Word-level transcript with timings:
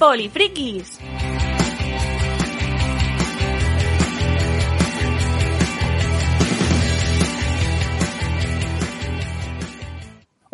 Polifrikis. 0.00 0.96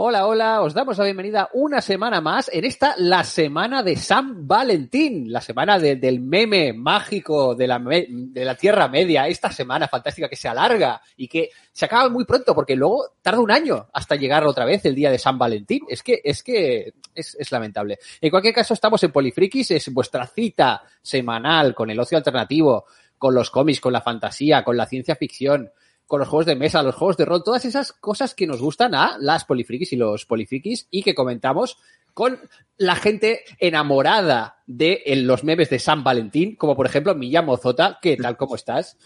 Hola, 0.09 0.28
hola, 0.28 0.62
os 0.62 0.73
damos 0.73 0.96
la 0.98 1.05
bienvenida 1.05 1.51
una 1.55 1.80
semana 1.80 2.20
más 2.20 2.48
en 2.52 2.65
esta, 2.65 2.95
la 2.96 3.24
semana 3.24 3.83
de 3.83 3.96
San 3.96 4.46
Valentín, 4.46 5.32
la 5.32 5.41
semana 5.41 5.80
de- 5.80 5.96
del 5.96 6.20
meme 6.20 6.73
mágico 6.73 7.56
de 7.56 7.66
la, 7.66 7.80
de 7.80 8.45
la 8.45 8.55
Tierra 8.55 8.87
Media, 8.87 9.27
esta 9.27 9.51
semana 9.51 9.88
fantástica 9.88 10.29
que 10.29 10.37
se 10.37 10.46
alarga 10.46 11.01
y 11.16 11.27
que 11.27 11.51
se 11.73 11.87
acaba 11.87 12.09
muy 12.09 12.24
pronto 12.24 12.55
porque 12.55 12.77
luego 12.77 13.15
tarda 13.20 13.41
un 13.41 13.51
año 13.51 13.88
hasta 13.92 14.15
llegar 14.15 14.45
otra 14.46 14.65
vez 14.65 14.84
el 14.84 14.95
día 14.95 15.10
de 15.10 15.18
San 15.18 15.38
Valentín. 15.38 15.80
Es 15.88 16.04
que, 16.04 16.21
es 16.23 16.45
que 16.45 16.95
es, 17.12 17.34
es 17.34 17.51
lamentable. 17.51 17.99
En 18.21 18.30
cualquier 18.30 18.54
caso, 18.54 18.74
estamos 18.74 19.02
en 19.02 19.10
Polifrikis, 19.10 19.73
es 19.73 19.93
vuestra 19.93 20.24
cita 20.29 20.84
semanal 21.02 21.74
con 21.74 21.90
el 21.90 21.99
ocio 21.99 22.16
alternativo, 22.16 22.84
con 23.18 23.34
los 23.34 23.51
cómics, 23.51 23.80
con 23.80 23.93
la 23.93 24.02
fantasía, 24.02 24.62
con 24.62 24.77
la 24.77 24.87
ciencia 24.87 25.16
ficción, 25.16 25.73
con 26.07 26.21
los 26.21 26.29
juegos 26.29 26.46
de 26.46 26.57
mesa, 26.57 26.82
los 26.82 26.95
juegos 26.95 27.16
de 27.16 27.24
rol, 27.24 27.43
todas 27.43 27.65
esas 27.65 27.93
cosas 27.93 28.35
que 28.35 28.46
nos 28.46 28.60
gustan 28.60 28.95
a 28.95 29.16
las 29.18 29.45
polifrikis 29.45 29.93
y 29.93 29.96
los 29.96 30.24
polifrikis 30.24 30.87
y 30.90 31.02
que 31.02 31.15
comentamos 31.15 31.79
con 32.16 32.40
la 32.78 32.96
gente 32.96 33.42
enamorada 33.59 34.62
de 34.66 35.02
los 35.16 35.45
memes 35.45 35.68
de 35.68 35.78
San 35.78 36.02
Valentín, 36.02 36.56
como 36.56 36.74
por 36.74 36.86
ejemplo 36.86 37.14
Milla 37.14 37.42
Mozota. 37.42 37.98
¿Qué 38.00 38.16
tal? 38.16 38.38
¿Cómo 38.38 38.54
estás? 38.54 38.96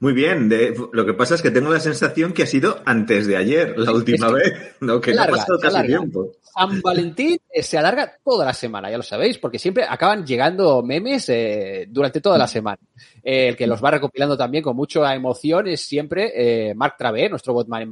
Muy 0.00 0.12
bien, 0.12 0.48
de- 0.48 0.74
lo 0.92 1.06
que 1.06 1.14
pasa 1.14 1.36
es 1.36 1.42
que 1.42 1.52
tengo 1.52 1.70
la 1.72 1.78
sensación 1.78 2.32
que 2.32 2.42
ha 2.42 2.46
sido 2.46 2.82
antes 2.84 3.28
de 3.28 3.36
ayer, 3.36 3.78
la 3.78 3.92
última 3.92 4.26
que 4.26 4.34
vez, 4.34 4.52
no, 4.80 5.00
que 5.00 5.14
no 5.14 5.22
ha 5.22 5.26
pasado 5.28 5.60
casi 5.60 5.86
tiempo. 5.86 6.32
San 6.42 6.82
Valentín 6.82 7.38
eh, 7.48 7.62
se 7.62 7.78
alarga 7.78 8.14
toda 8.24 8.44
la 8.44 8.52
semana, 8.52 8.90
ya 8.90 8.96
lo 8.96 9.04
sabéis, 9.04 9.38
porque 9.38 9.60
siempre 9.60 9.84
acaban 9.88 10.26
llegando 10.26 10.82
memes 10.82 11.28
eh, 11.28 11.86
durante 11.88 12.20
toda 12.20 12.36
la 12.36 12.48
semana. 12.48 12.78
Eh, 13.22 13.46
el 13.46 13.56
que 13.56 13.68
los 13.68 13.82
va 13.82 13.92
recopilando 13.92 14.36
también 14.36 14.64
con 14.64 14.74
mucha 14.74 15.14
emoción 15.14 15.68
es 15.68 15.82
siempre 15.82 16.32
eh, 16.34 16.74
Mark 16.74 16.96
Travé, 16.98 17.28
nuestro 17.28 17.54
Batman, 17.54 17.88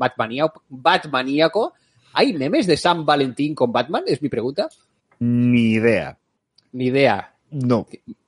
Batmaníaco. 0.68 1.74
¿Hay 2.14 2.32
memes 2.32 2.66
de 2.66 2.76
San 2.76 3.04
Valentín 3.04 3.54
con 3.54 3.72
Batman? 3.72 4.04
Es 4.06 4.22
mi 4.22 4.28
pregunta. 4.28 4.68
Ni 5.18 5.72
idea. 5.72 6.16
Ni 6.72 6.86
idea. 6.86 7.34
No. 7.50 7.86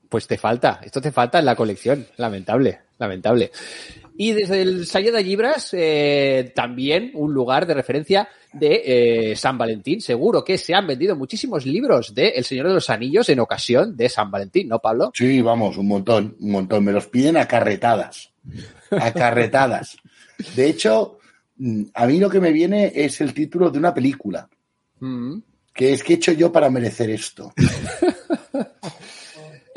Pues 0.09 0.27
te 0.27 0.39
falta, 0.39 0.81
esto 0.85 1.01
te 1.01 1.13
falta 1.13 1.39
en 1.39 1.45
la 1.45 1.57
colección. 1.57 2.07
Lamentable, 2.17 2.81
lamentable. 2.99 3.51
Y 4.17 4.33
desde 4.33 4.63
el 4.63 4.87
Sayeda 4.87 5.21
Libras, 5.21 5.71
eh, 5.73 6.53
también 6.55 7.11
un 7.15 7.35
lugar 7.35 7.67
de 7.67 7.75
referencia 7.75 8.29
de 8.53 8.83
eh, 9.33 9.37
San 9.37 9.59
Valentín. 9.59 10.01
Seguro 10.01 10.43
que 10.43 10.59
se 10.59 10.75
han 10.75 10.87
vendido 10.87 11.15
muchísimos 11.17 11.67
libros 11.67 12.15
de 12.15 12.29
El 12.29 12.45
Señor 12.45 12.69
de 12.69 12.75
los 12.75 12.89
Anillos 12.89 13.29
en 13.29 13.41
ocasión 13.41 13.97
de 13.97 14.09
San 14.09 14.31
Valentín, 14.31 14.69
¿no, 14.69 14.79
Pablo? 14.79 15.11
Sí, 15.15 15.43
vamos, 15.43 15.77
un 15.77 15.89
montón, 15.89 16.37
un 16.41 16.51
montón. 16.51 16.85
Me 16.85 16.93
los 16.93 17.07
piden 17.07 17.37
acarretadas. 17.37 18.31
Acarretadas. 18.91 19.97
De 20.55 20.69
hecho, 20.69 21.19
a 21.95 22.07
mí 22.07 22.19
lo 22.19 22.29
que 22.31 22.41
me 22.41 22.53
viene 22.53 22.93
es 22.95 23.21
el 23.21 23.33
título 23.35 23.71
de 23.71 23.79
una 23.79 23.95
película, 23.95 24.49
Mm. 24.99 25.39
que 25.75 25.93
es 25.93 26.03
que 26.03 26.15
he 26.15 26.17
hecho 26.17 26.33
yo 26.33 26.51
para 26.51 26.71
merecer 26.71 27.11
esto. 27.11 27.53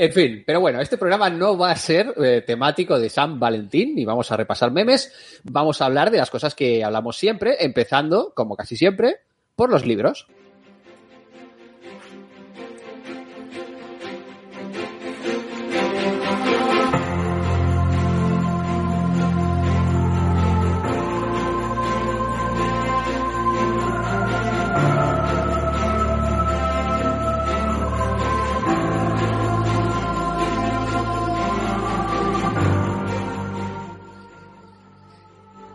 En 0.01 0.13
fin, 0.13 0.43
pero 0.47 0.61
bueno, 0.61 0.79
este 0.79 0.97
programa 0.97 1.29
no 1.29 1.57
va 1.57 1.71
a 1.71 1.75
ser 1.75 2.13
eh, 2.23 2.41
temático 2.47 2.97
de 2.97 3.09
San 3.09 3.37
Valentín 3.37 3.95
ni 3.95 4.05
vamos 4.05 4.31
a 4.31 4.37
repasar 4.37 4.71
memes. 4.71 5.11
Vamos 5.43 5.81
a 5.81 5.87
hablar 5.87 6.09
de 6.09 6.17
las 6.17 6.29
cosas 6.29 6.55
que 6.55 6.85
hablamos 6.85 7.17
siempre, 7.17 7.57
empezando, 7.59 8.31
como 8.33 8.55
casi 8.55 8.77
siempre, 8.77 9.17
por 9.57 9.69
los 9.69 9.85
libros. 9.85 10.25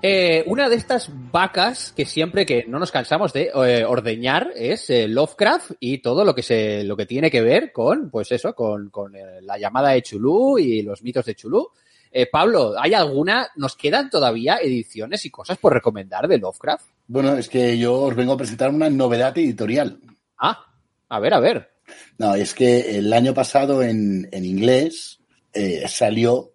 Eh, 0.06 0.44
una 0.48 0.68
de 0.68 0.76
estas 0.76 1.08
vacas 1.32 1.94
que 1.96 2.04
siempre 2.04 2.44
que 2.44 2.66
no 2.68 2.78
nos 2.78 2.92
cansamos 2.92 3.32
de 3.32 3.50
eh, 3.54 3.86
ordeñar 3.86 4.50
es 4.54 4.90
eh, 4.90 5.08
Lovecraft 5.08 5.70
y 5.80 6.02
todo 6.02 6.26
lo 6.26 6.34
que 6.34 6.42
se 6.42 6.84
lo 6.84 6.94
que 6.94 7.06
tiene 7.06 7.30
que 7.30 7.40
ver 7.40 7.72
con 7.72 8.10
pues 8.10 8.30
eso 8.30 8.54
con, 8.54 8.90
con 8.90 9.14
la 9.40 9.56
llamada 9.56 9.92
de 9.92 10.02
Chulú 10.02 10.58
y 10.58 10.82
los 10.82 11.02
mitos 11.02 11.24
de 11.24 11.34
Chulú. 11.34 11.70
Eh, 12.12 12.26
Pablo, 12.30 12.74
¿hay 12.78 12.92
alguna? 12.92 13.48
¿Nos 13.56 13.76
quedan 13.76 14.10
todavía 14.10 14.58
ediciones 14.58 15.24
y 15.24 15.30
cosas 15.30 15.56
por 15.56 15.72
recomendar 15.72 16.28
de 16.28 16.36
Lovecraft? 16.36 16.84
Bueno, 17.06 17.38
es 17.38 17.48
que 17.48 17.78
yo 17.78 17.94
os 18.02 18.14
vengo 18.14 18.34
a 18.34 18.36
presentar 18.36 18.68
una 18.68 18.90
novedad 18.90 19.38
editorial. 19.38 19.98
Ah, 20.36 20.66
a 21.08 21.18
ver, 21.18 21.32
a 21.32 21.40
ver. 21.40 21.70
No, 22.18 22.34
es 22.34 22.52
que 22.52 22.98
el 22.98 23.10
año 23.10 23.32
pasado 23.32 23.82
en, 23.82 24.28
en 24.32 24.44
inglés 24.44 25.18
eh, 25.54 25.86
salió 25.88 26.50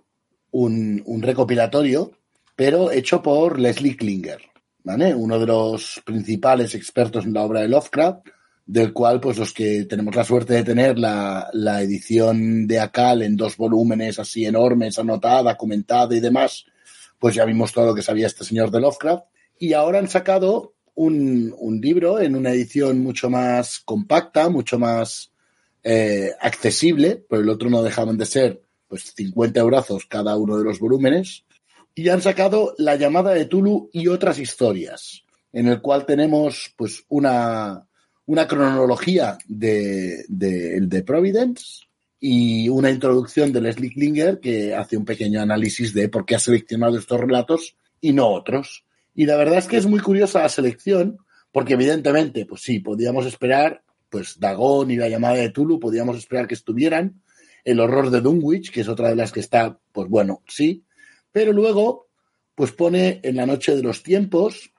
un, 0.51 1.01
un 1.07 1.23
recopilatorio, 1.23 2.11
pero 2.59 2.91
hecho 2.91 3.21
por 3.21 3.57
Leslie 3.57 3.95
Klinger, 3.95 4.41
¿vale? 4.83 5.15
Uno 5.15 5.39
de 5.39 5.45
los 5.45 6.01
principales 6.03 6.75
expertos 6.75 7.23
en 7.23 7.31
la 7.31 7.43
obra 7.43 7.61
de 7.61 7.69
Lovecraft, 7.69 8.27
del 8.65 8.91
cual, 8.91 9.21
pues 9.21 9.37
los 9.37 9.53
que 9.53 9.85
tenemos 9.85 10.13
la 10.13 10.25
suerte 10.25 10.55
de 10.55 10.65
tener 10.65 10.99
la, 10.99 11.49
la 11.53 11.81
edición 11.81 12.67
de 12.67 12.81
Acal 12.81 13.21
en 13.21 13.37
dos 13.37 13.55
volúmenes 13.55 14.19
así 14.19 14.45
enormes, 14.45 14.99
anotada, 14.99 15.55
comentada 15.55 16.13
y 16.13 16.19
demás, 16.19 16.65
pues 17.17 17.33
ya 17.33 17.45
vimos 17.45 17.71
todo 17.71 17.85
lo 17.85 17.95
que 17.95 18.01
sabía 18.01 18.27
este 18.27 18.43
señor 18.43 18.71
de 18.71 18.81
Lovecraft. 18.81 19.23
Y 19.57 19.71
ahora 19.71 19.99
han 19.99 20.09
sacado 20.09 20.73
un, 20.95 21.55
un 21.57 21.79
libro 21.79 22.19
en 22.19 22.35
una 22.35 22.51
edición 22.51 22.99
mucho 22.99 23.29
más 23.29 23.79
compacta, 23.79 24.49
mucho 24.49 24.77
más 24.77 25.31
eh, 25.81 26.31
accesible, 26.41 27.25
pero 27.29 27.41
el 27.41 27.47
otro 27.47 27.69
no 27.69 27.83
dejaban 27.83 28.17
de 28.17 28.25
ser 28.25 28.61
pues 28.89 29.13
50 29.15 29.61
eurazos 29.61 30.05
cada 30.07 30.35
uno 30.35 30.57
de 30.57 30.65
los 30.65 30.79
volúmenes, 30.79 31.45
y 31.99 32.07
han 32.07 32.21
sacado 32.21 32.75
La 32.77 32.95
llamada 32.95 33.33
de 33.33 33.45
Tulu 33.45 33.89
y 33.91 34.07
otras 34.07 34.39
historias, 34.39 35.25
en 35.51 35.67
el 35.67 35.81
cual 35.81 36.05
tenemos 36.05 36.73
pues 36.77 37.03
una, 37.09 37.85
una 38.25 38.47
cronología 38.47 39.37
de, 39.45 40.23
de, 40.29 41.03
Providence 41.03 41.87
y 42.17 42.69
una 42.69 42.89
introducción 42.89 43.51
de 43.51 43.59
Leslie 43.59 43.91
Klinger 43.91 44.39
que 44.39 44.73
hace 44.73 44.95
un 44.95 45.03
pequeño 45.03 45.41
análisis 45.41 45.93
de 45.93 46.07
por 46.07 46.25
qué 46.25 46.35
ha 46.35 46.39
seleccionado 46.39 46.97
estos 46.97 47.19
relatos 47.19 47.75
y 47.99 48.13
no 48.13 48.29
otros. 48.29 48.85
Y 49.13 49.25
la 49.25 49.35
verdad 49.35 49.57
es 49.57 49.67
que 49.67 49.75
es 49.75 49.85
muy 49.85 49.99
curiosa 49.99 50.43
la 50.43 50.49
selección, 50.49 51.17
porque 51.51 51.73
evidentemente, 51.73 52.45
pues 52.45 52.61
sí, 52.61 52.79
podíamos 52.79 53.25
esperar, 53.25 53.83
pues 54.09 54.39
Dagón 54.39 54.89
y 54.91 54.95
la 54.95 55.09
llamada 55.09 55.35
de 55.35 55.49
Tulu, 55.49 55.81
podíamos 55.81 56.17
esperar 56.17 56.47
que 56.47 56.55
estuvieran, 56.55 57.21
el 57.65 57.81
horror 57.81 58.09
de 58.09 58.21
Dunwich, 58.21 58.71
que 58.71 58.81
es 58.81 58.87
otra 58.87 59.09
de 59.09 59.17
las 59.17 59.33
que 59.33 59.41
está, 59.41 59.77
pues 59.91 60.07
bueno, 60.07 60.41
sí, 60.47 60.85
pero 61.31 61.53
luego, 61.53 62.09
pues 62.55 62.71
pone 62.71 63.19
en 63.23 63.35
la 63.35 63.45
noche 63.45 63.75
de 63.75 63.83
los 63.83 64.03
tiempos, 64.03 64.71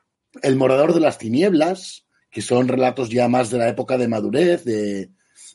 el 0.42 0.56
morador 0.56 0.94
de 0.94 1.00
las 1.00 1.18
tinieblas, 1.18 2.06
que 2.30 2.42
son 2.42 2.68
relatos 2.68 3.10
ya 3.10 3.28
más 3.28 3.50
de 3.50 3.58
la 3.58 3.68
época 3.68 3.98
de 3.98 4.08
madurez, 4.08 4.64
de, 4.64 5.10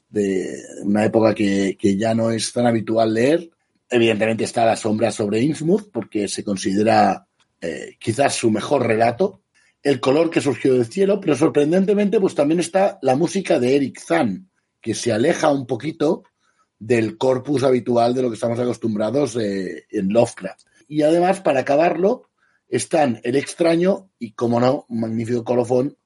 de 0.09 0.61
una 0.83 1.05
época 1.05 1.33
que, 1.33 1.77
que, 1.79 1.97
ya 1.97 2.13
no 2.13 2.31
es 2.31 2.51
tan 2.51 2.65
habitual 2.67 3.13
leer. 3.13 3.49
Evidentemente 3.89 4.43
está 4.43 4.65
La 4.65 4.75
sombra 4.75 5.11
sobre 5.11 5.41
Innsmouth, 5.41 5.91
porque 5.91 6.27
se 6.27 6.43
considera 6.43 7.27
eh, 7.61 7.95
quizás 7.99 8.35
su 8.35 8.51
mejor 8.51 8.85
relato. 8.85 9.41
El 9.81 9.99
color 9.99 10.29
que 10.29 10.41
surgió 10.41 10.73
del 10.73 10.87
cielo, 10.87 11.19
pero 11.19 11.35
sorprendentemente 11.35 12.19
pues 12.19 12.35
también 12.35 12.59
está 12.59 12.97
la 13.01 13.15
música 13.15 13.59
de 13.59 13.75
Eric 13.75 13.99
Zahn, 13.99 14.49
que 14.81 14.95
se 14.95 15.11
aleja 15.11 15.51
un 15.51 15.67
poquito 15.67 16.23
del 16.79 17.17
corpus 17.17 17.63
habitual 17.63 18.13
de 18.13 18.21
lo 18.23 18.29
que 18.29 18.35
estamos 18.35 18.59
acostumbrados 18.59 19.35
eh, 19.35 19.85
en 19.89 20.11
Lovecraft. 20.11 20.65
Y 20.87 21.01
además, 21.01 21.41
para 21.41 21.61
acabarlo, 21.61 22.29
están 22.67 23.19
El 23.23 23.35
extraño 23.35 24.09
y, 24.19 24.31
como 24.31 24.59
no, 24.59 24.85
un 24.89 24.99
magnífico 25.01 25.43
colofón 25.43 25.97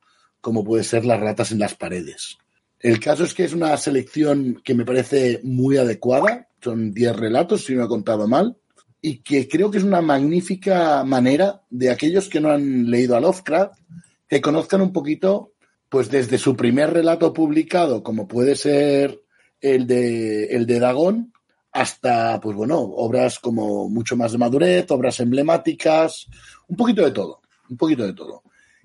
como 0.41 0.63
puede 0.63 0.83
ser 0.83 1.05
Las 1.05 1.19
ratas 1.19 1.51
en 1.51 1.59
las 1.59 1.75
paredes. 1.75 2.37
El 2.79 2.99
caso 2.99 3.25
es 3.25 3.33
que 3.33 3.43
es 3.43 3.53
una 3.53 3.75
selección 3.75 4.61
que 4.63 4.73
me 4.73 4.85
parece 4.85 5.41
muy 5.43 5.77
adecuada, 5.77 6.47
son 6.61 6.93
10 6.93 7.15
relatos, 7.15 7.65
si 7.65 7.75
no 7.75 7.83
he 7.83 7.87
contado 7.89 8.27
mal, 8.27 8.57
y 9.01 9.17
que 9.17 9.47
creo 9.47 9.69
que 9.69 9.79
es 9.79 9.83
una 9.83 10.01
magnífica 10.01 11.03
manera 11.03 11.61
de 11.69 11.89
aquellos 11.89 12.29
que 12.29 12.39
no 12.39 12.51
han 12.51 12.89
leído 12.89 13.15
a 13.15 13.19
Lovecraft 13.19 13.79
que 14.27 14.41
conozcan 14.41 14.81
un 14.81 14.93
poquito, 14.93 15.53
pues 15.89 16.09
desde 16.09 16.37
su 16.37 16.55
primer 16.55 16.93
relato 16.93 17.33
publicado, 17.33 18.03
como 18.03 18.27
puede 18.27 18.55
ser 18.55 19.21
el 19.59 19.87
de, 19.87 20.45
el 20.45 20.65
de 20.65 20.79
Dagón, 20.79 21.33
hasta, 21.71 22.39
pues 22.41 22.55
bueno, 22.55 22.79
obras 22.79 23.39
como 23.39 23.89
mucho 23.89 24.15
más 24.17 24.31
de 24.31 24.37
madurez, 24.37 24.89
obras 24.91 25.19
emblemáticas, 25.19 26.27
un 26.67 26.75
poquito 26.75 27.03
de 27.03 27.11
todo, 27.11 27.41
un 27.69 27.77
poquito 27.77 28.05
de 28.05 28.13
todo. 28.13 28.43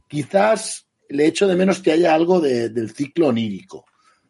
Quizás 0.08 0.86
le 1.08 1.26
echo 1.26 1.46
de 1.46 1.56
menos 1.56 1.80
que 1.80 1.92
haya 1.92 2.14
algo 2.14 2.40
de- 2.40 2.68
del 2.68 2.90
ciclo 2.90 3.28
onírico. 3.28 3.86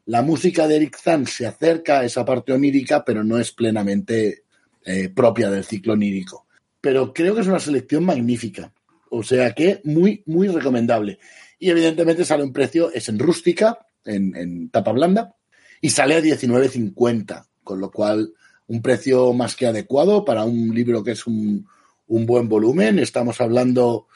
La 0.06 0.23
música 0.23 0.69
de 0.69 0.77
Eric 0.77 0.99
Zahn 0.99 1.27
se 1.27 1.47
acerca 1.47 2.01
a 2.01 2.05
esa 2.05 2.25
parte 2.25 2.53
onírica, 2.53 3.05
pero 3.05 3.25
no 3.25 3.39
es 3.39 3.53
plenamente 3.53 4.45
eh, 4.85 5.09
propia 5.09 5.49
del 5.50 5.65
ciclo 5.65 5.95
onírico. 5.95 6.47
Pero 6.81 7.12
creo 7.15 7.35
que 7.35 7.41
es 7.41 7.47
una 7.47 7.59
selección 7.59 8.05
magnífica. 8.05 8.71
O 9.09 9.23
sea 9.23 9.53
que 9.55 9.81
muy, 9.85 10.23
muy 10.27 10.49
recomendable. 10.49 11.19
Y 11.59 11.71
evidentemente 11.71 12.25
sale 12.25 12.43
un 12.45 12.53
precio, 12.53 12.93
es 12.93 13.09
en 13.09 13.19
rústica, 13.19 13.79
en, 14.05 14.37
en 14.37 14.69
tapa 14.69 14.93
blanda, 14.93 15.37
y 15.81 15.89
sale 15.89 16.17
a 16.17 16.21
19.50, 16.21 17.47
con 17.62 17.81
lo 17.81 17.91
cual 17.91 18.35
un 18.66 18.82
precio 18.82 19.32
más 19.32 19.56
que 19.56 19.66
adecuado 19.66 20.25
para 20.25 20.44
un 20.44 20.75
libro 20.75 21.02
que 21.02 21.12
es 21.12 21.26
un, 21.26 21.66
un 22.06 22.26
buen 22.26 22.49
volumen. 22.49 22.99
Estamos 22.99 23.40
hablando 23.40 24.06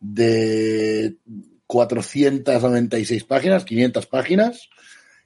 de 0.00 1.16
496 1.66 3.24
páginas, 3.24 3.64
500 3.64 4.06
páginas, 4.06 4.68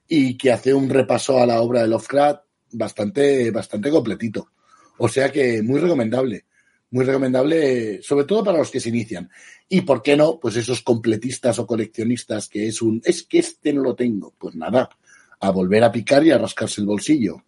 y 0.06 0.36
que 0.36 0.52
hace 0.52 0.72
un 0.72 0.88
repaso 0.88 1.38
a 1.38 1.46
la 1.46 1.60
obra 1.60 1.82
de 1.82 1.88
Lovecraft 1.88 2.42
bastante, 2.72 3.50
bastante 3.50 3.90
completito. 3.90 4.50
O 4.98 5.08
sea 5.08 5.30
que 5.30 5.62
muy 5.62 5.80
recomendable, 5.80 6.46
muy 6.90 7.04
recomendable, 7.04 8.02
sobre 8.02 8.24
todo 8.24 8.42
para 8.44 8.58
los 8.58 8.70
que 8.70 8.80
se 8.80 8.88
inician. 8.88 9.30
Y 9.68 9.82
por 9.82 10.02
qué 10.02 10.16
no, 10.16 10.38
pues 10.40 10.56
esos 10.56 10.82
completistas 10.82 11.58
o 11.58 11.66
coleccionistas 11.66 12.48
que 12.48 12.68
es 12.68 12.80
un, 12.82 13.00
es 13.04 13.22
que 13.22 13.38
este 13.38 13.72
no 13.72 13.82
lo 13.82 13.94
tengo, 13.94 14.34
pues 14.38 14.54
nada, 14.54 14.88
a 15.40 15.50
volver 15.50 15.84
a 15.84 15.92
picar 15.92 16.24
y 16.24 16.30
a 16.30 16.38
rascarse 16.38 16.80
el 16.80 16.86
bolsillo. 16.86 17.44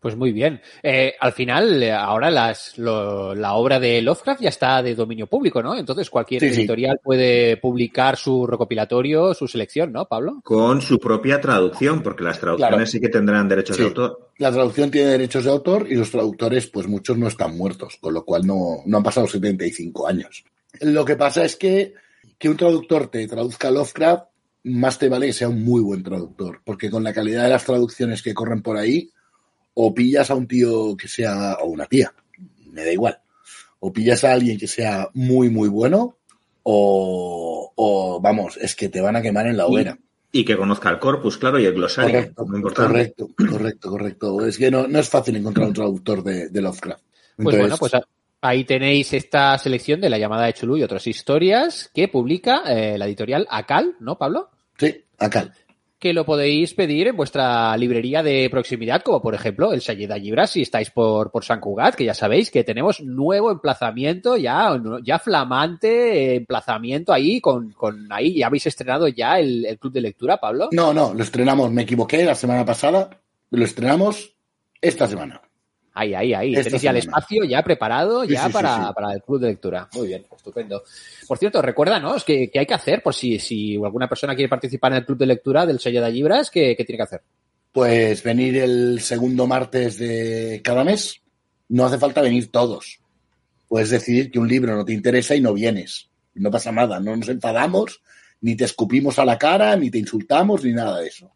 Pues 0.00 0.14
muy 0.14 0.30
bien. 0.32 0.60
Eh, 0.82 1.14
al 1.18 1.32
final, 1.32 1.82
ahora 1.90 2.30
las, 2.30 2.78
lo- 2.78 3.34
la 3.34 3.54
obra 3.54 3.80
de 3.80 4.00
Lovecraft 4.00 4.40
ya 4.42 4.48
está 4.48 4.80
de 4.80 4.94
dominio 4.94 5.26
público, 5.26 5.60
¿no? 5.60 5.76
Entonces 5.76 6.08
cualquier 6.08 6.40
Sí, 6.40 6.50
sí. 6.50 6.60
editorial 6.60 7.00
puede 7.02 7.56
publicar 7.56 8.16
su 8.16 8.46
recopilatorio, 8.46 9.34
su 9.34 9.48
selección, 9.48 9.92
¿no, 9.92 10.06
Pablo? 10.06 10.40
Con 10.44 10.80
su 10.82 11.00
propia 11.00 11.40
traducción, 11.40 12.02
porque 12.02 12.22
las 12.22 12.38
traducciones 12.38 12.70
Claro. 12.76 12.86
sí 12.86 13.00
que 13.00 13.08
tendrán 13.08 13.48
derechos 13.48 13.74
Sí. 13.76 13.82
de 13.82 13.88
autor. 13.88 14.30
La 14.38 14.52
traducción 14.52 14.90
tiene 14.92 15.10
derechos 15.10 15.42
de 15.44 15.50
autor 15.50 15.86
y 15.90 15.96
los 15.96 16.10
traductores, 16.12 16.68
pues 16.68 16.86
muchos 16.86 17.18
no 17.18 17.26
están 17.26 17.56
muertos, 17.56 17.96
con 18.00 18.14
lo 18.14 18.24
cual 18.24 18.46
no, 18.46 18.76
no 18.86 18.96
han 18.98 19.02
pasado 19.02 19.26
75 19.26 20.06
años. 20.06 20.44
Lo 20.80 21.04
que 21.04 21.16
pasa 21.16 21.44
es 21.44 21.56
que 21.56 21.94
que 22.38 22.48
un 22.48 22.56
traductor 22.56 23.08
te 23.08 23.26
traduzca 23.26 23.68
Lovecraft, 23.72 24.26
más 24.62 24.96
te 24.96 25.08
vale 25.08 25.26
que 25.26 25.32
sea 25.32 25.48
un 25.48 25.64
muy 25.64 25.80
buen 25.80 26.04
traductor, 26.04 26.60
porque 26.64 26.88
con 26.88 27.02
la 27.02 27.12
calidad 27.12 27.42
de 27.42 27.48
las 27.48 27.64
traducciones 27.64 28.22
que 28.22 28.32
corren 28.32 28.62
por 28.62 28.76
ahí, 28.76 29.10
o 29.80 29.94
pillas 29.94 30.28
a 30.30 30.34
un 30.34 30.48
tío 30.48 30.96
que 30.96 31.06
sea, 31.06 31.54
o 31.62 31.66
una 31.66 31.86
tía, 31.86 32.12
me 32.72 32.84
da 32.84 32.90
igual, 32.92 33.20
o 33.78 33.92
pillas 33.92 34.24
a 34.24 34.32
alguien 34.32 34.58
que 34.58 34.66
sea 34.66 35.08
muy, 35.14 35.50
muy 35.50 35.68
bueno, 35.68 36.16
o, 36.64 37.72
o 37.76 38.20
vamos, 38.20 38.56
es 38.56 38.74
que 38.74 38.88
te 38.88 39.00
van 39.00 39.14
a 39.16 39.22
quemar 39.22 39.46
en 39.46 39.56
la 39.56 39.66
hoguera. 39.66 39.96
Y 40.32 40.44
que 40.44 40.56
conozca 40.56 40.90
el 40.90 40.98
corpus, 40.98 41.38
claro, 41.38 41.58
y 41.60 41.64
el 41.64 41.74
glosario. 41.74 42.12
Correcto, 42.12 42.46
muy 42.46 42.56
importante. 42.56 42.92
correcto, 42.92 43.28
correcto, 43.50 43.90
correcto. 43.90 44.46
Es 44.46 44.58
que 44.58 44.70
no, 44.70 44.86
no 44.88 44.98
es 44.98 45.08
fácil 45.08 45.36
encontrar 45.36 45.68
un 45.68 45.72
traductor 45.74 46.22
de, 46.24 46.48
de 46.48 46.60
Lovecraft. 46.60 47.02
Pues 47.36 47.56
bueno, 47.56 47.76
pues 47.78 47.94
a- 47.94 48.02
ahí 48.42 48.64
tenéis 48.64 49.12
esta 49.14 49.56
selección 49.58 50.00
de 50.00 50.10
la 50.10 50.18
llamada 50.18 50.46
de 50.46 50.52
Chulú 50.54 50.76
y 50.76 50.82
otras 50.82 51.06
historias 51.06 51.88
que 51.94 52.08
publica 52.08 52.62
eh, 52.66 52.98
la 52.98 53.06
editorial 53.06 53.46
Acal, 53.48 53.94
¿no, 54.00 54.18
Pablo? 54.18 54.50
Sí, 54.76 55.02
acá. 55.18 55.50
Que 55.98 56.12
lo 56.12 56.24
podéis 56.24 56.74
pedir 56.74 57.08
en 57.08 57.16
vuestra 57.16 57.76
librería 57.76 58.22
de 58.22 58.48
proximidad, 58.50 59.02
como 59.02 59.20
por 59.20 59.34
ejemplo 59.34 59.72
el 59.72 59.80
Sayeda 59.80 60.16
Libras, 60.16 60.50
si 60.50 60.62
estáis 60.62 60.90
por, 60.90 61.30
por 61.32 61.44
San 61.44 61.60
Cugat, 61.60 61.96
que 61.96 62.04
ya 62.04 62.14
sabéis 62.14 62.50
que 62.50 62.62
tenemos 62.62 63.00
nuevo 63.00 63.50
emplazamiento, 63.50 64.36
ya, 64.36 64.80
ya 65.02 65.18
flamante 65.18 66.36
emplazamiento 66.36 67.12
ahí, 67.12 67.40
con, 67.40 67.72
con 67.72 68.06
ahí, 68.12 68.38
ya 68.38 68.46
habéis 68.46 68.66
estrenado 68.66 69.08
ya 69.08 69.40
el, 69.40 69.66
el 69.66 69.78
club 69.78 69.92
de 69.92 70.02
lectura, 70.02 70.36
Pablo. 70.36 70.68
No, 70.70 70.94
no, 70.94 71.14
lo 71.14 71.22
estrenamos, 71.22 71.72
me 71.72 71.82
equivoqué 71.82 72.24
la 72.24 72.36
semana 72.36 72.64
pasada, 72.64 73.10
lo 73.50 73.64
estrenamos 73.64 74.36
esta 74.80 75.08
semana. 75.08 75.40
Ahí, 75.98 76.14
ahí, 76.14 76.32
ahí. 76.32 76.52
Esta 76.52 76.64
Tenéis 76.64 76.82
ya 76.82 76.90
el 76.90 76.96
espacio 76.98 77.42
ya 77.42 77.60
preparado 77.64 78.24
Sí, 78.24 78.32
ya 78.32 78.46
sí, 78.46 78.52
para, 78.52 78.76
sí. 78.76 78.92
para 78.94 79.12
el 79.14 79.22
club 79.22 79.40
de 79.40 79.48
lectura. 79.48 79.88
Muy 79.94 80.06
bien, 80.06 80.24
estupendo. 80.34 80.84
Por 81.26 81.38
cierto, 81.38 81.60
recuérdanos 81.60 82.22
que, 82.22 82.48
que 82.50 82.60
hay 82.60 82.66
que 82.66 82.74
hacer 82.74 83.02
por 83.02 83.14
si, 83.14 83.40
si 83.40 83.74
alguna 83.74 84.08
persona 84.08 84.36
quiere 84.36 84.48
participar 84.48 84.92
en 84.92 84.98
el 84.98 85.04
club 85.04 85.18
de 85.18 85.26
lectura 85.26 85.66
del 85.66 85.80
sello 85.80 86.00
de 86.00 86.12
Libras, 86.12 86.52
¿qué, 86.52 86.76
qué 86.76 86.84
tiene 86.84 86.98
que 86.98 87.02
hacer? 87.02 87.22
Pues 87.72 88.22
venir 88.22 88.58
el 88.58 89.00
segundo 89.00 89.48
martes 89.48 89.98
de 89.98 90.60
cada 90.62 90.84
mes, 90.84 91.20
no 91.68 91.84
hace 91.84 91.98
falta 91.98 92.22
venir 92.22 92.52
todos. 92.52 93.00
Puedes 93.66 93.90
decidir 93.90 94.30
que 94.30 94.38
un 94.38 94.46
libro 94.46 94.76
no 94.76 94.84
te 94.84 94.92
interesa 94.92 95.34
y 95.34 95.40
no 95.40 95.52
vienes. 95.52 96.08
No 96.34 96.52
pasa 96.52 96.70
nada, 96.70 97.00
no 97.00 97.16
nos 97.16 97.28
enfadamos, 97.28 98.02
ni 98.40 98.54
te 98.54 98.64
escupimos 98.64 99.18
a 99.18 99.24
la 99.24 99.36
cara, 99.36 99.74
ni 99.74 99.90
te 99.90 99.98
insultamos, 99.98 100.62
ni 100.62 100.72
nada 100.72 101.00
de 101.00 101.08
eso. 101.08 101.32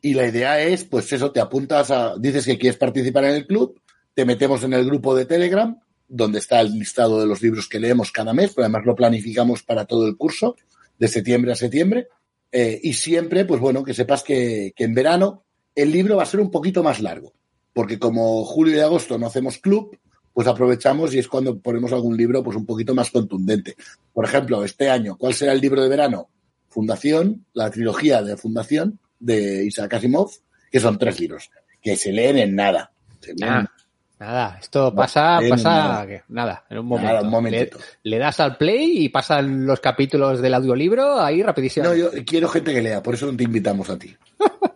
Y 0.00 0.14
la 0.14 0.26
idea 0.26 0.60
es, 0.60 0.84
pues 0.84 1.12
eso, 1.12 1.32
te 1.32 1.40
apuntas 1.40 1.90
a, 1.90 2.16
dices 2.18 2.44
que 2.44 2.58
quieres 2.58 2.78
participar 2.78 3.24
en 3.24 3.36
el 3.36 3.46
club, 3.46 3.80
te 4.14 4.24
metemos 4.24 4.62
en 4.64 4.72
el 4.74 4.84
grupo 4.84 5.14
de 5.14 5.26
Telegram, 5.26 5.78
donde 6.08 6.38
está 6.38 6.60
el 6.60 6.78
listado 6.78 7.20
de 7.20 7.26
los 7.26 7.40
libros 7.42 7.68
que 7.68 7.80
leemos 7.80 8.12
cada 8.12 8.34
mes, 8.34 8.52
pero 8.54 8.64
además 8.64 8.84
lo 8.84 8.94
planificamos 8.94 9.62
para 9.62 9.86
todo 9.86 10.06
el 10.06 10.16
curso, 10.16 10.56
de 10.98 11.08
septiembre 11.08 11.52
a 11.52 11.56
septiembre. 11.56 12.08
Eh, 12.50 12.78
y 12.82 12.92
siempre, 12.92 13.46
pues 13.46 13.60
bueno, 13.60 13.82
que 13.82 13.94
sepas 13.94 14.22
que, 14.22 14.74
en 14.76 14.94
verano 14.94 15.44
el 15.74 15.90
libro 15.90 16.16
va 16.16 16.24
a 16.24 16.26
ser 16.26 16.40
un 16.40 16.50
poquito 16.50 16.82
más 16.82 17.00
largo, 17.00 17.32
porque 17.72 17.98
como 17.98 18.44
julio 18.44 18.76
y 18.76 18.80
agosto 18.80 19.18
no 19.18 19.26
hacemos 19.26 19.56
club, 19.56 19.98
pues 20.34 20.46
aprovechamos 20.46 21.14
y 21.14 21.18
es 21.18 21.28
cuando 21.28 21.58
ponemos 21.58 21.92
algún 21.92 22.14
libro 22.14 22.42
pues 22.42 22.58
un 22.58 22.66
poquito 22.66 22.94
más 22.94 23.10
contundente. 23.10 23.74
Por 24.12 24.26
ejemplo, 24.26 24.62
este 24.64 24.90
año, 24.90 25.16
¿cuál 25.16 25.32
será 25.32 25.52
el 25.52 25.62
libro 25.62 25.82
de 25.82 25.88
verano? 25.88 26.28
Fundación, 26.68 27.46
la 27.54 27.70
trilogía 27.70 28.22
de 28.22 28.36
Fundación 28.36 28.98
de 29.18 29.64
Isaac 29.64 29.94
Asimov, 29.94 30.30
que 30.70 30.80
son 30.80 30.98
tres 30.98 31.18
libros, 31.20 31.50
que 31.80 31.96
se 31.96 32.12
leen 32.12 32.36
en 32.36 32.54
nada. 32.54 32.92
Ah, 33.42 33.66
nada, 34.22 34.58
esto 34.60 34.94
pasa, 34.94 35.40
pasa, 35.48 36.06
nada. 36.28 36.64
en 36.70 36.78
un 36.78 36.86
momento. 36.86 37.08
Nada, 37.08 37.22
un 37.22 37.30
momentito. 37.30 37.78
Le, 38.02 38.10
le 38.10 38.18
das 38.18 38.40
al 38.40 38.56
play 38.56 39.04
y 39.04 39.08
pasan 39.08 39.66
los 39.66 39.80
capítulos 39.80 40.40
del 40.40 40.54
audiolibro 40.54 41.20
ahí 41.20 41.42
rapidísimo. 41.42 41.88
No, 41.88 41.94
yo 41.94 42.10
quiero 42.24 42.48
gente 42.48 42.72
que 42.72 42.82
lea, 42.82 43.02
por 43.02 43.14
eso 43.14 43.26
no 43.26 43.36
te 43.36 43.44
invitamos 43.44 43.90
a 43.90 43.98
ti. 43.98 44.14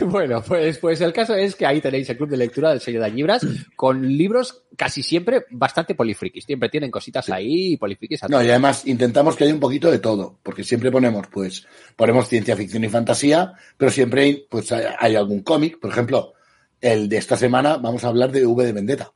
bueno, 0.00 0.42
pues, 0.42 0.78
pues 0.78 1.00
el 1.00 1.12
caso 1.12 1.34
es 1.34 1.54
que 1.54 1.66
ahí 1.66 1.80
tenéis 1.80 2.08
el 2.10 2.16
club 2.16 2.28
de 2.28 2.36
lectura 2.36 2.70
del 2.70 2.80
sello 2.80 3.02
de 3.02 3.38
con 3.76 4.06
libros 4.06 4.62
casi 4.76 5.02
siempre 5.02 5.46
bastante 5.50 5.94
polifrikis. 5.94 6.44
Siempre 6.44 6.68
tienen 6.68 6.90
cositas 6.90 7.28
ahí 7.30 7.72
y 7.72 7.76
polifrikis. 7.76 8.24
a 8.24 8.28
No, 8.28 8.42
y 8.42 8.48
además 8.48 8.86
intentamos 8.86 9.36
que 9.36 9.44
haya 9.44 9.54
un 9.54 9.60
poquito 9.60 9.90
de 9.90 9.98
todo, 9.98 10.38
porque 10.42 10.64
siempre 10.64 10.90
ponemos, 10.90 11.26
pues, 11.28 11.66
ponemos 11.96 12.28
ciencia 12.28 12.56
ficción 12.56 12.84
y 12.84 12.88
fantasía, 12.88 13.54
pero 13.76 13.90
siempre 13.90 14.22
hay, 14.22 14.46
pues, 14.48 14.70
hay, 14.72 14.84
hay 14.98 15.16
algún 15.16 15.42
cómic. 15.42 15.78
Por 15.78 15.90
ejemplo, 15.90 16.34
el 16.80 17.08
de 17.08 17.16
esta 17.16 17.36
semana 17.36 17.76
vamos 17.76 18.04
a 18.04 18.08
hablar 18.08 18.32
de 18.32 18.46
V 18.46 18.64
de 18.64 18.72
Vendetta. 18.72 19.12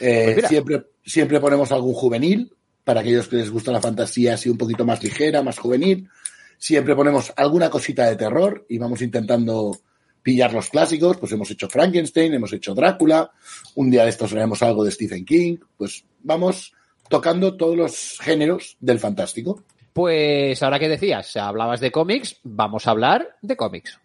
Eh, 0.00 0.32
Pues 0.34 0.48
siempre, 0.48 0.84
siempre 1.04 1.40
ponemos 1.40 1.72
algún 1.72 1.94
juvenil, 1.94 2.52
para 2.84 3.00
aquellos 3.00 3.28
que 3.28 3.36
les 3.36 3.50
gusta 3.50 3.72
la 3.72 3.80
fantasía 3.80 4.34
así 4.34 4.48
un 4.50 4.58
poquito 4.58 4.84
más 4.84 5.02
ligera, 5.02 5.42
más 5.42 5.58
juvenil. 5.58 6.08
Siempre 6.58 6.94
ponemos 6.94 7.32
alguna 7.36 7.70
cosita 7.70 8.06
de 8.06 8.16
terror 8.16 8.64
y 8.68 8.78
vamos 8.78 9.02
intentando 9.02 9.76
pillar 10.22 10.52
los 10.52 10.70
clásicos. 10.70 11.16
Pues 11.16 11.32
hemos 11.32 11.50
hecho 11.50 11.68
Frankenstein, 11.68 12.34
hemos 12.34 12.52
hecho 12.52 12.74
Drácula, 12.74 13.30
un 13.74 13.90
día 13.90 14.04
de 14.04 14.10
estos 14.10 14.32
haremos 14.32 14.62
algo 14.62 14.84
de 14.84 14.90
Stephen 14.90 15.24
King. 15.24 15.56
Pues 15.76 16.04
vamos 16.22 16.72
tocando 17.08 17.56
todos 17.56 17.76
los 17.76 18.18
géneros 18.20 18.76
del 18.80 18.98
fantástico. 18.98 19.62
Pues 19.92 20.62
ahora 20.62 20.78
que 20.78 20.88
decías, 20.88 21.36
hablabas 21.36 21.80
de 21.80 21.90
cómics, 21.90 22.38
vamos 22.42 22.86
a 22.86 22.90
hablar 22.90 23.36
de 23.42 23.56
cómics. 23.56 23.98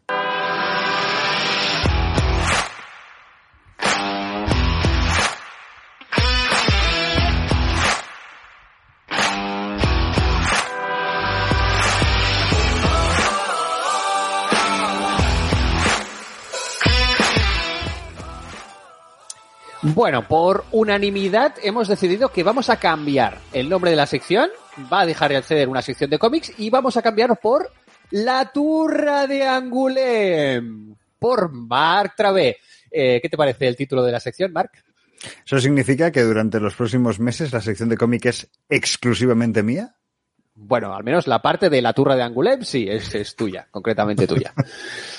Bueno, 20.00 20.26
por 20.26 20.64
unanimidad 20.72 21.56
hemos 21.62 21.90
decidido 21.90 22.30
que 22.30 22.42
vamos 22.42 22.70
a 22.70 22.78
cambiar 22.78 23.38
el 23.52 23.68
nombre 23.68 23.92
de 23.92 23.98
la 23.98 24.06
sección. 24.06 24.50
Va 24.92 25.02
a 25.02 25.06
dejar 25.06 25.34
de 25.34 25.44
ser 25.44 25.68
una 25.68 25.82
sección 25.82 26.10
de 26.10 26.18
cómics 26.18 26.54
y 26.58 26.70
vamos 26.70 26.96
a 26.96 27.02
cambiarlo 27.02 27.36
por 27.36 27.70
La 28.10 28.50
Turra 28.50 29.28
de 29.28 29.46
Angulem. 29.46 30.96
Por 31.20 31.52
Mark 31.52 32.14
Travé. 32.16 32.60
Eh, 32.90 33.20
¿Qué 33.22 33.28
te 33.28 33.36
parece 33.36 33.68
el 33.68 33.76
título 33.76 34.02
de 34.02 34.14
la 34.14 34.22
sección, 34.22 34.54
Mark? 34.54 34.72
¿Eso 35.46 35.60
significa 35.60 36.14
que 36.14 36.22
durante 36.22 36.62
los 36.62 36.76
próximos 36.76 37.20
meses 37.20 37.52
la 37.52 37.60
sección 37.60 37.90
de 37.90 37.98
cómic 37.98 38.26
es 38.28 38.50
exclusivamente 38.70 39.64
mía? 39.64 39.98
Bueno, 40.56 40.96
al 40.96 41.04
menos 41.04 41.28
la 41.28 41.42
parte 41.42 41.70
de 41.70 41.82
la 41.82 41.92
turra 41.92 42.16
de 42.16 42.24
Angulem 42.24 42.62
sí, 42.64 42.88
es, 42.90 43.14
es 43.16 43.36
tuya, 43.36 43.68
concretamente 43.70 44.26
tuya. 44.26 44.54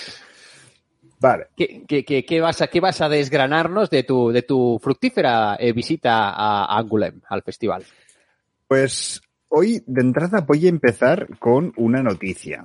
Vale. 1.20 1.48
¿Qué, 1.56 1.84
qué, 1.86 2.04
qué, 2.04 2.24
qué 2.24 2.40
vas 2.40 2.62
a, 2.62 2.68
¿Qué 2.68 2.80
vas 2.80 3.00
a 3.02 3.08
desgranarnos 3.08 3.90
de 3.90 4.02
tu, 4.04 4.30
de 4.32 4.42
tu 4.42 4.80
fructífera 4.82 5.56
eh, 5.60 5.72
visita 5.72 6.30
a 6.30 6.78
Angulem, 6.78 7.20
al 7.28 7.42
festival? 7.42 7.84
Pues 8.66 9.20
hoy 9.48 9.82
de 9.86 10.00
entrada 10.00 10.40
voy 10.40 10.66
a 10.66 10.70
empezar 10.70 11.28
con 11.38 11.72
una 11.76 12.02
noticia. 12.02 12.64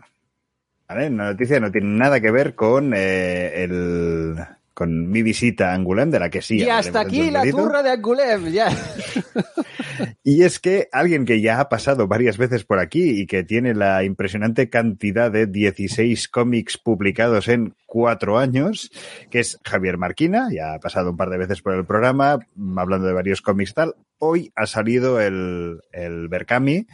¿Vale? 0.88 1.07
Una 1.07 1.31
noticia 1.31 1.57
que 1.57 1.62
no 1.62 1.71
tiene 1.71 1.97
nada 1.97 2.21
que 2.21 2.31
ver 2.31 2.55
con 2.55 2.93
eh, 2.95 3.63
el 3.63 4.35
con 4.75 5.10
mi 5.10 5.24
visita 5.24 5.72
a 5.72 5.74
Angulem, 5.74 6.12
de 6.12 6.20
la 6.20 6.29
que 6.29 6.44
sí. 6.44 6.58
Y 6.58 6.70
hasta 6.70 7.00
aquí 7.00 7.32
la 7.32 7.50
turra 7.50 7.82
de 7.82 7.89
Angulem, 7.89 8.51
ya. 8.51 8.70
Y 10.24 10.44
es 10.44 10.60
que 10.60 10.89
alguien 10.91 11.25
que 11.25 11.41
ya 11.41 11.60
ha 11.60 11.70
pasado 11.70 12.08
varias 12.08 12.38
veces 12.38 12.63
por 12.63 12.79
aquí 12.79 13.22
y 13.22 13.27
que 13.27 13.44
tiene 13.44 13.74
la 13.74 14.03
impresionante 14.03 14.70
cantidad 14.70 15.32
de 15.32 15.48
16 15.48 16.27
cómics 16.27 16.77
publicados 16.77 17.48
en 17.48 17.75
cuatro 17.86 18.38
años, 18.38 18.91
que 19.29 19.39
es 19.39 19.60
Javier 19.63 19.98
Marquina, 19.98 20.50
ya 20.51 20.74
ha 20.74 20.79
pasado 20.79 21.12
un 21.12 21.17
par 21.17 21.29
de 21.29 21.38
veces 21.38 21.62
por 21.62 21.75
el 21.75 21.86
programa, 21.86 22.39
mm, 22.55 22.77
hablando 22.77 23.08
de 23.08 23.13
varios 23.13 23.41
cómics 23.41 23.74
tal. 23.74 23.96
Hoy 24.17 24.51
ha 24.55 24.65
salido 24.65 25.22
el, 25.22 25.79
el 25.91 26.27
Berkami 26.27 26.88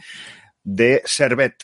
de 0.62 1.02
Servet, 1.04 1.54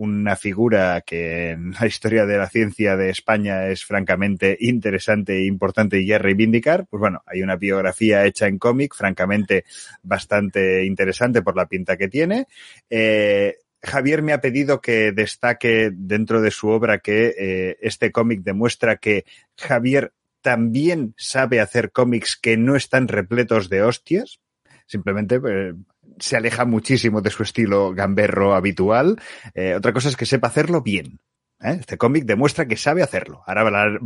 una 0.00 0.34
figura 0.34 1.02
que 1.02 1.50
en 1.50 1.72
la 1.78 1.86
historia 1.86 2.24
de 2.24 2.38
la 2.38 2.48
ciencia 2.48 2.96
de 2.96 3.10
España 3.10 3.68
es 3.68 3.84
francamente 3.84 4.56
interesante 4.58 5.36
e 5.36 5.44
importante 5.44 6.00
y 6.00 6.10
a 6.10 6.18
reivindicar. 6.18 6.86
Pues 6.86 7.00
bueno, 7.00 7.22
hay 7.26 7.42
una 7.42 7.56
biografía 7.56 8.24
hecha 8.24 8.46
en 8.46 8.58
cómic, 8.58 8.94
francamente 8.94 9.66
bastante 10.02 10.86
interesante 10.86 11.42
por 11.42 11.54
la 11.54 11.66
pinta 11.66 11.98
que 11.98 12.08
tiene. 12.08 12.46
Eh, 12.88 13.58
Javier 13.82 14.22
me 14.22 14.32
ha 14.32 14.40
pedido 14.40 14.80
que 14.80 15.12
destaque 15.12 15.90
dentro 15.92 16.40
de 16.40 16.50
su 16.50 16.68
obra 16.68 17.00
que 17.00 17.34
eh, 17.38 17.76
este 17.82 18.10
cómic 18.10 18.40
demuestra 18.40 18.96
que 18.96 19.26
Javier 19.58 20.14
también 20.40 21.12
sabe 21.18 21.60
hacer 21.60 21.92
cómics 21.92 22.38
que 22.40 22.56
no 22.56 22.74
están 22.74 23.06
repletos 23.06 23.68
de 23.68 23.82
hostias. 23.82 24.40
Simplemente 24.86 25.38
eh, 25.46 25.74
se 26.18 26.36
aleja 26.36 26.64
muchísimo 26.64 27.20
de 27.20 27.30
su 27.30 27.42
estilo 27.42 27.92
gamberro 27.94 28.54
habitual. 28.54 29.20
Eh, 29.54 29.74
otra 29.74 29.92
cosa 29.92 30.08
es 30.08 30.16
que 30.16 30.26
sepa 30.26 30.48
hacerlo 30.48 30.82
bien. 30.82 31.20
¿Eh? 31.62 31.76
Este 31.80 31.96
cómic 31.98 32.24
demuestra 32.24 32.66
que 32.66 32.76
sabe 32.76 33.02
hacerlo. 33.02 33.42
Ahora 33.46 33.98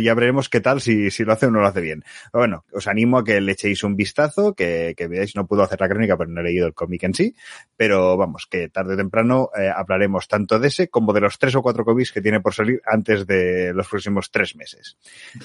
ya 0.00 0.14
veremos 0.14 0.48
qué 0.48 0.60
tal 0.60 0.80
si, 0.80 1.10
si 1.10 1.24
lo 1.24 1.32
hace 1.32 1.46
o 1.46 1.50
no 1.50 1.60
lo 1.60 1.66
hace 1.66 1.80
bien. 1.80 2.04
Pero 2.32 2.40
bueno, 2.42 2.64
os 2.72 2.86
animo 2.86 3.18
a 3.18 3.24
que 3.24 3.40
le 3.40 3.52
echéis 3.52 3.82
un 3.84 3.96
vistazo, 3.96 4.54
que, 4.54 4.94
que 4.96 5.08
veáis, 5.08 5.34
no 5.36 5.46
puedo 5.46 5.62
hacer 5.62 5.80
la 5.80 5.88
crónica, 5.88 6.16
pero 6.16 6.30
no 6.30 6.40
he 6.40 6.44
leído 6.44 6.66
el 6.66 6.74
cómic 6.74 7.02
en 7.04 7.14
sí. 7.14 7.34
Pero 7.76 8.16
vamos, 8.16 8.46
que 8.50 8.68
tarde 8.68 8.94
o 8.94 8.96
temprano 8.96 9.50
eh, 9.58 9.70
hablaremos 9.74 10.28
tanto 10.28 10.58
de 10.58 10.68
ese 10.68 10.88
como 10.88 11.12
de 11.12 11.20
los 11.20 11.38
tres 11.38 11.54
o 11.56 11.62
cuatro 11.62 11.84
cómics 11.84 12.12
que 12.12 12.20
tiene 12.22 12.40
por 12.40 12.54
salir 12.54 12.80
antes 12.86 13.26
de 13.26 13.72
los 13.74 13.88
próximos 13.88 14.30
tres 14.30 14.54
meses. 14.56 14.96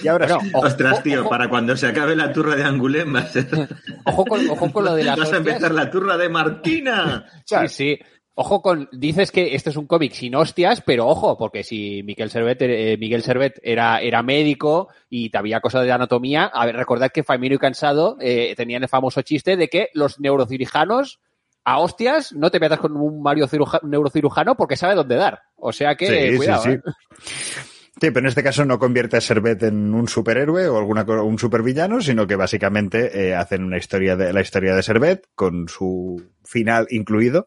Y 0.03 0.07
ahora 0.07 0.25
Bueno, 0.27 0.41
sí, 0.41 0.51
ojo- 0.53 0.65
Ostras, 0.67 1.03
tío, 1.03 1.21
ojo- 1.21 1.29
para 1.29 1.49
cuando 1.49 1.75
se 1.77 1.87
acabe 1.87 2.15
la 2.15 2.31
turra 2.31 2.55
de 2.55 2.63
Angulem 2.63 3.15
va 3.15 3.19
a 3.19 3.27
ser... 3.27 3.47
Ojo 4.05 4.25
con, 4.25 4.49
ojo 4.49 4.71
con 4.71 4.85
lo 4.85 4.93
de 4.95 5.03
las 5.03 5.17
Vas 5.19 5.33
a 5.33 5.37
empezar 5.37 5.71
la 5.73 5.89
turra 5.89 6.17
de 6.17 6.29
Martina. 6.29 7.25
Sí, 7.45 7.55
sí. 7.69 7.99
Ojo 8.37 8.61
con, 8.61 8.89
dices 8.91 9.31
que 9.31 9.55
este 9.55 9.69
es 9.69 9.77
un 9.77 9.87
cómic 9.87 10.11
sin 10.11 10.35
hostias, 10.35 10.81
pero 10.85 11.07
ojo, 11.07 11.37
porque 11.37 11.63
si 11.63 12.03
Miguel 12.03 12.29
Servet, 12.29 12.61
eh, 12.63 12.97
Miguel 12.99 13.23
Servet 13.23 13.59
era, 13.63 14.01
era 14.01 14.21
médico 14.23 14.89
y 15.09 15.29
te 15.29 15.37
había 15.37 15.61
cosas 15.61 15.85
de 15.85 15.93
anatomía, 15.93 16.43
a 16.45 16.65
ver, 16.65 16.75
recordad 16.75 17.11
que 17.13 17.23
Famino 17.23 17.55
y 17.55 17.59
Cansado 17.59 18.17
eh, 18.19 18.53
tenían 18.57 18.83
el 18.83 18.89
famoso 18.89 19.21
chiste 19.21 19.55
de 19.55 19.69
que 19.69 19.87
los 19.93 20.19
neurocirujanos 20.19 21.19
a 21.63 21.79
hostias 21.79 22.33
no 22.33 22.51
te 22.51 22.59
metas 22.59 22.79
con 22.79 22.97
un 22.97 23.23
Mario 23.23 23.47
ciruja- 23.47 23.79
neurocirujano 23.83 24.55
porque 24.55 24.75
sabe 24.75 24.95
dónde 24.95 25.15
dar. 25.15 25.41
O 25.55 25.71
sea 25.71 25.95
que, 25.95 26.07
Sí, 26.07 26.31
sí, 26.31 26.37
cuidado, 26.37 26.63
sí. 26.63 26.69
¿eh? 26.71 26.81
Sí, 27.97 28.11
pero 28.11 28.19
en 28.19 28.25
este 28.25 28.43
caso 28.43 28.65
no 28.65 28.77
convierte 28.77 29.15
a 29.15 29.21
Servet 29.21 29.63
en 29.63 29.93
un 29.93 30.09
superhéroe 30.09 30.67
o 30.67 30.77
alguna 30.77 31.03
un 31.03 31.39
supervillano, 31.39 32.01
sino 32.01 32.27
que 32.27 32.35
básicamente 32.35 33.29
eh, 33.29 33.35
hacen 33.35 33.63
una 33.63 33.77
historia 33.77 34.17
de 34.17 34.33
la 34.33 34.41
historia 34.41 34.75
de 34.75 34.83
Servet 34.83 35.29
con 35.33 35.69
su 35.69 36.21
final 36.43 36.87
incluido, 36.89 37.45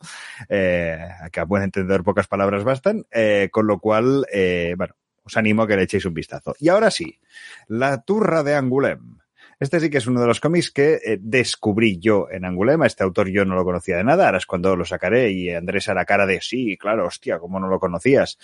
eh, 0.48 1.00
que 1.30 1.40
a 1.40 1.44
buen 1.44 1.64
entender 1.64 2.02
pocas 2.02 2.28
palabras 2.28 2.64
bastan, 2.64 3.04
eh, 3.10 3.50
con 3.52 3.66
lo 3.66 3.78
cual, 3.78 4.24
eh, 4.32 4.74
bueno, 4.78 4.94
os 5.22 5.36
animo 5.36 5.62
a 5.62 5.66
que 5.68 5.76
le 5.76 5.82
echéis 5.82 6.06
un 6.06 6.14
vistazo. 6.14 6.54
Y 6.58 6.70
ahora 6.70 6.90
sí, 6.90 7.20
La 7.66 8.00
Turra 8.00 8.42
de 8.42 8.54
Angulem. 8.54 9.18
Este 9.60 9.80
sí 9.80 9.90
que 9.90 9.98
es 9.98 10.06
uno 10.06 10.20
de 10.20 10.28
los 10.28 10.38
cómics 10.38 10.70
que 10.70 11.00
eh, 11.04 11.18
descubrí 11.20 11.98
yo 11.98 12.28
en 12.30 12.44
Angulem. 12.44 12.80
A 12.82 12.86
este 12.86 13.02
autor 13.02 13.28
yo 13.28 13.44
no 13.44 13.56
lo 13.56 13.64
conocía 13.64 13.96
de 13.96 14.04
nada. 14.04 14.26
Ahora 14.26 14.38
es 14.38 14.46
cuando 14.46 14.76
lo 14.76 14.84
sacaré 14.84 15.32
y 15.32 15.50
Andrés 15.50 15.88
la 15.88 16.04
cara 16.04 16.26
de 16.26 16.40
sí, 16.40 16.76
claro, 16.78 17.06
hostia, 17.06 17.38
¿cómo 17.40 17.58
no 17.58 17.66
lo 17.66 17.80
conocías? 17.80 18.38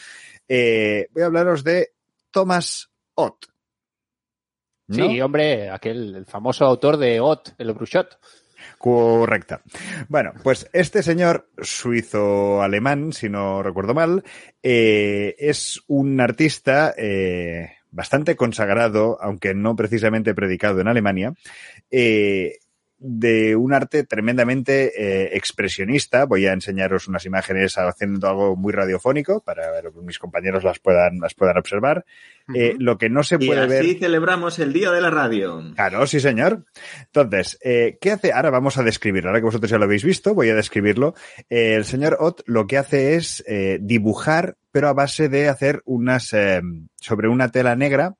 Eh, 0.48 1.06
voy 1.12 1.22
a 1.22 1.26
hablaros 1.26 1.62
de 1.62 1.93
Thomas 2.34 2.90
Ott. 3.14 3.46
¿No? 4.88 5.08
Sí, 5.08 5.20
hombre, 5.20 5.70
aquel 5.70 6.16
el 6.16 6.26
famoso 6.26 6.66
autor 6.66 6.96
de 6.96 7.20
Ot, 7.20 7.54
el 7.58 7.72
Bruchot. 7.72 8.18
Correcta. 8.76 9.62
Bueno, 10.08 10.32
pues 10.42 10.68
este 10.72 11.04
señor 11.04 11.48
suizo-alemán, 11.58 13.12
si 13.12 13.28
no 13.28 13.62
recuerdo 13.62 13.94
mal, 13.94 14.24
eh, 14.64 15.36
es 15.38 15.80
un 15.86 16.20
artista 16.20 16.92
eh, 16.98 17.76
bastante 17.92 18.34
consagrado, 18.34 19.16
aunque 19.22 19.54
no 19.54 19.76
precisamente 19.76 20.34
predicado 20.34 20.80
en 20.80 20.88
Alemania, 20.88 21.34
eh, 21.88 22.58
de 23.06 23.54
un 23.54 23.74
arte 23.74 24.04
tremendamente 24.04 24.92
eh, 24.96 25.36
expresionista. 25.36 26.24
Voy 26.24 26.46
a 26.46 26.54
enseñaros 26.54 27.06
unas 27.06 27.26
imágenes 27.26 27.76
haciendo 27.76 28.28
algo 28.28 28.56
muy 28.56 28.72
radiofónico 28.72 29.42
para 29.42 29.82
que 29.82 29.90
mis 30.02 30.18
compañeros 30.18 30.64
las 30.64 30.78
puedan, 30.78 31.18
las 31.20 31.34
puedan 31.34 31.58
observar. 31.58 32.06
Eh, 32.54 32.76
lo 32.78 32.96
que 32.96 33.10
no 33.10 33.22
se 33.22 33.36
Y 33.38 33.46
puede 33.46 33.60
así 33.60 33.68
ver. 33.68 33.98
celebramos 33.98 34.58
el 34.58 34.72
Día 34.72 34.90
de 34.90 35.00
la 35.02 35.10
Radio. 35.10 35.62
Claro, 35.74 36.06
sí, 36.06 36.18
señor. 36.20 36.64
Entonces, 37.00 37.58
eh, 37.62 37.98
¿qué 38.00 38.12
hace? 38.12 38.32
Ahora 38.32 38.50
vamos 38.50 38.78
a 38.78 38.82
describirlo. 38.82 39.30
Ahora 39.30 39.40
que 39.40 39.46
vosotros 39.46 39.70
ya 39.70 39.78
lo 39.78 39.84
habéis 39.84 40.04
visto, 40.04 40.34
voy 40.34 40.48
a 40.48 40.54
describirlo. 40.54 41.14
Eh, 41.50 41.74
el 41.74 41.84
señor 41.84 42.16
Ott 42.20 42.40
lo 42.46 42.66
que 42.66 42.78
hace 42.78 43.16
es 43.16 43.44
eh, 43.46 43.78
dibujar, 43.82 44.56
pero 44.72 44.88
a 44.88 44.94
base 44.94 45.28
de 45.28 45.48
hacer 45.48 45.82
unas, 45.84 46.32
eh, 46.32 46.60
sobre 47.00 47.28
una 47.28 47.50
tela 47.50 47.76
negra, 47.76 48.14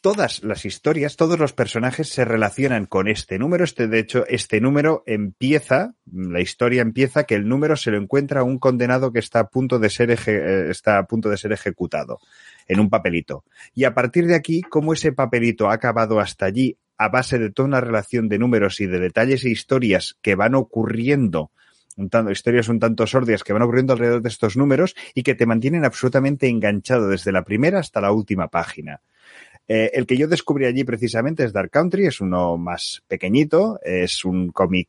todas 0.06 0.44
las 0.44 0.64
historias, 0.64 1.16
todos 1.16 1.36
los 1.36 1.52
personajes 1.52 2.08
se 2.08 2.24
relacionan 2.24 2.86
con 2.86 3.08
este 3.08 3.40
número. 3.40 3.64
Este, 3.64 3.88
de 3.88 3.98
hecho, 3.98 4.24
este 4.28 4.60
número 4.60 5.02
empieza, 5.04 5.96
la 6.12 6.40
historia 6.40 6.82
empieza 6.82 7.24
que 7.24 7.34
el 7.34 7.48
número 7.48 7.74
se 7.74 7.90
lo 7.90 7.98
encuentra 7.98 8.44
un 8.44 8.60
condenado 8.60 9.12
que 9.12 9.18
está 9.18 9.40
a 9.40 9.48
punto 9.48 9.80
de 9.80 9.90
ser, 9.90 10.12
eh, 10.12 10.70
está 10.70 10.98
a 10.98 11.06
punto 11.08 11.28
de 11.28 11.36
ser 11.36 11.50
ejecutado 11.50 12.20
en 12.68 12.78
un 12.78 12.88
papelito. 12.88 13.42
Y 13.74 13.82
a 13.82 13.94
partir 13.94 14.28
de 14.28 14.36
aquí, 14.36 14.62
como 14.62 14.92
ese 14.92 15.10
papelito 15.10 15.70
ha 15.70 15.72
acabado 15.72 16.20
hasta 16.20 16.46
allí 16.46 16.78
a 16.96 17.08
base 17.08 17.40
de 17.40 17.50
toda 17.50 17.66
una 17.66 17.80
relación 17.80 18.28
de 18.28 18.38
números 18.38 18.80
y 18.80 18.86
de 18.86 19.00
detalles 19.00 19.44
e 19.44 19.50
historias 19.50 20.16
que 20.22 20.36
van 20.36 20.54
ocurriendo 20.54 21.50
tanto, 22.10 22.30
historias 22.30 22.68
un 22.68 22.78
tanto 22.78 23.08
sordias 23.08 23.42
que 23.42 23.52
van 23.52 23.62
ocurriendo 23.62 23.94
alrededor 23.94 24.22
de 24.22 24.28
estos 24.28 24.56
números 24.56 24.94
y 25.14 25.24
que 25.24 25.34
te 25.34 25.46
mantienen 25.46 25.84
absolutamente 25.84 26.46
enganchado 26.46 27.08
desde 27.08 27.32
la 27.32 27.42
primera 27.42 27.80
hasta 27.80 28.00
la 28.00 28.12
última 28.12 28.46
página. 28.46 29.00
Eh, 29.68 29.90
el 29.94 30.06
que 30.06 30.16
yo 30.16 30.28
descubrí 30.28 30.66
allí 30.66 30.84
precisamente 30.84 31.44
es 31.44 31.52
Dark 31.52 31.70
Country, 31.70 32.06
es 32.06 32.20
uno 32.20 32.56
más 32.56 33.02
pequeñito, 33.08 33.80
es 33.82 34.24
un 34.24 34.52
cómic, 34.52 34.88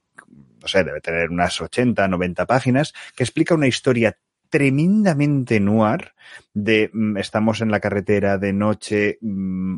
no 0.62 0.68
sé, 0.68 0.84
debe 0.84 1.02
tener 1.02 1.30
unas 1.30 1.60
80, 1.60 2.08
90 2.08 2.46
páginas, 2.46 2.94
que 3.16 3.24
explica 3.24 3.56
una 3.56 3.68
historia 3.68 4.18
tremendamente 4.50 5.60
noir 5.60 6.14
de 6.54 6.90
mm, 6.94 7.18
estamos 7.18 7.62
en 7.62 7.72
la 7.72 7.80
carretera 7.80 8.38
de 8.38 8.54
noche, 8.54 9.18
mm, 9.22 9.78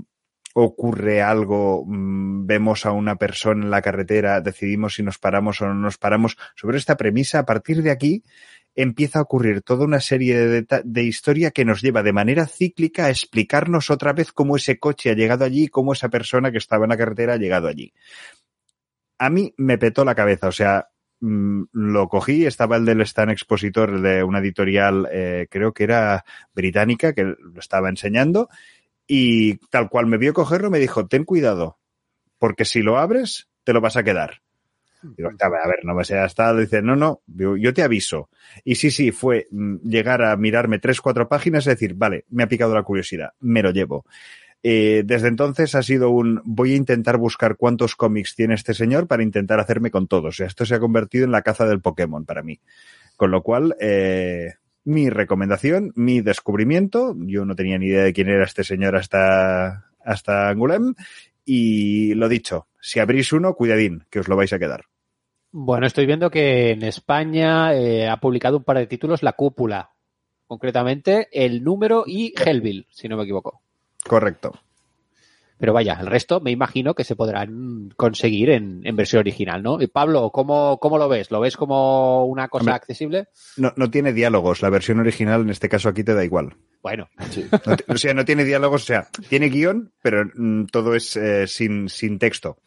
ocurre 0.54 1.22
algo, 1.22 1.86
mmm, 1.86 2.46
vemos 2.46 2.86
a 2.86 2.92
una 2.92 3.16
persona 3.16 3.64
en 3.64 3.72
la 3.72 3.82
carretera, 3.82 4.42
decidimos 4.42 4.96
si 4.96 5.04
nos 5.04 5.18
paramos 5.18 5.62
o 5.62 5.68
no 5.68 5.76
nos 5.76 5.98
paramos. 5.98 6.38
Sobre 6.56 6.78
esta 6.78 6.98
premisa, 6.98 7.40
a 7.40 7.46
partir 7.46 7.84
de 7.84 7.92
aquí, 7.92 8.24
empieza 8.76 9.20
a 9.20 9.24
ocurrir 9.24 9.62
toda 9.62 9.86
una 9.86 10.00
serie 10.00 10.38
de, 10.38 10.66
de, 10.84 11.04
historia 11.04 11.52
que 11.52 11.66
nos 11.66 11.82
lleva 11.82 12.04
de 12.04 12.14
manera 12.14 12.46
cíclica 12.46 13.06
a 13.06 13.10
explicarnos 13.10 13.90
otra 13.90 14.14
vez 14.14 14.32
cómo 14.32 14.56
ese 14.56 14.80
coche 14.80 15.10
ha 15.10 15.16
llegado 15.16 15.46
allí, 15.46 15.68
cómo 15.68 15.94
esa 15.94 16.10
persona 16.10 16.52
que 16.52 16.60
estaba 16.60 16.86
en 16.86 16.90
la 16.90 16.98
carretera 16.98 17.34
ha 17.34 17.38
llegado 17.38 17.68
allí. 17.68 17.94
A 19.18 19.30
mí 19.30 19.54
me 19.58 19.78
petó 19.78 20.06
la 20.06 20.16
cabeza, 20.16 20.48
o 20.48 20.52
sea, 20.52 20.88
mmm, 21.20 21.64
lo 21.74 22.08
cogí, 22.08 22.46
estaba 22.46 22.78
el 22.78 22.86
del 22.86 23.02
Stan 23.02 23.30
Expositor 23.30 24.02
de 24.02 24.24
una 24.24 24.40
editorial, 24.40 25.08
eh, 25.12 25.48
creo 25.50 25.74
que 25.74 25.84
era 25.84 26.24
británica, 26.54 27.14
que 27.14 27.24
lo 27.24 27.60
estaba 27.60 27.90
enseñando, 27.90 28.50
y 29.08 29.58
tal 29.70 29.90
cual 29.90 30.06
me 30.06 30.18
vio 30.18 30.34
cogerlo, 30.34 30.70
me 30.70 30.80
dijo, 30.80 31.08
ten 31.08 31.26
cuidado, 31.26 31.80
porque 32.38 32.64
si 32.64 32.82
lo 32.82 32.98
abres, 32.98 33.50
te 33.64 33.74
lo 33.74 33.82
vas 33.82 33.98
a 33.98 34.04
quedar. 34.04 34.42
Digo, 35.02 35.30
a 35.40 35.50
ver, 35.50 35.80
no 35.84 35.94
me 35.94 36.04
sea 36.04 36.26
hasta, 36.26 36.54
dice, 36.54 36.82
no, 36.82 36.96
no, 36.96 37.22
yo 37.28 37.74
te 37.74 37.84
aviso. 37.84 38.30
Y 38.64 38.76
sí, 38.76 38.92
sí, 38.92 39.12
fue 39.12 39.48
llegar 39.84 40.22
a 40.22 40.36
mirarme 40.36 40.80
tres, 40.80 41.00
cuatro 41.02 41.30
páginas 41.30 41.66
y 41.66 41.70
decir, 41.70 41.94
vale, 41.96 42.26
me 42.30 42.44
ha 42.44 42.48
picado 42.48 42.76
la 42.76 42.84
curiosidad, 42.84 43.32
me 43.40 43.64
lo 43.64 43.72
llevo. 43.72 44.06
Eh, 44.62 45.04
desde 45.06 45.30
entonces 45.30 45.74
ha 45.76 45.84
sido 45.84 46.10
un, 46.10 46.42
voy 46.44 46.74
a 46.74 46.76
intentar 46.76 47.18
buscar 47.18 47.56
cuántos 47.56 47.96
cómics 47.96 48.36
tiene 48.36 48.56
este 48.56 48.74
señor 48.74 49.08
para 49.08 49.24
intentar 49.24 49.60
hacerme 49.60 49.90
con 49.90 50.08
todos. 50.08 50.40
Esto 50.42 50.66
se 50.66 50.76
ha 50.76 50.80
convertido 50.80 51.24
en 51.26 51.32
la 51.32 51.44
caza 51.44 51.66
del 51.66 51.82
Pokémon 51.82 52.26
para 52.26 52.44
mí. 52.44 52.60
Con 53.16 53.32
lo 53.32 53.42
cual, 53.42 53.76
eh, 53.80 54.56
mi 54.84 55.10
recomendación, 55.10 55.92
mi 55.96 56.22
descubrimiento. 56.22 57.16
Yo 57.20 57.46
no 57.46 57.56
tenía 57.56 57.78
ni 57.78 57.88
idea 57.88 58.04
de 58.04 58.14
quién 58.14 58.30
era 58.30 58.44
este 58.44 58.64
señor 58.64 58.96
hasta, 58.96 59.92
hasta 60.04 60.50
Angulem. 60.50 60.94
Y 61.46 62.14
lo 62.16 62.30
dicho, 62.30 62.68
si 62.82 63.00
abrís 63.00 63.32
uno, 63.34 63.56
cuidadín, 63.56 64.04
que 64.10 64.20
os 64.20 64.28
lo 64.28 64.36
vais 64.36 64.54
a 64.54 64.60
quedar. 64.60 64.89
Bueno, 65.52 65.88
estoy 65.88 66.06
viendo 66.06 66.30
que 66.30 66.72
en 66.72 66.84
España 66.84 67.74
eh, 67.74 68.08
ha 68.08 68.20
publicado 68.20 68.58
un 68.58 68.64
par 68.64 68.78
de 68.78 68.88
títulos 68.88 69.24
La 69.24 69.34
Cúpula, 69.34 69.92
concretamente 70.46 71.28
El 71.32 71.64
Número 71.64 72.04
y 72.06 72.34
Hellville, 72.38 72.88
si 72.92 73.08
no 73.08 73.18
me 73.18 73.24
equivoco. 73.24 73.62
Correcto. 74.06 74.54
Pero 75.60 75.74
vaya, 75.74 75.98
el 76.00 76.08
resto 76.08 76.40
me 76.40 76.52
imagino 76.52 76.94
que 76.94 77.04
se 77.04 77.18
podrán 77.18 77.90
conseguir 77.98 78.52
en, 78.52 78.82
en 78.86 78.96
versión 78.96 79.20
original, 79.20 79.62
¿no? 79.62 79.82
Y 79.82 79.88
Pablo, 79.88 80.30
¿cómo, 80.32 80.80
¿cómo, 80.80 80.98
lo 80.98 81.10
ves? 81.10 81.32
¿Lo 81.32 81.42
ves 81.42 81.58
como 81.58 82.26
una 82.26 82.48
cosa 82.48 82.62
Hombre, 82.62 82.76
accesible? 82.76 83.28
No, 83.58 83.74
no 83.76 83.92
tiene 83.92 84.14
diálogos. 84.14 84.62
La 84.62 84.70
versión 84.70 85.00
original, 85.00 85.42
en 85.42 85.50
este 85.50 85.68
caso 85.68 85.90
aquí, 85.90 86.04
te 86.06 86.14
da 86.14 86.24
igual. 86.24 86.56
Bueno. 86.82 87.10
Sí. 87.30 87.46
No, 87.52 87.76
o 87.94 87.98
sea, 87.98 88.14
no 88.14 88.24
tiene 88.24 88.46
diálogos, 88.46 88.84
o 88.84 88.86
sea, 88.86 89.10
tiene 89.28 89.50
guion, 89.50 89.92
pero 90.02 90.24
mm, 90.34 90.68
todo 90.68 90.96
es 90.96 91.18
eh, 91.18 91.46
sin, 91.46 91.90
sin 91.90 92.20
texto. 92.20 92.58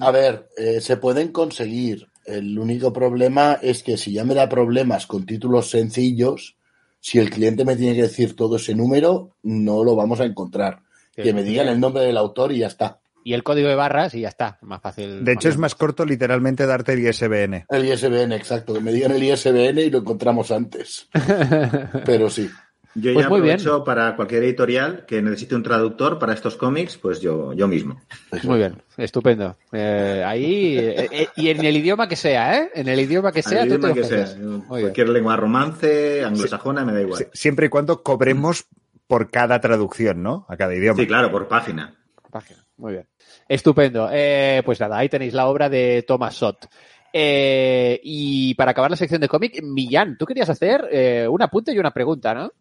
A 0.00 0.10
ver, 0.10 0.48
eh, 0.56 0.80
se 0.80 0.96
pueden 0.96 1.28
conseguir. 1.28 2.08
El 2.24 2.58
único 2.58 2.92
problema 2.92 3.58
es 3.60 3.82
que 3.82 3.96
si 3.96 4.12
ya 4.12 4.24
me 4.24 4.34
da 4.34 4.48
problemas 4.48 5.06
con 5.06 5.26
títulos 5.26 5.70
sencillos, 5.70 6.56
si 7.00 7.18
el 7.18 7.30
cliente 7.30 7.64
me 7.64 7.76
tiene 7.76 7.96
que 7.96 8.02
decir 8.02 8.36
todo 8.36 8.56
ese 8.56 8.74
número, 8.74 9.36
no 9.42 9.82
lo 9.84 9.96
vamos 9.96 10.20
a 10.20 10.24
encontrar. 10.24 10.80
Que 11.14 11.34
me 11.34 11.42
digan 11.42 11.68
el 11.68 11.78
nombre 11.78 12.04
del 12.04 12.16
autor 12.16 12.52
y 12.52 12.58
ya 12.58 12.68
está. 12.68 13.00
Y 13.24 13.34
el 13.34 13.42
código 13.42 13.68
de 13.68 13.74
barras 13.74 14.14
y 14.14 14.20
ya 14.20 14.28
está, 14.28 14.58
más 14.62 14.80
fácil. 14.80 15.24
De 15.24 15.32
hecho, 15.32 15.48
es 15.48 15.56
más 15.56 15.74
corto 15.74 16.04
literalmente 16.04 16.66
darte 16.66 16.94
el 16.94 17.06
ISBN. 17.06 17.66
El 17.68 17.84
ISBN, 17.84 18.32
exacto. 18.32 18.74
Que 18.74 18.80
me 18.80 18.92
digan 18.92 19.12
el 19.12 19.22
ISBN 19.22 19.78
y 19.78 19.90
lo 19.90 19.98
encontramos 19.98 20.50
antes. 20.50 21.08
Pero 22.04 22.30
sí. 22.30 22.50
Yo 22.94 23.14
pues 23.14 23.24
ya 23.24 23.26
aprovecho 23.26 23.72
bien. 23.76 23.84
para 23.84 24.16
cualquier 24.16 24.42
editorial 24.42 25.06
que 25.06 25.22
necesite 25.22 25.54
un 25.54 25.62
traductor 25.62 26.18
para 26.18 26.34
estos 26.34 26.56
cómics, 26.56 26.98
pues 26.98 27.20
yo, 27.20 27.52
yo 27.54 27.66
mismo. 27.66 28.00
Muy 28.42 28.58
bien, 28.58 28.82
estupendo. 28.96 29.56
Eh, 29.72 30.22
ahí, 30.26 30.76
eh, 30.76 31.08
eh, 31.10 31.28
y 31.36 31.48
en 31.48 31.64
el 31.64 31.76
idioma 31.76 32.06
que 32.06 32.16
sea, 32.16 32.58
¿eh? 32.58 32.70
En 32.74 32.88
el 32.88 33.00
idioma 33.00 33.32
que 33.32 33.42
sea, 33.42 33.62
el 33.62 33.68
tú 33.68 33.74
idioma 33.76 33.94
te 33.94 34.00
que 34.00 34.06
sea. 34.06 34.36
Cualquier 34.68 35.06
bien. 35.06 35.14
lengua 35.14 35.36
romance, 35.36 36.22
anglosajona, 36.22 36.82
sí. 36.82 36.86
me 36.86 36.92
da 36.92 37.00
igual. 37.00 37.28
Siempre 37.32 37.66
y 37.66 37.68
cuando 37.70 38.02
cobremos 38.02 38.66
por 39.06 39.30
cada 39.30 39.60
traducción, 39.60 40.22
¿no? 40.22 40.46
A 40.48 40.56
cada 40.56 40.74
idioma. 40.74 40.98
Sí, 40.98 41.06
claro, 41.06 41.30
por 41.30 41.48
página. 41.48 41.96
Página, 42.30 42.64
muy 42.76 42.92
bien. 42.92 43.06
Estupendo. 43.48 44.08
Eh, 44.12 44.62
pues 44.64 44.80
nada, 44.80 44.98
ahí 44.98 45.08
tenéis 45.08 45.34
la 45.34 45.46
obra 45.46 45.68
de 45.68 46.04
Thomas 46.06 46.34
Sott. 46.34 46.66
Eh, 47.12 48.00
y 48.02 48.54
para 48.54 48.70
acabar 48.70 48.90
la 48.90 48.96
sección 48.96 49.20
de 49.20 49.28
cómic, 49.28 49.62
Millán, 49.62 50.16
tú 50.16 50.24
querías 50.24 50.48
hacer 50.48 50.88
eh, 50.90 51.28
un 51.28 51.42
apunte 51.42 51.72
y 51.72 51.78
una 51.78 51.90
pregunta, 51.90 52.32
¿no? 52.34 52.52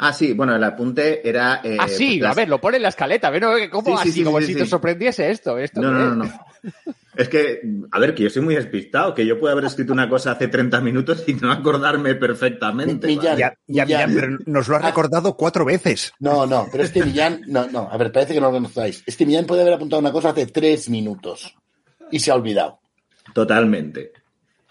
Ah, 0.00 0.12
sí, 0.12 0.32
bueno, 0.32 0.54
el 0.54 0.62
apunte 0.62 1.28
era. 1.28 1.60
Eh, 1.64 1.76
ah, 1.80 1.88
sí, 1.88 2.18
pues 2.20 2.30
a 2.30 2.34
ver, 2.34 2.48
lo 2.48 2.60
pone 2.60 2.76
en 2.76 2.84
la 2.84 2.90
escaleta, 2.90 3.32
¿no? 3.32 3.50
¿Cómo 3.70 3.96
Sí, 3.98 4.02
sí, 4.04 4.08
así? 4.10 4.12
sí, 4.12 4.24
como 4.24 4.38
sí, 4.40 4.46
si 4.46 4.52
sí. 4.52 4.58
te 4.60 4.66
sorprendiese 4.66 5.28
esto. 5.28 5.58
esto 5.58 5.80
No, 5.80 5.88
¿qué 5.88 5.94
no, 5.94 6.14
no, 6.14 6.24
es? 6.24 6.30
no. 6.32 6.94
Es 7.16 7.28
que, 7.28 7.60
a 7.90 7.98
ver, 7.98 8.14
que 8.14 8.22
yo 8.22 8.30
soy 8.30 8.42
muy 8.42 8.54
despistado, 8.54 9.12
que 9.12 9.26
yo 9.26 9.40
puedo 9.40 9.50
haber 9.52 9.64
escrito 9.64 9.92
una 9.92 10.08
cosa 10.08 10.30
hace 10.30 10.46
30 10.46 10.80
minutos 10.82 11.24
y 11.26 11.34
no 11.34 11.50
acordarme 11.50 12.14
perfectamente. 12.14 13.08
Millán, 13.08 13.24
¿vale? 13.24 13.40
Ya, 13.40 13.54
ya, 13.66 13.84
Millán. 13.86 14.10
Millán, 14.10 14.14
pero 14.14 14.38
nos 14.46 14.68
lo 14.68 14.76
ha 14.76 14.78
recordado 14.78 15.36
cuatro 15.36 15.64
veces. 15.64 16.12
No, 16.20 16.46
no, 16.46 16.68
pero 16.70 16.84
este 16.84 17.02
Millán, 17.04 17.42
no, 17.48 17.66
no, 17.68 17.88
a 17.90 17.96
ver, 17.96 18.12
parece 18.12 18.34
que 18.34 18.40
no 18.40 18.46
lo 18.46 18.52
conocéis. 18.52 19.02
Este 19.04 19.26
Millán 19.26 19.46
puede 19.46 19.62
haber 19.62 19.74
apuntado 19.74 19.98
una 19.98 20.12
cosa 20.12 20.28
hace 20.28 20.46
tres 20.46 20.88
minutos 20.88 21.56
y 22.12 22.20
se 22.20 22.30
ha 22.30 22.36
olvidado. 22.36 22.78
Totalmente. 23.34 24.12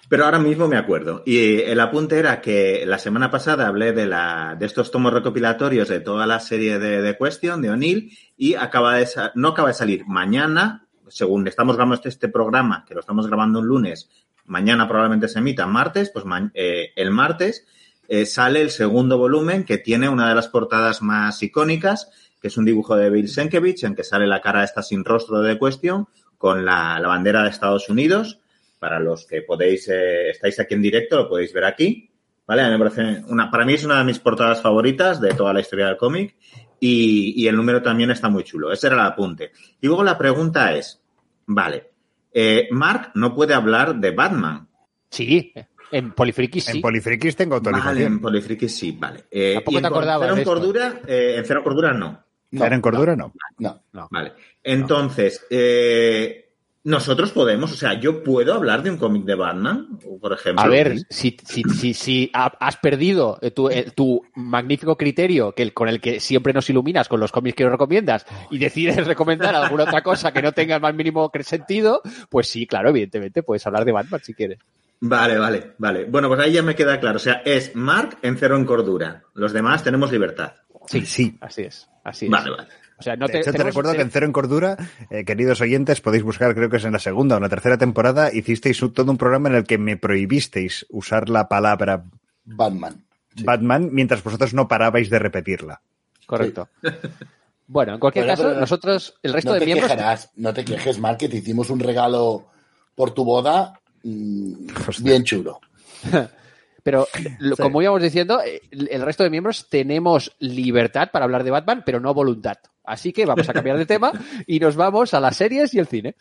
Pero 0.09 0.23
ahora 0.23 0.39
mismo 0.39 0.67
me 0.67 0.77
acuerdo. 0.77 1.23
Y 1.25 1.61
el 1.61 1.79
apunte 1.81 2.17
era 2.17 2.39
que 2.39 2.85
la 2.85 2.97
semana 2.97 3.29
pasada 3.29 3.67
hablé 3.67 3.91
de, 3.91 4.05
la, 4.05 4.55
de 4.57 4.65
estos 4.65 4.89
tomos 4.89 5.11
recopilatorios 5.11 5.89
de 5.89 5.99
toda 5.99 6.25
la 6.25 6.39
serie 6.39 6.79
de, 6.79 7.01
de 7.01 7.17
Question, 7.17 7.61
de 7.61 7.71
O'Neill, 7.71 8.17
y 8.37 8.55
acaba 8.55 8.95
de 8.95 9.07
no 9.35 9.49
acaba 9.49 9.67
de 9.69 9.73
salir 9.73 10.05
mañana, 10.07 10.87
según 11.09 11.45
estamos 11.47 11.75
grabando 11.75 11.95
este, 11.95 12.09
este 12.09 12.29
programa, 12.29 12.85
que 12.87 12.93
lo 12.93 13.01
estamos 13.01 13.27
grabando 13.27 13.59
un 13.59 13.67
lunes, 13.67 14.09
mañana 14.45 14.87
probablemente 14.87 15.27
se 15.27 15.39
emita 15.39 15.67
martes, 15.67 16.09
pues 16.09 16.25
eh, 16.53 16.91
el 16.95 17.11
martes 17.11 17.65
eh, 18.07 18.25
sale 18.25 18.61
el 18.61 18.71
segundo 18.71 19.17
volumen 19.17 19.65
que 19.65 19.77
tiene 19.77 20.07
una 20.07 20.29
de 20.29 20.35
las 20.35 20.47
portadas 20.47 21.01
más 21.01 21.43
icónicas, 21.43 22.09
que 22.41 22.47
es 22.47 22.57
un 22.57 22.65
dibujo 22.65 22.95
de 22.95 23.09
Bill 23.09 23.27
Sienkiewicz 23.27 23.83
en 23.83 23.95
que 23.95 24.03
sale 24.03 24.25
la 24.25 24.41
cara 24.41 24.63
esta 24.63 24.81
sin 24.81 25.03
rostro 25.03 25.41
de 25.41 25.59
Question 25.59 26.07
con 26.37 26.65
la, 26.65 26.99
la 26.99 27.07
bandera 27.09 27.43
de 27.43 27.49
Estados 27.49 27.89
Unidos. 27.89 28.39
Para 28.79 28.99
los 28.99 29.25
que 29.25 29.41
podéis, 29.41 29.87
eh, 29.89 30.29
estáis 30.29 30.59
aquí 30.59 30.75
en 30.75 30.81
directo, 30.81 31.17
lo 31.17 31.29
podéis 31.29 31.51
ver 31.53 31.65
aquí. 31.65 32.09
¿Vale? 32.45 32.61
A 32.61 32.65
mí 32.69 32.77
me 32.77 32.89
parece 32.89 33.23
una, 33.27 33.51
para 33.51 33.65
mí 33.65 33.73
es 33.73 33.83
una 33.83 33.97
de 33.97 34.05
mis 34.05 34.19
portadas 34.19 34.61
favoritas 34.61 35.19
de 35.19 35.33
toda 35.33 35.51
la 35.53 35.59
historia 35.59 35.87
del 35.87 35.97
cómic 35.97 36.35
y, 36.79 37.33
y 37.35 37.47
el 37.47 37.55
número 37.57 37.81
también 37.81 38.09
está 38.11 38.29
muy 38.29 38.43
chulo. 38.43 38.71
Ese 38.71 38.87
era 38.87 38.95
el 38.95 39.01
apunte. 39.01 39.51
Y 39.81 39.87
luego 39.87 40.03
la 40.03 40.17
pregunta 40.17 40.73
es, 40.73 41.01
vale, 41.45 41.91
eh, 42.31 42.69
Mark 42.71 43.11
no 43.15 43.35
puede 43.35 43.53
hablar 43.53 43.95
de 43.95 44.11
Batman. 44.11 44.67
Sí, 45.09 45.51
en 45.91 46.11
Polifriki 46.11 46.61
sí. 46.61 46.77
En 46.77 46.81
Polifrikis 46.81 47.35
tengo 47.35 47.59
Vale, 47.59 47.69
en 47.69 47.75
autorización. 47.75 48.19
Polifriki 48.21 48.69
sí, 48.69 48.91
vale. 48.97 49.25
Eh, 49.31 49.53
Tampoco 49.55 49.81
te 49.81 49.87
acordabas 49.87 50.37
en. 50.37 50.43
Cordura, 50.43 51.01
eh, 51.07 51.35
en 51.37 51.45
Cero 51.45 51.61
Cordura 51.63 51.93
no. 51.93 52.23
No, 52.51 52.65
en 52.65 52.81
Cordura, 52.81 53.15
no. 53.15 53.33
No. 53.57 53.83
No. 53.91 54.07
Vale. 54.09 54.33
Entonces, 54.63 55.45
eh, 55.49 56.46
nosotros 56.87 57.31
podemos, 57.33 57.71
o 57.73 57.75
sea, 57.75 57.99
yo 57.99 58.23
puedo 58.23 58.53
hablar 58.53 58.81
de 58.81 58.89
un 58.89 58.97
cómic 58.97 59.25
de 59.25 59.35
Batman, 59.35 59.99
por 60.21 60.31
ejemplo. 60.31 60.63
A 60.63 60.69
ver, 60.69 60.95
si, 61.09 61.35
si, 61.45 61.61
si, 61.63 61.93
si 61.93 62.31
ha- 62.33 62.53
has 62.61 62.77
perdido 62.77 63.37
eh, 63.41 63.51
tu, 63.51 63.69
eh, 63.69 63.91
tu 63.93 64.21
magnífico 64.35 64.95
criterio 64.95 65.51
que 65.53 65.63
el- 65.63 65.73
con 65.73 65.89
el 65.89 65.99
que 65.99 66.21
siempre 66.21 66.53
nos 66.53 66.69
iluminas 66.69 67.09
con 67.09 67.19
los 67.19 67.33
cómics 67.33 67.55
que 67.57 67.63
nos 67.65 67.73
recomiendas 67.73 68.25
y 68.51 68.57
decides 68.57 69.05
recomendar 69.07 69.53
alguna 69.53 69.83
otra 69.83 70.01
cosa 70.01 70.31
que 70.31 70.41
no 70.41 70.53
tenga 70.53 70.75
el 70.75 70.81
más 70.81 70.95
mínimo 70.95 71.29
sentido, 71.41 72.01
pues 72.29 72.47
sí, 72.47 72.65
claro, 72.65 72.89
evidentemente 72.89 73.43
puedes 73.43 73.67
hablar 73.67 73.83
de 73.83 73.91
Batman 73.91 74.21
si 74.23 74.33
quieres. 74.33 74.59
Vale, 75.01 75.37
vale, 75.37 75.73
vale. 75.77 76.05
Bueno, 76.05 76.29
pues 76.29 76.39
ahí 76.39 76.53
ya 76.53 76.63
me 76.63 76.73
queda 76.73 76.99
claro. 77.01 77.17
O 77.17 77.19
sea, 77.19 77.41
es 77.45 77.75
Mark 77.75 78.17
en 78.21 78.37
cero 78.37 78.55
en 78.55 78.63
cordura. 78.65 79.23
Los 79.33 79.51
demás 79.51 79.83
tenemos 79.83 80.11
libertad. 80.11 80.53
Sí, 80.87 81.05
Sí. 81.05 81.37
así 81.41 81.63
es. 81.63 81.89
Así 82.03 82.25
es. 82.25 82.31
Vale, 82.31 82.49
vale. 82.49 82.67
O 82.99 83.03
sea, 83.03 83.15
no 83.15 83.27
De 83.27 83.33
hecho, 83.39 83.45
te 83.45 83.51
tenemos- 83.51 83.73
recuerdo 83.75 83.93
que 83.93 84.01
en 84.01 84.09
Cero 84.11 84.25
en 84.25 84.31
Cordura, 84.33 84.77
eh, 85.11 85.23
queridos 85.23 85.61
oyentes, 85.61 86.01
podéis 86.01 86.23
buscar, 86.23 86.55
creo 86.55 86.69
que 86.69 86.77
es 86.77 86.85
en 86.85 86.93
la 86.93 86.99
segunda 86.99 87.35
o 87.35 87.37
en 87.37 87.43
la 87.43 87.49
tercera 87.49 87.77
temporada, 87.77 88.33
hicisteis 88.33 88.81
un- 88.81 88.93
todo 88.93 89.11
un 89.11 89.17
programa 89.17 89.49
en 89.49 89.55
el 89.55 89.63
que 89.65 89.77
me 89.77 89.97
prohibisteis 89.97 90.85
usar 90.89 91.29
la 91.29 91.47
palabra 91.47 92.03
Batman. 92.45 93.03
Batman 93.43 93.89
mientras 93.91 94.23
vosotros 94.23 94.53
no 94.55 94.67
parabais 94.67 95.09
de 95.09 95.19
repetirla. 95.19 95.81
Correcto. 96.25 96.69
Bueno, 97.69 97.95
en 97.95 97.99
cualquier 97.99 98.23
Bueno, 98.23 98.37
caso, 98.37 98.47
pero 98.47 98.59
nosotros, 98.61 99.19
el 99.23 99.33
resto 99.33 99.49
no 99.49 99.53
de 99.55 99.59
te 99.59 99.65
miembros. 99.65 99.91
quejarás, 99.91 100.31
no 100.37 100.53
te 100.53 100.63
quejes, 100.63 100.99
Mark, 100.99 101.17
que 101.17 101.27
te 101.27 101.35
hicimos 101.35 101.69
un 101.69 101.81
regalo 101.81 102.47
por 102.95 103.11
tu 103.13 103.25
boda 103.25 103.73
mm, 104.03 104.67
Hostia. 104.87 105.03
bien 105.03 105.23
chulo. 105.25 105.59
Pero, 106.87 107.05
lo- 107.39 107.57
como 107.57 107.81
íbamos 107.81 108.01
diciendo, 108.01 108.39
eh, 108.41 108.61
el 108.71 108.87
el 108.89 109.01
resto 109.01 109.23
de 109.25 109.29
miembros 109.29 109.67
tenemos 109.69 110.33
libertad 110.39 111.09
para 111.11 111.25
hablar 111.25 111.43
de 111.43 111.51
Batman, 111.51 111.83
pero 111.85 111.99
no 111.99 112.13
voluntad. 112.13 112.55
Así 112.85 113.11
que 113.11 113.25
vamos 113.25 113.49
a 113.49 113.51
cambiar 113.53 113.77
de 113.77 113.85
tema 113.85 114.13
y 114.47 114.61
nos 114.61 114.77
vamos 114.77 115.13
a 115.13 115.19
las 115.19 115.35
series 115.35 115.73
y 115.73 115.79
el 115.79 115.87
cine. 115.87 116.15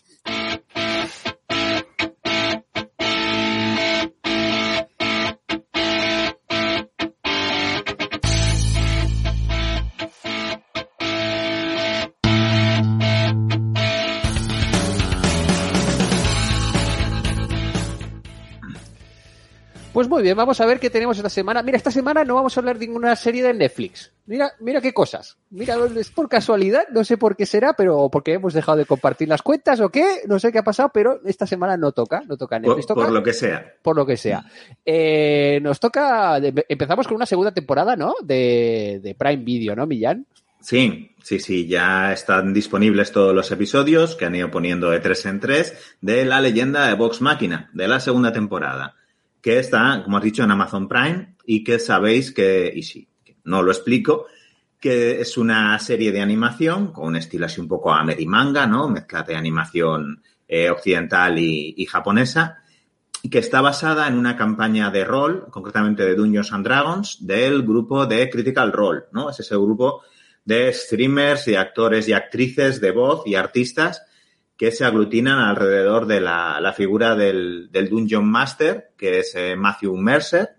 Pues 19.96 20.10
muy 20.10 20.22
bien, 20.22 20.36
vamos 20.36 20.60
a 20.60 20.66
ver 20.66 20.78
qué 20.78 20.90
tenemos 20.90 21.16
esta 21.16 21.30
semana. 21.30 21.62
Mira, 21.62 21.78
esta 21.78 21.90
semana 21.90 22.22
no 22.22 22.34
vamos 22.34 22.54
a 22.54 22.60
hablar 22.60 22.78
de 22.78 22.86
ninguna 22.86 23.16
serie 23.16 23.42
de 23.42 23.54
Netflix. 23.54 24.12
Mira, 24.26 24.52
mira 24.60 24.82
qué 24.82 24.92
cosas. 24.92 25.38
Mira, 25.48 25.76
es 25.98 26.10
por 26.10 26.28
casualidad, 26.28 26.82
no 26.90 27.02
sé 27.02 27.16
por 27.16 27.34
qué 27.34 27.46
será, 27.46 27.72
pero 27.72 28.10
porque 28.10 28.34
hemos 28.34 28.52
dejado 28.52 28.76
de 28.76 28.84
compartir 28.84 29.26
las 29.26 29.40
cuentas 29.40 29.80
o 29.80 29.88
qué, 29.88 30.20
no 30.26 30.38
sé 30.38 30.52
qué 30.52 30.58
ha 30.58 30.62
pasado, 30.62 30.90
pero 30.92 31.22
esta 31.24 31.46
semana 31.46 31.78
no 31.78 31.92
toca, 31.92 32.20
no 32.28 32.36
toca 32.36 32.56
Por, 32.56 32.68
Netflix, 32.68 32.86
toca 32.88 33.04
por 33.04 33.10
lo 33.10 33.22
que 33.22 33.32
sea. 33.32 33.74
por 33.80 33.96
lo 33.96 34.04
que 34.04 34.18
sea. 34.18 34.44
Eh, 34.84 35.60
nos 35.62 35.80
toca, 35.80 36.42
empezamos 36.68 37.08
con 37.08 37.16
una 37.16 37.24
segunda 37.24 37.54
temporada, 37.54 37.96
¿no? 37.96 38.16
De, 38.22 39.00
de 39.02 39.14
Prime 39.14 39.44
Video, 39.44 39.74
¿no, 39.74 39.86
Millán? 39.86 40.26
Sí, 40.60 41.16
sí, 41.22 41.40
sí, 41.40 41.66
ya 41.66 42.12
están 42.12 42.52
disponibles 42.52 43.12
todos 43.12 43.34
los 43.34 43.50
episodios 43.50 44.14
que 44.14 44.26
han 44.26 44.34
ido 44.34 44.50
poniendo 44.50 44.90
de 44.90 45.00
tres 45.00 45.24
en 45.24 45.40
tres 45.40 45.96
de 46.02 46.26
la 46.26 46.42
leyenda 46.42 46.86
de 46.86 46.92
Vox 46.92 47.22
Máquina, 47.22 47.70
de 47.72 47.88
la 47.88 47.98
segunda 47.98 48.34
temporada, 48.34 48.94
que 49.46 49.60
está, 49.60 50.02
como 50.02 50.16
has 50.16 50.24
dicho, 50.24 50.42
en 50.42 50.50
Amazon 50.50 50.88
Prime 50.88 51.36
y 51.44 51.62
que 51.62 51.78
sabéis 51.78 52.32
que, 52.32 52.68
y 52.74 52.82
sí, 52.82 53.08
no 53.44 53.62
lo 53.62 53.70
explico, 53.70 54.26
que 54.80 55.20
es 55.20 55.38
una 55.38 55.78
serie 55.78 56.10
de 56.10 56.20
animación 56.20 56.88
con 56.90 57.06
un 57.06 57.14
estilo 57.14 57.46
así 57.46 57.60
un 57.60 57.68
poco 57.68 57.92
amerimanga, 57.92 58.66
¿no? 58.66 58.88
Mezcla 58.88 59.22
de 59.22 59.36
animación 59.36 60.20
eh, 60.48 60.68
occidental 60.68 61.38
y, 61.38 61.74
y 61.76 61.86
japonesa, 61.86 62.58
que 63.30 63.38
está 63.38 63.60
basada 63.60 64.08
en 64.08 64.18
una 64.18 64.36
campaña 64.36 64.90
de 64.90 65.04
rol, 65.04 65.46
concretamente 65.48 66.04
de 66.04 66.16
Dungeons 66.16 66.52
and 66.52 66.64
Dragons, 66.64 67.24
del 67.24 67.62
grupo 67.62 68.04
de 68.04 68.28
Critical 68.28 68.72
Role, 68.72 69.04
¿no? 69.12 69.30
Es 69.30 69.38
ese 69.38 69.54
grupo 69.54 70.02
de 70.44 70.72
streamers 70.72 71.46
y 71.46 71.54
actores 71.54 72.08
y 72.08 72.14
actrices 72.14 72.80
de 72.80 72.90
voz 72.90 73.24
y 73.24 73.36
artistas 73.36 74.02
que 74.56 74.72
se 74.72 74.84
aglutinan 74.84 75.38
alrededor 75.38 76.06
de 76.06 76.20
la, 76.20 76.72
figura 76.76 77.14
del, 77.14 77.70
Dungeon 77.72 78.26
Master, 78.26 78.92
que 78.96 79.20
es 79.20 79.34
eh, 79.34 79.54
Matthew 79.56 79.96
Mercer, 79.96 80.56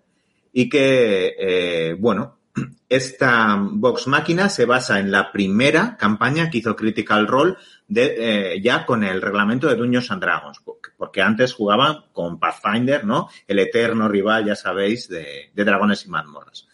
y 0.53 0.69
que, 0.69 1.35
eh, 1.37 1.95
bueno, 1.97 2.37
esta 2.89 3.57
Vox 3.59 4.07
Máquina 4.07 4.49
se 4.49 4.65
basa 4.65 4.99
en 4.99 5.11
la 5.11 5.31
primera 5.31 5.97
campaña 5.97 6.49
que 6.49 6.59
hizo 6.59 6.75
Critical 6.75 7.27
Role 7.27 7.55
de, 7.87 8.15
eh, 8.53 8.61
ya 8.61 8.85
con 8.85 9.03
el 9.03 9.21
reglamento 9.21 9.67
de 9.67 9.75
Dungeons 9.75 10.11
and 10.11 10.21
Dragons, 10.21 10.61
porque, 10.97 11.21
antes 11.21 11.53
jugaban 11.53 12.05
con 12.13 12.39
Pathfinder, 12.39 13.03
¿no? 13.03 13.29
El 13.47 13.59
eterno 13.59 14.07
rival, 14.07 14.45
ya 14.45 14.55
sabéis, 14.55 15.09
de, 15.09 15.51
de 15.53 15.65
dragones 15.65 16.05
y 16.05 16.09
mazmorras. 16.09 16.67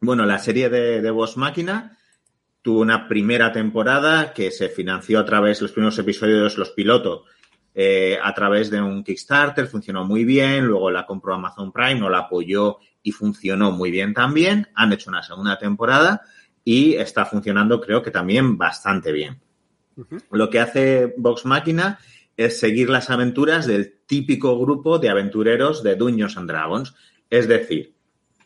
Bueno, 0.00 0.26
la 0.26 0.38
serie 0.38 0.68
de, 0.68 1.00
de 1.00 1.10
Vox 1.10 1.36
Máquina 1.36 1.93
tuvo 2.64 2.80
una 2.80 3.06
primera 3.06 3.52
temporada 3.52 4.32
que 4.32 4.50
se 4.50 4.70
financió 4.70 5.20
a 5.20 5.24
través, 5.26 5.60
los 5.60 5.70
primeros 5.70 5.98
episodios, 5.98 6.56
los 6.56 6.70
pilotos, 6.70 7.24
eh, 7.74 8.18
a 8.22 8.32
través 8.32 8.70
de 8.70 8.80
un 8.80 9.04
Kickstarter, 9.04 9.66
funcionó 9.66 10.06
muy 10.06 10.24
bien, 10.24 10.64
luego 10.64 10.90
la 10.90 11.04
compró 11.04 11.34
Amazon 11.34 11.70
Prime, 11.70 12.00
no 12.00 12.08
la 12.08 12.20
apoyó 12.20 12.78
y 13.02 13.12
funcionó 13.12 13.70
muy 13.70 13.90
bien 13.90 14.14
también. 14.14 14.68
Han 14.74 14.94
hecho 14.94 15.10
una 15.10 15.22
segunda 15.22 15.58
temporada 15.58 16.22
y 16.64 16.94
está 16.94 17.26
funcionando 17.26 17.82
creo 17.82 18.02
que 18.02 18.10
también 18.10 18.56
bastante 18.56 19.12
bien. 19.12 19.42
Lo 20.30 20.48
que 20.48 20.60
hace 20.60 21.12
Vox 21.18 21.44
Máquina 21.44 21.98
es 22.34 22.58
seguir 22.58 22.88
las 22.88 23.10
aventuras 23.10 23.66
del 23.66 23.98
típico 24.06 24.58
grupo 24.58 24.98
de 24.98 25.10
aventureros 25.10 25.82
de 25.82 25.96
Dungeons 25.96 26.38
and 26.38 26.48
Dragons, 26.48 26.94
es 27.28 27.46
decir, 27.46 27.93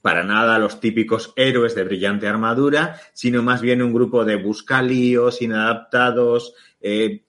para 0.02 0.24
nada 0.24 0.58
los 0.58 0.80
típicos 0.80 1.32
héroes 1.36 1.74
de 1.74 1.84
brillante 1.84 2.28
armadura, 2.28 3.00
sino 3.12 3.42
más 3.42 3.60
bien 3.60 3.82
un 3.82 3.92
grupo 3.92 4.24
de 4.24 4.36
buscalíos, 4.36 5.42
inadaptados, 5.42 6.54
eh, 6.80 7.24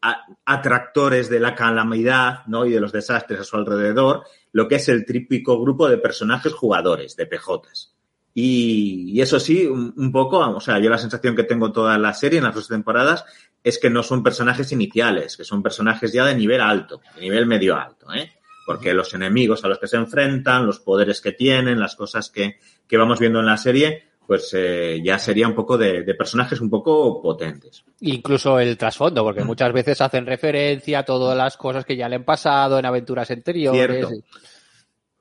atractores 0.46 1.30
de 1.30 1.40
la 1.40 1.56
calamidad 1.56 2.46
¿no? 2.48 2.66
y 2.66 2.72
de 2.72 2.80
los 2.80 2.92
desastres 2.92 3.40
a 3.40 3.44
su 3.44 3.56
alrededor, 3.56 4.24
lo 4.52 4.68
que 4.68 4.76
es 4.76 4.90
el 4.90 5.06
típico 5.06 5.60
grupo 5.62 5.90
de 5.90 5.98
personajes 5.98 6.54
jugadores, 6.54 7.16
de 7.16 7.26
PJs. 7.26 7.96
Y, 8.34 9.12
y 9.12 9.22
eso 9.22 9.40
sí, 9.40 9.66
un, 9.66 9.94
un 9.98 10.12
poco, 10.12 10.38
o 10.40 10.62
sea, 10.62 10.80
yo 10.80 10.90
la 10.90 11.00
sensación 11.00 11.36
que 11.36 11.44
tengo 11.44 11.72
toda 11.72 11.98
la 11.98 12.14
serie 12.14 12.38
en 12.38 12.46
las 12.46 12.56
dos 12.56 12.68
temporadas 12.68 13.26
es 13.64 13.80
que 13.80 13.90
no 13.90 14.04
son 14.04 14.24
personajes 14.24 14.72
iniciales, 14.72 15.36
que 15.36 15.44
son 15.44 15.62
personajes 15.62 16.14
ya 16.14 16.26
de 16.26 16.36
nivel 16.36 16.62
alto, 16.62 17.02
de 17.16 17.22
nivel 17.22 17.46
medio 17.46 17.76
alto, 17.76 18.14
¿eh? 18.14 18.32
Porque 18.70 18.94
los 18.94 19.12
enemigos 19.16 19.66
a 19.66 19.68
los 19.68 19.80
que 19.80 19.88
se 19.88 19.98
enfrentan, 19.98 20.68
los 20.68 20.80
poderes 20.80 21.22
que 21.22 21.32
tienen, 21.32 21.80
las 21.80 21.96
cosas 21.96 22.30
que, 22.30 22.60
que 22.88 22.98
vamos 22.98 23.18
viendo 23.18 23.40
en 23.40 23.48
la 23.48 23.58
serie, 23.58 24.04
pues 24.28 24.54
eh, 24.56 25.02
ya 25.04 25.18
sería 25.18 25.48
un 25.48 25.56
poco 25.56 25.76
de, 25.76 26.04
de 26.04 26.14
personajes 26.14 26.62
un 26.62 26.70
poco 26.70 27.20
potentes. 27.20 27.84
Incluso 28.02 28.60
el 28.60 28.78
trasfondo, 28.78 29.24
porque 29.24 29.44
muchas 29.44 29.74
veces 29.74 30.00
hacen 30.02 30.28
referencia 30.28 31.00
a 31.00 31.04
todas 31.04 31.36
las 31.36 31.58
cosas 31.58 31.84
que 31.84 31.98
ya 31.98 32.08
le 32.08 32.18
han 32.18 32.24
pasado 32.24 32.78
en 32.78 32.86
aventuras 32.86 33.32
anteriores. 33.32 34.08
Cierto. 34.08 34.28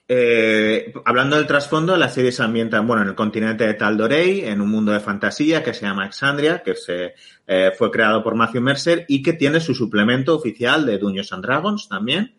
Eh, 0.07 0.93
hablando 1.07 1.37
del 1.37 1.47
trasfondo, 1.47 1.97
la 1.97 2.11
serie 2.11 2.33
se 2.33 2.43
ambienta 2.43 2.79
bueno, 2.81 3.01
en 3.01 3.09
el 3.09 3.15
continente 3.15 3.67
de 3.67 3.73
Tal'Dorei, 3.73 4.45
en 4.45 4.61
un 4.61 4.69
mundo 4.69 4.93
de 4.93 5.01
fantasía 5.01 5.63
que 5.63 5.73
se 5.73 5.87
llama 5.87 6.05
Exandria, 6.05 6.63
que 6.63 6.75
se, 6.75 7.15
eh, 7.47 7.73
fue 7.75 7.91
creado 7.91 8.23
por 8.23 8.35
Matthew 8.35 8.61
Mercer 8.61 9.07
y 9.09 9.23
que 9.23 9.33
tiene 9.33 9.61
su 9.61 9.75
suplemento 9.75 10.37
oficial 10.37 10.85
de 10.85 10.99
Dungeons 10.99 11.33
and 11.33 11.47
Dragons 11.47 11.89
también. 11.89 12.38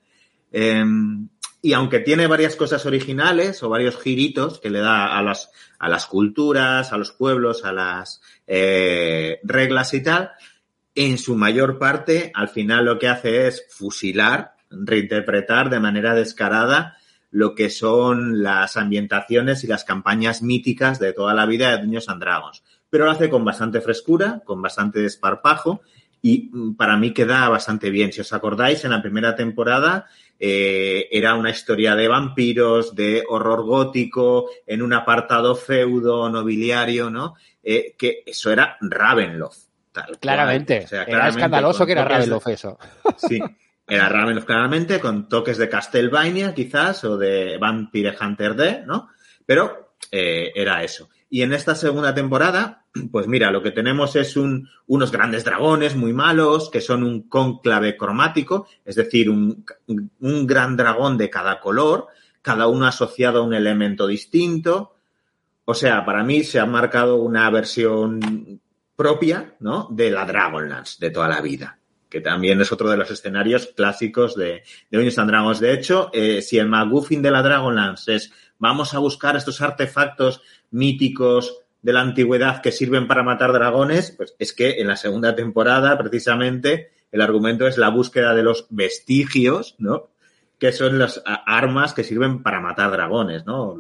Eh, 0.52 0.84
y 1.62 1.74
aunque 1.74 2.00
tiene 2.00 2.28
varias 2.28 2.56
cosas 2.56 2.86
originales 2.86 3.62
o 3.64 3.70
varios 3.70 3.98
giritos 3.98 4.60
que 4.60 4.70
le 4.70 4.80
da 4.80 5.18
a 5.18 5.22
las, 5.22 5.52
a 5.78 5.90
las 5.90 6.06
culturas, 6.06 6.94
a 6.94 6.98
los 6.98 7.12
pueblos, 7.12 7.66
a 7.66 7.74
las 7.74 8.22
eh, 8.48 9.40
reglas 9.44 9.94
y 9.94 10.02
tal, 10.02 10.32
en 10.96 11.18
su 11.18 11.36
mayor 11.36 11.78
parte, 11.78 12.32
al 12.34 12.48
final 12.48 12.86
lo 12.86 12.98
que 12.98 13.10
hace 13.10 13.48
es 13.48 13.66
fusilar, 13.70 14.54
reinterpretar 14.70 15.70
de 15.70 15.80
manera 15.80 16.14
descarada 16.14 16.98
lo 17.32 17.56
que 17.56 17.70
son 17.70 18.42
las 18.42 18.78
ambientaciones 18.78 19.64
y 19.64 19.68
las 19.68 19.84
campañas 19.84 20.42
míticas 20.42 20.98
de 21.00 21.14
toda 21.14 21.34
la 21.34 21.46
vida 21.46 21.72
de 21.72 21.84
Dungeons 21.84 22.10
and 22.10 22.22
Dragons. 22.22 22.64
Pero 22.90 23.06
lo 23.06 23.12
hace 23.12 23.30
con 23.30 23.44
bastante 23.46 23.82
frescura, 23.82 24.42
con 24.46 24.62
bastante 24.62 25.00
desparpajo 25.00 25.82
y 26.22 26.50
mm, 26.52 26.76
para 26.76 26.98
mí 26.98 27.14
queda 27.14 27.48
bastante 27.50 27.90
bien. 27.90 28.12
Si 28.12 28.22
os 28.22 28.34
acordáis, 28.34 28.84
en 28.86 28.92
la 28.92 29.02
primera 29.02 29.36
temporada 29.36 30.06
eh, 30.40 31.08
era 31.12 31.36
una 31.36 31.50
historia 31.50 31.96
de 31.96 32.08
vampiros, 32.08 32.96
de 32.96 33.24
horror 33.28 33.64
gótico, 33.64 34.50
en 34.66 34.82
un 34.82 34.94
apartado 34.94 35.56
feudo 35.56 36.30
nobiliario, 36.30 37.10
¿no? 37.10 37.36
Eh, 37.64 37.96
que 37.98 38.24
eso 38.26 38.52
era 38.52 38.78
Ravenloft. 38.82 39.68
Tal. 39.92 40.18
Claramente. 40.20 40.82
O 40.86 40.88
sea, 40.88 41.04
Era 41.04 41.30
escandaloso 41.30 41.86
que 41.86 41.92
era 41.94 42.04
de- 42.04 42.10
Ravenloft 42.10 42.48
eso. 42.48 42.78
Sí, 43.18 43.40
era 43.88 44.08
Ravenloft 44.08 44.46
claramente, 44.46 45.00
con 45.00 45.28
toques 45.28 45.58
de 45.58 45.68
Castlevania 45.68 46.54
quizás, 46.54 47.04
o 47.06 47.18
de 47.18 47.58
Vampire 47.58 48.16
Hunter 48.20 48.56
D, 48.56 48.84
¿no? 48.86 49.10
Pero 49.46 49.94
eh, 50.12 50.52
era 50.56 50.84
eso. 50.84 51.10
Y 51.30 51.44
en 51.44 51.54
esta 51.54 51.76
segunda 51.76 52.14
temporada, 52.14 52.86
pues 53.12 53.28
mira, 53.28 53.52
lo 53.52 53.62
que 53.62 53.72
tenemos 53.72 54.16
es 54.16 54.36
un, 54.36 54.68
unos 54.88 55.12
grandes 55.12 55.46
dragones 55.46 55.96
muy 55.96 56.12
malos, 56.12 56.70
que 56.70 56.82
son 56.82 57.04
un 57.04 57.30
cónclave 57.30 57.96
cromático, 57.96 58.68
es 58.84 58.96
decir, 58.96 59.30
un, 59.30 59.64
un 59.88 60.48
gran 60.48 60.76
dragón 60.76 61.18
de 61.18 61.30
cada 61.30 61.60
color, 61.60 62.08
cada 62.42 62.68
uno 62.68 62.88
asociado 62.88 63.40
a 63.40 63.46
un 63.46 63.54
elemento 63.54 64.08
distinto. 64.08 64.96
O 65.66 65.76
sea, 65.76 66.04
para 66.04 66.24
mí 66.24 66.44
se 66.44 66.60
ha 66.60 66.66
marcado 66.66 67.18
una 67.18 67.48
versión 67.52 68.60
propia, 68.96 69.56
¿no? 69.60 69.88
De 69.92 70.10
la 70.10 70.26
Dragonlance 70.26 70.98
de 71.00 71.12
toda 71.12 71.28
la 71.28 71.42
vida 71.42 71.80
que 72.10 72.22
también 72.22 72.60
es 72.60 72.72
otro 72.72 72.90
de 72.90 72.98
los 72.98 73.12
escenarios 73.12 73.68
clásicos 73.68 74.36
de, 74.36 74.64
de 74.90 74.98
Dungeons 74.98 75.20
and 75.20 75.30
Dragons. 75.30 75.60
De 75.60 75.74
hecho, 75.74 76.10
eh, 76.12 76.42
si 76.42 76.58
el 76.58 76.68
McGuffin 76.68 77.22
de 77.22 77.32
la 77.32 77.44
Dragonlance 77.44 78.16
es 78.16 78.34
vamos 78.60 78.94
a 78.94 79.00
buscar 79.00 79.36
estos 79.36 79.62
artefactos 79.62 80.42
míticos 80.70 81.64
de 81.82 81.94
la 81.94 82.02
antigüedad 82.02 82.62
que 82.62 82.72
sirven 82.72 83.08
para 83.08 83.24
matar 83.24 83.54
dragones, 83.54 84.12
pues 84.12 84.36
es 84.38 84.54
que 84.54 84.82
en 84.82 84.88
la 84.88 84.98
segunda 84.98 85.36
temporada, 85.36 85.98
precisamente, 85.98 86.92
el 87.12 87.22
argumento 87.22 87.66
es 87.68 87.78
la 87.78 87.90
búsqueda 87.90 88.36
de 88.36 88.44
los 88.44 88.68
vestigios, 88.70 89.76
¿no? 89.80 90.10
Que 90.60 90.72
son 90.74 91.00
las 91.00 91.24
armas 91.26 91.94
que 91.94 92.04
sirven 92.04 92.44
para 92.44 92.60
matar 92.60 92.92
dragones, 92.92 93.46
¿no? 93.46 93.78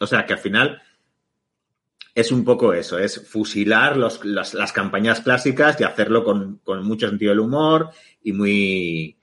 O 0.00 0.06
sea, 0.06 0.24
que 0.24 0.32
al 0.32 0.38
final 0.38 0.82
es 2.14 2.32
un 2.32 2.44
poco 2.44 2.72
eso, 2.72 2.98
es 2.98 3.28
fusilar 3.28 3.96
las, 3.96 4.24
las, 4.24 4.72
campañas 4.72 5.20
clásicas 5.20 5.80
y 5.80 5.84
hacerlo 5.84 6.24
con, 6.24 6.60
con, 6.64 6.84
mucho 6.84 7.08
sentido 7.08 7.30
del 7.30 7.40
humor 7.40 7.90
y 8.24 8.32
muy 8.32 9.17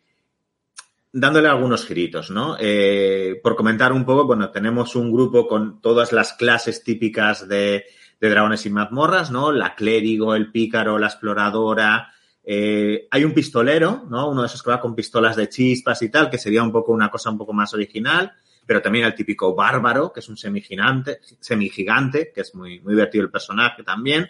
dándole 1.18 1.48
algunos 1.48 1.86
giritos, 1.86 2.30
¿no? 2.30 2.58
Eh, 2.60 3.40
por 3.42 3.56
comentar 3.56 3.94
un 3.94 4.06
poco, 4.06 4.26
bueno, 4.26 4.52
tenemos 4.52 4.98
un 4.98 5.14
grupo 5.14 5.48
con 5.48 5.80
todas 5.80 6.12
las 6.12 6.34
clases 6.34 6.84
típicas 6.84 7.48
de, 7.48 7.86
de 8.20 8.30
dragones 8.30 8.66
y 8.66 8.70
mazmorras, 8.70 9.32
¿no? 9.32 9.54
La 9.54 9.76
clérigo, 9.76 10.36
el 10.36 10.52
pícaro, 10.52 11.00
la 11.00 11.08
exploradora. 11.08 12.12
Eh, 12.44 13.08
hay 13.10 13.24
un 13.24 13.34
pistolero, 13.34 14.06
¿no? 14.10 14.30
Uno 14.30 14.42
de 14.42 14.48
esos 14.48 14.62
que 14.62 14.72
va 14.72 14.82
con 14.82 14.94
pistolas 14.94 15.38
de 15.38 15.48
chispas 15.48 16.02
y 16.02 16.10
tal, 16.10 16.30
que 16.30 16.38
sería 16.38 16.62
un 16.62 16.74
poco 16.74 16.92
una 16.92 17.10
cosa 17.10 17.30
un 17.30 17.38
poco 17.38 17.54
más 17.54 17.74
original 17.74 18.34
pero 18.66 18.82
también 18.82 19.06
el 19.06 19.16
típico 19.16 19.54
bárbaro, 19.54 20.12
que 20.12 20.22
es 20.22 20.30
un 20.30 20.38
semigigante, 20.38 21.20
semigigante 21.40 22.32
que 22.34 22.42
es 22.42 22.56
muy, 22.56 22.80
muy 22.80 22.94
divertido 22.94 23.24
el 23.24 23.32
personaje 23.32 23.84
también. 23.84 24.28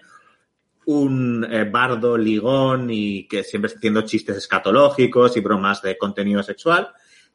Un 0.85 1.45
eh, 1.49 1.63
bardo 1.65 2.17
ligón 2.17 2.89
y 2.91 3.27
que 3.27 3.43
siempre 3.43 3.67
está 3.67 3.79
haciendo 3.79 4.01
chistes 4.01 4.37
escatológicos 4.37 5.35
y 5.37 5.41
bromas 5.41 5.81
de 5.81 5.97
contenido 5.97 6.43
sexual. 6.43 6.89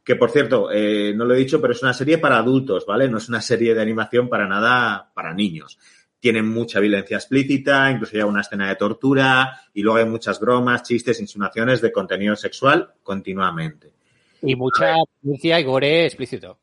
Que 0.04 0.16
por 0.16 0.30
cierto, 0.30 0.70
eh, 0.72 1.12
no 1.14 1.24
lo 1.24 1.34
he 1.34 1.38
dicho, 1.38 1.60
pero 1.60 1.72
es 1.72 1.82
una 1.82 1.92
serie 1.92 2.18
para 2.18 2.38
adultos, 2.38 2.86
¿vale? 2.86 3.08
No 3.08 3.18
es 3.18 3.28
una 3.28 3.40
serie 3.40 3.74
de 3.74 3.82
animación 3.82 4.28
para 4.28 4.46
nada 4.46 5.10
para 5.14 5.34
niños. 5.34 5.78
Tienen 6.18 6.48
mucha 6.48 6.80
violencia 6.80 7.16
explícita, 7.16 7.90
incluso 7.90 8.16
hay 8.16 8.22
una 8.22 8.42
escena 8.42 8.68
de 8.68 8.76
tortura 8.76 9.60
y 9.72 9.82
luego 9.82 9.98
hay 9.98 10.06
muchas 10.06 10.38
bromas, 10.38 10.82
chistes, 10.82 11.20
insinuaciones 11.20 11.80
de 11.80 11.92
contenido 11.92 12.36
sexual 12.36 12.92
continuamente. 13.02 13.92
Y 14.42 14.56
mucha 14.56 14.94
violencia 15.22 15.60
y 15.60 15.64
gore 15.64 16.06
explícito 16.06 16.58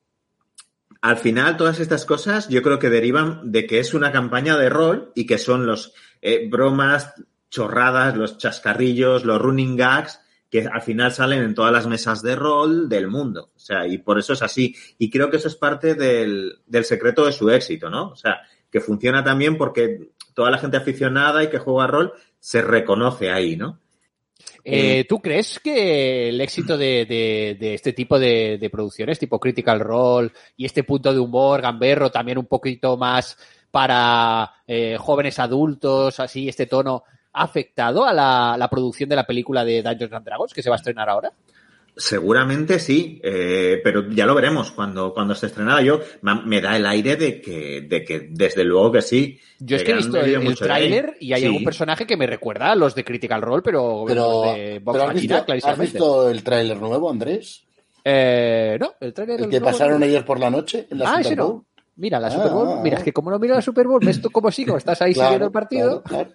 al 1.01 1.17
final 1.17 1.57
todas 1.57 1.79
estas 1.79 2.05
cosas 2.05 2.49
yo 2.49 2.61
creo 2.61 2.79
que 2.79 2.89
derivan 2.89 3.51
de 3.51 3.65
que 3.65 3.79
es 3.79 3.93
una 3.93 4.11
campaña 4.11 4.57
de 4.57 4.69
rol 4.69 5.11
y 5.15 5.25
que 5.25 5.37
son 5.37 5.65
los 5.65 5.93
eh, 6.21 6.47
bromas, 6.49 7.13
chorradas, 7.49 8.15
los 8.15 8.37
chascarrillos, 8.37 9.25
los 9.25 9.41
running 9.41 9.75
gags 9.75 10.21
que 10.49 10.65
al 10.65 10.81
final 10.81 11.11
salen 11.11 11.43
en 11.43 11.53
todas 11.53 11.73
las 11.73 11.87
mesas 11.87 12.21
de 12.21 12.35
rol 12.35 12.87
del 12.87 13.07
mundo. 13.07 13.51
O 13.55 13.59
sea, 13.59 13.85
y 13.85 13.97
por 13.97 14.17
eso 14.17 14.33
es 14.33 14.41
así. 14.41 14.75
Y 14.97 15.09
creo 15.09 15.29
que 15.29 15.37
eso 15.37 15.49
es 15.49 15.55
parte 15.55 15.95
del, 15.95 16.59
del 16.65 16.85
secreto 16.85 17.25
de 17.25 17.33
su 17.33 17.49
éxito, 17.49 17.89
¿no? 17.89 18.09
O 18.09 18.15
sea, 18.15 18.41
que 18.71 18.79
funciona 18.79 19.23
también 19.23 19.57
porque 19.57 20.11
toda 20.33 20.51
la 20.51 20.57
gente 20.57 20.77
aficionada 20.77 21.43
y 21.43 21.49
que 21.49 21.57
juega 21.57 21.87
rol 21.87 22.13
se 22.39 22.61
reconoce 22.61 23.29
ahí, 23.31 23.55
¿no? 23.55 23.79
Eh, 24.63 25.05
¿Tú 25.07 25.19
crees 25.19 25.59
que 25.59 26.29
el 26.29 26.41
éxito 26.41 26.77
de, 26.77 27.05
de, 27.05 27.57
de 27.59 27.73
este 27.73 27.93
tipo 27.93 28.19
de, 28.19 28.57
de, 28.57 28.69
producciones, 28.69 29.17
tipo 29.17 29.39
Critical 29.39 29.79
Role 29.79 30.31
y 30.57 30.65
este 30.65 30.83
punto 30.83 31.13
de 31.13 31.19
humor, 31.19 31.61
gamberro, 31.61 32.11
también 32.11 32.37
un 32.37 32.45
poquito 32.45 32.97
más 32.97 33.37
para 33.77 34.53
eh, 34.65 34.97
jóvenes 34.97 35.37
adultos, 35.37 36.19
así, 36.19 36.49
este 36.49 36.65
tono, 36.65 37.03
ha 37.31 37.43
afectado 37.43 38.05
a 38.05 38.11
la, 38.11 38.55
la, 38.57 38.67
producción 38.71 39.07
de 39.07 39.15
la 39.15 39.27
película 39.27 39.63
de 39.63 39.83
Dungeons 39.83 40.13
and 40.13 40.25
Dragons 40.25 40.51
que 40.51 40.63
se 40.63 40.69
va 40.71 40.77
a 40.77 40.79
estrenar 40.79 41.07
ahora? 41.07 41.31
Seguramente 41.95 42.79
sí, 42.79 43.21
eh, 43.23 43.79
pero 43.83 44.09
ya 44.09 44.25
lo 44.25 44.33
veremos 44.33 44.71
cuando, 44.71 45.13
cuando 45.13 45.35
esté 45.35 45.45
estrenada. 45.45 45.83
Yo 45.83 45.99
me 46.23 46.59
da 46.59 46.75
el 46.75 46.87
aire 46.87 47.17
de 47.17 47.39
que, 47.39 47.81
de 47.81 48.03
que 48.03 48.29
desde 48.31 48.63
luego 48.63 48.93
que 48.93 49.03
sí. 49.03 49.39
Yo 49.59 49.75
es 49.75 49.83
que 49.83 49.91
he 49.91 49.95
visto 49.97 50.19
el, 50.21 50.33
el 50.33 50.57
tráiler 50.57 51.15
y 51.19 51.33
hay 51.33 51.41
sí. 51.41 51.45
algún 51.45 51.63
personaje 51.63 52.07
que 52.07 52.17
me 52.17 52.25
recuerda 52.25 52.71
a 52.71 52.75
los 52.75 52.95
de 52.95 53.03
Critical 53.03 53.43
Role, 53.43 53.61
pero, 53.61 54.05
pero 54.07 54.53
de 54.55 54.79
Box 54.79 54.97
pero 54.97 55.09
has, 55.09 55.13
visto, 55.13 55.69
¿has 55.69 55.77
visto 55.77 56.31
el 56.31 56.41
tráiler 56.41 56.77
nuevo, 56.77 57.11
Andrés? 57.11 57.63
Eh, 58.03 58.75
no, 58.79 58.95
el 58.99 59.13
tráiler. 59.13 59.41
¿El 59.41 59.49
que 59.51 59.59
nuevo, 59.59 59.65
pasaron 59.67 60.01
ayer 60.01 60.25
por 60.25 60.39
la 60.39 60.49
noche 60.49 60.87
en 60.89 60.97
la 60.97 61.13
ah, 61.13 61.23
Super 61.23 61.37
Bowl? 61.37 61.53
No. 61.53 61.76
Mira, 61.97 62.19
la 62.19 62.29
Super 62.29 62.51
Bowl, 62.51 62.67
ah, 62.77 62.81
mira, 62.83 62.97
es 62.99 63.03
que 63.03 63.11
como 63.11 63.31
no 63.31 63.39
miro 63.39 63.55
la 63.55 63.61
Super 63.61 63.87
Bowl, 63.87 63.99
ves 64.05 64.21
tú 64.21 64.29
cómo 64.29 64.51
sigo, 64.51 64.77
estás 64.77 65.01
ahí 65.01 65.13
claro, 65.13 65.29
siguiendo 65.29 65.45
el 65.47 65.51
partido. 65.51 66.03
Claro, 66.03 66.29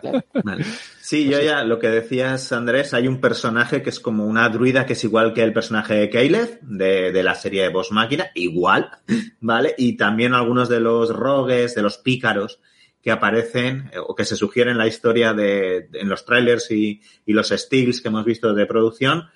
claro, 0.00 0.24
vale. 0.42 0.64
Sí, 1.02 1.28
yo 1.28 1.38
ya, 1.38 1.64
lo 1.64 1.78
que 1.78 1.88
decías, 1.88 2.50
Andrés, 2.50 2.94
hay 2.94 3.08
un 3.08 3.20
personaje 3.20 3.82
que 3.82 3.90
es 3.90 4.00
como 4.00 4.26
una 4.26 4.48
druida 4.48 4.86
que 4.86 4.94
es 4.94 5.04
igual 5.04 5.34
que 5.34 5.42
el 5.42 5.52
personaje 5.52 5.94
de 5.94 6.08
Caleb, 6.08 6.60
de, 6.62 7.12
de 7.12 7.22
la 7.22 7.34
serie 7.34 7.62
de 7.62 7.68
Boss 7.68 7.92
Máquina, 7.92 8.30
igual, 8.34 8.90
¿vale? 9.40 9.74
Y 9.76 9.98
también 9.98 10.32
algunos 10.32 10.70
de 10.70 10.80
los 10.80 11.14
rogues, 11.14 11.74
de 11.74 11.82
los 11.82 11.98
pícaros, 11.98 12.60
que 13.02 13.10
aparecen 13.10 13.90
eh, 13.92 13.98
o 13.98 14.14
que 14.14 14.24
se 14.24 14.36
sugieren 14.36 14.72
en 14.72 14.78
la 14.78 14.86
historia 14.86 15.34
de, 15.34 15.88
de 15.90 16.00
en 16.00 16.08
los 16.08 16.24
trailers 16.24 16.70
y, 16.70 17.02
y, 17.26 17.34
los 17.34 17.50
stills 17.50 18.00
que 18.00 18.08
hemos 18.08 18.24
visto 18.24 18.54
de 18.54 18.64
producción, 18.64 19.28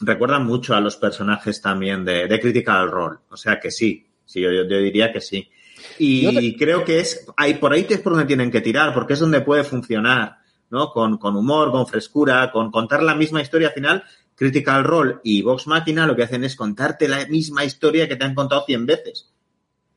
recuerdan 0.00 0.46
mucho 0.46 0.74
a 0.74 0.80
los 0.80 0.96
personajes 0.96 1.60
también 1.60 2.04
de, 2.06 2.28
de 2.28 2.40
Critical 2.40 2.90
Role. 2.90 3.18
O 3.28 3.36
sea 3.36 3.60
que 3.60 3.70
sí, 3.70 4.07
Sí, 4.28 4.42
yo, 4.42 4.52
yo, 4.52 4.64
diría 4.64 5.10
que 5.10 5.22
sí. 5.22 5.50
Y 5.98 6.52
te... 6.52 6.56
creo 6.58 6.84
que 6.84 7.00
es, 7.00 7.26
hay, 7.34 7.54
por 7.54 7.72
ahí 7.72 7.86
es 7.88 8.00
por 8.00 8.12
donde 8.12 8.26
tienen 8.26 8.50
que 8.50 8.60
tirar, 8.60 8.92
porque 8.92 9.14
es 9.14 9.20
donde 9.20 9.40
puede 9.40 9.64
funcionar, 9.64 10.36
¿no? 10.68 10.90
Con, 10.90 11.16
con 11.16 11.34
humor, 11.34 11.70
con 11.72 11.86
frescura, 11.86 12.52
con 12.52 12.70
contar 12.70 13.02
la 13.02 13.14
misma 13.14 13.40
historia 13.40 13.68
al 13.68 13.74
final. 13.74 14.04
Critical 14.34 14.84
Role 14.84 15.16
y 15.24 15.40
Vox 15.40 15.66
Máquina 15.66 16.06
lo 16.06 16.14
que 16.14 16.24
hacen 16.24 16.44
es 16.44 16.54
contarte 16.56 17.08
la 17.08 17.26
misma 17.26 17.64
historia 17.64 18.06
que 18.06 18.16
te 18.16 18.24
han 18.24 18.34
contado 18.34 18.64
cien 18.66 18.84
veces. 18.84 19.32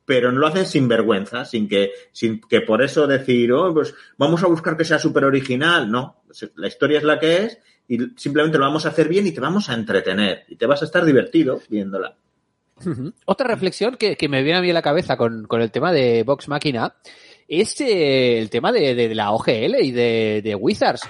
Pero 0.06 0.32
no 0.32 0.40
lo 0.40 0.46
hacen 0.46 0.66
sin 0.66 0.88
vergüenza, 0.88 1.44
sin 1.44 1.68
que, 1.68 1.92
sin 2.10 2.40
que 2.40 2.62
por 2.62 2.82
eso 2.82 3.06
decir, 3.06 3.52
oh, 3.52 3.72
pues 3.74 3.94
vamos 4.16 4.42
a 4.42 4.48
buscar 4.48 4.78
que 4.78 4.86
sea 4.86 4.98
súper 4.98 5.26
original. 5.26 5.90
No, 5.90 6.24
la 6.56 6.68
historia 6.68 6.98
es 6.98 7.04
la 7.04 7.20
que 7.20 7.44
es 7.44 7.58
y 7.86 7.98
simplemente 8.16 8.56
lo 8.56 8.64
vamos 8.64 8.86
a 8.86 8.88
hacer 8.88 9.08
bien 9.08 9.26
y 9.26 9.32
te 9.32 9.40
vamos 9.40 9.68
a 9.68 9.74
entretener 9.74 10.44
y 10.48 10.56
te 10.56 10.64
vas 10.64 10.80
a 10.80 10.86
estar 10.86 11.04
divertido 11.04 11.60
viéndola. 11.68 12.16
Otra 13.26 13.46
reflexión 13.46 13.96
que, 13.96 14.16
me 14.28 14.42
viene 14.42 14.58
a 14.58 14.62
mí 14.62 14.70
a 14.70 14.74
la 14.74 14.82
cabeza 14.82 15.16
con, 15.16 15.46
el 15.50 15.70
tema 15.70 15.92
de 15.92 16.22
Vox 16.24 16.48
Máquina 16.48 16.94
es 17.48 17.80
eh, 17.80 18.38
el 18.38 18.50
tema 18.50 18.72
de, 18.72 19.14
la 19.14 19.32
OGL 19.32 19.76
y 19.82 19.92
de, 19.92 20.56
Wizards. 20.58 21.02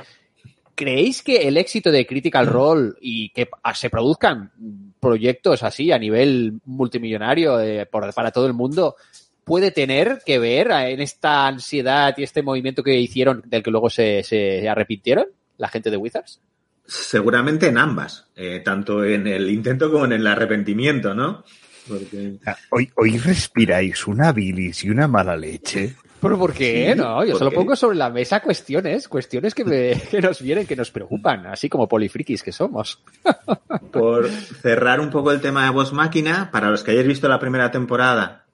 ¿Creéis 0.74 1.22
que 1.22 1.48
el 1.48 1.56
éxito 1.56 1.90
de 1.90 2.06
Critical 2.06 2.46
Role 2.46 2.92
y 3.00 3.30
que 3.30 3.48
se 3.74 3.90
produzcan 3.90 4.50
proyectos 4.98 5.62
así 5.62 5.92
a 5.92 5.98
nivel 5.98 6.60
multimillonario 6.64 7.60
eh, 7.60 7.86
para 7.86 8.30
todo 8.30 8.46
el 8.46 8.54
mundo 8.54 8.96
puede 9.44 9.70
tener 9.70 10.22
que 10.24 10.38
ver 10.38 10.70
en 10.70 11.00
esta 11.00 11.46
ansiedad 11.46 12.14
y 12.16 12.22
este 12.22 12.42
movimiento 12.42 12.82
que 12.82 12.98
hicieron 12.98 13.42
del 13.46 13.62
que 13.62 13.70
luego 13.70 13.90
se 13.90 14.68
arrepintieron 14.68 15.26
la 15.58 15.68
gente 15.68 15.90
de 15.90 15.96
Wizards? 15.96 16.40
Seguramente 16.84 17.68
en 17.68 17.78
ambas, 17.78 18.26
eh, 18.36 18.60
tanto 18.64 19.04
en 19.04 19.26
el 19.26 19.48
intento 19.50 19.90
como 19.90 20.04
en 20.04 20.12
el 20.12 20.26
arrepentimiento, 20.26 21.14
¿no? 21.14 21.44
Porque... 21.88 22.38
Hoy, 22.70 22.90
hoy 22.96 23.18
respiráis 23.18 24.06
una 24.06 24.32
bilis 24.32 24.84
y 24.84 24.90
una 24.90 25.08
mala 25.08 25.36
leche. 25.36 25.96
¿Pero 26.22 26.38
por 26.38 26.52
qué? 26.52 26.92
Sí, 26.92 26.98
no, 26.98 27.24
yo 27.24 27.36
solo 27.36 27.50
qué? 27.50 27.56
pongo 27.56 27.74
sobre 27.74 27.96
la 27.96 28.08
mesa 28.08 28.40
cuestiones, 28.40 29.08
cuestiones 29.08 29.54
que, 29.54 29.64
me, 29.64 30.00
que, 30.10 30.20
nos 30.20 30.40
vienen, 30.40 30.66
que 30.66 30.76
nos 30.76 30.92
preocupan, 30.92 31.46
así 31.46 31.68
como 31.68 31.88
polifrikis 31.88 32.44
que 32.44 32.52
somos. 32.52 33.02
Por 33.92 34.28
cerrar 34.28 35.00
un 35.00 35.10
poco 35.10 35.32
el 35.32 35.40
tema 35.40 35.64
de 35.64 35.70
Voz 35.70 35.92
Máquina, 35.92 36.50
para 36.52 36.70
los 36.70 36.82
que 36.82 36.92
hayáis 36.92 37.08
visto 37.08 37.28
la 37.28 37.40
primera 37.40 37.70
temporada 37.72 38.46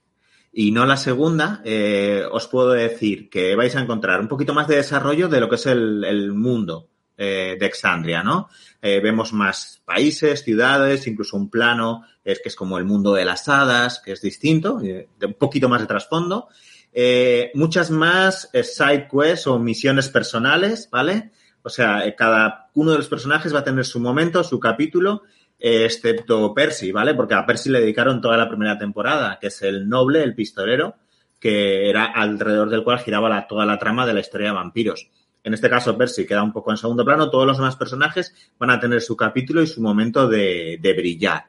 y 0.51 0.73
no 0.73 0.87
la 0.87 0.97
segunda, 0.97 1.61
eh, 1.65 2.25
os 2.31 2.49
puedo 2.49 2.73
decir 2.73 3.29
que 3.29 3.55
vais 3.55 3.77
a 3.77 3.81
encontrar 3.81 4.21
un 4.21 4.29
poquito 4.29 4.55
más 4.55 4.67
de 4.67 4.77
desarrollo 4.77 5.29
de 5.29 5.41
lo 5.41 5.49
que 5.49 5.57
es 5.57 5.67
el, 5.67 6.05
el 6.05 6.33
mundo 6.33 6.89
eh, 7.19 7.57
de 7.59 7.67
Exandria, 7.67 8.23
¿no? 8.23 8.49
Eh, 8.81 9.01
vemos 9.01 9.33
más 9.33 9.83
países, 9.85 10.45
ciudades, 10.45 11.07
incluso 11.09 11.37
un 11.37 11.51
plano 11.51 12.05
es 12.25 12.41
que 12.41 12.49
es 12.49 12.55
como 12.55 12.79
el 12.79 12.85
mundo 12.85 13.13
de 13.13 13.25
las 13.25 13.49
hadas, 13.49 14.01
que 14.01 14.13
es 14.13 14.23
distinto, 14.23 14.81
eh, 14.81 15.09
un 15.21 15.35
poquito 15.35 15.69
más 15.69 15.81
de 15.81 15.89
trasfondo. 15.89 16.49
Eh, 16.93 17.51
muchas 17.55 17.91
más 17.91 18.49
side 18.53 19.09
quests 19.11 19.49
o 19.49 19.59
misiones 19.59 20.09
personales, 20.09 20.89
¿vale? 20.93 21.33
O 21.63 21.69
sea, 21.69 22.05
cada 22.17 22.71
uno 22.75 22.93
de 22.93 22.99
los 22.99 23.09
personajes 23.09 23.53
va 23.53 23.61
a 23.61 23.65
tener 23.65 23.85
su 23.85 23.99
momento, 23.99 24.45
su 24.45 24.61
capítulo, 24.61 25.23
excepto 25.59 26.55
Percy, 26.55 26.93
¿vale? 26.93 27.15
Porque 27.15 27.35
a 27.35 27.45
Percy 27.45 27.69
le 27.69 27.81
dedicaron 27.81 28.21
toda 28.21 28.37
la 28.37 28.49
primera 28.49 28.79
temporada, 28.79 29.39
que 29.41 29.49
es 29.49 29.61
el 29.63 29.89
noble, 29.89 30.23
el 30.23 30.37
pistolero, 30.37 30.95
que 31.41 31.91
era 31.91 32.05
alrededor 32.05 32.71
del 32.71 32.85
cual 32.85 33.01
giraba 33.01 33.47
toda 33.49 33.67
la 33.67 33.79
trama 33.79 34.07
de 34.07 34.15
la 34.15 34.21
historia 34.21 34.49
de 34.49 34.55
vampiros. 34.55 35.09
En 35.49 35.55
este 35.55 35.71
caso, 35.71 35.97
Percy 35.97 36.27
queda 36.27 36.43
un 36.43 36.53
poco 36.53 36.71
en 36.71 36.77
segundo 36.77 37.07
plano. 37.07 37.31
Todos 37.31 37.47
los 37.47 37.57
demás 37.57 37.75
personajes 37.77 38.35
van 38.59 38.69
a 38.69 38.79
tener 38.79 39.01
su 39.01 39.17
capítulo 39.17 39.63
y 39.63 39.67
su 39.67 39.81
momento 39.81 40.29
de, 40.29 40.79
de 40.79 40.93
brillar. 40.93 41.47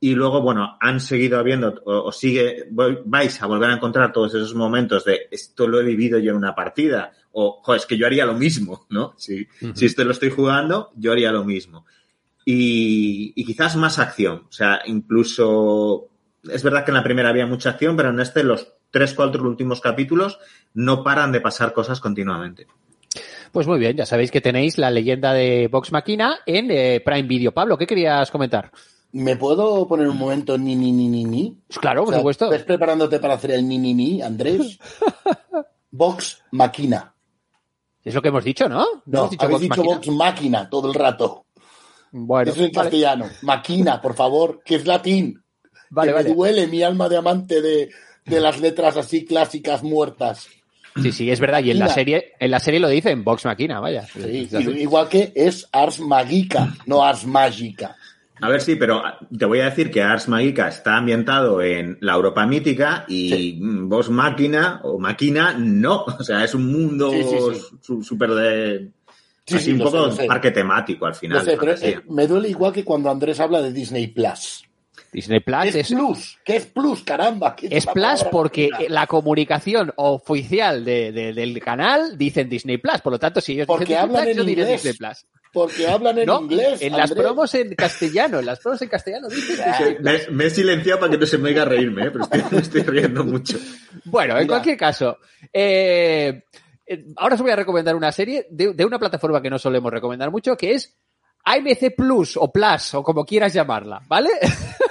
Y 0.00 0.14
luego, 0.14 0.40
bueno, 0.40 0.78
han 0.80 0.98
seguido 0.98 1.38
habiendo, 1.38 1.82
o, 1.84 2.04
o 2.04 2.10
sigue, 2.12 2.68
vais 2.70 3.42
a 3.42 3.46
volver 3.46 3.68
a 3.68 3.74
encontrar 3.74 4.12
todos 4.12 4.34
esos 4.34 4.54
momentos 4.54 5.04
de 5.04 5.28
esto 5.30 5.68
lo 5.68 5.78
he 5.78 5.84
vivido 5.84 6.18
yo 6.18 6.30
en 6.30 6.38
una 6.38 6.54
partida, 6.54 7.12
o 7.32 7.60
"Jo, 7.62 7.74
es 7.74 7.84
que 7.84 7.98
yo 7.98 8.06
haría 8.06 8.24
lo 8.24 8.34
mismo, 8.34 8.86
¿no? 8.88 9.12
Si, 9.18 9.46
si 9.74 9.84
esto 9.84 10.04
lo 10.04 10.12
estoy 10.12 10.30
jugando, 10.30 10.90
yo 10.96 11.12
haría 11.12 11.30
lo 11.30 11.44
mismo. 11.44 11.84
Y, 12.46 13.32
y 13.36 13.44
quizás 13.44 13.76
más 13.76 13.98
acción. 13.98 14.46
O 14.48 14.52
sea, 14.52 14.80
incluso 14.86 16.08
es 16.42 16.62
verdad 16.62 16.84
que 16.84 16.92
en 16.92 16.96
la 16.96 17.04
primera 17.04 17.28
había 17.28 17.46
mucha 17.46 17.70
acción, 17.70 17.94
pero 17.94 18.08
en 18.08 18.20
este 18.20 18.42
los 18.42 18.72
tres, 18.90 19.12
cuatro 19.14 19.42
últimos 19.44 19.80
capítulos 19.80 20.38
no 20.72 21.02
paran 21.02 21.32
de 21.32 21.40
pasar 21.40 21.72
cosas 21.72 22.00
continuamente. 22.00 22.66
Pues 23.54 23.68
muy 23.68 23.78
bien, 23.78 23.96
ya 23.96 24.04
sabéis 24.04 24.32
que 24.32 24.40
tenéis 24.40 24.78
la 24.78 24.90
leyenda 24.90 25.32
de 25.32 25.68
Vox 25.68 25.92
Machina 25.92 26.40
en 26.44 26.72
eh, 26.72 27.00
Prime 27.04 27.22
Video. 27.22 27.52
Pablo, 27.52 27.78
¿qué 27.78 27.86
querías 27.86 28.28
comentar? 28.32 28.72
¿Me 29.12 29.36
puedo 29.36 29.86
poner 29.86 30.08
un 30.08 30.18
momento 30.18 30.58
ni, 30.58 30.74
ni, 30.74 30.90
ni, 30.90 31.06
ni, 31.06 31.24
ni? 31.24 31.56
Pues 31.68 31.78
claro, 31.78 32.02
O 32.02 32.04
por 32.06 32.14
sea, 32.14 32.20
supuesto. 32.20 32.46
¿Estás 32.46 32.64
preparándote 32.64 33.20
para 33.20 33.34
hacer 33.34 33.52
el 33.52 33.68
ni, 33.68 33.78
ni, 33.78 33.94
ni, 33.94 34.20
Andrés? 34.20 34.76
Vox 35.92 36.42
Máquina. 36.50 37.14
Es 38.02 38.12
lo 38.12 38.20
que 38.20 38.30
hemos 38.30 38.42
dicho, 38.42 38.68
¿no? 38.68 38.84
No, 39.06 39.18
hemos 39.18 39.30
dicho 39.30 39.44
habéis 39.44 39.60
Vox 39.68 39.76
dicho? 39.76 39.82
Vox 39.84 40.08
Máquina 40.08 40.68
todo 40.68 40.88
el 40.88 40.94
rato. 40.94 41.46
Bueno, 42.10 42.50
Eso 42.50 42.60
en 42.64 42.72
vale, 42.72 42.90
castellano. 42.90 43.26
Máquina, 43.42 44.02
por 44.02 44.14
favor, 44.14 44.62
que 44.64 44.74
es 44.74 44.84
latín. 44.84 45.40
vale, 45.90 46.10
que 46.10 46.14
vale. 46.14 46.28
me 46.30 46.34
duele 46.34 46.66
mi 46.66 46.82
alma 46.82 47.08
de 47.08 47.18
amante 47.18 47.62
de, 47.62 47.88
de 48.26 48.40
las 48.40 48.58
letras 48.58 48.96
así 48.96 49.24
clásicas 49.24 49.84
muertas. 49.84 50.48
Sí, 51.02 51.12
sí, 51.12 51.30
es 51.30 51.40
verdad. 51.40 51.62
Y 51.62 51.70
en 51.72 51.78
la 51.78 51.88
serie, 51.88 52.32
en 52.38 52.50
la 52.50 52.60
serie 52.60 52.78
lo 52.80 52.88
dicen 52.88 53.24
Vox 53.24 53.44
Machina, 53.44 53.80
vaya. 53.80 54.02
Sí, 54.06 54.48
igual 54.76 55.08
que 55.08 55.32
es 55.34 55.68
Ars 55.72 56.00
Magica, 56.00 56.74
no 56.86 57.04
Ars 57.04 57.26
Magica. 57.26 57.96
A 58.40 58.48
ver, 58.48 58.60
sí, 58.60 58.74
pero 58.76 59.02
te 59.36 59.44
voy 59.44 59.60
a 59.60 59.66
decir 59.66 59.90
que 59.90 60.02
Ars 60.02 60.28
Magica 60.28 60.68
está 60.68 60.96
ambientado 60.96 61.62
en 61.62 61.98
la 62.00 62.14
Europa 62.14 62.44
mítica 62.46 63.04
y 63.08 63.28
Sí. 63.30 63.58
Vox 63.60 64.10
Máquina 64.10 64.80
o 64.82 64.98
Máquina 64.98 65.54
no. 65.58 66.04
O 66.04 66.22
sea, 66.22 66.44
es 66.44 66.54
un 66.54 66.70
mundo 66.70 67.10
Sí, 67.10 67.22
sí, 67.80 68.02
súper 68.02 68.30
de. 68.30 68.88
Sí, 69.46 69.56
así 69.56 69.64
sí, 69.66 69.72
un 69.72 69.78
poco 69.80 70.10
sé, 70.10 70.26
parque 70.26 70.50
temático 70.50 71.06
al 71.06 71.14
final. 71.14 71.38
No 71.38 71.44
sé, 71.44 71.56
pero 71.58 71.72
eh, 71.72 72.00
me 72.08 72.26
duele 72.26 72.48
igual 72.48 72.72
que 72.72 72.82
cuando 72.84 73.10
Andrés 73.10 73.38
habla 73.40 73.60
de 73.60 73.72
Disney 73.72 74.06
Plus. 74.08 74.63
Disney 75.14 75.40
Plus 75.40 75.62
¿Qué 75.62 75.68
es, 75.68 75.76
es, 75.76 75.88
Plus? 75.88 76.38
¿Qué 76.44 76.56
es 76.56 76.66
Plus? 76.66 77.02
Caramba. 77.04 77.54
¿qué 77.56 77.68
es 77.70 77.86
Plus 77.86 78.24
porque 78.30 78.68
la 78.88 79.06
comunicación 79.06 79.92
oficial 79.96 80.84
de- 80.84 81.12
de- 81.12 81.32
del 81.32 81.58
canal 81.62 82.18
dicen 82.18 82.48
Disney 82.48 82.78
Plus. 82.78 83.00
Por 83.00 83.12
lo 83.12 83.18
tanto, 83.18 83.40
si 83.40 83.52
ellos 83.52 83.66
Porque 83.66 83.84
dicen 83.86 84.08
Disney 84.08 84.10
hablan 84.10 84.22
Plus, 84.24 84.30
en 84.32 84.36
yo 84.38 84.44
diré 84.44 84.62
inglés. 84.62 84.82
Disney 84.82 84.98
Plus. 84.98 85.26
Porque 85.52 85.86
hablan 85.86 86.18
en 86.18 86.26
no, 86.26 86.40
inglés. 86.42 86.82
en 86.82 86.92
las 86.92 87.10
Andrés. 87.12 87.24
promos 87.26 87.54
en 87.54 87.74
castellano, 87.76 88.40
en 88.40 88.46
las 88.46 88.58
promos 88.58 88.82
en 88.82 88.88
castellano 88.88 89.28
dicen 89.28 89.56
Disney 89.56 89.94
Plus. 89.94 90.28
Me, 90.28 90.34
me 90.36 90.44
he 90.46 90.50
silenciado 90.50 90.98
para 90.98 91.12
que 91.12 91.18
no 91.18 91.26
se 91.26 91.38
me 91.38 91.50
oiga 91.50 91.64
reírme, 91.64 92.06
¿eh? 92.06 92.10
pero 92.10 92.24
estoy, 92.24 92.42
me 92.50 92.58
estoy 92.58 92.82
riendo 92.82 93.22
mucho. 93.24 93.56
Bueno, 94.04 94.32
en 94.34 94.38
Mira. 94.40 94.48
cualquier 94.48 94.76
caso, 94.76 95.18
eh, 95.52 96.42
eh, 96.84 97.04
ahora 97.16 97.36
os 97.36 97.40
voy 97.40 97.52
a 97.52 97.56
recomendar 97.56 97.94
una 97.94 98.10
serie 98.10 98.48
de, 98.50 98.74
de 98.74 98.84
una 98.84 98.98
plataforma 98.98 99.40
que 99.40 99.48
no 99.48 99.58
solemos 99.60 99.92
recomendar 99.92 100.32
mucho, 100.32 100.56
que 100.56 100.72
es 100.72 100.92
AMC 101.44 101.94
Plus 101.96 102.36
o 102.36 102.50
Plus, 102.50 102.94
o 102.94 103.02
como 103.04 103.24
quieras 103.24 103.52
llamarla, 103.54 104.00
¿vale? 104.08 104.30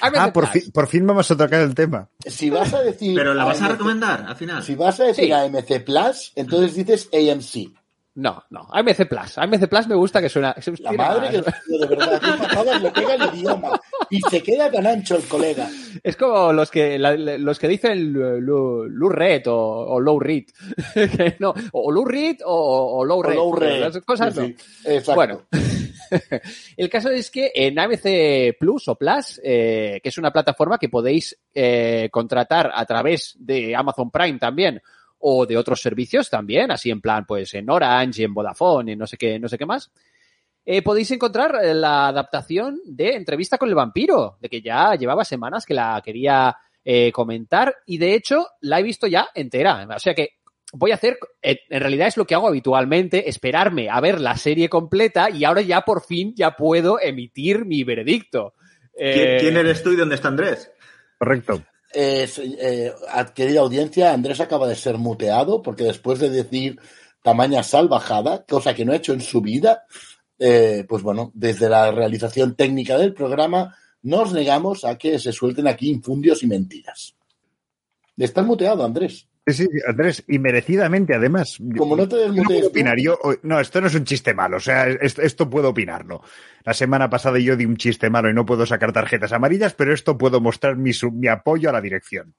AMC 0.00 0.16
Ah, 0.18 0.32
por, 0.32 0.46
fin- 0.48 0.70
por 0.72 0.86
fin 0.86 1.06
vamos 1.06 1.30
a 1.30 1.36
tocar 1.36 1.60
el 1.60 1.74
tema. 1.74 2.08
Si 2.24 2.50
vas 2.50 2.72
a 2.74 2.82
decir. 2.82 3.14
Pero 3.14 3.34
la 3.34 3.44
vas 3.44 3.60
a 3.62 3.68
recomendar 3.68 4.24
al 4.26 4.36
final. 4.36 4.62
Si 4.62 4.74
vas 4.74 4.98
a 5.00 5.04
decir 5.04 5.26
Sí. 5.26 5.32
AMC 5.32 5.80
Plus, 5.84 6.32
entonces 6.36 6.74
dices 6.74 7.08
AMC. 7.12 7.72
No, 8.12 8.42
no, 8.50 8.66
AMC 8.72 9.06
Plus. 9.08 9.38
AMC 9.38 9.68
Plus 9.68 9.86
me 9.86 9.94
gusta 9.94 10.20
que 10.20 10.28
suena. 10.28 10.54
La 10.80 10.92
madre 10.92 11.20
más- 11.42 11.54
que 11.70 11.78
de 11.78 11.86
verdad, 11.86 12.20
qué 12.20 12.32
patadas 12.42 12.82
le 12.82 12.90
pega 12.90 13.14
el 13.14 13.34
idioma. 13.38 13.80
Y 14.10 14.20
se 14.28 14.42
queda 14.42 14.68
tan 14.70 14.84
ancho 14.86 15.16
el 15.16 15.22
colega. 15.22 15.68
Es 16.02 16.16
como 16.16 16.52
los 16.52 16.70
que 16.72 16.98
la- 16.98 17.14
los 17.16 17.58
que 17.58 17.68
dicen 17.68 18.12
Lu 18.12 19.08
Red 19.08 19.46
o, 19.46 19.54
o 19.94 20.00
Low 20.00 20.18
Read. 20.18 20.42
No, 21.38 21.54
o 21.72 21.92
Low 21.92 22.04
Read 22.04 22.38
o, 22.44 22.98
o 22.98 23.04
Low 23.04 23.20
O 23.20 23.22
Red. 23.22 23.34
low 23.36 23.54
red. 23.54 23.80
Las 23.80 23.98
cosas 24.00 24.34
Sí, 24.34 24.40
no. 24.40 24.90
exacto. 24.90 25.14
Bueno, 25.14 25.42
el 26.76 26.88
caso 26.88 27.10
es 27.10 27.30
que 27.30 27.52
en 27.54 27.78
AMC 27.78 28.58
Plus 28.58 28.88
o 28.88 28.96
Plus, 28.96 29.40
eh, 29.42 30.00
que 30.02 30.08
es 30.08 30.18
una 30.18 30.32
plataforma 30.32 30.78
que 30.78 30.88
podéis 30.88 31.38
eh, 31.54 32.08
contratar 32.10 32.70
a 32.74 32.84
través 32.84 33.36
de 33.38 33.74
Amazon 33.74 34.10
Prime 34.10 34.38
también 34.38 34.80
o 35.18 35.46
de 35.46 35.56
otros 35.56 35.80
servicios 35.80 36.30
también, 36.30 36.70
así 36.70 36.90
en 36.90 37.00
plan, 37.00 37.26
pues 37.26 37.52
en 37.54 37.68
Orange, 37.68 38.24
en 38.24 38.34
Vodafone, 38.34 38.92
en 38.92 38.98
no 38.98 39.06
sé 39.06 39.16
qué, 39.16 39.38
no 39.38 39.48
sé 39.48 39.58
qué 39.58 39.66
más. 39.66 39.90
eh, 40.64 40.82
podéis 40.82 41.10
encontrar 41.10 41.58
la 41.74 42.08
adaptación 42.08 42.80
de 42.84 43.16
Entrevista 43.16 43.58
con 43.58 43.68
el 43.68 43.74
vampiro, 43.74 44.38
de 44.40 44.48
que 44.48 44.62
ya 44.62 44.94
llevaba 44.94 45.24
semanas 45.24 45.66
que 45.66 45.74
la 45.74 46.00
quería 46.04 46.56
comentar 47.12 47.76
y 47.86 47.98
de 47.98 48.14
hecho 48.14 48.46
la 48.62 48.80
he 48.80 48.82
visto 48.82 49.06
ya 49.06 49.28
entera. 49.34 49.86
O 49.94 49.98
sea 49.98 50.14
que 50.14 50.39
voy 50.72 50.92
a 50.92 50.94
hacer, 50.94 51.18
en 51.42 51.80
realidad 51.80 52.08
es 52.08 52.16
lo 52.16 52.26
que 52.26 52.34
hago 52.34 52.48
habitualmente, 52.48 53.28
esperarme 53.28 53.88
a 53.88 54.00
ver 54.00 54.20
la 54.20 54.36
serie 54.36 54.68
completa 54.68 55.30
y 55.30 55.44
ahora 55.44 55.62
ya 55.62 55.82
por 55.82 56.04
fin 56.04 56.34
ya 56.36 56.56
puedo 56.56 57.00
emitir 57.00 57.64
mi 57.64 57.84
veredicto. 57.84 58.54
¿Quién, 58.94 59.28
Eh, 59.28 59.36
quién 59.40 59.56
eres 59.56 59.82
tú 59.82 59.92
y 59.92 59.96
dónde 59.96 60.14
está 60.14 60.28
Andrés? 60.28 60.70
Correcto. 61.18 61.62
Eh, 61.92 62.28
eh, 62.36 62.92
querida 63.34 63.60
audiencia, 63.60 64.12
Andrés 64.12 64.40
acaba 64.40 64.68
de 64.68 64.76
ser 64.76 64.96
muteado 64.96 65.60
porque 65.60 65.84
después 65.84 66.20
de 66.20 66.30
decir 66.30 66.78
tamaña 67.22 67.62
salvajada, 67.62 68.44
cosa 68.44 68.74
que 68.74 68.84
no 68.84 68.92
ha 68.92 68.96
hecho 68.96 69.12
en 69.12 69.20
su 69.20 69.40
vida, 69.40 69.84
eh, 70.38 70.84
pues 70.88 71.02
bueno, 71.02 71.32
desde 71.34 71.68
la 71.68 71.90
realización 71.90 72.54
técnica 72.54 72.96
del 72.96 73.12
programa 73.12 73.76
nos 74.02 74.32
negamos 74.32 74.84
a 74.84 74.96
que 74.96 75.18
se 75.18 75.32
suelten 75.32 75.66
aquí 75.66 75.90
infundios 75.90 76.42
y 76.42 76.46
mentiras. 76.46 77.14
Estás 78.16 78.46
muteado, 78.46 78.84
Andrés. 78.84 79.28
Sí, 79.46 79.52
sí, 79.54 79.68
Andrés, 79.86 80.22
y 80.28 80.38
merecidamente 80.38 81.14
además. 81.14 81.58
Como 81.76 81.96
no 81.96 82.08
te 82.08 82.16
Yo 82.16 82.20
no 82.22 82.26
desmutees 82.26 82.46
puedo 82.48 82.60
tú. 82.62 82.68
opinar. 82.70 82.98
Yo, 83.00 83.18
no, 83.42 83.58
esto 83.58 83.80
no 83.80 83.86
es 83.88 83.94
un 83.94 84.04
chiste 84.04 84.34
malo. 84.34 84.58
O 84.58 84.60
sea, 84.60 84.86
esto, 84.88 85.22
esto 85.22 85.48
puedo 85.50 85.70
opinarlo. 85.70 86.22
La 86.64 86.74
semana 86.74 87.08
pasada 87.10 87.38
yo 87.38 87.56
di 87.56 87.64
un 87.64 87.76
chiste 87.76 88.10
malo 88.10 88.30
y 88.30 88.34
no 88.34 88.46
puedo 88.46 88.64
sacar 88.66 88.92
tarjetas 88.92 89.32
amarillas, 89.32 89.74
pero 89.74 89.92
esto 89.94 90.16
puedo 90.18 90.40
mostrar 90.40 90.76
mi, 90.76 90.92
su- 90.92 91.10
mi 91.10 91.26
apoyo 91.28 91.68
a 91.70 91.72
la 91.72 91.80
dirección. 91.80 92.34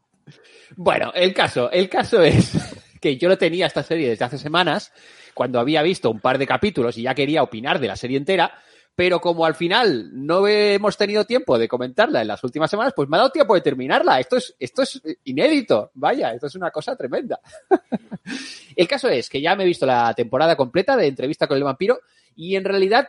Bueno, 0.75 1.11
el 1.13 1.33
caso, 1.33 1.69
el 1.71 1.89
caso 1.89 2.21
es 2.21 2.53
que 3.01 3.17
yo 3.17 3.27
no 3.27 3.37
tenía 3.37 3.65
esta 3.67 3.83
serie 3.83 4.09
desde 4.09 4.25
hace 4.25 4.37
semanas, 4.37 4.93
cuando 5.33 5.59
había 5.59 5.81
visto 5.81 6.09
un 6.11 6.19
par 6.19 6.37
de 6.37 6.47
capítulos 6.47 6.97
y 6.97 7.01
ya 7.03 7.15
quería 7.15 7.43
opinar 7.43 7.79
de 7.79 7.87
la 7.87 7.95
serie 7.95 8.17
entera, 8.17 8.53
pero 8.95 9.19
como 9.21 9.45
al 9.45 9.55
final 9.55 10.09
no 10.13 10.47
hemos 10.47 10.97
tenido 10.97 11.25
tiempo 11.25 11.57
de 11.57 11.67
comentarla 11.67 12.21
en 12.21 12.27
las 12.27 12.43
últimas 12.43 12.69
semanas, 12.69 12.93
pues 12.95 13.09
me 13.09 13.17
ha 13.17 13.19
dado 13.19 13.31
tiempo 13.31 13.55
de 13.55 13.61
terminarla. 13.61 14.19
Esto 14.19 14.37
es, 14.37 14.55
esto 14.59 14.81
es 14.83 15.01
inédito. 15.23 15.91
Vaya, 15.95 16.33
esto 16.33 16.47
es 16.47 16.55
una 16.55 16.69
cosa 16.71 16.95
tremenda. 16.95 17.39
el 18.75 18.87
caso 18.87 19.09
es 19.09 19.29
que 19.29 19.41
ya 19.41 19.55
me 19.55 19.63
he 19.63 19.67
visto 19.67 19.85
la 19.85 20.13
temporada 20.13 20.55
completa 20.55 20.95
de 20.95 21.07
entrevista 21.07 21.47
con 21.47 21.57
el 21.57 21.63
vampiro 21.63 21.99
y 22.35 22.55
en 22.55 22.63
realidad 22.63 23.07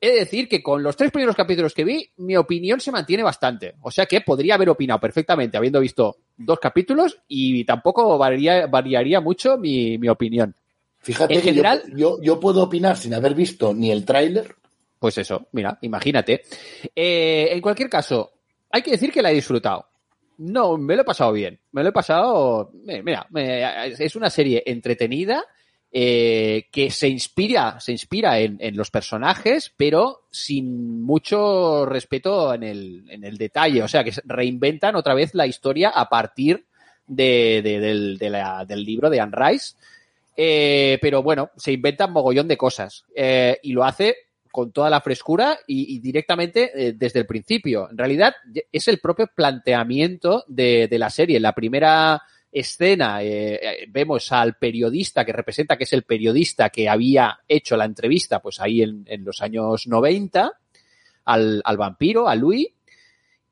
he 0.00 0.10
de 0.12 0.18
decir 0.20 0.48
que 0.48 0.62
con 0.62 0.82
los 0.82 0.96
tres 0.96 1.10
primeros 1.10 1.36
capítulos 1.36 1.72
que 1.72 1.84
vi, 1.84 2.10
mi 2.18 2.36
opinión 2.36 2.80
se 2.80 2.92
mantiene 2.92 3.22
bastante. 3.22 3.74
O 3.82 3.90
sea 3.90 4.06
que 4.06 4.20
podría 4.20 4.54
haber 4.54 4.68
opinado 4.68 5.00
perfectamente 5.00 5.56
habiendo 5.56 5.80
visto 5.80 6.16
dos 6.36 6.58
capítulos 6.58 7.18
y 7.28 7.64
tampoco 7.64 8.18
variaría, 8.18 8.66
variaría 8.66 9.20
mucho 9.20 9.56
mi, 9.56 9.96
mi 9.98 10.08
opinión. 10.08 10.54
Fíjate 10.98 11.34
En 11.34 11.40
que 11.40 11.46
yo- 11.48 11.52
general- 11.54 11.82
yo, 11.94 12.18
yo 12.22 12.40
puedo 12.40 12.62
opinar 12.62 12.96
sin 12.96 13.14
haber 13.14 13.34
visto 13.34 13.72
ni 13.74 13.90
el 13.90 14.04
tráiler. 14.04 14.54
Pues 15.04 15.18
eso, 15.18 15.48
mira, 15.52 15.76
imagínate. 15.82 16.44
Eh, 16.96 17.48
en 17.50 17.60
cualquier 17.60 17.90
caso, 17.90 18.32
hay 18.70 18.80
que 18.80 18.92
decir 18.92 19.12
que 19.12 19.20
la 19.20 19.30
he 19.30 19.34
disfrutado. 19.34 19.86
No, 20.38 20.78
me 20.78 20.96
lo 20.96 21.02
he 21.02 21.04
pasado 21.04 21.30
bien. 21.30 21.60
Me 21.72 21.82
lo 21.82 21.90
he 21.90 21.92
pasado. 21.92 22.72
eh, 22.88 23.02
Mira, 23.02 23.28
es 23.98 24.16
una 24.16 24.30
serie 24.30 24.62
entretenida 24.64 25.44
eh, 25.92 26.68
que 26.72 26.90
se 26.90 27.08
inspira, 27.08 27.78
se 27.80 27.92
inspira 27.92 28.38
en, 28.38 28.58
los 28.74 28.90
personajes, 28.90 29.74
pero 29.76 30.22
sin 30.30 31.02
mucho 31.02 31.84
respeto 31.84 32.54
en 32.54 32.62
el, 32.62 33.04
en 33.10 33.24
el 33.24 33.36
detalle. 33.36 33.82
O 33.82 33.88
sea, 33.88 34.04
que 34.04 34.12
reinventan 34.24 34.96
otra 34.96 35.12
vez 35.12 35.34
la 35.34 35.46
historia 35.46 35.90
a 35.90 36.08
partir 36.08 36.64
de- 37.06 37.60
de- 37.62 37.78
del, 37.78 38.16
del 38.66 38.84
libro 38.86 39.10
de 39.10 39.20
Anne 39.20 39.36
Rice. 39.36 39.74
Pero 40.34 41.22
bueno, 41.22 41.50
se 41.58 41.72
inventan 41.72 42.10
mogollón 42.10 42.48
de 42.48 42.56
cosas. 42.56 43.04
Y 43.62 43.74
lo 43.74 43.84
hace 43.84 44.16
con 44.54 44.70
toda 44.70 44.88
la 44.88 45.00
frescura 45.00 45.58
y, 45.66 45.98
directamente 45.98 46.70
eh, 46.72 46.92
desde 46.92 47.18
el 47.18 47.26
principio. 47.26 47.90
En 47.90 47.98
realidad 47.98 48.36
es 48.70 48.86
el 48.86 49.00
propio 49.00 49.26
planteamiento 49.34 50.44
de, 50.46 50.88
la 50.92 51.10
serie. 51.10 51.40
La 51.40 51.56
primera 51.56 52.22
escena 52.52 53.20
eh, 53.20 53.54
eh, 53.54 53.86
vemos 53.88 54.30
al 54.30 54.54
periodista 54.54 55.24
que 55.24 55.32
representa 55.32 55.76
que 55.76 55.82
es 55.82 55.92
el 55.92 56.04
periodista 56.04 56.70
que 56.70 56.88
había 56.88 57.40
hecho 57.48 57.76
la 57.76 57.84
entrevista 57.84 58.38
pues 58.38 58.60
ahí 58.60 58.82
en, 58.82 59.24
los 59.24 59.42
años 59.42 59.88
90 59.88 60.52
al, 61.24 61.60
al 61.64 61.76
vampiro, 61.76 62.28
a 62.28 62.36
Louis. 62.36 62.68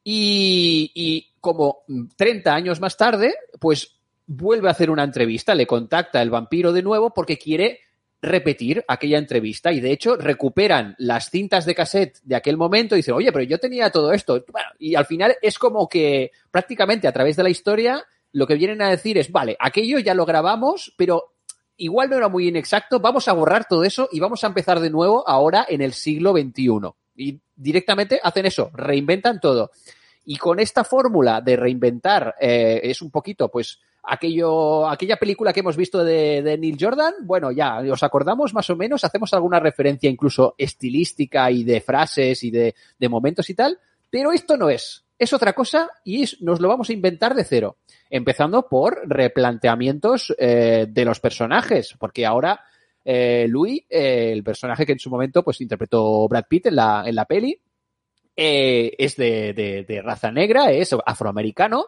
Y, 0.04 0.92
y 0.94 1.32
como 1.40 1.78
30 2.14 2.54
años 2.54 2.80
más 2.80 2.96
tarde, 2.96 3.34
pues 3.58 3.96
vuelve 4.24 4.68
a 4.68 4.70
hacer 4.70 4.88
una 4.88 5.02
entrevista, 5.02 5.52
le 5.56 5.66
contacta 5.66 6.22
el 6.22 6.30
vampiro 6.30 6.72
de 6.72 6.84
nuevo 6.84 7.12
porque 7.12 7.38
quiere 7.38 7.80
repetir 8.22 8.84
aquella 8.86 9.18
entrevista 9.18 9.72
y 9.72 9.80
de 9.80 9.90
hecho 9.90 10.16
recuperan 10.16 10.94
las 10.98 11.28
cintas 11.28 11.66
de 11.66 11.74
cassette 11.74 12.20
de 12.22 12.36
aquel 12.36 12.56
momento 12.56 12.94
y 12.94 12.98
dicen, 12.98 13.14
oye, 13.14 13.32
pero 13.32 13.44
yo 13.44 13.58
tenía 13.58 13.90
todo 13.90 14.12
esto. 14.12 14.44
Y 14.78 14.94
al 14.94 15.06
final 15.06 15.36
es 15.42 15.58
como 15.58 15.88
que 15.88 16.30
prácticamente 16.50 17.08
a 17.08 17.12
través 17.12 17.36
de 17.36 17.42
la 17.42 17.50
historia 17.50 18.04
lo 18.30 18.46
que 18.46 18.54
vienen 18.54 18.80
a 18.80 18.88
decir 18.88 19.18
es, 19.18 19.30
vale, 19.30 19.56
aquello 19.58 19.98
ya 19.98 20.14
lo 20.14 20.24
grabamos, 20.24 20.94
pero 20.96 21.34
igual 21.76 22.10
no 22.10 22.16
era 22.16 22.28
muy 22.28 22.48
inexacto, 22.48 23.00
vamos 23.00 23.26
a 23.26 23.32
borrar 23.32 23.66
todo 23.68 23.82
eso 23.82 24.08
y 24.12 24.20
vamos 24.20 24.44
a 24.44 24.46
empezar 24.46 24.78
de 24.78 24.90
nuevo 24.90 25.28
ahora 25.28 25.66
en 25.68 25.82
el 25.82 25.92
siglo 25.92 26.32
XXI. 26.32 26.70
Y 27.16 27.40
directamente 27.54 28.20
hacen 28.22 28.46
eso, 28.46 28.70
reinventan 28.72 29.40
todo. 29.40 29.72
Y 30.24 30.36
con 30.36 30.60
esta 30.60 30.84
fórmula 30.84 31.40
de 31.40 31.56
reinventar 31.56 32.36
eh, 32.40 32.80
es 32.84 33.02
un 33.02 33.10
poquito, 33.10 33.50
pues, 33.50 33.80
aquello, 34.02 34.88
aquella 34.88 35.16
película 35.16 35.52
que 35.52 35.60
hemos 35.60 35.76
visto 35.76 36.04
de, 36.04 36.56
Neil 36.58 36.76
Jordan, 36.78 37.14
bueno, 37.22 37.52
ya 37.52 37.78
os 37.78 38.02
acordamos 38.02 38.52
más 38.54 38.68
o 38.70 38.76
menos, 38.76 39.04
hacemos 39.04 39.32
alguna 39.32 39.60
referencia 39.60 40.10
incluso 40.10 40.54
estilística 40.58 41.50
y 41.50 41.64
de 41.64 41.80
frases 41.80 42.42
y 42.42 42.50
de, 42.50 42.74
de 42.98 43.08
momentos 43.08 43.48
y 43.50 43.54
tal, 43.54 43.78
pero 44.10 44.32
esto 44.32 44.56
no 44.56 44.68
es. 44.68 45.04
Es 45.22 45.32
otra 45.32 45.52
cosa 45.52 45.88
y 46.02 46.24
es, 46.24 46.42
nos 46.42 46.60
lo 46.60 46.66
vamos 46.66 46.90
a 46.90 46.92
inventar 46.92 47.36
de 47.36 47.44
cero. 47.44 47.76
Empezando 48.10 48.66
por 48.68 49.08
replanteamientos 49.08 50.34
eh, 50.36 50.86
de 50.88 51.04
los 51.04 51.20
personajes, 51.20 51.94
porque 51.96 52.26
ahora 52.26 52.60
eh, 53.04 53.46
Louis, 53.48 53.84
eh, 53.88 54.32
el 54.32 54.42
personaje 54.42 54.84
que 54.84 54.90
en 54.90 54.98
su 54.98 55.10
momento 55.10 55.44
pues 55.44 55.60
interpretó 55.60 56.26
Brad 56.26 56.46
Pitt 56.48 56.66
en 56.66 56.74
la, 56.74 57.04
en 57.06 57.14
la 57.14 57.24
peli, 57.24 57.56
es 58.34 59.14
de, 59.16 59.84
de, 59.86 60.02
raza 60.02 60.32
negra, 60.32 60.72
es 60.72 60.92
afroamericano, 61.06 61.86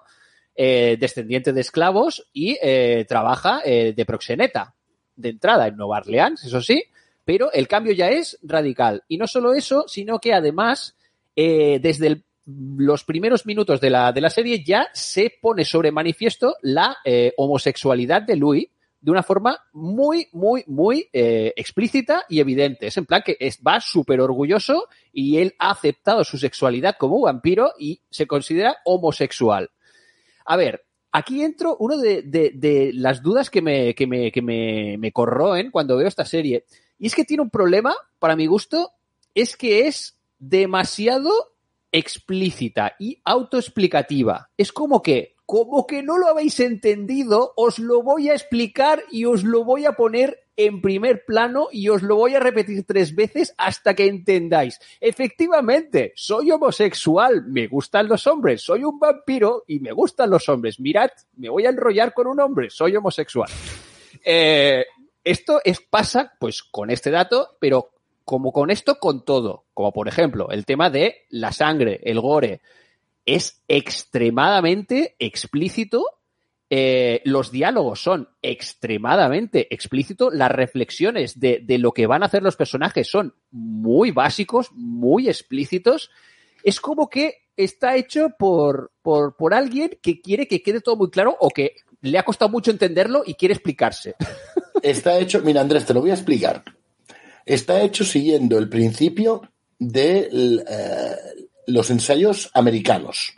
eh, 0.55 0.97
descendiente 0.99 1.53
de 1.53 1.61
esclavos 1.61 2.29
y 2.33 2.57
eh, 2.63 3.05
trabaja 3.09 3.61
de 3.65 4.05
proxeneta 4.07 4.75
de 5.17 5.29
entrada 5.29 5.69
en 5.69 5.77
Nueva 5.77 5.99
Orleans, 5.99 6.45
eso 6.45 6.61
sí, 6.61 6.85
pero 7.25 7.53
el 7.53 7.69
cambio 7.69 7.93
ya 7.93 8.11
es 8.11 8.39
radical. 8.43 9.05
Y 9.09 9.17
no 9.17 9.27
solo 9.27 9.55
eso, 9.55 9.85
sino 9.87 10.19
que 10.19 10.35
además, 10.35 10.97
desde 11.37 12.07
el 12.07 12.25
los 12.47 13.05
primeros 13.05 13.47
minutos 13.47 13.81
de 13.81 13.91
la, 13.91 14.13
de 14.13 14.21
la 14.21 14.31
serie 14.31 14.63
ya 14.63 14.89
se 14.93 15.33
pone 15.41 15.65
sobre 15.65 15.91
manifiesto 15.91 16.57
la 16.63 16.99
eh, 17.05 17.33
homosexualidad 17.37 18.23
de 18.23 18.37
Louis 18.37 18.69
de 19.01 19.11
una 19.11 19.23
forma 19.23 19.59
muy, 19.73 20.29
muy, 20.33 20.65
muy 20.67 21.09
eh, 21.13 21.53
explícita 21.57 22.25
y 22.29 22.41
evidente. 22.41 22.87
Es 22.87 22.97
en 22.97 23.05
plan 23.05 23.23
que 23.25 23.37
es, 23.39 23.59
va 23.59 23.81
súper 23.81 24.21
orgulloso 24.21 24.89
y 25.13 25.39
él 25.39 25.55
ha 25.59 25.71
aceptado 25.71 26.25
su 26.25 26.39
sexualidad 26.39 26.97
como 26.99 27.21
vampiro 27.21 27.73
y 27.79 28.01
se 28.11 28.27
considera 28.27 28.79
homosexual. 28.85 29.71
A 30.45 30.57
ver, 30.57 30.85
aquí 31.13 31.43
entro 31.43 31.77
uno 31.79 31.97
de, 31.97 32.91
las 32.95 33.23
dudas 33.23 33.51
que, 33.51 33.63
me, 33.63 33.95
que, 33.95 34.07
me, 34.07 34.31
que 34.33 34.43
me, 34.43 34.97
me 34.99 35.13
corroen 35.13 35.71
cuando 35.71 35.97
veo 35.97 36.09
esta 36.09 36.25
serie. 36.25 36.65
Y 36.99 37.07
es 37.07 37.15
que 37.15 37.25
tiene 37.25 37.43
un 37.43 37.51
problema, 37.51 37.95
para 38.19 38.37
mi 38.37 38.47
gusto, 38.47 38.93
es 39.35 39.57
que 39.57 39.87
es 39.87 40.19
demasiado 40.39 41.31
explícita 41.93 42.97
y 42.99 43.21
autoexplicativa. 43.25 44.51
Es 44.57 44.73
como 44.73 45.03
que, 45.03 45.37
como 45.47 45.87
que 45.87 46.03
no 46.03 46.19
lo 46.19 46.27
habéis 46.27 46.59
entendido, 46.61 47.53
os 47.57 47.79
lo 47.79 48.03
voy 48.03 48.29
a 48.29 48.35
explicar 48.35 49.03
y 49.11 49.27
os 49.27 49.45
lo 49.45 49.65
voy 49.65 49.87
a 49.87 49.93
poner 49.93 50.44
en 50.57 50.81
primer 50.81 51.25
plano 51.25 51.69
y 51.73 51.89
os 51.89 52.03
lo 52.03 52.17
voy 52.17 52.35
a 52.35 52.41
repetir 52.41 52.85
tres 52.87 53.15
veces 53.15 53.55
hasta 53.59 53.95
que 53.95 54.07
entendáis. 54.07 54.79
Efectivamente, 55.01 56.13
soy 56.15 56.51
homosexual, 56.51 57.45
me 57.47 57.67
gustan 57.67 58.09
los 58.09 58.27
hombres, 58.27 58.63
soy 58.63 58.85
un 58.85 58.99
vampiro 58.99 59.65
y 59.67 59.81
me 59.81 59.93
gustan 59.93 60.31
los 60.31 60.49
hombres. 60.49 60.79
Mirad, 60.81 61.11
me 61.37 61.49
voy 61.49 61.67
a 61.67 61.71
enrollar 61.71 62.15
con 62.15 62.27
un 62.27 62.41
hombre, 62.41 62.71
soy 62.71 62.97
homosexual. 62.97 63.51
Eh, 64.25 64.85
esto 65.25 65.61
es, 65.65 65.81
pasa 65.81 66.33
pues 66.39 66.63
con 66.63 66.91
este 66.91 67.11
dato, 67.11 67.57
pero 67.59 67.91
como 68.25 68.53
con 68.53 68.71
esto, 68.71 68.99
con 68.99 69.25
todo. 69.25 69.65
Como 69.75 69.93
por 69.93 70.09
ejemplo, 70.09 70.51
el 70.51 70.65
tema 70.65 70.91
de 70.91 71.27
la 71.31 71.53
sangre, 71.53 72.01
el 72.05 72.21
gore. 72.21 72.61
Es 73.27 73.63
extremadamente 73.69 75.17
explícito. 75.19 76.05
Eh, 76.71 77.21
los 77.25 77.51
diálogos 77.51 78.03
son 78.03 78.29
extremadamente 78.43 79.73
explícitos. 79.73 80.35
Las 80.35 80.51
reflexiones 80.51 81.39
de, 81.39 81.61
de, 81.63 81.79
lo 81.79 81.93
que 81.93 82.07
van 82.07 82.23
a 82.23 82.27
hacer 82.27 82.43
los 82.43 82.57
personajes 82.57 83.09
son 83.09 83.35
muy 83.51 84.11
básicos, 84.11 84.71
muy 84.73 85.29
explícitos. 85.29 86.11
Es 86.63 86.81
como 86.81 87.09
que 87.09 87.43
está 87.57 87.97
hecho 87.97 88.31
por, 88.39 88.93
por, 89.03 89.55
alguien 89.55 89.99
que 90.03 90.21
quiere 90.21 90.49
que 90.49 90.63
quede 90.63 90.81
todo 90.81 90.97
muy 90.97 91.11
claro 91.11 91.37
o 91.39 91.51
que 91.51 91.77
le 92.01 92.19
ha 92.19 92.25
costado 92.25 92.51
mucho 92.51 92.71
entenderlo 92.71 93.23
y 93.27 93.35
quiere 93.35 93.55
explicarse. 93.55 94.15
Está 94.83 95.19
hecho, 95.19 95.41
mira 95.41 95.63
Andrés, 95.63 95.87
te 95.87 95.95
lo 95.95 96.03
voy 96.03 96.11
a 96.11 96.15
explicar 96.15 96.63
está 97.47 97.83
hecho 97.83 98.05
siguiendo 98.05 98.59
el 98.59 98.69
principio 98.69 99.43
de 99.79 100.29
eh, 100.33 101.17
los 101.67 101.91
ensayos 101.91 102.51
americanos. 102.55 103.35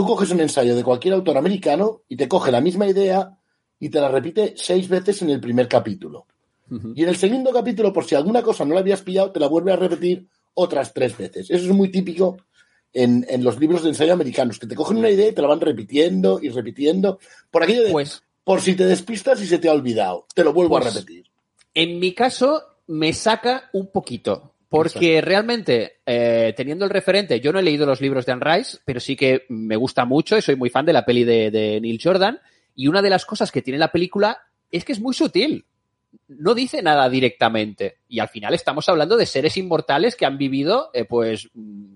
Tú 0.00 0.06
coges 0.06 0.30
un 0.30 0.40
ensayo 0.40 0.74
de 0.74 0.82
cualquier 0.82 1.12
autor 1.12 1.36
americano 1.36 2.04
y 2.08 2.16
te 2.16 2.26
coge 2.26 2.50
la 2.50 2.62
misma 2.62 2.86
idea 2.86 3.36
y 3.78 3.90
te 3.90 4.00
la 4.00 4.08
repite 4.08 4.54
seis 4.56 4.88
veces 4.88 5.20
en 5.20 5.28
el 5.28 5.40
primer 5.40 5.68
capítulo. 5.68 6.26
Uh 6.70 6.78
-huh. 6.78 6.92
Y 6.96 7.02
en 7.02 7.10
el 7.10 7.16
segundo 7.16 7.52
capítulo, 7.52 7.92
por 7.92 8.06
si 8.06 8.14
alguna 8.14 8.40
cosa 8.40 8.64
no 8.64 8.72
la 8.72 8.80
habías 8.80 9.02
pillado, 9.02 9.30
te 9.30 9.38
la 9.38 9.46
vuelve 9.46 9.74
a 9.74 9.76
repetir 9.76 10.26
otras 10.54 10.94
tres 10.94 11.18
veces. 11.18 11.50
Eso 11.50 11.66
es 11.66 11.76
muy 11.76 11.90
típico 11.90 12.38
en, 12.94 13.26
en 13.28 13.44
los 13.44 13.60
libros 13.60 13.82
de 13.82 13.90
ensayo 13.90 14.14
americanos, 14.14 14.58
que 14.58 14.66
te 14.66 14.74
cogen 14.74 14.96
una 14.96 15.10
idea 15.10 15.28
y 15.28 15.34
te 15.34 15.42
la 15.42 15.48
van 15.48 15.60
repitiendo 15.60 16.40
y 16.40 16.48
repitiendo. 16.48 17.18
Por 17.50 17.64
aquello 17.64 17.82
de, 17.82 17.92
pues, 17.92 18.22
por 18.42 18.62
si 18.62 18.74
te 18.76 18.86
despistas 18.86 19.42
y 19.42 19.46
se 19.46 19.58
te 19.58 19.68
ha 19.68 19.74
olvidado, 19.74 20.24
te 20.34 20.44
lo 20.44 20.54
vuelvo 20.54 20.78
pues, 20.78 20.86
a 20.86 20.98
repetir. 20.98 21.26
En 21.74 21.98
mi 21.98 22.14
caso, 22.14 22.62
me 22.86 23.12
saca 23.12 23.68
un 23.74 23.88
poquito. 23.88 24.54
Porque 24.70 25.14
Exacto. 25.16 25.28
realmente, 25.28 26.00
eh, 26.06 26.54
teniendo 26.56 26.84
el 26.84 26.92
referente, 26.92 27.40
yo 27.40 27.52
no 27.52 27.58
he 27.58 27.62
leído 27.62 27.86
los 27.86 28.00
libros 28.00 28.24
de 28.24 28.32
Anne 28.32 28.56
Rice, 28.56 28.78
pero 28.84 29.00
sí 29.00 29.16
que 29.16 29.44
me 29.48 29.74
gusta 29.74 30.04
mucho 30.04 30.38
y 30.38 30.42
soy 30.42 30.54
muy 30.54 30.70
fan 30.70 30.86
de 30.86 30.92
la 30.92 31.04
peli 31.04 31.24
de, 31.24 31.50
de 31.50 31.80
Neil 31.80 32.00
Jordan. 32.02 32.38
Y 32.76 32.86
una 32.86 33.02
de 33.02 33.10
las 33.10 33.26
cosas 33.26 33.50
que 33.50 33.62
tiene 33.62 33.78
la 33.78 33.90
película 33.90 34.38
es 34.70 34.84
que 34.84 34.92
es 34.92 35.00
muy 35.00 35.12
sutil. 35.12 35.66
No 36.28 36.54
dice 36.54 36.82
nada 36.82 37.08
directamente. 37.08 37.98
Y 38.08 38.20
al 38.20 38.28
final 38.28 38.54
estamos 38.54 38.88
hablando 38.88 39.16
de 39.16 39.26
seres 39.26 39.56
inmortales 39.56 40.14
que 40.14 40.24
han 40.24 40.38
vivido, 40.38 40.90
eh, 40.94 41.04
pues, 41.04 41.50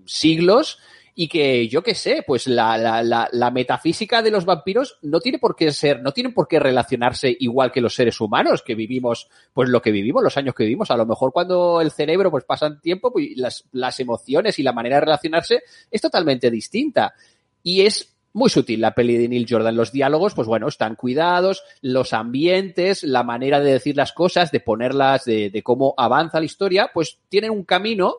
siglos 0.05 0.79
y 1.17 1.29
que 1.29 1.69
yo 1.69 1.81
qué 1.81 1.95
sé, 1.95 2.25
pues 2.27 2.45
la, 2.45 2.77
la, 2.77 3.29
la, 3.31 3.51
metafísica 3.51 4.21
de 4.21 4.31
los 4.31 4.43
vampiros 4.43 4.99
no 5.01 5.21
tiene 5.21 5.39
por 5.39 5.55
qué 5.55 5.71
ser, 5.71 6.01
no 6.01 6.11
tienen 6.11 6.33
por 6.33 6.45
qué 6.49 6.59
relacionarse 6.59 7.35
igual 7.39 7.71
que 7.71 7.79
los 7.79 7.95
seres 7.95 8.19
humanos 8.19 8.61
que 8.61 8.75
vivimos, 8.75 9.29
pues 9.53 9.69
lo 9.69 9.81
que 9.81 9.91
vivimos, 9.91 10.21
los 10.21 10.35
años 10.35 10.53
que 10.53 10.65
vivimos. 10.65 10.91
A 10.91 10.97
lo 10.97 11.05
mejor 11.05 11.31
cuando 11.31 11.79
el 11.79 11.91
cerebro 11.91 12.29
pues 12.29 12.43
pasan 12.43 12.81
tiempo, 12.81 13.13
pues 13.13 13.29
las, 13.37 13.63
las 13.71 13.97
emociones 14.01 14.59
y 14.59 14.63
la 14.63 14.73
manera 14.73 14.97
de 14.97 15.05
relacionarse 15.05 15.63
es 15.89 16.01
totalmente 16.01 16.51
distinta. 16.51 17.13
Y 17.63 17.81
es 17.85 18.13
muy 18.33 18.49
sutil 18.49 18.81
la 18.81 18.93
peli 18.93 19.15
de 19.15 19.29
Neil 19.29 19.47
Jordan. 19.49 19.77
Los 19.77 19.93
diálogos, 19.93 20.33
pues 20.33 20.49
bueno, 20.49 20.67
están 20.67 20.95
cuidados, 20.95 21.63
los 21.81 22.11
ambientes, 22.11 23.03
la 23.03 23.23
manera 23.23 23.61
de 23.61 23.71
decir 23.71 23.95
las 23.95 24.11
cosas, 24.11 24.51
de 24.51 24.59
ponerlas, 24.59 25.23
de, 25.23 25.49
de 25.49 25.63
cómo 25.63 25.93
avanza 25.95 26.39
la 26.39 26.45
historia, 26.45 26.91
pues 26.93 27.19
tienen 27.29 27.51
un 27.51 27.63
camino 27.63 28.17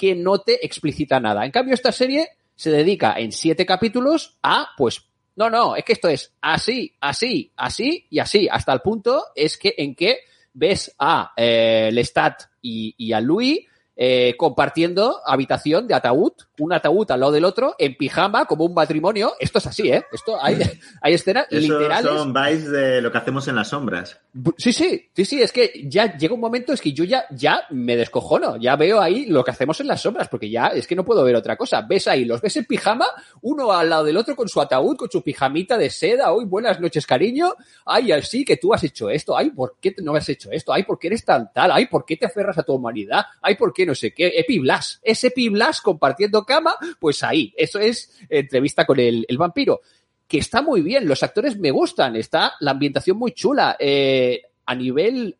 que 0.00 0.14
no 0.14 0.38
te 0.38 0.64
explicita 0.64 1.20
nada. 1.20 1.44
En 1.44 1.50
cambio, 1.50 1.74
esta 1.74 1.92
serie 1.92 2.30
se 2.54 2.70
dedica 2.70 3.16
en 3.18 3.32
siete 3.32 3.66
capítulos 3.66 4.38
a, 4.42 4.68
pues, 4.78 5.04
no, 5.36 5.50
no, 5.50 5.76
es 5.76 5.84
que 5.84 5.92
esto 5.92 6.08
es 6.08 6.32
así, 6.40 6.94
así, 7.00 7.52
así 7.54 8.06
y 8.08 8.18
así, 8.18 8.48
hasta 8.50 8.72
el 8.72 8.80
punto 8.80 9.22
es 9.34 9.58
que 9.58 9.74
en 9.76 9.94
que 9.94 10.20
ves 10.54 10.94
a 10.98 11.34
eh, 11.36 11.90
Lestat 11.92 12.44
y, 12.62 12.94
y 12.96 13.12
a 13.12 13.20
Louis 13.20 13.60
eh, 14.02 14.34
compartiendo 14.38 15.20
habitación 15.26 15.86
de 15.86 15.92
ataúd, 15.92 16.32
un 16.58 16.72
ataúd 16.72 17.10
al 17.10 17.20
lado 17.20 17.32
del 17.32 17.44
otro, 17.44 17.74
en 17.78 17.98
pijama, 17.98 18.46
como 18.46 18.64
un 18.64 18.72
matrimonio. 18.72 19.34
Esto 19.38 19.58
es 19.58 19.66
así, 19.66 19.92
¿eh? 19.92 20.02
Esto 20.10 20.42
hay, 20.42 20.56
hay 21.02 21.12
escenas 21.12 21.46
Eso 21.50 21.78
literales. 21.78 22.10
son 22.10 22.32
vibes 22.32 22.70
de 22.70 23.02
lo 23.02 23.12
que 23.12 23.18
hacemos 23.18 23.46
en 23.48 23.56
las 23.56 23.68
sombras. 23.68 24.18
Sí, 24.56 24.72
sí, 24.72 25.10
sí, 25.12 25.24
sí, 25.26 25.42
es 25.42 25.52
que 25.52 25.82
ya 25.84 26.16
llega 26.16 26.32
un 26.32 26.40
momento, 26.40 26.72
es 26.72 26.80
que 26.80 26.94
yo 26.94 27.04
ya, 27.04 27.26
ya 27.30 27.64
me 27.68 27.94
descojono, 27.94 28.56
ya 28.56 28.74
veo 28.76 29.02
ahí 29.02 29.26
lo 29.26 29.44
que 29.44 29.50
hacemos 29.50 29.78
en 29.80 29.88
las 29.88 30.00
sombras, 30.00 30.28
porque 30.28 30.48
ya 30.48 30.68
es 30.68 30.86
que 30.86 30.96
no 30.96 31.04
puedo 31.04 31.22
ver 31.22 31.36
otra 31.36 31.58
cosa. 31.58 31.82
Ves 31.82 32.08
ahí, 32.08 32.24
los 32.24 32.40
ves 32.40 32.56
en 32.56 32.64
pijama, 32.64 33.04
uno 33.42 33.70
al 33.70 33.90
lado 33.90 34.04
del 34.04 34.16
otro 34.16 34.34
con 34.34 34.48
su 34.48 34.62
ataúd, 34.62 34.96
con 34.96 35.10
su 35.10 35.22
pijamita 35.22 35.76
de 35.76 35.90
seda, 35.90 36.32
hoy 36.32 36.46
buenas 36.46 36.80
noches, 36.80 37.06
cariño, 37.06 37.54
ay, 37.84 38.12
así 38.12 38.46
que 38.46 38.56
tú 38.56 38.72
has 38.72 38.82
hecho 38.82 39.10
esto, 39.10 39.36
ay, 39.36 39.50
¿por 39.50 39.76
qué 39.78 39.94
no 40.02 40.14
has 40.14 40.26
hecho 40.30 40.50
esto? 40.50 40.72
Ay, 40.72 40.84
¿por 40.84 40.98
qué 40.98 41.08
eres 41.08 41.22
tan 41.22 41.52
tal? 41.52 41.70
Ay, 41.72 41.84
¿por 41.86 42.06
qué 42.06 42.16
te 42.16 42.24
aferras 42.24 42.56
a 42.56 42.62
tu 42.62 42.72
humanidad? 42.72 43.26
Ay, 43.42 43.56
¿por 43.56 43.74
qué 43.74 43.89
no 43.90 43.94
sé 43.94 44.12
qué? 44.14 44.32
Epi 44.36 44.58
Blas, 44.60 45.00
es 45.02 45.22
Epi 45.24 45.48
Blas 45.48 45.80
compartiendo 45.80 46.44
cama, 46.44 46.76
pues 46.98 47.22
ahí, 47.22 47.52
eso 47.56 47.78
es 47.78 48.16
entrevista 48.28 48.86
con 48.86 48.98
el, 48.98 49.26
vampiro 49.36 49.80
que 50.28 50.38
está 50.38 50.62
muy 50.62 50.80
bien, 50.80 51.08
los 51.08 51.24
actores 51.24 51.58
me 51.58 51.72
gustan, 51.72 52.14
está 52.14 52.54
la 52.60 52.70
ambientación 52.70 53.18
muy 53.18 53.32
chula. 53.32 53.76
Eh, 53.80 54.42
a 54.64 54.74
nivel 54.76 55.36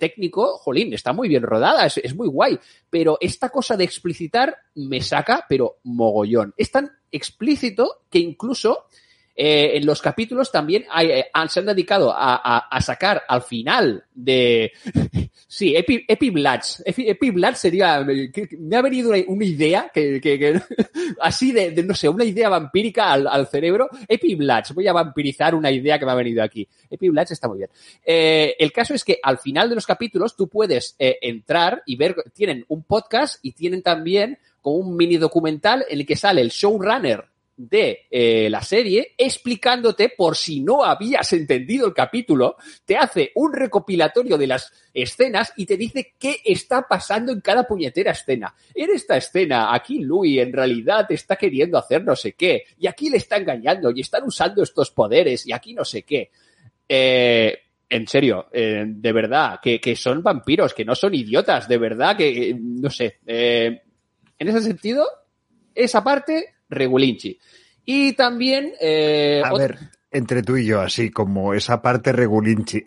técnico, 0.00 0.58
jolín, 0.58 0.92
está 0.92 1.12
muy 1.12 1.28
bien 1.28 1.42
rodada, 1.42 1.86
es 1.86 2.14
muy 2.14 2.28
guay. 2.28 2.58
Pero 2.90 3.18
esta 3.20 3.50
cosa 3.50 3.76
de 3.76 3.84
explicitar 3.84 4.56
me 4.74 5.00
saca, 5.00 5.44
pero 5.48 5.78
mogollón. 5.84 6.54
Es 6.56 6.70
tan 6.70 6.90
explícito 7.10 8.04
que 8.10 8.18
incluso 8.18 8.86
eh, 9.34 9.76
en 9.76 9.86
los 9.86 10.02
capítulos 10.02 10.52
también 10.52 10.84
eh, 11.00 11.24
se 11.48 11.60
han 11.60 11.66
dedicado 11.66 12.12
a, 12.14 12.78
sacar 12.80 13.22
al 13.28 13.42
final 13.42 14.04
de... 14.14 14.72
Sí, 15.52 15.76
Epi, 15.76 16.02
Epi 16.08 16.30
Bloods. 16.30 16.82
Epi, 16.86 17.10
Epi 17.10 17.30
Bloods 17.30 17.58
sería... 17.58 18.06
Que 18.32 18.48
me 18.58 18.74
ha 18.74 18.80
venido 18.80 19.12
una, 19.26 19.44
idea 19.44 19.90
que... 19.92 20.62
así 21.20 21.52
de, 21.52 21.82
no 21.82 21.94
sé, 21.94 22.08
una 22.08 22.24
idea 22.24 22.48
vampírica 22.48 23.12
al, 23.12 23.26
al 23.26 23.46
cerebro. 23.48 23.90
Epi 24.08 24.34
Bloods. 24.34 24.72
Voy 24.72 24.88
a 24.88 24.94
vampirizar 24.94 25.54
una 25.54 25.70
idea 25.70 25.98
que 25.98 26.06
me 26.06 26.12
ha 26.12 26.14
venido 26.14 26.42
aquí. 26.42 26.66
Epi 26.88 27.10
Bloods 27.10 27.32
está 27.32 27.48
muy 27.48 27.58
bien. 27.58 27.70
Eh, 28.02 28.56
el 28.58 28.72
caso 28.72 28.94
es 28.94 29.04
que 29.04 29.18
al 29.22 29.36
final 29.36 29.68
de 29.68 29.74
los 29.74 29.84
capítulos 29.84 30.36
tú 30.36 30.48
puedes 30.48 30.96
eh, 30.98 31.18
entrar 31.20 31.82
y 31.84 31.96
ver... 31.96 32.16
Tienen 32.32 32.64
un 32.68 32.84
podcast 32.84 33.38
y 33.42 33.52
tienen 33.52 33.82
también 33.82 34.38
como 34.62 34.76
un 34.76 34.96
mini 34.96 35.18
documental 35.18 35.84
en 35.86 36.00
el 36.00 36.06
que 36.06 36.16
sale 36.16 36.40
el 36.40 36.48
showrunner 36.48 37.26
de 37.56 38.06
eh, 38.10 38.48
la 38.50 38.62
serie 38.62 39.14
explicándote 39.16 40.08
por 40.16 40.36
si 40.36 40.60
no 40.60 40.84
habías 40.84 41.32
entendido 41.32 41.86
el 41.86 41.94
capítulo, 41.94 42.56
te 42.84 42.96
hace 42.96 43.30
un 43.34 43.52
recopilatorio 43.52 44.38
de 44.38 44.46
las 44.46 44.72
escenas 44.92 45.52
y 45.56 45.66
te 45.66 45.76
dice 45.76 46.14
qué 46.18 46.36
está 46.44 46.86
pasando 46.88 47.32
en 47.32 47.40
cada 47.40 47.64
puñetera 47.64 48.12
escena. 48.12 48.54
En 48.74 48.90
esta 48.90 49.16
escena, 49.16 49.74
aquí 49.74 50.00
Louis 50.00 50.40
en 50.40 50.52
realidad 50.52 51.06
está 51.10 51.36
queriendo 51.36 51.78
hacer 51.78 52.04
no 52.04 52.16
sé 52.16 52.32
qué, 52.32 52.64
y 52.78 52.86
aquí 52.86 53.10
le 53.10 53.18
está 53.18 53.36
engañando 53.36 53.90
y 53.90 54.00
están 54.00 54.24
usando 54.24 54.62
estos 54.62 54.90
poderes 54.90 55.46
y 55.46 55.52
aquí 55.52 55.74
no 55.74 55.84
sé 55.84 56.02
qué. 56.02 56.30
Eh, 56.88 57.58
en 57.88 58.08
serio, 58.08 58.46
eh, 58.52 58.84
de 58.86 59.12
verdad, 59.12 59.60
que, 59.62 59.78
que 59.78 59.94
son 59.94 60.22
vampiros, 60.22 60.72
que 60.72 60.84
no 60.84 60.94
son 60.94 61.14
idiotas, 61.14 61.68
de 61.68 61.76
verdad, 61.76 62.16
que 62.16 62.56
no 62.58 62.88
sé. 62.88 63.18
en 63.26 63.78
ese 64.38 64.62
sentido, 64.62 65.06
esa 65.74 66.02
parte, 66.02 66.54
regulinchi. 66.72 67.38
Y 67.84 68.12
también... 68.14 68.72
eh, 68.80 69.42
A 69.44 69.52
ver, 69.54 69.78
entre 70.10 70.42
tú 70.42 70.56
y 70.56 70.66
yo, 70.66 70.80
así 70.80 71.10
como 71.10 71.54
esa 71.54 71.80
parte 71.82 72.12
regulinchi, 72.12 72.84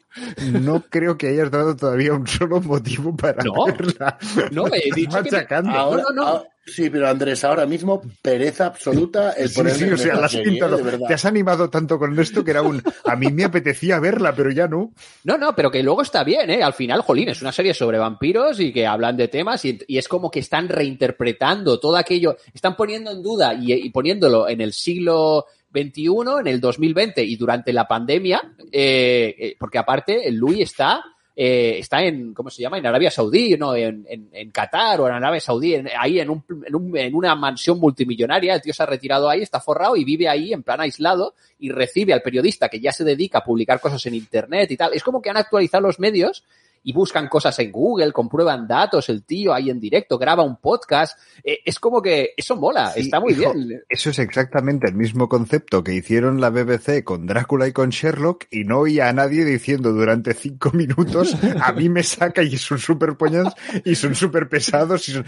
no 0.53 0.81
creo 0.89 1.17
que 1.17 1.27
hayas 1.29 1.49
dado 1.51 1.75
todavía 1.75 2.13
un 2.13 2.27
solo 2.27 2.61
motivo 2.61 3.15
para 3.15 3.43
No, 3.43 3.65
verla. 3.65 4.17
no, 4.51 4.67
he 4.67 4.91
dicho 4.93 5.23
que 5.23 5.31
me- 5.31 5.37
machacando. 5.37 5.71
Ahora, 5.71 6.03
no, 6.09 6.15
no. 6.15 6.27
ah, 6.27 6.43
sí, 6.65 6.89
pero 6.89 7.07
Andrés, 7.07 7.43
ahora 7.43 7.65
mismo 7.65 8.01
pereza 8.21 8.67
absoluta 8.67 9.31
el 9.31 9.49
Sí, 9.49 9.61
sí, 9.71 9.83
o 9.85 9.97
sea, 9.97 10.15
la 10.15 10.25
has 10.25 10.35
pintado. 10.35 10.77
Te 11.07 11.13
has 11.13 11.25
animado 11.25 11.69
tanto 11.69 11.97
con 11.97 12.17
esto 12.19 12.43
que 12.43 12.51
era 12.51 12.61
un. 12.61 12.81
A 13.05 13.15
mí 13.15 13.31
me 13.31 13.43
apetecía 13.43 13.99
verla, 13.99 14.33
pero 14.35 14.51
ya 14.51 14.67
no. 14.67 14.93
No, 15.23 15.37
no, 15.37 15.55
pero 15.55 15.71
que 15.71 15.83
luego 15.83 16.01
está 16.01 16.23
bien, 16.23 16.49
¿eh? 16.49 16.63
Al 16.63 16.73
final, 16.73 17.01
jolín, 17.01 17.29
es 17.29 17.41
una 17.41 17.51
serie 17.51 17.73
sobre 17.73 17.97
vampiros 17.97 18.59
y 18.59 18.73
que 18.73 18.87
hablan 18.87 19.17
de 19.17 19.27
temas 19.27 19.63
y, 19.65 19.79
y 19.87 19.97
es 19.97 20.07
como 20.07 20.29
que 20.31 20.39
están 20.39 20.69
reinterpretando 20.69 21.79
todo 21.79 21.97
aquello, 21.97 22.37
están 22.53 22.75
poniendo 22.75 23.11
en 23.11 23.21
duda 23.21 23.53
y, 23.53 23.73
y 23.73 23.89
poniéndolo 23.89 24.47
en 24.49 24.61
el 24.61 24.73
siglo 24.73 25.45
XXI, 25.75 26.07
en 26.39 26.47
el 26.47 26.61
2020 26.61 27.23
y 27.23 27.35
durante 27.35 27.73
la 27.73 27.87
pandemia, 27.87 28.53
eh, 28.71 29.35
eh, 29.37 29.55
porque 29.59 29.77
aparte 29.77 30.27
el 30.27 30.35
Louis 30.35 30.61
está... 30.61 31.03
eh, 31.35 31.77
está 31.79 32.01
en, 32.03 32.33
¿cómo 32.33 32.49
se 32.49 32.61
llama? 32.61 32.77
En 32.77 32.85
Arabia 32.85 33.11
Saudí, 33.11 33.57
¿no? 33.57 33.75
En, 33.75 34.05
en, 34.09 34.51
Qatar 34.51 35.01
o 35.01 35.07
en 35.07 35.13
Arabia 35.15 35.41
Saudí, 35.41 35.75
en- 35.75 35.89
ahí 35.99 36.19
en, 36.19 36.29
un, 36.29 36.43
un- 36.73 36.97
en 36.97 37.13
una 37.15 37.35
mansión 37.35 37.79
multimillonaria. 37.79 38.53
El 38.55 38.61
tío 38.61 38.73
se 38.73 38.83
ha 38.83 38.85
retirado 38.85 39.29
ahí, 39.29 39.41
está 39.41 39.59
forrado 39.59 39.95
y 39.97 40.05
vive 40.05 40.29
ahí 40.29 40.53
en 40.53 40.63
plan 40.63 40.79
aislado 40.81 41.33
y 41.59 41.69
recibe 41.71 42.13
al 42.13 42.21
periodista 42.21 42.69
que 42.69 42.79
ya 42.79 42.91
se 42.93 43.03
dedica 43.03 43.39
a 43.39 43.43
publicar 43.43 43.79
cosas 43.81 44.05
en 44.05 44.15
Internet 44.15 44.71
y 44.71 44.77
tal. 44.77 44.93
Es 44.93 45.03
como 45.03 45.21
que 45.21 45.29
han 45.29 45.37
actualizado 45.37 45.83
los 45.87 45.99
medios 45.99 46.43
y 46.87 46.93
buscan 46.93 47.27
cosas 47.27 47.57
en 47.57 47.71
Google, 47.71 48.11
comprueban 48.11 48.67
datos, 48.67 49.09
el 49.09 49.25
tío 49.25 49.53
ahí 49.55 49.71
en 49.71 49.79
directo 49.79 50.19
graba 50.19 50.43
un 50.43 50.57
podcast. 50.57 51.19
Eh, 51.43 51.57
es 51.65 51.79
como 51.79 51.99
que 51.99 52.29
eso 52.37 52.55
mola, 52.55 52.91
Sí, 52.91 53.01
está 53.01 53.19
muy 53.19 53.33
hijo, 53.33 53.53
bien. 53.53 53.81
Eso 53.89 54.11
es 54.11 54.19
exactamente 54.19 54.87
el 54.87 54.93
mismo 54.93 55.27
concepto 55.27 55.83
que 55.83 55.95
hicieron 55.95 56.39
la 56.39 56.51
BBC 56.51 57.03
con 57.03 57.25
Drácula 57.25 57.67
y 57.67 57.73
con 57.73 57.89
Sherlock 57.89 58.45
y 58.51 58.65
no 58.65 58.81
oía 58.81 59.09
a 59.09 59.13
nadie 59.13 59.43
diciendo 59.43 59.93
durante 59.93 60.35
cinco 60.35 60.69
minutos 60.73 61.35
a 61.59 61.73
mí 61.73 61.89
me 61.89 62.03
saca 62.03 62.43
y 62.43 62.55
son 62.57 62.77
súper 62.77 63.17
poñados 63.17 63.53
y 63.83 63.95
son 63.95 64.13
súper 64.13 64.47
pesados 64.47 65.09
y 65.09 65.13
son... 65.13 65.25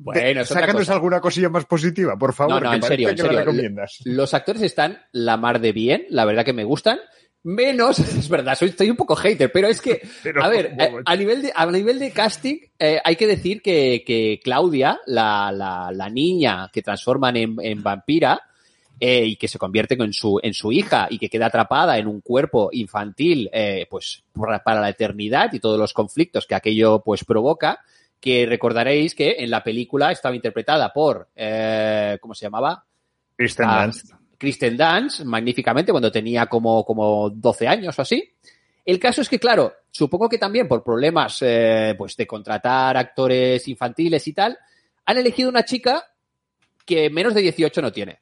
Bueno, 0.00 0.44
Sácanos 0.44 0.82
cosa. 0.82 0.92
alguna 0.92 1.20
cosilla 1.20 1.48
más 1.48 1.64
positiva, 1.64 2.16
por 2.16 2.32
favor, 2.32 2.54
No, 2.54 2.60
no, 2.60 2.70
que 2.70 2.76
en 2.76 2.82
serio, 2.84 3.08
en 3.08 3.18
serio. 3.18 3.44
Los 4.04 4.32
actores 4.32 4.62
están 4.62 5.00
la 5.10 5.36
mar 5.36 5.60
de 5.60 5.72
bien, 5.72 6.04
la 6.10 6.24
verdad 6.24 6.44
que 6.44 6.52
me 6.52 6.62
gustan. 6.62 7.00
Menos, 7.48 7.98
es 7.98 8.28
verdad, 8.28 8.54
soy, 8.54 8.68
estoy 8.68 8.90
un 8.90 8.96
poco 8.96 9.16
hater, 9.16 9.50
pero 9.50 9.68
es 9.68 9.80
que, 9.80 10.02
Pero, 10.22 10.44
a 10.44 10.48
ver, 10.48 10.74
eh, 10.78 10.92
a 11.04 11.16
nivel 11.16 11.42
de, 11.42 11.52
a 11.54 11.64
nivel 11.66 11.98
de 11.98 12.10
casting, 12.10 12.58
eh, 12.78 13.00
hay 13.02 13.16
que 13.16 13.26
decir 13.26 13.62
que, 13.62 14.04
que 14.06 14.38
Claudia, 14.44 15.00
la, 15.06 15.50
la, 15.50 15.90
la 15.90 16.10
niña 16.10 16.68
que 16.70 16.82
transforman 16.82 17.36
en, 17.36 17.56
en 17.60 17.82
vampira, 17.82 18.42
eh, 19.00 19.24
y 19.24 19.36
que 19.36 19.48
se 19.48 19.58
convierte 19.58 19.94
en 19.94 20.12
su, 20.12 20.40
en 20.42 20.52
su 20.52 20.72
hija 20.72 21.06
y 21.08 21.18
que 21.18 21.30
queda 21.30 21.46
atrapada 21.46 21.96
en 21.96 22.06
un 22.06 22.20
cuerpo 22.20 22.68
infantil, 22.72 23.48
eh, 23.52 23.86
pues, 23.88 24.24
para, 24.32 24.62
para 24.62 24.80
la 24.80 24.90
eternidad 24.90 25.52
y 25.52 25.60
todos 25.60 25.78
los 25.78 25.94
conflictos 25.94 26.46
que 26.46 26.54
aquello, 26.54 27.00
pues, 27.00 27.24
provoca, 27.24 27.80
que 28.20 28.44
recordaréis 28.44 29.14
que 29.14 29.36
en 29.38 29.50
la 29.50 29.62
película 29.62 30.10
estaba 30.10 30.34
interpretada 30.34 30.92
por, 30.92 31.28
eh, 31.34 32.18
¿cómo 32.20 32.34
se 32.34 32.46
llamaba? 32.46 32.84
Kristen 33.36 33.66
Ah, 33.68 33.84
Dunst. 33.84 34.17
Kristen 34.38 34.76
Dance, 34.76 35.24
magníficamente, 35.24 35.92
cuando 35.92 36.12
tenía 36.12 36.46
como, 36.46 36.84
como 36.84 37.28
12 37.28 37.68
años 37.68 37.98
o 37.98 38.02
así. 38.02 38.32
El 38.84 38.98
caso 38.98 39.20
es 39.20 39.28
que, 39.28 39.38
claro, 39.38 39.74
supongo 39.90 40.28
que 40.28 40.38
también 40.38 40.68
por 40.68 40.82
problemas 40.82 41.38
eh, 41.42 41.94
pues 41.98 42.16
de 42.16 42.26
contratar 42.26 42.96
actores 42.96 43.66
infantiles 43.68 44.26
y 44.28 44.32
tal, 44.32 44.56
han 45.04 45.18
elegido 45.18 45.50
una 45.50 45.64
chica 45.64 46.04
que 46.86 47.10
menos 47.10 47.34
de 47.34 47.42
18 47.42 47.82
no 47.82 47.92
tiene. 47.92 48.20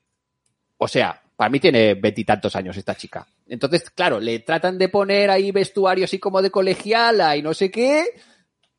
O 0.78 0.88
sea, 0.88 1.22
para 1.36 1.50
mí 1.50 1.60
tiene 1.60 1.94
veintitantos 1.94 2.56
años 2.56 2.76
esta 2.76 2.96
chica. 2.96 3.26
Entonces, 3.46 3.90
claro, 3.90 4.18
le 4.18 4.40
tratan 4.40 4.78
de 4.78 4.88
poner 4.88 5.30
ahí 5.30 5.52
vestuario 5.52 6.04
así 6.04 6.18
como 6.18 6.42
de 6.42 6.50
colegiala 6.50 7.36
y 7.36 7.42
no 7.42 7.54
sé 7.54 7.70
qué, 7.70 8.06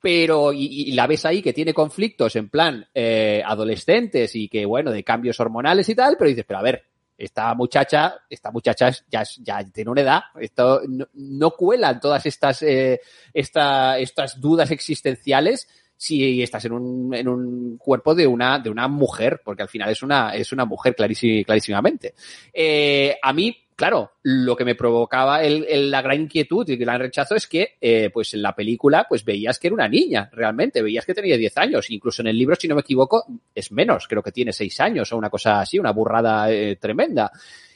pero 0.02 0.52
y, 0.52 0.66
y 0.66 0.92
la 0.92 1.08
ves 1.08 1.26
ahí 1.26 1.42
que 1.42 1.54
tiene 1.54 1.74
conflictos 1.74 2.36
en 2.36 2.50
plan 2.50 2.86
eh, 2.94 3.42
adolescentes 3.46 4.36
y 4.36 4.50
que, 4.50 4.66
bueno, 4.66 4.92
de 4.92 5.04
cambios 5.04 5.40
hormonales 5.40 5.88
y 5.88 5.96
tal, 5.96 6.16
pero 6.18 6.30
dices, 6.30 6.46
pero 6.46 6.60
a 6.60 6.64
ver, 6.64 6.84
esta 7.18 7.54
muchacha, 7.56 8.16
esta 8.30 8.52
muchacha 8.52 8.92
ya, 9.10 9.24
ya 9.42 9.64
tiene 9.66 9.90
una 9.92 10.02
edad, 10.02 10.22
esto 10.40 10.82
no, 10.88 11.08
no 11.14 11.52
cuelan 11.52 12.00
todas 12.00 12.26
estas, 12.26 12.62
eh, 12.62 13.02
esta, 13.34 13.98
estas 13.98 14.40
dudas 14.40 14.70
existenciales 14.72 15.68
si 15.98 16.44
estás 16.44 16.64
en 16.66 16.74
un, 16.74 17.14
en 17.16 17.28
un 17.28 17.78
cuerpo 17.78 18.14
de 18.14 18.28
una, 18.28 18.60
de 18.60 18.70
una 18.70 18.88
mujer, 18.88 19.42
porque 19.44 19.64
al 19.64 19.68
final 19.70 19.90
es 19.90 20.04
una, 20.04 20.36
es 20.36 20.52
una 20.52 20.64
mujer 20.64 20.96
clarísi- 20.96 21.44
clarísimamente. 21.44 22.14
Eh, 22.54 23.18
a 23.22 23.34
mí, 23.34 23.58
claro, 23.78 24.14
lo 24.24 24.56
que 24.56 24.66
me 24.66 24.76
provocaba 24.76 25.44
el, 25.44 25.92
la 25.92 26.02
gran 26.02 26.22
inquietud 26.22 26.68
y 26.68 26.74
el 26.74 26.80
gran 26.80 27.00
rechazo 27.00 27.36
es 27.36 27.46
que, 27.48 27.78
eh, 27.80 28.10
pues 28.12 28.34
en 28.34 28.42
la 28.42 28.56
película, 28.56 29.06
pues 29.08 29.24
veías 29.24 29.60
que 29.60 29.68
era 29.68 29.76
una 29.76 29.88
niña, 29.88 30.30
realmente, 30.34 30.82
veías 30.82 31.06
que 31.06 31.14
tenía 31.14 31.38
10 31.38 31.58
años, 31.60 31.90
incluso 31.92 32.24
en 32.24 32.30
el 32.30 32.38
libro, 32.38 32.56
si 32.56 32.68
no 32.68 32.74
me 32.74 32.82
equivoco, 32.82 33.26
es 33.54 33.72
menos, 33.72 34.08
creo 34.08 34.24
que 34.24 34.32
tiene 34.32 34.52
6 34.52 34.80
años 34.82 35.14
o 35.14 35.18
una 35.18 35.30
cosa 35.30 35.62
así, 35.62 35.78
una 35.78 35.92
burrada 35.92 36.52
eh, 36.52 36.78
tremenda. 36.78 37.32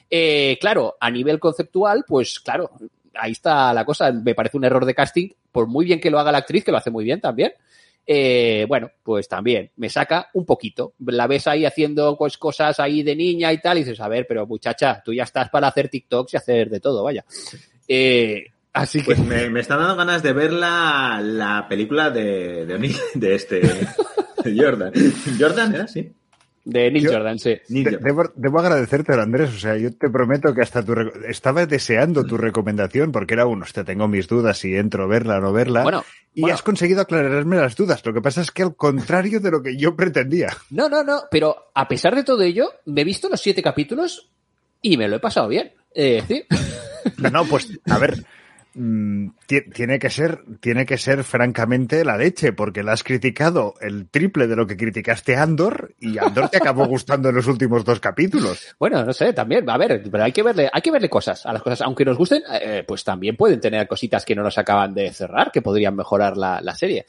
Eh, 0.09 0.57
claro, 0.59 0.97
a 0.99 1.11
nivel 1.11 1.39
conceptual, 1.39 2.03
pues 2.07 2.39
claro, 2.39 2.71
ahí 3.13 3.33
está 3.33 3.71
la 3.71 3.85
cosa, 3.85 4.11
me 4.11 4.33
parece 4.33 4.57
un 4.57 4.65
error 4.65 4.85
de 4.85 4.95
casting, 4.95 5.29
por 5.51 5.67
muy 5.67 5.85
bien 5.85 5.99
que 5.99 6.09
lo 6.09 6.19
haga 6.19 6.31
la 6.31 6.39
actriz, 6.39 6.65
que 6.65 6.71
lo 6.71 6.79
hace 6.79 6.89
muy 6.89 7.05
bien 7.05 7.21
también, 7.21 7.53
eh, 8.05 8.65
bueno, 8.67 8.91
pues 9.03 9.27
también 9.27 9.71
me 9.75 9.89
saca 9.89 10.29
un 10.33 10.45
poquito. 10.45 10.93
La 11.05 11.27
ves 11.27 11.47
ahí 11.47 11.65
haciendo 11.65 12.17
pues, 12.17 12.37
cosas 12.37 12.79
ahí 12.79 13.03
de 13.03 13.15
niña 13.15 13.53
y 13.53 13.59
tal, 13.59 13.77
y 13.77 13.83
dices, 13.83 13.99
a 13.99 14.07
ver, 14.07 14.25
pero 14.27 14.47
muchacha, 14.47 15.01
tú 15.03 15.13
ya 15.13 15.23
estás 15.23 15.49
para 15.49 15.67
hacer 15.67 15.89
TikToks 15.89 16.33
y 16.33 16.37
hacer 16.37 16.69
de 16.69 16.79
todo, 16.79 17.03
vaya. 17.03 17.25
Eh, 17.87 18.45
así 18.73 18.99
que, 18.99 19.05
Pues 19.05 19.19
me, 19.19 19.49
me 19.49 19.59
está 19.59 19.77
dando 19.77 19.95
ganas 19.95 20.23
de 20.23 20.33
ver 20.33 20.53
la, 20.53 21.19
la 21.23 21.67
película 21.69 22.09
de, 22.09 22.65
de, 22.65 22.95
de 23.13 23.35
este 23.35 23.61
de 24.43 24.57
Jordan. 24.57 24.93
Jordan 25.39 25.75
era 25.75 25.83
así. 25.85 26.11
De 26.63 26.91
Neil 26.91 27.03
Yo- 27.05 27.11
Jordan, 27.13 27.39
sí. 27.39 27.57
Neil 27.69 27.83
De- 27.85 27.91
Jordan. 27.91 28.03
Debo, 28.07 28.31
debo 28.35 28.59
agradecerte, 28.59 29.13
Andrés. 29.13 29.49
O 29.55 29.59
sea, 29.59 29.77
yo 29.77 29.93
te 29.95 30.09
prometo 30.09 30.53
que 30.53 30.61
hasta 30.61 30.83
tu 30.83 30.93
estaba 31.27 31.65
deseando 31.65 32.23
tu 32.25 32.37
recomendación 32.37 33.11
porque 33.11 33.33
era 33.33 33.45
uno, 33.45 33.63
hostia, 33.63 33.83
tengo 33.83 34.07
mis 34.07 34.27
dudas 34.27 34.57
si 34.59 34.75
entro 34.75 35.03
a 35.03 35.07
verla 35.07 35.37
o 35.37 35.41
no 35.41 35.51
verla. 35.53 35.83
Bueno, 35.83 36.03
y 36.33 36.41
bueno. 36.41 36.53
has 36.55 36.61
conseguido 36.61 37.01
aclararme 37.01 37.57
las 37.57 37.75
dudas. 37.75 38.05
Lo 38.05 38.13
que 38.13 38.21
pasa 38.21 38.41
es 38.41 38.51
que 38.51 38.63
al 38.63 38.75
contrario 38.75 39.39
de 39.39 39.51
lo 39.51 39.61
que 39.63 39.75
yo 39.77 39.95
pretendía. 39.95 40.49
No, 40.69 40.87
no, 40.87 41.03
no, 41.03 41.23
pero 41.31 41.71
a 41.73 41.87
pesar 41.87 42.15
de 42.15 42.23
todo 42.23 42.41
ello, 42.43 42.69
me 42.85 43.01
he 43.01 43.05
visto 43.05 43.27
los 43.29 43.41
siete 43.41 43.61
capítulos 43.63 44.29
y 44.81 44.97
me 44.97 45.07
lo 45.07 45.15
he 45.17 45.19
pasado 45.19 45.47
bien. 45.47 45.73
Eh, 45.93 46.23
sí. 46.27 46.43
No, 47.17 47.29
no, 47.31 47.45
pues, 47.45 47.67
a 47.89 47.97
ver, 47.97 48.23
tiene 48.73 49.99
que 49.99 50.09
ser, 50.09 50.43
tiene 50.61 50.85
que 50.85 50.97
ser 50.97 51.23
francamente 51.23 52.05
la 52.05 52.17
leche, 52.17 52.53
porque 52.53 52.83
la 52.83 52.93
has 52.93 53.03
criticado 53.03 53.73
el 53.81 54.07
triple 54.07 54.47
de 54.47 54.55
lo 54.55 54.65
que 54.65 54.77
criticaste 54.77 55.35
a 55.35 55.43
Andor 55.43 55.93
y 55.99 56.17
Andor 56.17 56.49
te 56.49 56.57
acabó 56.57 56.85
gustando 56.87 57.29
en 57.29 57.35
los 57.35 57.47
últimos 57.47 57.83
dos 57.83 57.99
capítulos. 57.99 58.75
Bueno, 58.79 59.03
no 59.03 59.11
sé, 59.11 59.33
también, 59.33 59.69
a 59.69 59.77
ver, 59.77 60.01
pero 60.09 60.23
hay 60.23 60.31
que 60.31 60.43
verle, 60.43 60.69
hay 60.71 60.81
que 60.81 60.91
verle 60.91 61.09
cosas 61.09 61.45
a 61.45 61.51
las 61.51 61.61
cosas, 61.61 61.81
aunque 61.81 62.05
nos 62.05 62.17
gusten, 62.17 62.43
eh, 62.49 62.83
pues 62.87 63.03
también 63.03 63.35
pueden 63.35 63.59
tener 63.59 63.87
cositas 63.87 64.23
que 64.23 64.35
no 64.35 64.43
nos 64.43 64.57
acaban 64.57 64.93
de 64.93 65.11
cerrar, 65.11 65.51
que 65.51 65.61
podrían 65.61 65.95
mejorar 65.95 66.37
la, 66.37 66.61
la 66.61 66.73
serie. 66.75 67.05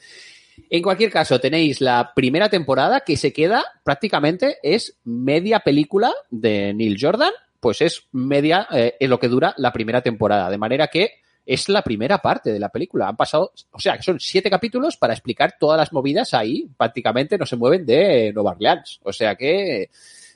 En 0.69 0.83
cualquier 0.83 1.11
caso, 1.11 1.39
tenéis 1.39 1.81
la 1.81 2.13
primera 2.13 2.49
temporada 2.49 3.01
que 3.01 3.17
se 3.17 3.33
queda 3.33 3.63
prácticamente 3.83 4.57
es 4.61 4.97
media 5.03 5.61
película 5.61 6.13
de 6.29 6.73
Neil 6.73 6.97
Jordan, 6.99 7.31
pues 7.59 7.81
es 7.81 8.07
media 8.11 8.67
eh, 8.71 8.95
en 8.99 9.09
lo 9.09 9.19
que 9.19 9.29
dura 9.29 9.53
la 9.57 9.71
primera 9.71 10.01
temporada, 10.01 10.49
de 10.49 10.57
manera 10.57 10.87
que 10.87 11.22
es 11.45 11.67
la 11.69 11.81
primera 11.81 12.17
parte 12.19 12.51
de 12.51 12.59
la 12.59 12.69
película. 12.69 13.07
Han 13.07 13.17
pasado, 13.17 13.51
o 13.71 13.79
sea, 13.79 13.97
que 13.97 14.03
son 14.03 14.19
siete 14.19 14.49
capítulos 14.49 14.97
para 14.97 15.13
explicar 15.13 15.55
todas 15.59 15.77
las 15.77 15.91
movidas 15.91 16.33
ahí, 16.33 16.69
prácticamente 16.77 17.37
no 17.37 17.45
se 17.45 17.55
mueven 17.57 17.85
de 17.85 18.31
Nueva 18.33 18.51
Orleans. 18.51 18.99
O 19.03 19.11
sea 19.13 19.35
que 19.35 19.89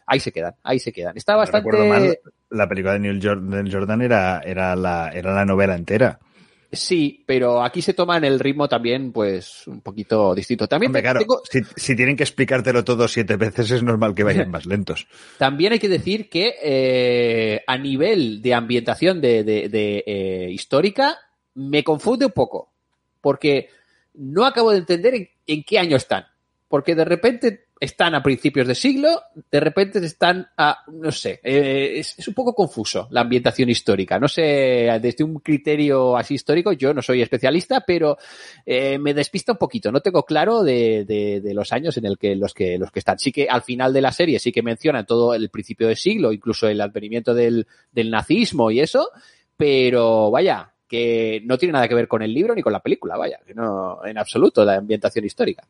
ahí 0.06 0.20
se 0.20 0.32
quedan, 0.32 0.56
ahí 0.64 0.80
se 0.80 0.92
quedan. 0.92 1.16
Está 1.18 1.34
No 1.34 1.40
bastante. 1.40 1.70
recuerdo 1.72 1.88
mal, 1.88 2.20
la 2.50 2.68
película 2.68 2.94
de 2.94 3.00
Neil 3.00 3.20
Jordan, 3.22 3.72
Jordan 3.72 4.02
era, 4.02 4.42
era, 4.46 4.76
la, 4.76 5.12
era 5.14 5.34
la 5.34 5.46
novela 5.46 5.76
entera. 5.76 6.20
Sí, 6.72 7.24
pero 7.26 7.64
aquí 7.64 7.82
se 7.82 7.94
toman 7.94 8.26
el 8.26 8.40
ritmo 8.40 8.68
también, 8.68 9.14
pues, 9.14 9.66
un 9.68 9.80
poquito 9.82 10.36
distinto. 10.36 10.68
También, 10.68 10.90
Hombre, 10.90 11.02
claro, 11.02 11.20
tengo- 11.20 11.42
si, 11.50 11.62
si 11.78 11.96
tienen 11.96 12.18
que 12.18 12.24
explicártelo 12.24 12.84
todo 12.84 13.08
siete 13.08 13.38
veces 13.38 13.72
es 13.72 13.84
normal 13.84 14.14
que 14.14 14.24
vayan 14.24 14.52
más 14.52 14.66
lentos. 14.66 15.08
también 15.38 15.72
hay 15.74 15.80
que 15.80 15.88
decir 15.88 16.30
que 16.30 16.56
eh, 16.62 17.64
a 17.66 17.78
nivel 17.78 18.42
de 18.42 18.54
ambientación 18.54 19.22
de, 19.22 19.44
de- 19.46 19.70
de, 19.70 20.04
eh, 20.06 20.50
histórica 20.52 21.18
me 21.56 21.84
confunde 21.84 22.26
un 22.26 22.34
poco, 22.34 22.70
porque 23.22 23.70
no 24.16 24.46
acabo 24.46 24.72
de 24.72 24.80
entender 24.80 25.16
en, 25.16 25.30
en 25.48 25.64
qué 25.64 25.80
año 25.80 25.96
están. 25.96 26.26
Porque 26.68 26.96
de 26.96 27.06
repente 27.06 27.67
están 27.80 28.16
a 28.16 28.24
principios 28.24 28.68
de 28.68 28.76
siglo, 28.76 29.22
de 29.52 29.60
repente 29.60 30.00
están 30.00 30.48
a, 30.58 30.84
no 30.92 31.12
sé, 31.12 31.40
eh, 31.44 32.00
es, 32.00 32.28
un 32.28 32.34
poco 32.34 32.54
confuso 32.54 33.08
la 33.12 33.22
ambientación 33.22 33.70
histórica. 33.70 34.20
No 34.20 34.28
sé, 34.28 34.42
desde 35.02 35.24
un 35.24 35.40
criterio 35.40 36.18
así 36.18 36.36
histórico, 36.36 36.72
yo 36.72 36.94
no 36.94 37.02
soy 37.02 37.22
especialista, 37.22 37.84
pero 37.86 38.18
eh, 38.66 38.98
me 38.98 39.14
despista 39.14 39.52
un 39.52 39.58
poquito. 39.58 39.92
No 39.92 40.02
tengo 40.02 40.24
claro 40.24 40.64
de, 40.64 41.42
los 41.54 41.72
años 41.72 41.98
en 41.98 42.06
el 42.06 42.18
que 42.18 42.36
los 42.36 42.54
que 42.54 42.78
los 42.78 42.92
que 42.92 43.00
están. 43.00 43.20
Sí 43.20 43.32
que 43.32 43.48
al 43.50 43.62
final 43.62 43.94
de 43.94 44.02
la 44.02 44.12
serie 44.12 44.40
sí 44.40 44.52
que 44.52 44.64
mencionan 44.64 45.06
todo 45.06 45.34
el 45.34 45.50
principio 45.50 45.88
de 45.88 45.96
siglo, 45.96 46.32
incluso 46.32 46.68
el 46.68 46.82
advenimiento 46.82 47.34
del, 47.34 47.68
del 47.92 48.10
nazismo 48.10 48.72
y 48.72 48.80
eso, 48.80 49.10
pero 49.56 50.32
vaya, 50.32 50.74
que 50.88 51.42
no 51.46 51.58
tiene 51.58 51.74
nada 51.74 51.88
que 51.88 51.96
ver 51.96 52.08
con 52.08 52.22
el 52.22 52.34
libro 52.34 52.56
ni 52.56 52.62
con 52.62 52.74
la 52.74 52.80
película, 52.80 53.18
vaya, 53.18 53.40
no, 53.56 54.06
en 54.06 54.18
absoluto, 54.18 54.64
la 54.64 54.76
ambientación 54.76 55.26
histórica. 55.26 55.68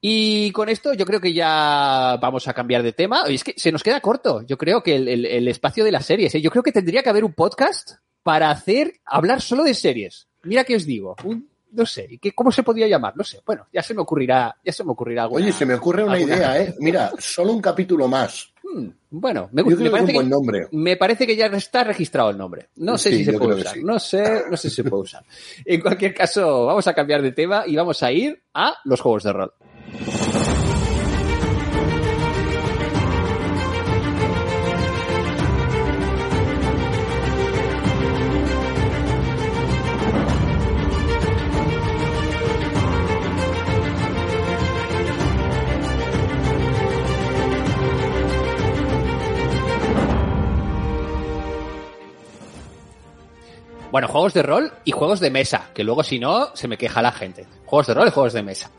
Y 0.00 0.52
con 0.52 0.68
esto 0.68 0.92
yo 0.94 1.04
creo 1.04 1.20
que 1.20 1.32
ya 1.32 2.16
vamos 2.20 2.46
a 2.48 2.52
cambiar 2.54 2.82
de 2.82 2.92
tema. 2.92 3.24
Es 3.28 3.42
que 3.42 3.54
se 3.56 3.72
nos 3.72 3.82
queda 3.82 4.00
corto. 4.00 4.42
Yo 4.46 4.56
creo 4.56 4.82
que 4.82 4.94
el, 4.96 5.08
el- 5.08 5.26
el 5.26 5.48
espacio 5.48 5.84
de 5.84 5.92
las 5.92 6.06
series. 6.06 6.34
¿eh? 6.34 6.40
Yo 6.40 6.50
creo 6.50 6.62
que 6.62 6.72
tendría 6.72 7.02
que 7.02 7.10
haber 7.10 7.24
un 7.24 7.32
podcast 7.32 7.92
para 8.22 8.50
hacer 8.50 8.94
hablar 9.04 9.40
solo 9.40 9.64
de 9.64 9.74
series. 9.74 10.28
Mira 10.44 10.64
qué 10.64 10.76
os 10.76 10.84
digo. 10.86 11.16
Un- 11.24 11.48
no 11.70 11.84
sé, 11.84 12.18
¿qué, 12.22 12.32
¿cómo 12.32 12.50
se 12.50 12.62
podría 12.62 12.86
llamar? 12.86 13.14
No 13.16 13.22
sé. 13.24 13.40
Bueno, 13.44 13.66
ya 13.72 13.82
se 13.82 13.92
me 13.92 14.00
ocurrirá, 14.00 14.56
ya 14.64 14.72
se 14.72 14.84
me 14.84 14.92
ocurrirá 14.92 15.24
algo. 15.24 15.36
Oye, 15.36 15.52
se 15.52 15.66
me 15.66 15.74
ocurre 15.74 16.02
una 16.02 16.14
alguna- 16.14 16.36
idea, 16.36 16.62
¿eh? 16.62 16.74
Mira, 16.78 17.12
solo 17.18 17.52
un 17.52 17.60
capítulo 17.60 18.08
más. 18.08 18.48
Hmm, 18.62 18.88
bueno, 19.10 19.48
me, 19.52 19.62
Yo 19.62 19.76
me 19.76 19.84
que 19.84 19.90
parece 19.90 20.00
un 20.02 20.06
que, 20.06 20.12
buen 20.14 20.28
nombre. 20.30 20.68
me 20.72 20.96
parece 20.96 21.26
que 21.26 21.36
ya 21.36 21.46
está 21.46 21.84
registrado 21.84 22.30
el 22.30 22.38
nombre. 22.38 22.68
No 22.76 22.96
sé 22.96 23.10
Sí, 23.10 23.18
si 23.18 23.24
se 23.26 23.32
puede 23.34 23.56
que 23.56 23.60
usar. 23.62 23.74
sí. 23.74 23.82
No 23.84 23.98
sé, 23.98 24.42
no 24.50 24.56
sé 24.56 24.70
si 24.70 24.76
se 24.76 24.84
puede 24.84 25.02
usar. 25.02 25.24
En 25.64 25.80
cualquier 25.82 26.14
caso, 26.14 26.66
vamos 26.66 26.86
a 26.86 26.94
cambiar 26.94 27.20
de 27.20 27.32
tema 27.32 27.64
y 27.66 27.76
vamos 27.76 28.02
a 28.02 28.12
ir 28.12 28.42
a 28.54 28.74
los 28.84 29.00
juegos 29.02 29.24
de 29.24 29.32
rol. 29.34 29.52
Bueno, 53.90 54.12
juegos 54.12 54.34
de 54.34 54.42
rol 54.42 54.72
y 54.84 54.92
juegos 54.92 55.18
de 55.18 55.30
mesa, 55.30 55.70
que 55.74 55.82
luego 55.82 56.04
si 56.04 56.18
no 56.18 56.54
se 56.54 56.68
me 56.68 56.76
queja 56.76 57.02
la 57.02 57.10
gente. 57.10 57.46
Juegos 57.64 57.88
de 57.88 57.94
rol 57.94 58.06
y 58.06 58.10
juegos 58.10 58.32
de 58.32 58.42
mesa. 58.42 58.70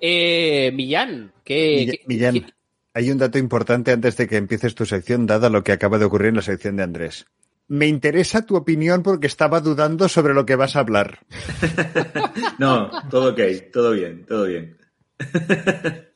Eh, 0.00 0.70
Millán, 0.74 1.32
¿qué, 1.44 1.76
Mill- 1.86 1.90
qué- 1.90 2.02
Millán, 2.06 2.34
qué- 2.34 2.46
hay 2.94 3.10
un 3.10 3.18
dato 3.18 3.38
importante 3.38 3.92
antes 3.92 4.16
de 4.16 4.26
que 4.26 4.36
empieces 4.36 4.74
tu 4.74 4.84
sección, 4.86 5.26
dada 5.26 5.48
lo 5.50 5.62
que 5.62 5.72
acaba 5.72 5.98
de 5.98 6.06
ocurrir 6.06 6.28
en 6.30 6.36
la 6.36 6.42
sección 6.42 6.76
de 6.76 6.82
Andrés. 6.82 7.26
Me 7.68 7.86
interesa 7.86 8.44
tu 8.44 8.56
opinión 8.56 9.02
porque 9.04 9.28
estaba 9.28 9.60
dudando 9.60 10.08
sobre 10.08 10.34
lo 10.34 10.44
que 10.44 10.56
vas 10.56 10.74
a 10.76 10.80
hablar. 10.80 11.20
No, 12.58 12.90
todo 13.08 13.30
ok, 13.32 13.40
todo 13.72 13.92
bien, 13.92 14.26
todo 14.26 14.44
bien. 14.46 14.76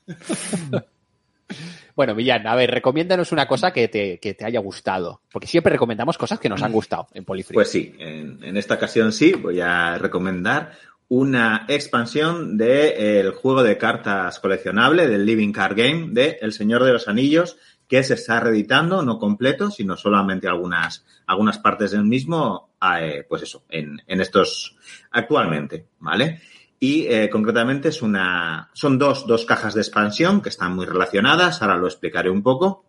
Bueno, 1.97 2.15
Millán, 2.17 2.45
a 2.49 2.57
ver, 2.57 2.71
recomiéndanos 2.73 3.31
una 3.31 3.47
cosa 3.47 3.73
que 3.73 3.87
te, 3.87 4.19
que 4.19 4.35
te 4.35 4.45
haya 4.45 4.59
gustado. 4.59 5.21
Porque 5.31 5.47
siempre 5.47 5.73
recomendamos 5.73 6.19
cosas 6.19 6.41
que 6.41 6.49
nos 6.49 6.61
han 6.63 6.73
gustado 6.73 7.07
en 7.15 7.25
Polifree. 7.25 7.55
Pues 7.55 7.71
sí, 7.71 7.95
en, 8.01 8.43
en 8.43 8.57
esta 8.57 8.75
ocasión 8.75 9.13
sí, 9.13 9.33
voy 9.35 9.61
a 9.61 9.97
recomendar 9.97 10.73
una 11.17 11.65
expansión 11.69 12.57
del 12.57 13.31
juego 13.31 13.63
de 13.63 13.79
cartas 13.79 14.41
coleccionable 14.41 15.07
del 15.07 15.25
Living 15.25 15.53
Card 15.53 15.77
Game 15.77 16.09
de 16.11 16.39
El 16.41 16.53
Señor 16.53 16.83
de 16.83 16.93
los 16.93 17.07
Anillos, 17.07 17.57
que 17.87 18.03
se 18.03 18.15
está 18.15 18.41
reeditando, 18.41 19.01
no 19.03 19.21
completo, 19.21 19.71
sino 19.71 19.97
solamente 19.97 20.49
algunas, 20.49 21.07
algunas 21.27 21.59
partes 21.59 21.93
del 21.93 22.03
mismo, 22.03 22.71
eh, 22.99 23.25
pues 23.29 23.43
eso, 23.43 23.65
en, 23.69 24.03
en 24.09 24.21
estos 24.21 24.77
actualmente, 25.13 25.87
¿vale? 26.01 26.41
Y 26.81 27.07
eh, 27.07 27.31
concretamente 27.31 27.91
es 27.91 28.03
una, 28.03 28.71
son 28.73 28.99
dos, 28.99 29.25
dos 29.25 29.47
cajas 29.47 29.75
de 29.75 29.83
expansión 29.83 30.43
que 30.43 30.49
están 30.49 30.75
muy 30.75 30.85
relacionadas, 30.85 31.63
ahora 31.63 31.77
lo 31.77 31.87
explicaré 31.87 32.29
un 32.29 32.43
poco, 32.43 32.87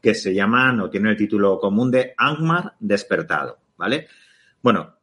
que 0.00 0.14
se 0.14 0.32
llaman 0.32 0.80
o 0.80 0.88
tienen 0.88 1.10
el 1.10 1.18
título 1.18 1.58
común 1.58 1.90
de 1.90 2.14
Angmar 2.16 2.76
Despertado, 2.80 3.58
¿vale? 3.76 4.08
Bueno, 4.62 4.97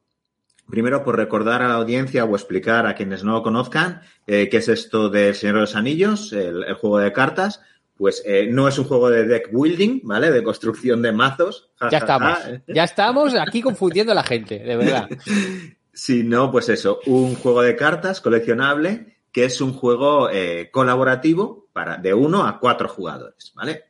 primero 0.70 1.04
por 1.04 1.18
recordar 1.18 1.62
a 1.62 1.68
la 1.68 1.76
audiencia 1.76 2.26
o 2.26 2.36
explicar 2.36 2.88
a 2.88 2.96
quienes 2.96 3.24
no 3.24 3.34
lo 3.34 3.44
conozcan 3.44 4.02
eh, 4.28 4.50
qué 4.50 4.58
es 4.58 4.68
esto 4.68 5.10
del 5.10 5.36
Señor 5.36 5.56
de 5.56 5.62
los 5.62 5.76
Anillos, 5.76 6.34
el, 6.34 6.64
el 6.64 6.74
juego 6.76 7.00
de 7.00 7.14
cartas, 7.14 7.62
pues 7.98 8.22
eh, 8.26 8.48
no 8.50 8.68
es 8.68 8.78
un 8.78 8.86
juego 8.86 9.10
de 9.10 9.26
deck 9.26 9.52
building, 9.52 10.02
¿vale? 10.04 10.32
De 10.32 10.44
construcción 10.44 11.02
de 11.02 11.12
mazos. 11.12 11.70
Ja, 11.78 11.90
ya 11.90 11.98
estamos, 12.00 12.40
ja. 12.40 12.62
ya 12.68 12.84
estamos 12.84 13.36
aquí 13.36 13.62
confundiendo 13.62 14.12
a 14.12 14.16
la 14.16 14.24
gente, 14.24 14.60
de 14.60 14.76
verdad. 14.76 15.10
sino 15.94 16.52
pues 16.52 16.68
eso, 16.70 17.00
un 17.06 17.36
juego 17.36 17.62
de 17.62 17.76
cartas 17.76 18.20
coleccionable 18.20 19.16
que 19.32 19.46
es 19.46 19.60
un 19.62 19.74
juego 19.74 20.30
eh, 20.30 20.70
colaborativo 20.72 21.68
para 21.74 21.98
de 21.98 22.14
uno 22.14 22.46
a 22.46 22.60
cuatro 22.60 22.88
jugadores, 22.88 23.54
¿vale? 23.56 23.86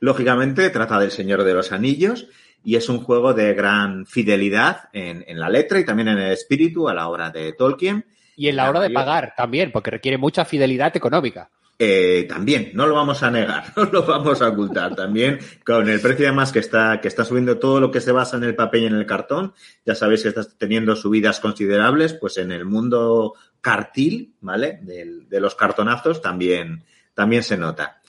Lógicamente 0.00 0.70
trata 0.70 0.98
del 0.98 1.10
Señor 1.10 1.44
de 1.44 1.54
los 1.54 1.72
Anillos 1.72 2.28
y 2.64 2.76
es 2.76 2.88
un 2.88 3.00
juego 3.00 3.34
de 3.34 3.54
gran 3.54 4.06
fidelidad 4.06 4.88
en, 4.92 5.24
en 5.26 5.38
la 5.38 5.48
letra 5.48 5.78
y 5.78 5.84
también 5.84 6.08
en 6.08 6.18
el 6.18 6.32
espíritu 6.32 6.88
a 6.88 6.94
la 6.94 7.08
hora 7.08 7.30
de 7.30 7.52
Tolkien. 7.52 8.06
Y 8.36 8.48
en 8.48 8.56
la 8.56 8.68
hora 8.68 8.80
de 8.80 8.90
pagar 8.90 9.34
también, 9.36 9.70
porque 9.70 9.90
requiere 9.90 10.18
mucha 10.18 10.44
fidelidad 10.44 10.96
económica. 10.96 11.50
Eh, 11.76 12.26
también, 12.28 12.70
no 12.74 12.86
lo 12.86 12.94
vamos 12.94 13.22
a 13.24 13.30
negar, 13.30 13.64
no 13.76 13.84
lo 13.84 14.04
vamos 14.04 14.40
a 14.40 14.48
ocultar. 14.48 14.94
También 14.94 15.38
con 15.64 15.88
el 15.88 16.00
precio 16.00 16.26
además 16.26 16.52
que 16.52 16.60
está, 16.60 17.00
que 17.00 17.08
está 17.08 17.24
subiendo 17.24 17.58
todo 17.58 17.80
lo 17.80 17.90
que 17.90 18.00
se 18.00 18.12
basa 18.12 18.36
en 18.36 18.44
el 18.44 18.54
papel 18.54 18.84
y 18.84 18.86
en 18.86 18.94
el 18.94 19.06
cartón, 19.06 19.54
ya 19.84 19.94
sabéis 19.94 20.22
que 20.22 20.28
está 20.28 20.44
teniendo 20.56 20.94
subidas 20.96 21.40
considerables, 21.40 22.14
pues 22.14 22.38
en 22.38 22.52
el 22.52 22.64
mundo 22.64 23.34
cartil, 23.60 24.34
¿vale? 24.40 24.78
De 24.82 25.40
los 25.40 25.54
cartonazos 25.54 26.22
también, 26.22 26.84
también 27.14 27.42
se 27.42 27.56
nota. 27.56 28.00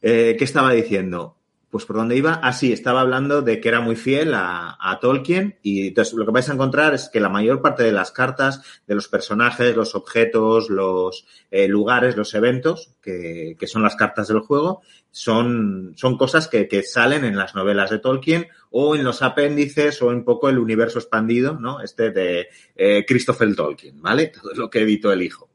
Eh, 0.00 0.36
¿Qué 0.38 0.44
estaba 0.44 0.72
diciendo? 0.72 1.36
Pues 1.72 1.86
por 1.86 1.96
dónde 1.96 2.18
iba. 2.18 2.38
Ah, 2.42 2.52
sí, 2.52 2.70
estaba 2.70 3.00
hablando 3.00 3.40
de 3.40 3.58
que 3.58 3.70
era 3.70 3.80
muy 3.80 3.96
fiel 3.96 4.34
a, 4.34 4.76
a 4.78 5.00
Tolkien 5.00 5.58
y 5.62 5.88
entonces 5.88 6.12
lo 6.12 6.26
que 6.26 6.30
vais 6.30 6.50
a 6.50 6.52
encontrar 6.52 6.92
es 6.92 7.08
que 7.08 7.18
la 7.18 7.30
mayor 7.30 7.62
parte 7.62 7.82
de 7.82 7.92
las 7.92 8.12
cartas, 8.12 8.62
de 8.86 8.94
los 8.94 9.08
personajes, 9.08 9.74
los 9.74 9.94
objetos, 9.94 10.68
los 10.68 11.24
eh, 11.50 11.68
lugares, 11.68 12.14
los 12.14 12.34
eventos, 12.34 12.92
que, 13.00 13.56
que 13.58 13.66
son 13.66 13.82
las 13.82 13.96
cartas 13.96 14.28
del 14.28 14.40
juego, 14.40 14.82
son, 15.10 15.94
son 15.96 16.18
cosas 16.18 16.46
que, 16.46 16.68
que 16.68 16.82
salen 16.82 17.24
en 17.24 17.38
las 17.38 17.54
novelas 17.54 17.88
de 17.88 18.00
Tolkien 18.00 18.48
o 18.70 18.94
en 18.94 19.02
los 19.02 19.22
apéndices 19.22 20.02
o 20.02 20.08
un 20.08 20.26
poco 20.26 20.50
el 20.50 20.58
universo 20.58 20.98
expandido, 20.98 21.58
¿no? 21.58 21.80
Este 21.80 22.10
de 22.10 22.48
eh, 22.76 23.06
Christopher 23.08 23.56
Tolkien, 23.56 24.02
¿vale? 24.02 24.26
Todo 24.42 24.52
lo 24.52 24.68
que 24.68 24.80
editó 24.80 25.10
el 25.10 25.22
hijo. 25.22 25.51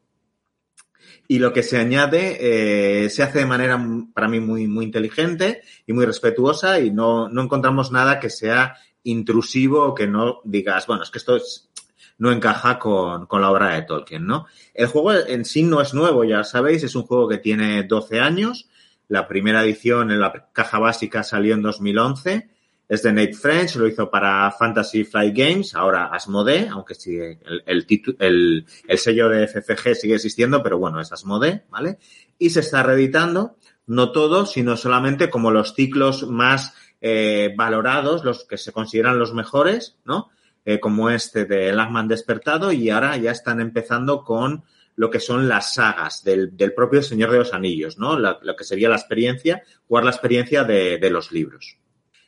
Y 1.28 1.40
lo 1.40 1.52
que 1.52 1.64
se 1.64 1.78
añade 1.78 2.38
eh, 2.40 3.10
se 3.10 3.24
hace 3.24 3.40
de 3.40 3.46
manera, 3.46 3.80
para 4.14 4.28
mí, 4.28 4.40
muy, 4.40 4.68
muy 4.68 4.86
inteligente 4.86 5.62
y 5.86 5.94
muy 5.94 6.06
respetuosa 6.06 6.80
y 6.80 6.92
no, 6.92 7.28
no 7.30 7.44
encontramos 7.44 7.92
nada 7.92 8.20
que 8.20 8.30
sea 8.30 8.76
intrusivo 9.04 9.96
que 9.96 10.08
no 10.08 10.42
digas, 10.44 10.86
bueno, 10.88 11.04
es 11.04 11.10
que 11.10 11.18
esto 11.18 11.36
es, 11.36 11.70
no 12.18 12.32
encaja 12.32 12.80
con, 12.80 13.26
con, 13.26 13.42
la 13.42 13.52
obra 13.52 13.76
de 13.76 13.84
Tolkien, 13.84 14.26
¿no? 14.26 14.48
El 14.74 14.88
juego 14.88 15.14
en 15.14 15.46
sí 15.46 15.64
no 15.64 15.82
es 15.82 15.94
nuevo, 15.94 16.24
ya 16.24 16.44
sabéis, 16.44 16.84
es 16.84 16.96
un 16.96 17.04
juego 17.04 17.28
que 17.28 17.38
tiene 17.38 17.84
12 17.84 18.20
años. 18.20 18.70
La 19.08 19.28
primera 19.28 19.64
edición 19.64 20.12
en 20.12 20.20
la 20.20 20.50
caja 20.52 20.80
básica 20.80 21.24
salió 21.24 21.54
en 21.54 21.62
2011. 21.62 22.50
Es 22.90 23.04
de 23.04 23.12
Nate 23.12 23.34
French, 23.34 23.76
lo 23.76 23.88
hizo 23.88 24.10
para 24.10 24.50
Fantasy 24.52 25.04
Flight 25.04 25.36
Games, 25.36 25.76
ahora 25.76 26.06
Asmodee, 26.06 26.70
aunque 26.70 26.96
sigue 26.96 27.40
el, 27.46 27.64
el, 27.66 27.86
el, 28.20 28.66
el 28.88 28.98
sello 28.98 29.28
de 29.28 29.46
FCG 29.48 29.96
sigue 29.96 30.16
existiendo, 30.16 30.64
pero 30.64 30.78
bueno, 30.78 31.02
es 31.02 31.12
Asmodee, 31.12 31.64
¿vale? 31.70 31.98
Y 32.40 32.50
se 32.50 32.62
está 32.62 32.84
reeditando, 32.84 33.58
no 33.88 34.14
todo, 34.14 34.46
sino 34.46 34.78
solamente 34.78 35.30
como 35.30 35.52
los 35.52 35.74
ciclos 35.74 36.28
más 36.28 36.76
eh, 37.02 37.54
valorados, 37.58 38.24
los 38.24 38.46
que 38.46 38.58
se 38.58 38.72
consideran 38.72 39.20
los 39.20 39.34
mejores, 39.34 39.98
¿no? 40.06 40.30
Eh, 40.64 40.80
como 40.80 41.10
este 41.10 41.46
de 41.46 41.74
Lagman 41.74 42.08
Despertado, 42.08 42.72
y 42.72 42.90
ahora 42.90 43.18
ya 43.18 43.32
están 43.32 43.60
empezando 43.60 44.24
con 44.24 44.64
lo 44.96 45.10
que 45.10 45.20
son 45.20 45.48
las 45.48 45.74
sagas 45.74 46.24
del, 46.24 46.56
del 46.56 46.74
propio 46.74 47.04
Señor 47.04 47.32
de 47.32 47.40
los 47.40 47.54
Anillos, 47.54 47.98
¿no? 47.98 48.18
Lo 48.18 48.56
que 48.56 48.64
sería 48.64 48.90
la 48.90 48.96
experiencia, 48.96 49.62
jugar 49.88 50.06
la 50.06 50.12
experiencia 50.12 50.64
de, 50.64 50.98
de 50.98 51.10
los 51.10 51.32
libros. 51.32 51.78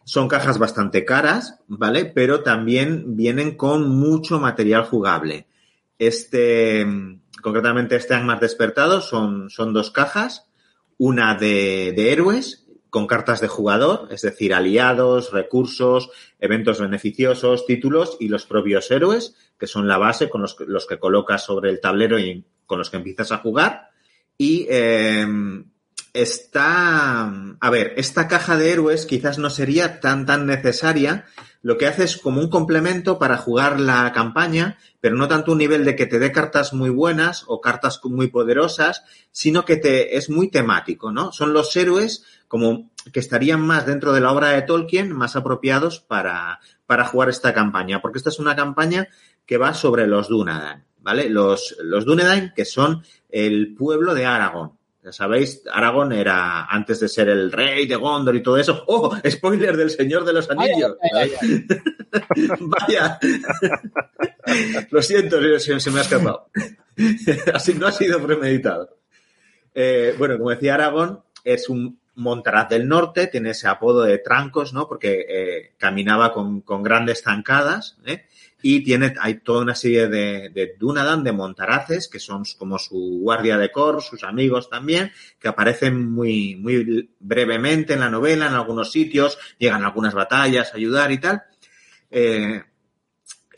Son 0.09 0.27
cajas 0.27 0.57
bastante 0.57 1.05
caras, 1.05 1.59
¿vale? 1.67 2.03
Pero 2.03 2.41
también 2.41 3.15
vienen 3.15 3.55
con 3.55 3.87
mucho 3.87 4.39
material 4.39 4.85
jugable. 4.85 5.45
Este, 5.99 6.83
concretamente 7.43 7.95
este 7.95 8.15
Angmar 8.15 8.39
Despertado 8.39 9.01
son, 9.01 9.51
son 9.51 9.71
dos 9.71 9.91
cajas, 9.91 10.47
una 10.97 11.35
de, 11.35 11.93
de 11.95 12.11
héroes 12.11 12.65
con 12.89 13.05
cartas 13.05 13.39
de 13.39 13.49
jugador, 13.49 14.07
es 14.09 14.23
decir, 14.23 14.55
aliados, 14.55 15.31
recursos, 15.31 16.09
eventos 16.39 16.79
beneficiosos, 16.79 17.67
títulos 17.67 18.17
y 18.19 18.29
los 18.29 18.47
propios 18.47 18.89
héroes, 18.89 19.35
que 19.59 19.67
son 19.67 19.87
la 19.87 19.99
base 19.99 20.27
con 20.27 20.41
los, 20.41 20.55
los 20.61 20.87
que 20.87 20.97
colocas 20.97 21.45
sobre 21.45 21.69
el 21.69 21.79
tablero 21.79 22.17
y 22.17 22.43
con 22.65 22.79
los 22.79 22.89
que 22.89 22.97
empiezas 22.97 23.31
a 23.31 23.37
jugar. 23.37 23.91
Y 24.39 24.65
eh, 24.71 25.27
está, 26.13 27.33
a 27.59 27.69
ver, 27.69 27.93
esta 27.97 28.27
caja 28.27 28.57
de 28.57 28.71
héroes 28.71 29.05
quizás 29.05 29.37
no 29.37 29.49
sería 29.49 29.99
tan, 29.99 30.25
tan 30.25 30.45
necesaria. 30.45 31.25
Lo 31.61 31.77
que 31.77 31.87
hace 31.87 32.05
es 32.05 32.17
como 32.17 32.39
un 32.39 32.49
complemento 32.49 33.19
para 33.19 33.37
jugar 33.37 33.79
la 33.79 34.11
campaña, 34.13 34.77
pero 35.01 35.15
no 35.15 35.27
tanto 35.27 35.51
un 35.51 35.57
nivel 35.57 35.83
de 35.83 35.95
que 35.95 36.05
te 36.05 36.19
dé 36.19 36.31
cartas 36.31 36.73
muy 36.73 36.89
buenas 36.89 37.43
o 37.47 37.59
cartas 37.59 37.99
muy 38.03 38.27
poderosas, 38.27 39.03
sino 39.31 39.65
que 39.65 39.75
te, 39.75 40.17
es 40.17 40.29
muy 40.29 40.49
temático, 40.49 41.11
¿no? 41.11 41.31
Son 41.31 41.53
los 41.53 41.75
héroes 41.75 42.23
como 42.47 42.89
que 43.11 43.19
estarían 43.19 43.61
más 43.61 43.85
dentro 43.85 44.13
de 44.13 44.21
la 44.21 44.31
obra 44.31 44.49
de 44.49 44.61
Tolkien, 44.61 45.11
más 45.11 45.35
apropiados 45.35 45.99
para, 45.99 46.59
para 46.85 47.05
jugar 47.05 47.29
esta 47.29 47.53
campaña, 47.53 48.01
porque 48.01 48.17
esta 48.17 48.29
es 48.29 48.39
una 48.39 48.55
campaña 48.55 49.09
que 49.45 49.57
va 49.57 49.73
sobre 49.73 50.07
los 50.07 50.29
Dunedain, 50.29 50.83
¿vale? 50.99 51.29
Los, 51.29 51.75
los 51.83 52.05
Dunedain, 52.05 52.53
que 52.55 52.65
son 52.65 53.03
el 53.29 53.75
pueblo 53.75 54.13
de 54.13 54.25
Aragón. 54.25 54.78
Ya 55.09 55.13
sabéis, 55.13 55.63
Aragón 55.73 56.11
era, 56.11 56.65
antes 56.65 56.99
de 56.99 57.07
ser 57.07 57.29
el 57.29 57.51
rey 57.51 57.87
de 57.87 57.95
Gondor 57.95 58.35
y 58.35 58.43
todo 58.43 58.59
eso. 58.59 58.83
¡Oh! 58.85 59.17
Spoiler 59.27 59.75
del 59.75 59.89
Señor 59.89 60.23
de 60.23 60.33
los 60.33 60.47
Anillos. 60.51 60.97
Ay, 61.01 61.31
ay, 61.41 61.65
ay, 62.37 62.47
Vaya. 62.59 63.19
Lo 64.91 65.01
siento, 65.01 65.41
se, 65.57 65.79
se, 65.79 65.89
me 65.89 65.97
ha 65.97 66.03
escapado. 66.03 66.51
Así 67.53 67.73
no 67.73 67.87
ha 67.87 67.91
sido 67.91 68.21
premeditado. 68.21 68.99
Eh, 69.73 70.13
bueno, 70.19 70.37
como 70.37 70.51
decía 70.51 70.75
Aragón, 70.75 71.23
es 71.43 71.69
un 71.69 71.99
Montaraz 72.13 72.69
del 72.69 72.87
Norte, 72.87 73.25
tiene 73.25 73.49
ese 73.49 73.67
apodo 73.67 74.03
de 74.03 74.19
trancos, 74.19 74.73
¿no? 74.73 74.87
Porque 74.87 75.25
eh, 75.27 75.73
caminaba 75.79 76.33
con, 76.33 76.61
con, 76.61 76.83
grandes 76.83 77.23
zancadas, 77.23 77.97
¿eh? 78.05 78.25
Y 78.61 78.83
tiene, 78.83 79.13
hay 79.19 79.35
toda 79.35 79.61
una 79.61 79.75
serie 79.75 80.07
de, 80.07 80.49
de 80.49 80.75
Dunadan, 80.77 81.23
de 81.23 81.31
Montaraces, 81.31 82.07
que 82.07 82.19
son 82.19 82.43
como 82.57 82.77
su 82.77 83.19
guardia 83.21 83.57
de 83.57 83.71
cor, 83.71 84.01
sus 84.01 84.23
amigos 84.23 84.69
también, 84.69 85.11
que 85.39 85.47
aparecen 85.47 86.11
muy, 86.11 86.55
muy 86.55 87.09
brevemente 87.19 87.93
en 87.93 88.01
la 88.01 88.09
novela, 88.09 88.47
en 88.47 88.53
algunos 88.53 88.91
sitios, 88.91 89.37
llegan 89.57 89.83
a 89.83 89.87
algunas 89.87 90.13
batallas 90.13 90.73
a 90.73 90.77
ayudar 90.77 91.11
y 91.11 91.17
tal. 91.19 91.43
Eh, 92.11 92.63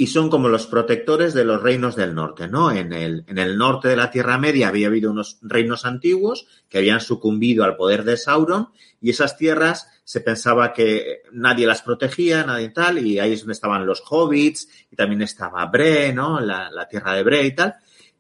y 0.02 0.08
son 0.08 0.32
como 0.32 0.50
los 0.50 0.66
protectores 0.66 1.36
de 1.36 1.46
los 1.46 1.62
reinos 1.62 1.96
del 1.96 2.16
norte, 2.16 2.48
¿no? 2.48 2.72
En 2.72 2.92
el, 2.92 3.24
en 3.28 3.38
el 3.38 3.56
norte 3.56 3.88
de 3.88 3.96
la 3.96 4.10
Tierra 4.10 4.40
Media 4.40 4.70
había 4.70 4.88
habido 4.88 5.12
unos 5.12 5.38
reinos 5.44 5.86
antiguos 5.86 6.48
que 6.70 6.80
habían 6.80 7.02
sucumbido 7.02 7.64
al 7.64 7.76
poder 7.76 8.04
de 8.04 8.18
Sauron 8.18 8.70
y 9.00 9.12
esas 9.12 9.38
tierras 9.38 9.88
se 10.04 10.22
pensaba 10.22 10.74
que 10.74 11.22
nadie 11.32 11.68
las 11.68 11.84
protegía, 11.84 12.44
nadie 12.44 12.70
tal, 12.70 12.98
y 13.06 13.20
ahí 13.20 13.34
es 13.34 13.42
donde 13.42 13.54
estaban 13.54 13.86
los 13.86 14.02
hobbits 14.10 14.70
y 14.90 14.96
también 14.96 15.22
estaba 15.22 15.64
Bre, 15.68 16.12
¿no? 16.14 16.40
La, 16.40 16.72
la 16.72 16.88
tierra 16.88 17.14
de 17.14 17.22
Bre 17.22 17.46
y 17.46 17.54
tal. 17.54 17.76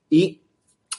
Y 0.07 0.39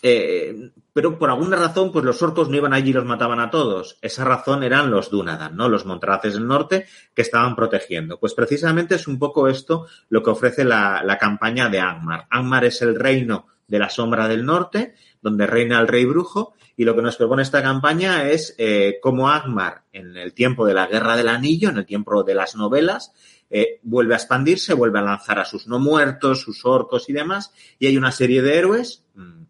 eh, 0.03 0.73
pero 0.93 1.19
por 1.19 1.31
alguna 1.31 1.57
razón, 1.57 1.91
pues 1.91 2.05
los 2.05 2.23
orcos 2.23 2.49
no 2.49 2.57
iban 2.57 2.75
allí 2.75 2.91
y 2.91 2.93
los 2.93 3.05
mataban 3.05 3.41
a 3.41 3.51
todos. 3.51 3.99
Esa 4.03 4.25
razón 4.25 4.63
eran 4.63 4.91
los 4.91 5.11
Dunadan, 5.11 5.57
¿no? 5.57 5.69
Los 5.69 5.87
Montaraces 5.87 6.35
del 6.35 6.47
norte 6.47 6.87
que 7.15 7.23
estaban 7.23 7.57
protegiendo. 7.57 8.19
Pues 8.21 8.35
precisamente 8.35 8.97
es 8.97 9.09
un 9.09 9.19
poco 9.19 9.49
esto 9.49 9.87
lo 10.11 10.23
que 10.23 10.31
ofrece 10.31 10.65
la, 10.65 11.17
campaña 11.19 11.69
de 11.69 11.81
Angmar. 11.81 12.27
Angmar 12.31 12.65
es 12.65 12.83
el 12.83 12.99
reino 12.99 13.47
de 13.67 13.79
la 13.79 13.89
sombra 13.89 14.29
del 14.29 14.45
norte, 14.45 14.95
donde 15.23 15.47
reina 15.47 15.81
el 15.81 15.89
rey 15.89 16.05
brujo, 16.05 16.55
y 16.77 16.85
lo 16.85 16.95
que 16.95 17.03
nos 17.03 17.17
propone 17.17 17.43
esta 17.43 17.63
campaña 17.63 18.29
es 18.29 18.55
eh, 18.59 18.99
cómo 19.01 19.31
Angmar, 19.31 19.85
en 19.93 20.17
el 20.17 20.35
tiempo 20.35 20.67
de 20.67 20.75
la 20.75 20.87
Guerra 20.87 21.17
del 21.17 21.29
Anillo, 21.29 21.71
en 21.71 21.79
el 21.79 21.87
tiempo 21.87 22.23
de 22.23 22.35
las 22.35 22.55
novelas, 22.55 23.13
eh, 23.49 23.81
vuelve 23.83 24.15
a 24.15 24.17
expandirse, 24.17 24.75
vuelve 24.75 24.99
a 24.99 25.03
lanzar 25.03 25.39
a 25.39 25.45
sus 25.45 25.67
no 25.67 25.79
muertos, 25.79 26.41
sus 26.41 26.65
orcos 26.65 27.09
y 27.09 27.13
demás, 27.13 27.53
y 27.79 27.87
hay 27.87 27.97
una 27.97 28.11
serie 28.11 28.43
de 28.43 28.59
héroes, 28.59 29.05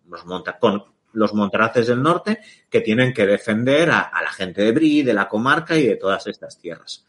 los 0.08 0.26
monta 0.26 0.58
con 0.58 0.91
los 1.12 1.34
montaraces 1.34 1.86
del 1.86 2.02
norte, 2.02 2.40
que 2.70 2.80
tienen 2.80 3.12
que 3.12 3.26
defender 3.26 3.90
a, 3.90 4.10
la 4.22 4.32
gente 4.32 4.62
de 4.62 4.72
Brie, 4.72 5.04
de 5.04 5.14
la 5.14 5.28
comarca 5.28 5.76
y 5.76 5.86
de 5.86 5.96
todas 5.96 6.26
estas 6.26 6.58
tierras. 6.58 7.04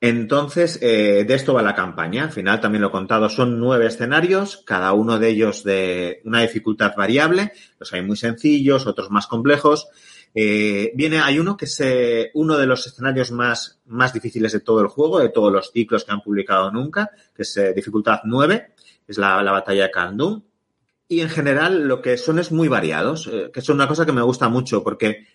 Entonces, 0.00 0.80
eh, 0.82 1.24
de 1.24 1.34
esto 1.34 1.54
va 1.54 1.62
la 1.62 1.76
campaña. 1.76 2.24
Al 2.24 2.32
final, 2.32 2.60
también 2.60 2.82
lo 2.82 2.88
he 2.88 2.90
contado, 2.90 3.28
son 3.28 3.60
nueve 3.60 3.86
escenarios, 3.86 4.62
cada 4.66 4.92
uno 4.94 5.18
de 5.20 5.28
ellos 5.28 5.62
de 5.62 6.20
una 6.24 6.40
dificultad 6.40 6.94
variable. 6.96 7.52
Los 7.78 7.92
hay 7.92 8.02
muy 8.02 8.16
sencillos, 8.16 8.86
otros 8.88 9.10
más 9.10 9.28
complejos. 9.28 9.88
Eh, 10.34 10.90
viene, 10.96 11.20
hay 11.20 11.38
uno 11.38 11.56
que 11.56 11.66
es 11.66 11.80
eh, 11.80 12.32
uno 12.34 12.58
de 12.58 12.66
los 12.66 12.84
escenarios 12.84 13.30
más, 13.30 13.80
más 13.86 14.12
difíciles 14.12 14.50
de 14.50 14.60
todo 14.60 14.80
el 14.80 14.88
juego, 14.88 15.20
de 15.20 15.28
todos 15.28 15.52
los 15.52 15.70
ciclos 15.70 16.04
que 16.04 16.10
han 16.10 16.22
publicado 16.22 16.72
nunca, 16.72 17.10
que 17.32 17.42
es 17.42 17.60
dificultad 17.72 18.20
9, 18.24 18.72
es 19.06 19.18
la, 19.18 19.40
la 19.42 19.52
batalla 19.52 19.84
de 19.84 19.90
Kandun. 19.92 20.44
Y 21.12 21.20
en 21.20 21.28
general 21.28 21.86
lo 21.88 22.00
que 22.00 22.16
son 22.16 22.38
es 22.38 22.50
muy 22.50 22.68
variados, 22.68 23.28
eh, 23.30 23.50
que 23.52 23.60
es 23.60 23.68
una 23.68 23.86
cosa 23.86 24.06
que 24.06 24.12
me 24.12 24.22
gusta 24.22 24.48
mucho 24.48 24.82
porque 24.82 25.26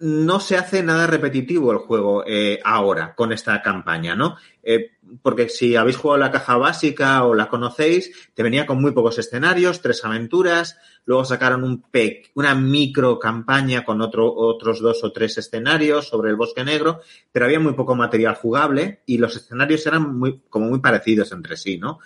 no 0.00 0.38
se 0.38 0.58
hace 0.58 0.82
nada 0.82 1.06
repetitivo 1.06 1.72
el 1.72 1.78
juego 1.78 2.24
eh, 2.26 2.60
ahora 2.62 3.14
con 3.14 3.32
esta 3.32 3.62
campaña, 3.62 4.14
¿no? 4.14 4.36
Eh, 4.62 4.90
porque 5.22 5.48
si 5.48 5.76
habéis 5.76 5.96
jugado 5.96 6.18
la 6.18 6.30
caja 6.30 6.58
básica 6.58 7.24
o 7.24 7.32
la 7.34 7.48
conocéis, 7.48 8.12
te 8.34 8.42
venía 8.42 8.66
con 8.66 8.82
muy 8.82 8.92
pocos 8.92 9.18
escenarios, 9.18 9.80
tres 9.80 10.04
aventuras, 10.04 10.76
luego 11.06 11.24
sacaron 11.24 11.64
un 11.64 11.80
PEC, 11.80 12.32
una 12.34 12.54
micro 12.54 13.18
campaña 13.18 13.82
con 13.82 14.02
otro, 14.02 14.30
otros 14.30 14.80
dos 14.80 15.04
o 15.04 15.10
tres 15.10 15.38
escenarios 15.38 16.06
sobre 16.06 16.28
el 16.28 16.36
bosque 16.36 16.64
negro, 16.64 17.00
pero 17.32 17.46
había 17.46 17.60
muy 17.60 17.72
poco 17.72 17.94
material 17.94 18.34
jugable 18.34 19.00
y 19.06 19.16
los 19.16 19.34
escenarios 19.36 19.86
eran 19.86 20.18
muy, 20.18 20.42
como 20.50 20.66
muy 20.66 20.80
parecidos 20.80 21.32
entre 21.32 21.56
sí, 21.56 21.78
¿no? 21.78 21.98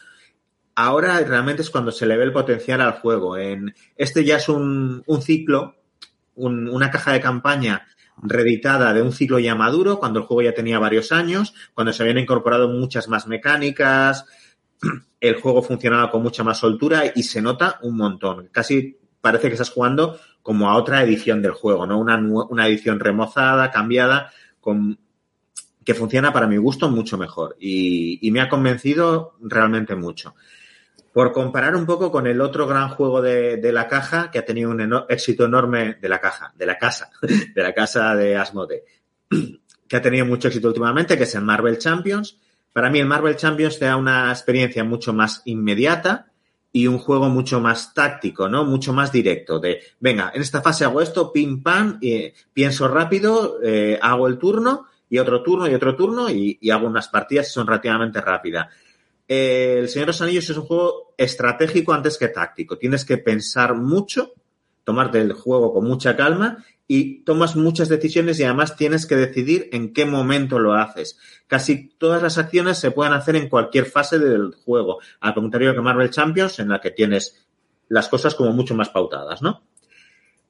Ahora 0.80 1.18
realmente 1.24 1.62
es 1.62 1.70
cuando 1.70 1.90
se 1.90 2.06
le 2.06 2.16
ve 2.16 2.22
el 2.22 2.32
potencial 2.32 2.80
al 2.80 2.92
juego. 2.92 3.36
En, 3.36 3.74
este 3.96 4.24
ya 4.24 4.36
es 4.36 4.48
un, 4.48 5.02
ciclo 5.20 5.74
un, 6.36 6.68
una 6.68 6.88
caja 6.88 7.12
de 7.12 7.20
campaña 7.20 7.84
reeditada 8.22 8.94
de 8.94 9.02
un 9.02 9.10
ciclo 9.10 9.40
ya 9.40 9.56
maduro, 9.56 9.98
cuando 9.98 10.20
el 10.20 10.26
juego 10.26 10.42
ya 10.42 10.54
tenía 10.54 10.78
varios 10.78 11.10
años, 11.10 11.52
cuando 11.74 11.92
se 11.92 12.04
habían 12.04 12.18
incorporado 12.18 12.68
muchas 12.68 13.08
más 13.08 13.26
mecánicas, 13.26 14.24
el 15.20 15.40
juego 15.40 15.62
funcionaba 15.62 16.12
con 16.12 16.22
mucha 16.22 16.44
más 16.44 16.58
soltura 16.58 17.10
y 17.12 17.24
se 17.24 17.42
nota 17.42 17.80
un 17.82 17.96
montón. 17.96 18.48
Casi 18.52 18.98
parece 19.20 19.48
que 19.48 19.54
estás 19.54 19.70
jugando 19.70 20.20
como 20.42 20.70
a 20.70 20.76
otra 20.76 21.02
edición 21.02 21.42
del 21.42 21.54
juego, 21.54 21.86
¿no? 21.88 21.98
Una, 21.98 22.18
una 22.18 22.68
edición 22.68 23.00
remozada, 23.00 23.72
cambiada, 23.72 24.30
que 25.84 25.94
funciona 25.94 26.32
para 26.32 26.46
mi 26.46 26.56
gusto 26.56 26.88
mucho 26.88 27.18
mejor 27.18 27.56
y 27.58 28.30
me 28.30 28.40
ha 28.40 28.48
convencido 28.48 29.34
realmente 29.40 29.96
mucho 29.96 30.36
por 31.12 31.32
comparar 31.32 31.74
un 31.74 31.86
poco 31.86 32.10
con 32.10 32.26
el 32.26 32.40
otro 32.40 32.66
gran 32.66 32.90
juego 32.90 33.22
de, 33.22 33.56
de 33.56 33.72
la 33.72 33.88
caja 33.88 34.30
que 34.30 34.38
ha 34.38 34.44
tenido 34.44 34.70
un 34.70 35.04
éxito 35.08 35.44
enorme 35.44 35.94
de 36.00 36.08
la 36.08 36.20
caja, 36.20 36.52
de 36.56 36.66
la 36.66 36.78
casa, 36.78 37.10
de 37.54 37.62
la 37.62 37.72
casa 37.72 38.14
de 38.14 38.36
Asmode, 38.36 38.84
que 39.88 39.96
ha 39.96 40.02
tenido 40.02 40.26
mucho 40.26 40.48
éxito 40.48 40.68
últimamente, 40.68 41.16
que 41.16 41.24
es 41.24 41.34
el 41.34 41.42
Marvel 41.42 41.78
Champions. 41.78 42.38
Para 42.72 42.90
mí 42.90 43.00
el 43.00 43.06
Marvel 43.06 43.36
Champions 43.36 43.78
te 43.78 43.86
da 43.86 43.96
una 43.96 44.30
experiencia 44.30 44.84
mucho 44.84 45.12
más 45.12 45.42
inmediata 45.46 46.26
y 46.70 46.86
un 46.86 46.98
juego 46.98 47.28
mucho 47.28 47.60
más 47.60 47.94
táctico, 47.94 48.48
¿no? 48.48 48.64
Mucho 48.64 48.92
más 48.92 49.10
directo 49.10 49.58
de, 49.58 49.80
venga, 50.00 50.30
en 50.34 50.42
esta 50.42 50.60
fase 50.60 50.84
hago 50.84 51.00
esto, 51.00 51.32
pim, 51.32 51.62
pam, 51.62 51.98
y 52.00 52.32
pienso 52.52 52.86
rápido, 52.88 53.58
eh, 53.62 53.98
hago 54.00 54.28
el 54.28 54.38
turno 54.38 54.86
y 55.08 55.18
otro 55.18 55.42
turno 55.42 55.66
y 55.66 55.74
otro 55.74 55.96
turno 55.96 56.30
y, 56.30 56.58
y 56.60 56.70
hago 56.70 56.86
unas 56.86 57.08
partidas 57.08 57.48
y 57.48 57.52
son 57.52 57.66
relativamente 57.66 58.20
rápidas. 58.20 58.68
El 59.28 59.88
Señor 59.90 60.06
de 60.06 60.12
los 60.12 60.22
Anillos 60.22 60.48
es 60.48 60.56
un 60.56 60.64
juego 60.64 61.14
estratégico 61.18 61.92
antes 61.92 62.16
que 62.16 62.28
táctico. 62.28 62.78
Tienes 62.78 63.04
que 63.04 63.18
pensar 63.18 63.74
mucho, 63.74 64.32
tomarte 64.84 65.20
el 65.20 65.34
juego 65.34 65.72
con 65.74 65.86
mucha 65.86 66.16
calma 66.16 66.64
y 66.86 67.20
tomas 67.24 67.54
muchas 67.54 67.90
decisiones 67.90 68.40
y 68.40 68.44
además 68.44 68.74
tienes 68.74 69.04
que 69.04 69.16
decidir 69.16 69.68
en 69.72 69.92
qué 69.92 70.06
momento 70.06 70.58
lo 70.58 70.72
haces. 70.72 71.18
Casi 71.46 71.90
todas 71.98 72.22
las 72.22 72.38
acciones 72.38 72.78
se 72.78 72.90
pueden 72.90 73.12
hacer 73.12 73.36
en 73.36 73.50
cualquier 73.50 73.84
fase 73.84 74.18
del 74.18 74.54
juego, 74.64 74.98
al 75.20 75.34
contrario 75.34 75.74
que 75.74 75.82
Marvel 75.82 76.08
Champions, 76.08 76.58
en 76.58 76.70
la 76.70 76.80
que 76.80 76.90
tienes 76.90 77.46
las 77.88 78.08
cosas 78.08 78.34
como 78.34 78.52
mucho 78.52 78.74
más 78.74 78.88
pautadas, 78.88 79.42
¿no? 79.42 79.62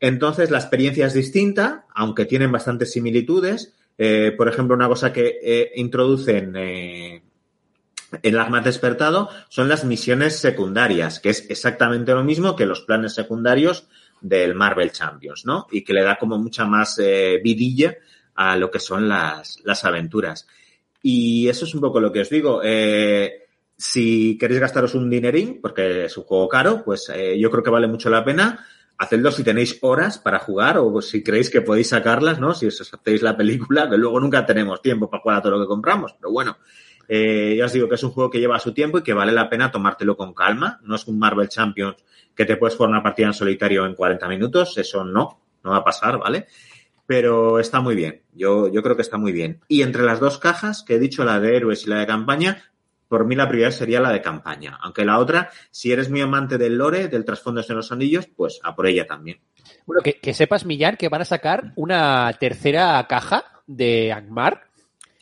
Entonces, 0.00 0.52
la 0.52 0.58
experiencia 0.58 1.06
es 1.06 1.14
distinta, 1.14 1.86
aunque 1.92 2.24
tienen 2.24 2.52
bastantes 2.52 2.92
similitudes. 2.92 3.74
Eh, 3.96 4.32
por 4.36 4.48
ejemplo, 4.48 4.76
una 4.76 4.86
cosa 4.86 5.12
que 5.12 5.38
eh, 5.42 5.72
introducen 5.74 6.54
eh, 6.56 7.22
en 8.12 8.34
el 8.34 8.40
Arma 8.40 8.60
Despertado 8.60 9.28
son 9.48 9.68
las 9.68 9.84
misiones 9.84 10.36
secundarias, 10.38 11.20
que 11.20 11.30
es 11.30 11.48
exactamente 11.50 12.12
lo 12.12 12.24
mismo 12.24 12.56
que 12.56 12.66
los 12.66 12.82
planes 12.82 13.14
secundarios 13.14 13.86
del 14.20 14.54
Marvel 14.54 14.92
Champions, 14.92 15.44
¿no? 15.44 15.66
Y 15.70 15.84
que 15.84 15.92
le 15.92 16.02
da 16.02 16.16
como 16.16 16.38
mucha 16.38 16.64
más 16.64 16.98
eh, 16.98 17.40
vidilla 17.42 17.96
a 18.34 18.56
lo 18.56 18.70
que 18.70 18.80
son 18.80 19.08
las, 19.08 19.60
las 19.64 19.84
aventuras. 19.84 20.46
Y 21.02 21.48
eso 21.48 21.64
es 21.64 21.74
un 21.74 21.80
poco 21.80 22.00
lo 22.00 22.12
que 22.12 22.20
os 22.20 22.30
digo. 22.30 22.60
Eh, 22.64 23.46
si 23.76 24.36
queréis 24.38 24.60
gastaros 24.60 24.94
un 24.94 25.08
dinerín, 25.08 25.60
porque 25.60 26.06
es 26.06 26.16
un 26.16 26.24
juego 26.24 26.48
caro, 26.48 26.82
pues 26.84 27.10
eh, 27.14 27.38
yo 27.38 27.50
creo 27.50 27.62
que 27.62 27.70
vale 27.70 27.86
mucho 27.86 28.10
la 28.10 28.24
pena. 28.24 28.66
Hacedlo 28.98 29.30
si 29.30 29.44
tenéis 29.44 29.78
horas 29.82 30.18
para 30.18 30.40
jugar 30.40 30.78
o 30.78 31.00
si 31.00 31.22
creéis 31.22 31.50
que 31.50 31.60
podéis 31.60 31.90
sacarlas, 31.90 32.40
¿no? 32.40 32.52
Si 32.54 32.66
os 32.66 32.80
hacéis 32.80 33.22
la 33.22 33.36
película, 33.36 33.88
que 33.88 33.96
luego 33.96 34.18
nunca 34.18 34.44
tenemos 34.44 34.82
tiempo 34.82 35.08
para 35.08 35.22
jugar 35.22 35.38
a 35.38 35.42
todo 35.42 35.52
lo 35.52 35.60
que 35.60 35.68
compramos. 35.68 36.14
Pero 36.18 36.32
bueno, 36.32 36.58
eh, 37.08 37.56
ya 37.56 37.64
os 37.64 37.72
digo 37.72 37.88
que 37.88 37.94
es 37.94 38.02
un 38.02 38.10
juego 38.10 38.30
que 38.30 38.38
lleva 38.38 38.58
su 38.58 38.72
tiempo 38.72 38.98
y 38.98 39.02
que 39.02 39.14
vale 39.14 39.32
la 39.32 39.48
pena 39.48 39.70
tomártelo 39.70 40.16
con 40.16 40.34
calma. 40.34 40.78
No 40.82 40.94
es 40.94 41.06
un 41.06 41.18
Marvel 41.18 41.48
Champions 41.48 41.96
que 42.34 42.44
te 42.44 42.56
puedes 42.56 42.76
jugar 42.76 42.90
una 42.90 43.02
partida 43.02 43.28
en 43.28 43.34
solitario 43.34 43.86
en 43.86 43.94
40 43.94 44.28
minutos. 44.28 44.76
Eso 44.78 45.04
no, 45.04 45.40
no 45.64 45.70
va 45.70 45.78
a 45.78 45.84
pasar, 45.84 46.18
¿vale? 46.18 46.46
Pero 47.06 47.58
está 47.58 47.80
muy 47.80 47.94
bien. 47.94 48.22
Yo, 48.34 48.68
yo 48.68 48.82
creo 48.82 48.94
que 48.94 49.02
está 49.02 49.16
muy 49.16 49.32
bien. 49.32 49.60
Y 49.66 49.82
entre 49.82 50.02
las 50.02 50.20
dos 50.20 50.38
cajas 50.38 50.82
que 50.82 50.96
he 50.96 50.98
dicho, 50.98 51.24
la 51.24 51.40
de 51.40 51.56
héroes 51.56 51.86
y 51.86 51.90
la 51.90 52.00
de 52.00 52.06
campaña, 52.06 52.62
por 53.08 53.24
mí 53.24 53.34
la 53.34 53.48
prioridad 53.48 53.70
sería 53.70 54.00
la 54.00 54.12
de 54.12 54.20
campaña. 54.20 54.78
Aunque 54.82 55.04
la 55.04 55.18
otra, 55.18 55.50
si 55.70 55.90
eres 55.90 56.10
muy 56.10 56.20
amante 56.20 56.58
del 56.58 56.76
lore, 56.76 57.08
del 57.08 57.24
trasfondo 57.24 57.62
de 57.62 57.74
los 57.74 57.90
anillos, 57.90 58.26
pues 58.26 58.60
a 58.62 58.76
por 58.76 58.86
ella 58.86 59.06
también. 59.06 59.40
Bueno, 59.86 60.02
que, 60.02 60.34
sepas, 60.34 60.66
Millán, 60.66 60.96
que 60.96 61.08
van 61.08 61.22
a 61.22 61.24
sacar 61.24 61.72
una 61.76 62.30
tercera 62.38 63.04
caja 63.08 63.44
de 63.66 64.12
Angmar. 64.12 64.67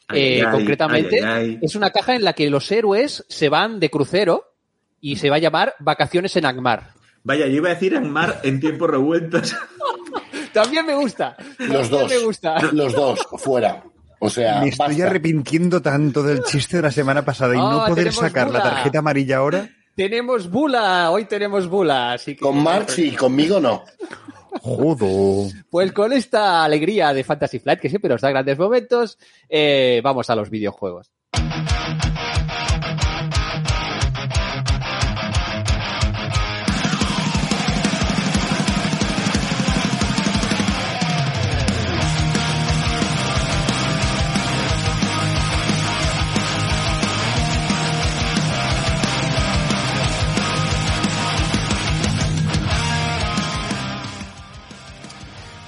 Ay, 0.09 0.21
Eh, 0.23 0.45
ay, 0.47 0.53
concretamente, 0.53 1.17
ay, 1.25 1.27
ay. 1.51 1.59
es 1.63 1.75
una 1.75 1.91
caja 1.91 2.15
en 2.15 2.23
la 2.25 2.33
que 2.33 2.49
los 2.51 2.71
héroes 2.71 3.25
se 3.29 3.49
van 3.49 3.81
de 3.81 3.91
crucero 3.91 4.45
y 5.01 5.17
se 5.17 5.31
va 5.31 5.37
a 5.37 5.41
llamar 5.41 5.75
Vacaciones 5.81 6.37
en 6.37 6.47
Angmar. 6.47 6.91
Vaya, 7.25 7.47
yo 7.47 7.57
iba 7.57 7.71
a 7.71 7.75
decir 7.75 7.95
en 7.95 8.09
mar 8.11 8.41
en 8.45 8.61
tiempos 8.61 8.89
revueltos. 8.89 9.55
También 10.53 10.87
me 10.87 10.95
gusta. 10.95 11.37
Los 11.59 11.91
también 11.91 11.91
dos. 11.91 12.11
me 12.11 12.19
gusta. 12.19 12.63
Los 12.73 12.93
dos, 12.95 13.27
fuera. 13.39 13.83
O 14.21 14.31
sea, 14.31 14.61
Me 14.61 14.69
estoy 14.69 14.87
basta. 14.89 15.07
arrepintiendo 15.07 15.83
tanto 15.83 16.23
del 16.23 16.43
chiste 16.45 16.77
de 16.79 16.83
la 16.85 16.91
semana 16.91 17.23
pasada 17.25 17.55
y 17.55 17.59
no 17.59 17.83
Ah, 17.83 17.89
poder 17.89 18.11
sacar 18.13 18.51
la 18.51 18.63
tarjeta 18.63 19.01
amarilla 19.01 19.37
ahora. 19.39 19.69
Tenemos 19.95 20.51
bula, 20.51 21.11
hoy 21.11 21.27
tenemos 21.27 21.69
bula, 21.69 22.13
así 22.13 22.35
que 22.35 22.41
Con 22.41 22.63
March 22.63 22.99
y 22.99 23.11
conmigo 23.13 23.61
no. 23.61 23.85
Jodo. 24.67 25.49
Pues 25.71 25.93
con 25.93 26.13
esta 26.13 26.65
alegría 26.65 27.15
de 27.15 27.23
Fantasy 27.23 27.61
Flight, 27.61 27.79
que 27.79 27.89
siempre 27.89 28.11
nos 28.11 28.21
da 28.21 28.31
grandes 28.31 28.59
momentos, 28.59 29.17
eh, 29.49 30.01
vamos 30.03 30.29
a 30.29 30.35
los 30.35 30.51
videojuegos. 30.51 31.13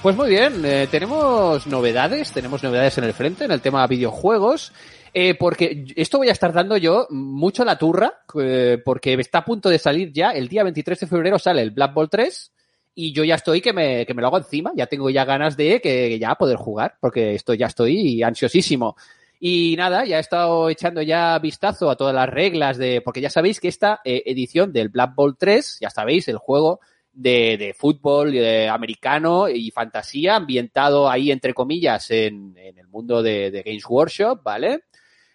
Pues 0.01 0.15
muy 0.15 0.29
bien, 0.29 0.63
eh, 0.63 0.87
tenemos 0.89 1.67
novedades, 1.67 2.31
tenemos 2.31 2.63
novedades 2.63 2.97
en 2.97 3.03
el 3.03 3.11
frente 3.11 3.43
en 3.43 3.51
el 3.51 3.59
tema 3.59 3.85
videojuegos, 3.85 4.71
eh, 5.13 5.35
porque 5.35 5.87
esto 5.97 6.19
voy 6.19 6.29
a 6.29 6.31
estar 6.31 6.53
dando 6.53 6.77
yo 6.77 7.05
mucho 7.09 7.65
la 7.65 7.77
turra, 7.77 8.21
eh, 8.41 8.81
porque 8.85 9.15
está 9.15 9.39
a 9.39 9.45
punto 9.45 9.67
de 9.67 9.77
salir 9.77 10.13
ya, 10.13 10.31
el 10.31 10.47
día 10.47 10.63
23 10.63 11.01
de 11.01 11.07
febrero 11.07 11.37
sale 11.37 11.61
el 11.61 11.71
Black 11.71 11.93
Ball 11.93 12.09
3, 12.09 12.53
y 12.95 13.11
yo 13.11 13.25
ya 13.25 13.35
estoy 13.35 13.59
que 13.59 13.73
me, 13.73 14.05
que 14.05 14.13
me 14.13 14.21
lo 14.21 14.29
hago 14.29 14.37
encima, 14.37 14.71
ya 14.73 14.87
tengo 14.87 15.09
ya 15.09 15.25
ganas 15.25 15.57
de 15.57 15.81
que 15.81 16.17
ya 16.17 16.35
poder 16.35 16.55
jugar, 16.55 16.95
porque 17.01 17.35
esto 17.35 17.53
ya 17.53 17.67
estoy 17.67 18.23
ansiosísimo. 18.23 18.95
Y 19.37 19.75
nada, 19.77 20.05
ya 20.05 20.15
he 20.17 20.21
estado 20.21 20.69
echando 20.69 21.01
ya 21.01 21.39
vistazo 21.39 21.89
a 21.89 21.97
todas 21.97 22.15
las 22.15 22.29
reglas 22.29 22.77
de, 22.77 23.01
porque 23.01 23.19
ya 23.21 23.29
sabéis 23.29 23.59
que 23.59 23.67
esta 23.67 23.99
eh, 24.05 24.23
edición 24.25 24.71
del 24.71 24.87
Black 24.87 25.13
Ball 25.13 25.35
3, 25.37 25.79
ya 25.81 25.89
sabéis, 25.89 26.29
el 26.29 26.37
juego 26.37 26.79
de, 27.13 27.57
de 27.57 27.73
fútbol 27.73 28.33
americano 28.69 29.49
y 29.49 29.71
fantasía, 29.71 30.35
ambientado 30.35 31.09
ahí, 31.09 31.31
entre 31.31 31.53
comillas, 31.53 32.11
en, 32.11 32.57
en 32.57 32.77
el 32.77 32.87
mundo 32.87 33.21
de, 33.21 33.63
Games 33.65 33.85
Workshop, 33.87 34.41
¿vale? 34.43 34.83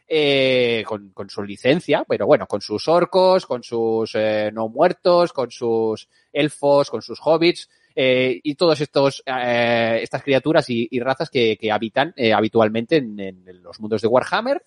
Eh, 0.07 0.85
con, 0.87 1.11
con 1.11 1.31
su 1.31 1.43
licencia, 1.43 2.05
pero 2.07 2.27
bueno, 2.27 2.47
con 2.47 2.61
sus 2.61 2.89
orcos, 2.89 3.47
con 3.47 3.63
sus 3.63 4.15
eh, 4.15 4.51
no 4.53 4.69
muertos, 4.69 5.33
con 5.33 5.51
sus 5.51 6.09
elfos, 6.33 6.91
con 6.91 7.01
sus 7.01 7.19
hobbits, 7.23 7.71
eh, 7.97 8.41
y 8.43 8.55
todos 8.57 8.81
estos 8.81 9.23
estas 9.25 10.23
criaturas 10.23 10.69
y, 10.69 11.01
razas 11.01 11.31
que, 11.31 11.57
que 11.57 11.71
habitan 11.71 12.13
eh, 12.17 12.33
habitualmente 12.33 12.97
en, 12.97 13.19
en 13.21 13.63
los 13.63 13.81
mundos 13.81 14.03
de 14.03 14.09
Warhammer. 14.09 14.65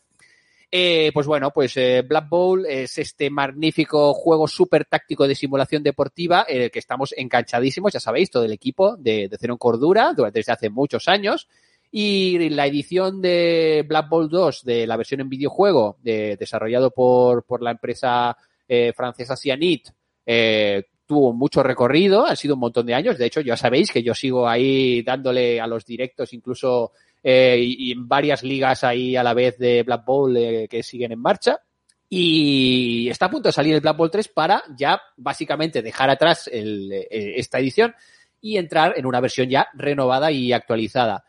Eh, 0.70 1.11
pues 1.13 1.26
bueno, 1.28 1.51
pues 1.51 1.78
eh, 1.78 2.03
Black 2.05 2.28
Bowl 2.28 2.65
es 2.65 2.97
este 2.97 3.30
magnífico 3.30 4.13
juego 4.13 4.47
súper 4.47 4.84
táctico 4.86 5.26
de 5.26 5.36
simulación 5.36 5.82
deportiva 5.82 6.45
en 6.47 6.63
el 6.63 6.72
que 6.72 6.80
estamos 6.80 7.13
enganchadísimos, 7.15 7.93
ya 7.93 8.01
sabéis, 8.01 8.30
todo 8.30 8.43
el 8.43 8.51
equipo 8.51 8.97
de, 8.97 9.30
de 9.30 9.38
Cero 9.39 9.53
en 9.53 9.57
Cordura 9.57 10.13
durante 10.13 10.39
desde 10.39 10.51
hace 10.51 10.70
muchos 10.70 11.07
años. 11.07 11.47
Y 11.89 12.49
la 12.49 12.68
edición 12.68 13.22
de 13.22 13.86
Black 13.88 14.09
Bowl 14.09 14.30
2 14.30 14.63
de 14.65 14.86
la 14.86 14.97
versión 14.97 15.22
en 15.22 15.30
videojuego, 15.30 15.97
de, 16.01 16.36
desarrollado 16.36 16.91
por, 16.91 17.45
por 17.45 17.61
la 17.63 17.72
empresa 17.72 18.38
eh, 18.68 18.91
francesa 18.93 19.38
Cyanit, 19.38 19.89
eh, 20.26 20.84
tuvo 21.05 21.32
mucho 21.32 21.63
recorrido, 21.63 22.26
han 22.26 22.36
sido 22.36 22.55
un 22.55 22.59
montón 22.59 22.86
de 22.86 22.93
años. 22.93 23.18
De 23.18 23.26
hecho, 23.26 23.39
ya 23.39 23.55
sabéis 23.55 23.91
que 23.91 24.03
yo 24.03 24.13
sigo 24.13 24.47
ahí 24.47 25.01
dándole 25.01 25.61
a 25.61 25.68
los 25.68 25.86
directos, 25.86 26.34
incluso 26.34 26.91
eh, 27.30 27.59
y, 27.59 27.91
en 27.91 28.07
varias 28.07 28.41
ligas 28.41 28.86
ahí 28.86 29.17
a 29.17 29.21
la 29.23 29.34
vez 29.34 29.57
de 29.57 29.84
Black 29.84 30.05
Bowl 30.05 30.38
eh, 30.38 30.65
que 30.69 30.82
siguen 30.82 31.11
en 31.11 31.19
marcha. 31.19 31.59
Y 32.07 33.09
está 33.09 33.25
a 33.25 33.30
punto 33.30 33.49
de 33.49 33.53
salir 33.53 33.75
el 33.75 33.82
Black 33.82 33.97
Bowl 33.97 34.09
3 34.09 34.30
para 34.30 34.63
ya 34.78 35.01
básicamente 35.17 35.82
dejar 35.82 36.09
atrás 36.09 36.49
eh, 36.49 37.05
esta 37.36 37.59
edición 37.59 37.93
y 38.39 38.55
entrar 38.55 38.93
en 38.95 39.05
una 39.05 39.19
versión 39.19 39.49
ya 39.49 39.67
renovada 39.73 40.32
y 40.32 40.53
actualizada. 40.53 41.25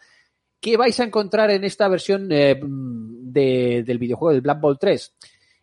¿Qué 0.61 0.77
vais 0.77 1.01
a 1.01 1.05
encontrar 1.05 1.51
en 1.51 1.65
esta 1.65 1.89
versión 1.89 2.29
de- 2.29 2.61
del 3.85 3.99
videojuego 3.99 4.33
del 4.33 4.43
Black 4.43 4.61
Bowl 4.61 4.79
3? 4.79 5.17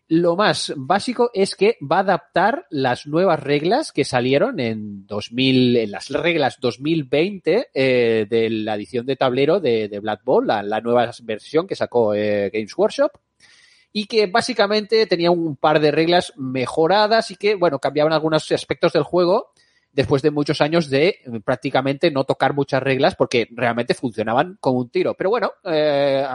Lo 0.07 0.35
más 0.35 0.71
básico 0.75 1.31
es 1.33 1.55
que 1.55 1.77
va 1.81 1.97
a 1.97 2.01
adaptar 2.01 2.67
las 2.69 3.07
nuevas 3.07 3.39
reglas 3.39 3.91
que 3.91 4.05
salieron 4.05 4.59
en 4.59 5.07
2000, 5.07 5.77
en 5.77 5.91
las 5.91 6.09
reglas 6.09 6.57
2020 6.59 7.69
eh, 7.73 8.27
de 8.29 8.49
la 8.51 8.75
edición 8.75 9.07
de 9.07 9.15
tablero 9.15 9.59
de, 9.59 9.89
de 9.89 9.99
Black 9.99 10.21
la 10.43 10.81
nueva 10.81 11.09
versión 11.23 11.65
que 11.65 11.75
sacó 11.75 12.13
eh, 12.13 12.51
Games 12.53 12.77
Workshop 12.77 13.11
y 13.91 14.05
que 14.05 14.27
básicamente 14.27 15.07
tenía 15.07 15.31
un 15.31 15.55
par 15.55 15.79
de 15.79 15.89
reglas 15.89 16.33
mejoradas 16.35 17.31
y 17.31 17.37
que, 17.37 17.55
bueno, 17.55 17.79
cambiaban 17.79 18.13
algunos 18.13 18.51
aspectos 18.51 18.93
del 18.93 19.03
juego 19.03 19.53
después 19.95 20.21
de 20.21 20.29
muchos 20.29 20.59
años 20.59 20.89
de 20.89 21.07
eh, 21.07 21.39
prácticamente 21.43 22.11
no 22.11 22.25
tocar 22.25 22.53
muchas 22.53 22.83
reglas 22.83 23.15
porque 23.15 23.47
realmente 23.51 23.93
funcionaban 23.93 24.57
como 24.59 24.79
un 24.79 24.89
tiro. 24.89 25.13
Pero 25.15 25.29
bueno, 25.29 25.53
eh, 25.63 26.25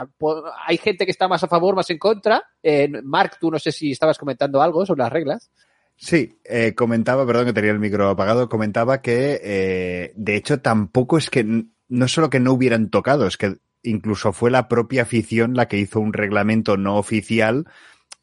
hay 0.65 0.77
gente 0.77 1.05
que 1.05 1.11
está 1.11 1.27
más 1.27 1.43
a 1.43 1.47
favor, 1.47 1.75
más 1.75 1.89
en 1.91 1.99
contra. 1.99 2.43
Eh, 2.63 2.89
Mark, 3.03 3.37
tú 3.39 3.51
no 3.51 3.59
sé 3.59 3.71
si 3.71 3.91
estabas 3.91 4.17
comentando 4.17 4.61
algo 4.61 4.85
sobre 4.85 5.03
las 5.03 5.13
reglas. 5.13 5.51
Sí, 5.95 6.35
comentaba, 6.75 7.27
perdón 7.27 7.45
que 7.45 7.53
tenía 7.53 7.69
el 7.69 7.79
micro 7.79 8.09
apagado, 8.09 8.49
comentaba 8.49 9.03
que 9.03 10.11
de 10.15 10.35
hecho 10.35 10.59
tampoco 10.59 11.19
es 11.19 11.29
que 11.29 11.65
no 11.89 12.07
solo 12.07 12.31
que 12.31 12.39
no 12.39 12.53
hubieran 12.53 12.89
tocado, 12.89 13.27
es 13.27 13.37
que 13.37 13.57
incluso 13.83 14.33
fue 14.33 14.49
la 14.49 14.67
propia 14.67 15.03
afición 15.03 15.53
la 15.53 15.67
que 15.67 15.77
hizo 15.77 15.99
un 15.99 16.13
reglamento 16.13 16.75
no 16.75 16.97
oficial 16.97 17.67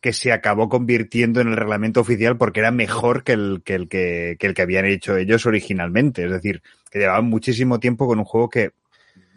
que 0.01 0.13
se 0.13 0.33
acabó 0.33 0.69
convirtiendo 0.69 1.41
en 1.41 1.49
el 1.49 1.57
reglamento 1.57 2.01
oficial 2.01 2.37
porque 2.37 2.61
era 2.61 2.71
mejor 2.71 3.25
que 3.25 3.33
el 3.33 3.63
que, 3.65 3.75
el 3.75 3.89
que, 3.89 4.37
el 4.39 4.55
que 4.55 4.63
habían 4.63 4.85
hecho 4.85 5.17
ellos 5.17 5.47
originalmente. 5.47 6.25
Es 6.25 6.31
decir, 6.31 6.63
que 6.91 7.01
llevaban 7.01 7.27
muchísimo 7.27 7.81
tiempo 7.81 8.07
con 8.07 8.19
un 8.19 8.25
juego 8.25 8.49
que 8.49 8.73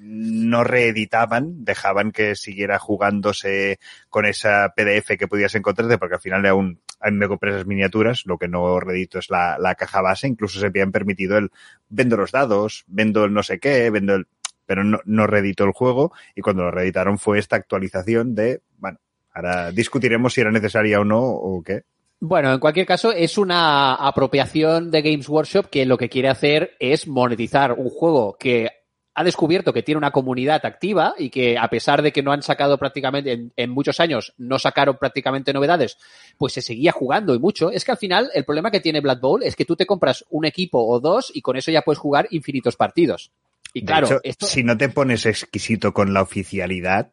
no 0.04 0.64
reeditaban, 0.64 1.64
dejaban 1.64 2.12
que 2.12 2.36
siguiera 2.36 2.80
jugándose 2.80 3.80
con 4.10 4.26
esa 4.26 4.74
PDF 4.76 5.18
que 5.18 5.28
podías 5.28 5.54
encontrarte, 5.54 6.00
porque 6.00 6.16
al 6.16 6.22
final 6.22 6.46
aún 6.48 6.82
me 7.12 7.28
compré 7.28 7.52
esas 7.52 7.68
miniaturas, 7.68 8.24
lo 8.26 8.40
que 8.40 8.48
no 8.48 8.80
reedito 8.80 9.20
es 9.20 9.30
la, 9.30 9.60
la 9.60 9.76
caja 9.76 10.02
base, 10.02 10.28
incluso 10.28 10.60
se 10.60 10.66
habían 10.66 10.92
permitido 10.92 11.38
el 11.38 11.52
vendo 11.90 12.18
los 12.18 12.32
dados, 12.32 12.84
vendo 12.88 13.26
el 13.26 13.34
no 13.34 13.44
sé 13.44 13.60
qué, 13.60 13.92
vendo 13.92 14.16
el 14.16 14.28
pero 14.66 14.84
no, 14.84 15.00
no 15.06 15.28
reeditó 15.28 15.66
el 15.66 15.72
juego 15.72 16.14
y 16.34 16.42
cuando 16.42 16.64
lo 16.64 16.72
reeditaron 16.72 17.20
fue 17.20 17.40
esta 17.40 17.58
actualización 17.58 18.36
de, 18.36 18.62
bueno, 18.78 19.00
ahora 19.34 19.72
discutiremos 19.72 20.34
si 20.34 20.42
era 20.42 20.52
necesaria 20.52 21.00
o 21.00 21.06
no 21.06 21.22
o 21.22 21.62
qué. 21.64 21.84
Bueno, 22.20 22.54
en 22.54 22.60
cualquier 22.60 22.86
caso, 22.86 23.12
es 23.12 23.40
una 23.40 23.96
apropiación 23.96 24.92
de 24.92 25.02
Games 25.02 25.28
Workshop 25.28 25.70
que 25.70 25.88
lo 25.88 25.98
que 25.98 26.10
quiere 26.10 26.30
hacer 26.30 26.76
es 26.80 27.08
monetizar 27.08 27.74
un 27.74 27.90
juego 27.90 28.38
que 28.40 28.70
ha 29.14 29.24
descubierto 29.24 29.74
que 29.74 29.84
tiene 29.84 29.98
una 29.98 30.12
comunidad 30.12 30.66
activa 30.66 31.16
y 31.18 31.30
que 31.30 31.58
a 31.58 31.68
pesar 31.68 32.02
de 32.02 32.12
que 32.12 32.24
no 32.24 32.32
han 32.32 32.44
sacado 32.44 32.78
prácticamente, 32.78 33.32
en, 33.32 33.54
en, 33.56 33.70
muchos 33.72 34.00
años 34.00 34.34
no 34.38 34.58
sacaron 34.58 34.98
prácticamente 34.98 35.52
novedades, 35.52 35.98
pues 36.38 36.54
se 36.54 36.62
seguía 36.62 36.92
jugando 36.92 37.34
y 37.36 37.40
mucho. 37.40 37.72
Es 37.72 37.84
que 37.84 37.92
al 37.92 37.98
final 37.98 38.30
el 38.34 38.46
problema 38.46 38.72
que 38.72 38.80
tiene 38.80 39.02
Blood 39.02 39.20
Bowl 39.20 39.44
es 39.44 39.56
que 39.56 39.66
tú 39.66 39.76
te 39.76 39.86
compras 39.86 40.24
un 40.30 40.46
equipo 40.46 40.80
o 40.80 41.00
dos 41.00 41.32
y 41.34 41.42
con 41.42 41.58
eso 41.58 41.72
ya 41.72 41.82
puedes 41.82 42.00
jugar 42.00 42.28
infinitos 42.32 42.78
partidos. 42.78 43.32
Y 43.74 43.84
claro, 43.84 44.08
de 44.08 44.14
hecho, 44.14 44.22
esto... 44.24 44.46
si 44.46 44.64
no 44.64 44.78
te 44.78 44.90
pones 44.90 45.26
exquisito 45.26 45.94
con 45.94 46.14
la 46.14 46.22
oficialidad, 46.22 47.12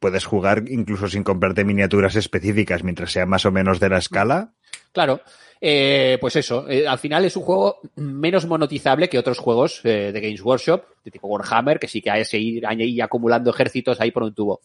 puedes 0.00 0.24
jugar 0.24 0.64
incluso 0.68 1.08
sin 1.08 1.22
comprarte 1.22 1.64
miniaturas 1.64 2.16
específicas 2.16 2.82
mientras 2.82 3.12
sea 3.12 3.26
más 3.26 3.46
o 3.46 3.52
menos 3.52 3.78
de 3.78 3.88
la 3.88 3.98
escala. 3.98 4.52
Claro. 4.92 5.20
Eh, 5.62 6.16
pues 6.20 6.36
eso, 6.36 6.66
eh, 6.68 6.88
al 6.88 6.98
final 6.98 7.26
es 7.26 7.36
un 7.36 7.42
juego 7.42 7.80
menos 7.96 8.46
monetizable 8.46 9.10
que 9.10 9.18
otros 9.18 9.38
juegos 9.38 9.82
eh, 9.84 10.10
de 10.10 10.20
Games 10.20 10.42
Workshop, 10.42 10.84
de 11.04 11.10
tipo 11.10 11.28
Warhammer, 11.28 11.78
que 11.78 11.86
sí 11.86 12.00
que 12.00 12.10
hay 12.10 12.22
que 12.22 12.24
seguir 12.24 12.66
ahí 12.66 12.98
acumulando 13.00 13.50
ejércitos 13.50 14.00
ahí 14.00 14.10
por 14.10 14.22
un 14.22 14.34
tubo. 14.34 14.62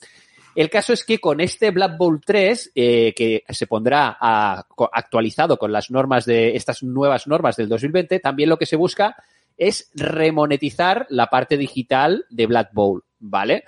El 0.55 0.69
caso 0.69 0.93
es 0.93 1.03
que 1.03 1.19
con 1.19 1.41
este 1.41 1.71
Black 1.71 1.97
Bowl 1.97 2.21
3, 2.25 2.71
eh, 2.75 3.13
que 3.13 3.43
se 3.49 3.67
pondrá 3.67 4.17
a, 4.17 4.65
actualizado 4.93 5.57
con 5.57 5.73
las 5.73 5.91
normas 5.91 6.25
de 6.25 6.55
estas 6.55 6.81
nuevas 6.81 7.27
normas 7.27 7.57
del 7.57 7.67
2020, 7.67 8.21
también 8.21 8.47
lo 8.47 8.57
que 8.57 8.65
se 8.65 8.77
busca 8.77 9.17
es 9.57 9.91
remonetizar 9.93 11.07
la 11.09 11.27
parte 11.27 11.57
digital 11.57 12.25
de 12.29 12.45
Black 12.47 12.69
Bowl, 12.71 13.03
¿vale? 13.19 13.65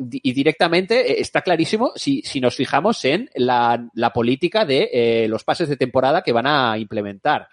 Y 0.00 0.32
directamente 0.32 1.12
eh, 1.12 1.20
está 1.20 1.42
clarísimo 1.42 1.92
si, 1.96 2.22
si 2.22 2.40
nos 2.40 2.56
fijamos 2.56 3.04
en 3.04 3.30
la, 3.34 3.88
la 3.94 4.12
política 4.12 4.64
de 4.64 4.90
eh, 4.92 5.28
los 5.28 5.44
pases 5.44 5.68
de 5.68 5.76
temporada 5.76 6.22
que 6.22 6.32
van 6.32 6.46
a 6.46 6.78
implementar. 6.78 7.48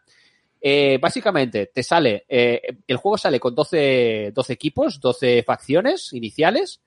Eh, 0.61 0.97
básicamente, 0.99 1.67
te 1.67 1.83
sale, 1.83 2.25
el 2.27 2.97
juego 2.97 3.19
sale 3.19 3.39
con 3.39 3.53
12, 3.53 4.31
12 4.33 4.53
equipos, 4.53 4.99
12 4.99 5.43
facciones 5.43 6.11
iniciales, 6.13 6.81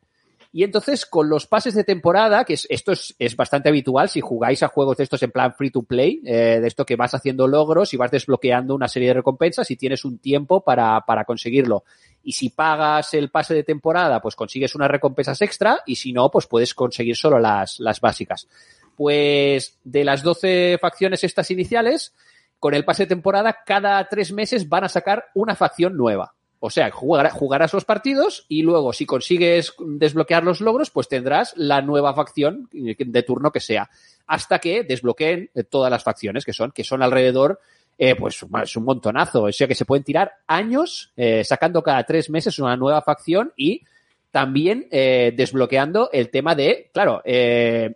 y 0.51 0.65
entonces 0.65 1.05
con 1.05 1.29
los 1.29 1.47
pases 1.47 1.75
de 1.75 1.85
temporada, 1.85 2.45
que 2.45 2.55
es, 2.55 2.67
esto 2.71 2.93
es, 2.93 3.15
es, 3.19 3.37
bastante 3.37 3.69
habitual 3.69 4.09
si 4.09 4.23
jugáis 4.23 4.63
a 4.63 4.69
juegos 4.69 4.97
de 4.97 5.05
estos 5.05 5.23
en 5.23 5.31
plan 5.31 5.55
free 5.55 5.71
to 5.71 5.83
play, 5.83 6.23
eh, 6.25 6.59
de 6.61 6.67
esto 6.67 6.87
que 6.87 6.97
vas 6.97 7.15
haciendo 7.15 7.47
logros 7.47 7.93
y 7.93 7.99
vas 7.99 8.11
desbloqueando 8.11 8.75
una 8.75 8.89
serie 8.89 9.09
de 9.09 9.15
recompensas 9.15 9.71
y 9.71 9.77
tienes 9.77 10.07
un 10.07 10.19
tiempo 10.19 10.65
para, 10.65 11.03
para 11.03 11.25
conseguirlo. 11.25 11.85
Y 12.23 12.33
si 12.33 12.49
pagas 12.49 13.13
el 13.13 13.31
pase 13.31 13.55
de 13.55 13.63
temporada, 13.63 14.23
pues 14.23 14.37
consigues 14.37 14.75
unas 14.75 14.91
recompensas 14.91 15.41
extra 15.43 15.81
y 15.85 15.97
si 15.97 16.13
no, 16.13 16.31
pues 16.31 16.47
puedes 16.47 16.75
conseguir 16.75 17.17
solo 17.17 17.39
las, 17.39 17.79
las 17.79 18.01
básicas. 18.01 18.49
Pues 18.97 19.79
de 19.85 20.03
las 20.03 20.23
12 20.23 20.79
facciones 20.81 21.25
estas 21.25 21.51
iniciales, 21.51 22.15
con 22.59 22.73
el 22.73 22.87
pase 22.87 23.03
de 23.03 23.09
temporada, 23.09 23.59
cada 23.67 24.03
tres 24.09 24.33
meses 24.33 24.69
van 24.69 24.85
a 24.85 24.89
sacar 24.89 25.27
una 25.35 25.55
facción 25.55 25.97
nueva. 25.97 26.35
O 26.61 26.71
sea, 26.71 26.91
jugar, 26.91 27.31
jugarás 27.31 27.73
los 27.73 27.85
partidos 27.85 28.45
y 28.49 28.63
luego, 28.63 28.93
si 28.93 29.07
consigues 29.07 29.75
desbloquear 29.79 30.43
los 30.43 30.61
logros, 30.61 30.91
pues 30.91 31.09
tendrás 31.09 31.55
la 31.57 31.83
nueva 31.83 32.15
facción 32.15 32.69
de 32.73 33.23
turno 33.23 33.53
que 33.53 33.61
sea. 33.61 33.89
Hasta 34.27 34.59
que 34.59 34.83
desbloqueen 34.83 35.51
todas 35.71 35.91
las 35.91 36.03
facciones 36.03 36.45
que 36.45 36.53
son, 36.53 36.73
que 36.73 36.83
son 36.83 37.03
alrededor, 37.03 37.61
eh, 37.97 38.17
pues 38.17 38.45
es 38.65 38.77
un 38.77 38.85
montonazo. 38.85 39.45
O 39.45 39.53
sea 39.53 39.69
que 39.69 39.77
se 39.77 39.85
pueden 39.85 40.03
tirar 40.03 40.33
años 40.49 41.13
eh, 41.17 41.45
sacando 41.45 41.83
cada 41.83 42.03
tres 42.05 42.29
meses 42.29 42.59
una 42.59 42.77
nueva 42.77 43.03
facción 43.03 43.53
y 43.57 43.83
también 44.31 44.89
eh, 44.91 45.33
desbloqueando 45.37 46.11
el 46.13 46.31
tema 46.31 46.55
de, 46.55 46.91
claro, 46.93 47.23
eh, 47.25 47.95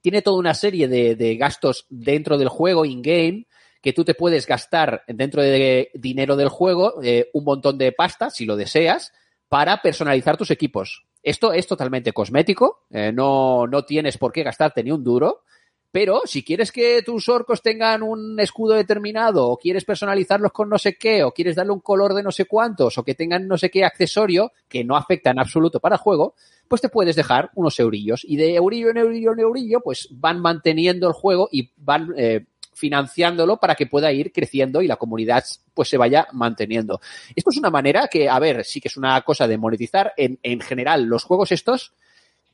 tiene 0.00 0.22
toda 0.22 0.38
una 0.38 0.54
serie 0.54 0.88
de, 0.88 1.16
de 1.16 1.36
gastos 1.36 1.86
dentro 1.90 2.38
del 2.38 2.48
juego, 2.48 2.84
in-game, 2.84 3.46
que 3.88 3.94
tú 3.94 4.04
te 4.04 4.12
puedes 4.12 4.46
gastar 4.46 5.02
dentro 5.06 5.40
de 5.40 5.90
dinero 5.94 6.36
del 6.36 6.50
juego 6.50 7.02
eh, 7.02 7.30
un 7.32 7.42
montón 7.42 7.78
de 7.78 7.90
pasta, 7.90 8.28
si 8.28 8.44
lo 8.44 8.54
deseas, 8.54 9.14
para 9.48 9.80
personalizar 9.80 10.36
tus 10.36 10.50
equipos. 10.50 11.06
Esto 11.22 11.54
es 11.54 11.66
totalmente 11.66 12.12
cosmético, 12.12 12.84
eh, 12.90 13.12
no, 13.14 13.66
no 13.66 13.86
tienes 13.86 14.18
por 14.18 14.30
qué 14.30 14.42
gastarte 14.42 14.84
ni 14.84 14.90
un 14.90 15.02
duro, 15.02 15.44
pero 15.90 16.20
si 16.26 16.44
quieres 16.44 16.70
que 16.70 17.00
tus 17.00 17.30
orcos 17.30 17.62
tengan 17.62 18.02
un 18.02 18.38
escudo 18.40 18.74
determinado, 18.74 19.48
o 19.48 19.56
quieres 19.56 19.86
personalizarlos 19.86 20.52
con 20.52 20.68
no 20.68 20.76
sé 20.76 20.98
qué, 20.98 21.24
o 21.24 21.32
quieres 21.32 21.56
darle 21.56 21.72
un 21.72 21.80
color 21.80 22.12
de 22.12 22.22
no 22.22 22.30
sé 22.30 22.44
cuántos, 22.44 22.98
o 22.98 23.04
que 23.04 23.14
tengan 23.14 23.48
no 23.48 23.56
sé 23.56 23.70
qué 23.70 23.86
accesorio 23.86 24.52
que 24.68 24.84
no 24.84 24.96
afecta 24.96 25.30
en 25.30 25.38
absoluto 25.38 25.80
para 25.80 25.96
juego, 25.96 26.34
pues 26.68 26.82
te 26.82 26.90
puedes 26.90 27.16
dejar 27.16 27.52
unos 27.54 27.80
eurillos. 27.80 28.20
Y 28.22 28.36
de 28.36 28.54
eurillo 28.54 28.90
en 28.90 28.98
eurillo 28.98 29.32
en 29.32 29.40
eurillo, 29.40 29.80
pues 29.80 30.08
van 30.10 30.42
manteniendo 30.42 31.08
el 31.08 31.14
juego 31.14 31.48
y 31.50 31.70
van 31.78 32.12
eh, 32.18 32.44
financiándolo 32.78 33.58
para 33.58 33.74
que 33.74 33.86
pueda 33.86 34.12
ir 34.12 34.32
creciendo 34.32 34.80
y 34.80 34.86
la 34.86 34.96
comunidad 34.96 35.44
pues 35.74 35.88
se 35.88 35.98
vaya 35.98 36.28
manteniendo. 36.32 37.00
Esto 37.34 37.50
es 37.50 37.58
una 37.58 37.70
manera 37.70 38.08
que, 38.08 38.28
a 38.28 38.38
ver, 38.38 38.64
sí 38.64 38.80
que 38.80 38.88
es 38.88 38.96
una 38.96 39.20
cosa 39.22 39.46
de 39.46 39.58
monetizar. 39.58 40.14
En, 40.16 40.38
en 40.42 40.60
general, 40.60 41.04
los 41.04 41.24
juegos 41.24 41.52
estos, 41.52 41.92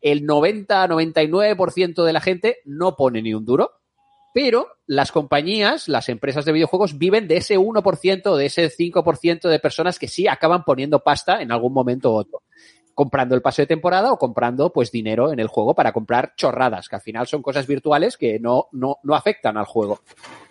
el 0.01 0.27
90-99% 0.27 2.05
de 2.05 2.12
la 2.12 2.20
gente 2.20 2.59
no 2.64 2.97
pone 2.97 3.22
ni 3.22 3.35
un 3.35 3.45
duro, 3.45 3.72
pero 4.33 4.66
las 4.87 5.12
compañías, 5.12 5.89
las 5.89 6.09
empresas 6.09 6.45
de 6.45 6.53
videojuegos 6.53 6.99
viven 6.99 7.29
de 7.29 7.37
ese 7.37 7.59
1%, 7.59 8.37
de 8.37 8.47
ese 8.47 8.68
5% 8.68 9.49
de 9.49 9.59
personas 9.61 9.99
que 9.99 10.09
sí 10.09 10.27
acaban 10.27 10.64
poniendo 10.64 11.05
pasta 11.05 11.41
en 11.41 11.53
algún 11.53 11.72
momento 11.72 12.11
u 12.11 12.16
otro 12.16 12.43
comprando 12.95 13.34
el 13.34 13.42
pase 13.42 13.62
de 13.62 13.66
temporada 13.66 14.12
o 14.12 14.18
comprando 14.18 14.72
pues 14.72 14.90
dinero 14.90 15.32
en 15.32 15.40
el 15.40 15.49
juego 15.49 15.74
para 15.74 15.92
comprar 15.92 16.34
chorradas, 16.36 16.88
que 16.88 16.97
al 16.97 17.03
final 17.03 17.26
son 17.26 17.42
cosas 17.42 17.66
virtuales 17.66 18.16
que 18.16 18.38
no, 18.38 18.68
no, 18.72 18.99
no 19.03 19.14
afectan 19.14 19.57
al 19.57 19.66
juego. 19.66 20.01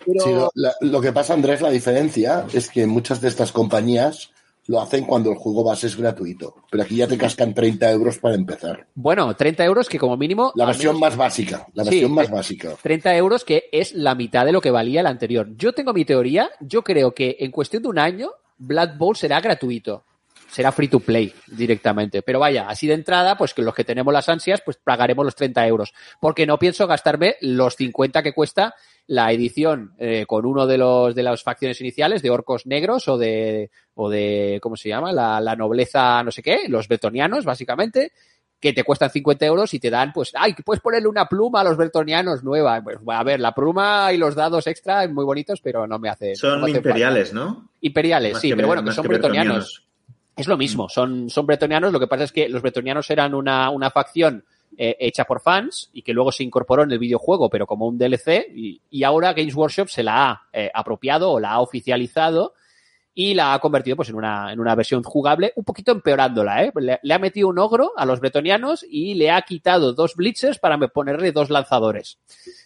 Pero... 0.04 0.20
Sí, 0.20 0.32
lo, 0.32 0.50
la, 0.54 0.72
lo, 0.80 1.00
que 1.00 1.12
pasa, 1.12 1.34
Andrés, 1.34 1.60
la 1.60 1.70
diferencia 1.70 2.46
es 2.52 2.68
que 2.68 2.86
muchas 2.86 3.20
de 3.20 3.28
estas 3.28 3.52
compañías 3.52 4.30
lo 4.66 4.80
hacen 4.80 5.04
cuando 5.04 5.30
el 5.30 5.36
juego 5.36 5.64
base 5.64 5.86
es 5.86 5.96
gratuito. 5.96 6.54
Pero 6.70 6.82
aquí 6.82 6.96
ya 6.96 7.06
te 7.06 7.18
cascan 7.18 7.52
30 7.52 7.90
euros 7.90 8.18
para 8.18 8.34
empezar. 8.34 8.86
Bueno, 8.94 9.34
30 9.34 9.64
euros 9.64 9.88
que 9.88 9.98
como 9.98 10.16
mínimo... 10.16 10.52
La 10.54 10.66
versión 10.66 10.94
menos... 10.94 11.10
más 11.10 11.16
básica. 11.16 11.66
La 11.74 11.84
versión 11.84 12.10
sí, 12.10 12.14
más 12.14 12.30
básica. 12.30 12.70
30 12.82 13.16
euros 13.16 13.44
que 13.44 13.64
es 13.72 13.92
la 13.92 14.14
mitad 14.14 14.46
de 14.46 14.52
lo 14.52 14.60
que 14.60 14.70
valía 14.70 15.00
el 15.00 15.06
anterior. 15.06 15.48
Yo 15.56 15.72
tengo 15.72 15.92
mi 15.92 16.04
teoría. 16.04 16.50
Yo 16.60 16.82
creo 16.82 17.14
que 17.14 17.36
en 17.40 17.50
cuestión 17.50 17.82
de 17.82 17.88
un 17.90 17.98
año, 17.98 18.30
Blood 18.56 18.96
Bowl 18.96 19.16
será 19.16 19.40
gratuito 19.40 20.04
será 20.54 20.70
free 20.70 20.88
to 20.88 21.00
play 21.00 21.34
directamente. 21.48 22.22
Pero 22.22 22.38
vaya, 22.38 22.68
así 22.68 22.86
de 22.86 22.94
entrada, 22.94 23.36
pues 23.36 23.52
que 23.54 23.62
los 23.62 23.74
que 23.74 23.82
tenemos 23.82 24.14
las 24.14 24.28
ansias, 24.28 24.62
pues 24.64 24.76
pagaremos 24.76 25.24
los 25.24 25.34
30 25.34 25.66
euros. 25.66 25.92
Porque 26.20 26.46
no 26.46 26.58
pienso 26.58 26.86
gastarme 26.86 27.36
los 27.40 27.74
50 27.74 28.22
que 28.22 28.32
cuesta 28.32 28.74
la 29.06 29.32
edición 29.32 29.94
eh, 29.98 30.24
con 30.26 30.46
uno 30.46 30.66
de 30.66 30.78
los 30.78 31.14
de 31.14 31.22
las 31.22 31.42
facciones 31.42 31.78
iniciales 31.80 32.22
de 32.22 32.30
orcos 32.30 32.64
negros 32.64 33.06
o 33.08 33.18
de 33.18 33.70
o 33.94 34.08
de 34.08 34.60
¿cómo 34.62 34.76
se 34.76 34.88
llama? 34.88 35.12
La, 35.12 35.42
la 35.42 35.56
nobleza 35.56 36.22
no 36.22 36.30
sé 36.30 36.42
qué, 36.42 36.60
los 36.68 36.88
betonianos 36.88 37.44
básicamente 37.44 38.12
que 38.64 38.72
te 38.72 38.82
cuestan 38.82 39.10
50 39.10 39.44
euros 39.44 39.74
y 39.74 39.78
te 39.78 39.90
dan, 39.90 40.10
pues, 40.14 40.32
ay, 40.34 40.54
puedes 40.64 40.80
ponerle 40.80 41.06
una 41.06 41.26
pluma 41.26 41.60
a 41.60 41.64
los 41.64 41.76
betonianos 41.76 42.42
nueva. 42.42 42.80
Pues, 42.82 42.96
a 43.08 43.22
ver, 43.22 43.38
la 43.38 43.54
pluma 43.54 44.10
y 44.10 44.16
los 44.16 44.34
dados 44.34 44.66
extra 44.66 45.06
muy 45.06 45.26
bonitos, 45.26 45.60
pero 45.60 45.86
no 45.86 45.98
me 45.98 46.08
hace. 46.08 46.34
Son 46.34 46.60
no 46.60 46.64
me 46.64 46.70
hace 46.70 46.78
imperiales. 46.78 47.34
¿no? 47.34 47.68
Imperiales, 47.82 48.32
más 48.32 48.40
sí, 48.40 48.48
que, 48.48 48.56
pero 48.56 48.68
bueno, 48.68 48.82
que 48.82 48.92
son 48.92 49.02
que 49.02 49.08
bretonianos. 49.08 49.83
Es 50.36 50.48
lo 50.48 50.56
mismo, 50.56 50.88
son, 50.88 51.30
son 51.30 51.46
bretonianos, 51.46 51.92
lo 51.92 52.00
que 52.00 52.08
pasa 52.08 52.24
es 52.24 52.32
que 52.32 52.48
los 52.48 52.60
bretonianos 52.60 53.08
eran 53.10 53.34
una, 53.34 53.70
una 53.70 53.90
facción 53.90 54.44
eh, 54.76 54.96
hecha 54.98 55.24
por 55.24 55.40
fans 55.40 55.90
y 55.92 56.02
que 56.02 56.12
luego 56.12 56.32
se 56.32 56.42
incorporó 56.42 56.82
en 56.82 56.90
el 56.90 56.98
videojuego, 56.98 57.48
pero 57.48 57.66
como 57.66 57.86
un 57.86 57.96
DLC, 57.96 58.48
y, 58.52 58.80
y 58.90 59.04
ahora 59.04 59.32
Games 59.32 59.54
Workshop 59.54 59.88
se 59.88 60.02
la 60.02 60.28
ha 60.28 60.42
eh, 60.52 60.70
apropiado 60.74 61.30
o 61.30 61.38
la 61.38 61.52
ha 61.52 61.60
oficializado 61.60 62.54
y 63.14 63.34
la 63.34 63.54
ha 63.54 63.60
convertido 63.60 63.94
pues 63.94 64.08
en 64.08 64.16
una, 64.16 64.52
en 64.52 64.58
una 64.58 64.74
versión 64.74 65.04
jugable, 65.04 65.52
un 65.54 65.62
poquito 65.62 65.92
empeorándola, 65.92 66.64
¿eh? 66.64 66.72
Le, 66.74 66.98
le, 67.00 67.14
ha 67.14 67.18
metido 67.20 67.46
un 67.46 67.60
ogro 67.60 67.92
a 67.96 68.04
los 68.04 68.18
bretonianos 68.18 68.84
y 68.88 69.14
le 69.14 69.30
ha 69.30 69.40
quitado 69.42 69.92
dos 69.92 70.16
blitzers 70.16 70.58
para 70.58 70.76
ponerle 70.88 71.30
dos 71.30 71.50
lanzadores. 71.50 72.18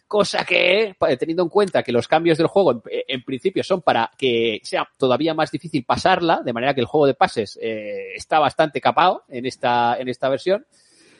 Cosa 0.08 0.44
que, 0.44 0.96
teniendo 1.18 1.42
en 1.42 1.50
cuenta 1.50 1.82
que 1.82 1.92
los 1.92 2.08
cambios 2.08 2.38
del 2.38 2.46
juego 2.46 2.72
en, 2.72 2.82
en 3.06 3.22
principio 3.22 3.62
son 3.62 3.82
para 3.82 4.10
que 4.16 4.58
sea 4.64 4.88
todavía 4.96 5.34
más 5.34 5.50
difícil 5.50 5.84
pasarla, 5.84 6.40
de 6.42 6.52
manera 6.54 6.72
que 6.74 6.80
el 6.80 6.86
juego 6.86 7.06
de 7.06 7.14
pases 7.14 7.58
eh, 7.60 8.14
está 8.16 8.38
bastante 8.38 8.80
capado 8.80 9.24
en 9.28 9.44
esta, 9.44 9.98
en 9.98 10.08
esta 10.08 10.28
versión, 10.30 10.66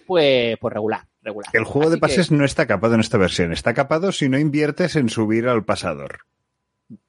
pues, 0.06 0.56
pues 0.58 0.72
regular, 0.72 1.06
regular. 1.22 1.50
El 1.52 1.64
juego 1.64 1.88
Así 1.88 1.96
de 1.96 2.00
pases 2.00 2.28
que... 2.30 2.34
no 2.34 2.44
está 2.44 2.66
capado 2.66 2.94
en 2.94 3.00
esta 3.00 3.18
versión, 3.18 3.52
está 3.52 3.74
capado 3.74 4.10
si 4.10 4.28
no 4.28 4.38
inviertes 4.38 4.96
en 4.96 5.10
subir 5.10 5.48
al 5.48 5.64
pasador. 5.64 6.20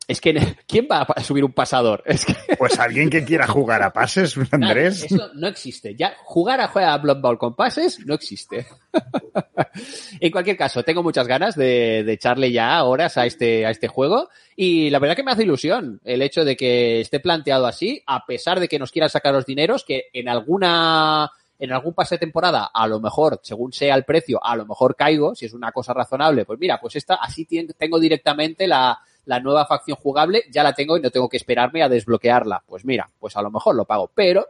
Es 0.09 0.19
que, 0.19 0.33
¿quién 0.65 0.87
va 0.91 1.01
a 1.03 1.23
subir 1.23 1.45
un 1.45 1.53
pasador? 1.53 2.01
Es 2.03 2.25
que... 2.25 2.33
Pues 2.57 2.79
alguien 2.79 3.11
que 3.11 3.23
quiera 3.23 3.45
jugar 3.45 3.83
a 3.83 3.93
pases, 3.93 4.35
Andrés. 4.51 5.03
Eso 5.03 5.29
no 5.35 5.47
existe. 5.47 5.93
Ya, 5.93 6.15
jugar 6.23 6.59
a 6.61 6.67
jugar 6.67 6.89
a 6.89 6.97
Blood 6.97 7.21
Bowl 7.21 7.37
con 7.37 7.55
pases 7.55 7.99
no 8.07 8.15
existe. 8.15 8.65
en 10.19 10.31
cualquier 10.31 10.57
caso, 10.57 10.81
tengo 10.81 11.03
muchas 11.03 11.27
ganas 11.27 11.55
de, 11.55 12.03
de, 12.03 12.13
echarle 12.13 12.51
ya 12.51 12.83
horas 12.85 13.19
a 13.19 13.27
este, 13.27 13.67
a 13.67 13.69
este 13.69 13.87
juego. 13.87 14.29
Y 14.55 14.89
la 14.89 14.97
verdad 14.97 15.15
que 15.15 15.21
me 15.21 15.29
hace 15.29 15.43
ilusión 15.43 16.01
el 16.03 16.23
hecho 16.23 16.43
de 16.43 16.57
que 16.57 17.01
esté 17.01 17.19
planteado 17.19 17.67
así, 17.67 18.01
a 18.07 18.25
pesar 18.25 18.59
de 18.59 18.67
que 18.67 18.79
nos 18.79 18.91
quieran 18.91 19.11
sacar 19.11 19.35
los 19.35 19.45
dineros, 19.45 19.85
que 19.85 20.05
en 20.11 20.27
alguna 20.27 21.29
en 21.59 21.71
algún 21.71 21.93
pase 21.93 22.15
de 22.15 22.19
temporada, 22.19 22.71
a 22.73 22.87
lo 22.87 22.99
mejor, 22.99 23.41
según 23.43 23.73
sea 23.73 23.93
el 23.93 24.05
precio, 24.05 24.43
a 24.43 24.55
lo 24.55 24.65
mejor 24.65 24.95
caigo, 24.95 25.35
si 25.35 25.45
es 25.45 25.53
una 25.53 25.71
cosa 25.71 25.93
razonable, 25.93 26.45
pues 26.45 26.57
mira, 26.57 26.79
pues 26.81 26.95
esta, 26.95 27.15
así 27.15 27.45
tengo 27.77 27.99
directamente 27.99 28.65
la, 28.65 28.97
la 29.25 29.39
nueva 29.39 29.65
facción 29.65 29.97
jugable, 29.97 30.43
ya 30.51 30.63
la 30.63 30.73
tengo 30.73 30.97
y 30.97 31.01
no 31.01 31.11
tengo 31.11 31.29
que 31.29 31.37
esperarme 31.37 31.83
a 31.83 31.89
desbloquearla. 31.89 32.63
Pues 32.65 32.85
mira, 32.85 33.09
pues 33.19 33.35
a 33.37 33.41
lo 33.41 33.51
mejor 33.51 33.75
lo 33.75 33.85
pago, 33.85 34.11
pero 34.13 34.45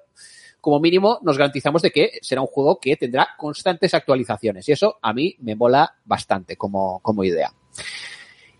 como 0.61 0.79
mínimo 0.79 1.19
nos 1.21 1.37
garantizamos 1.37 1.81
de 1.81 1.91
que 1.91 2.19
será 2.21 2.41
un 2.41 2.47
juego 2.47 2.79
que 2.79 2.95
tendrá 2.95 3.29
constantes 3.37 3.93
actualizaciones 3.93 4.67
y 4.67 4.73
eso 4.73 4.97
a 5.01 5.13
mí 5.13 5.35
me 5.39 5.55
mola 5.55 5.95
bastante 6.05 6.55
como, 6.55 6.99
como 7.01 7.23
idea. 7.23 7.51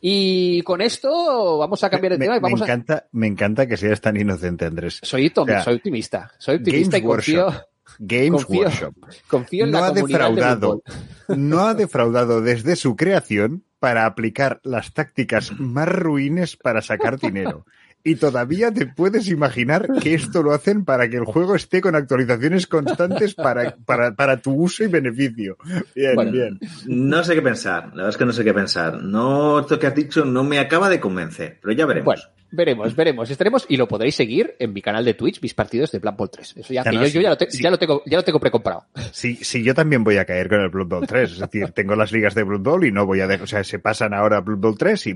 Y 0.02 0.62
con 0.62 0.82
esto 0.82 1.58
vamos 1.58 1.84
a 1.84 1.90
cambiar 1.90 2.14
de 2.14 2.20
tema 2.20 2.38
y 2.38 2.40
vamos 2.40 2.62
me 2.62 2.66
encanta, 2.66 2.94
a... 2.94 3.04
me 3.12 3.28
encanta 3.28 3.68
que 3.68 3.76
seas 3.76 4.00
tan 4.00 4.16
inocente, 4.16 4.66
Andrés. 4.66 5.00
Soy, 5.04 5.32
o 5.36 5.46
sea, 5.46 5.62
soy 5.62 5.76
optimista, 5.76 6.32
soy 6.38 6.56
optimista 6.58 6.98
y 6.98 7.04
confío... 7.04 7.46
Workshop. 7.46 7.66
Games 7.98 8.46
confío, 8.46 8.62
Workshop 8.62 8.94
confío 9.28 9.66
en 9.66 9.72
no 9.72 9.80
la 9.82 9.88
ha 9.88 9.92
defraudado, 9.92 10.84
de 11.28 11.36
no 11.36 11.66
ha 11.66 11.74
defraudado 11.74 12.40
desde 12.40 12.76
su 12.76 12.96
creación 12.96 13.66
para 13.80 14.06
aplicar 14.06 14.60
las 14.64 14.94
tácticas 14.94 15.60
más 15.60 15.90
ruines 15.90 16.58
para 16.58 16.82
sacar 16.82 17.20
dinero. 17.20 17.66
Y 18.02 18.16
todavía 18.16 18.72
te 18.72 18.86
puedes 18.86 19.28
imaginar 19.28 19.88
que 20.02 20.14
esto 20.14 20.42
lo 20.42 20.54
hacen 20.54 20.86
para 20.86 21.10
que 21.10 21.18
el 21.18 21.26
juego 21.26 21.56
esté 21.56 21.82
con 21.82 21.96
actualizaciones 21.96 22.66
constantes 22.66 23.36
para, 23.36 23.76
para, 23.86 24.16
para 24.16 24.38
tu 24.38 24.54
uso 24.54 24.86
y 24.86 24.88
beneficio. 24.88 25.58
Bien, 25.94 26.16
Bueno, 26.16 26.32
bien. 26.32 26.60
No 26.88 27.24
sé 27.26 27.36
qué 27.36 27.42
pensar, 27.42 27.88
la 27.88 27.96
verdad 27.96 28.10
es 28.10 28.18
que 28.18 28.26
no 28.26 28.32
sé 28.32 28.44
qué 28.46 28.54
pensar. 28.54 29.04
No, 29.04 29.60
esto 29.60 29.78
que 29.78 29.88
has 29.88 29.96
dicho 29.96 30.24
no 30.24 30.46
me 30.46 30.60
acaba 30.60 30.88
de 30.88 31.02
convencer, 31.02 31.60
pero 31.62 31.74
ya 31.74 31.86
veremos. 31.86 32.06
Bueno, 32.06 32.22
veremos, 32.52 32.96
veremos, 32.96 33.30
estaremos 33.30 33.66
y 33.70 33.78
lo 33.78 33.88
podréis 33.88 34.16
seguir 34.16 34.56
en 34.60 34.74
mi 34.74 34.82
canal 34.82 35.06
de 35.06 35.14
Twitch, 35.14 35.42
mis 35.42 35.54
partidos 35.54 35.92
de 35.92 36.00
Blood 36.00 36.16
Bowl 36.16 36.30
3. 36.30 36.58
Eso 36.58 36.74
ya, 36.74 36.84
Ya 36.84 36.90
que 36.92 36.96
no, 36.98 37.02
yo, 37.04 37.08
sí, 37.10 37.14
yo 37.14 37.22
ya, 37.22 37.30
lo 37.30 37.38
te- 37.38 37.52
sí. 37.52 37.62
ya 37.64 37.70
lo 37.72 37.78
tengo, 37.80 38.02
ya 38.06 38.18
lo 38.18 38.24
tengo 38.24 38.40
precomprado. 38.40 38.86
Sí, 39.12 39.36
sí, 39.36 39.64
yo 39.64 39.74
también 39.76 40.04
voy 40.04 40.18
a 40.18 40.26
caer 40.26 40.50
con 40.50 40.62
el 40.62 40.70
Blood 40.70 40.88
Bowl 40.88 41.08
3. 41.08 41.32
Es 41.34 41.40
decir, 41.40 41.72
tengo 41.72 41.96
las 41.96 42.12
ligas 42.12 42.36
de 42.36 42.44
Blood 42.44 42.62
Bowl 42.62 42.86
y 42.86 42.92
no 42.92 43.06
voy 43.06 43.22
a 43.22 43.28
dejar, 43.28 43.44
o 43.44 43.48
sea, 43.48 43.64
se 43.64 43.80
pasan 43.80 44.14
ahora 44.14 44.38
a 44.38 44.42
Blood 44.42 44.58
Bowl 44.60 44.78
3 44.78 45.08
y 45.08 45.14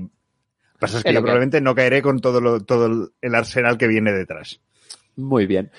pasa 0.78 0.98
es 0.98 1.04
que 1.04 1.12
yo 1.12 1.18
que- 1.20 1.22
probablemente 1.22 1.60
no 1.60 1.74
caeré 1.74 2.02
con 2.02 2.20
todo 2.20 2.40
lo, 2.40 2.60
todo 2.64 2.86
el- 2.86 3.08
el 3.20 3.34
arsenal 3.34 3.78
que 3.78 3.88
viene 3.88 4.12
detrás. 4.12 4.60
Muy 5.16 5.46
bien. 5.46 5.70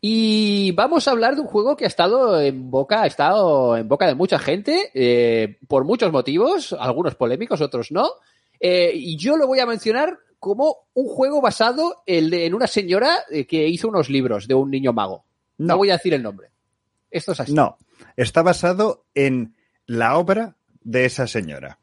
Y 0.00 0.72
vamos 0.72 1.08
a 1.08 1.12
hablar 1.12 1.34
de 1.34 1.40
un 1.40 1.46
juego 1.46 1.76
que 1.76 1.84
ha 1.84 1.88
estado 1.88 2.40
en 2.40 2.70
boca, 2.70 3.02
ha 3.02 3.06
estado 3.06 3.76
en 3.76 3.88
boca 3.88 4.06
de 4.06 4.14
mucha 4.14 4.38
gente, 4.38 4.90
eh, 4.94 5.58
por 5.66 5.84
muchos 5.84 6.12
motivos, 6.12 6.74
algunos 6.78 7.14
polémicos, 7.14 7.60
otros 7.60 7.90
no. 7.90 8.08
Eh, 8.60 8.92
y 8.94 9.16
yo 9.16 9.36
lo 9.36 9.46
voy 9.46 9.58
a 9.60 9.66
mencionar 9.66 10.18
como 10.46 10.86
un 10.94 11.08
juego 11.08 11.40
basado 11.40 12.04
en, 12.06 12.54
una 12.54 12.68
señora 12.68 13.24
eh, 13.32 13.48
que 13.48 13.66
hizo 13.66 13.88
unos 13.88 14.08
libros 14.08 14.46
de 14.46 14.54
un 14.54 14.70
niño 14.70 14.92
mago. 14.92 15.24
No, 15.58 15.66
No. 15.74 15.76
voy 15.78 15.90
a 15.90 15.94
decir 15.94 16.14
el 16.14 16.22
nombre. 16.22 16.52
Esto 17.10 17.32
es 17.32 17.40
así. 17.40 17.52
No, 17.52 17.78
está 18.16 18.42
basado 18.42 19.06
en 19.12 19.56
la 19.86 20.16
obra 20.16 20.56
de 20.84 21.04
esa 21.04 21.26
señora. 21.26 21.80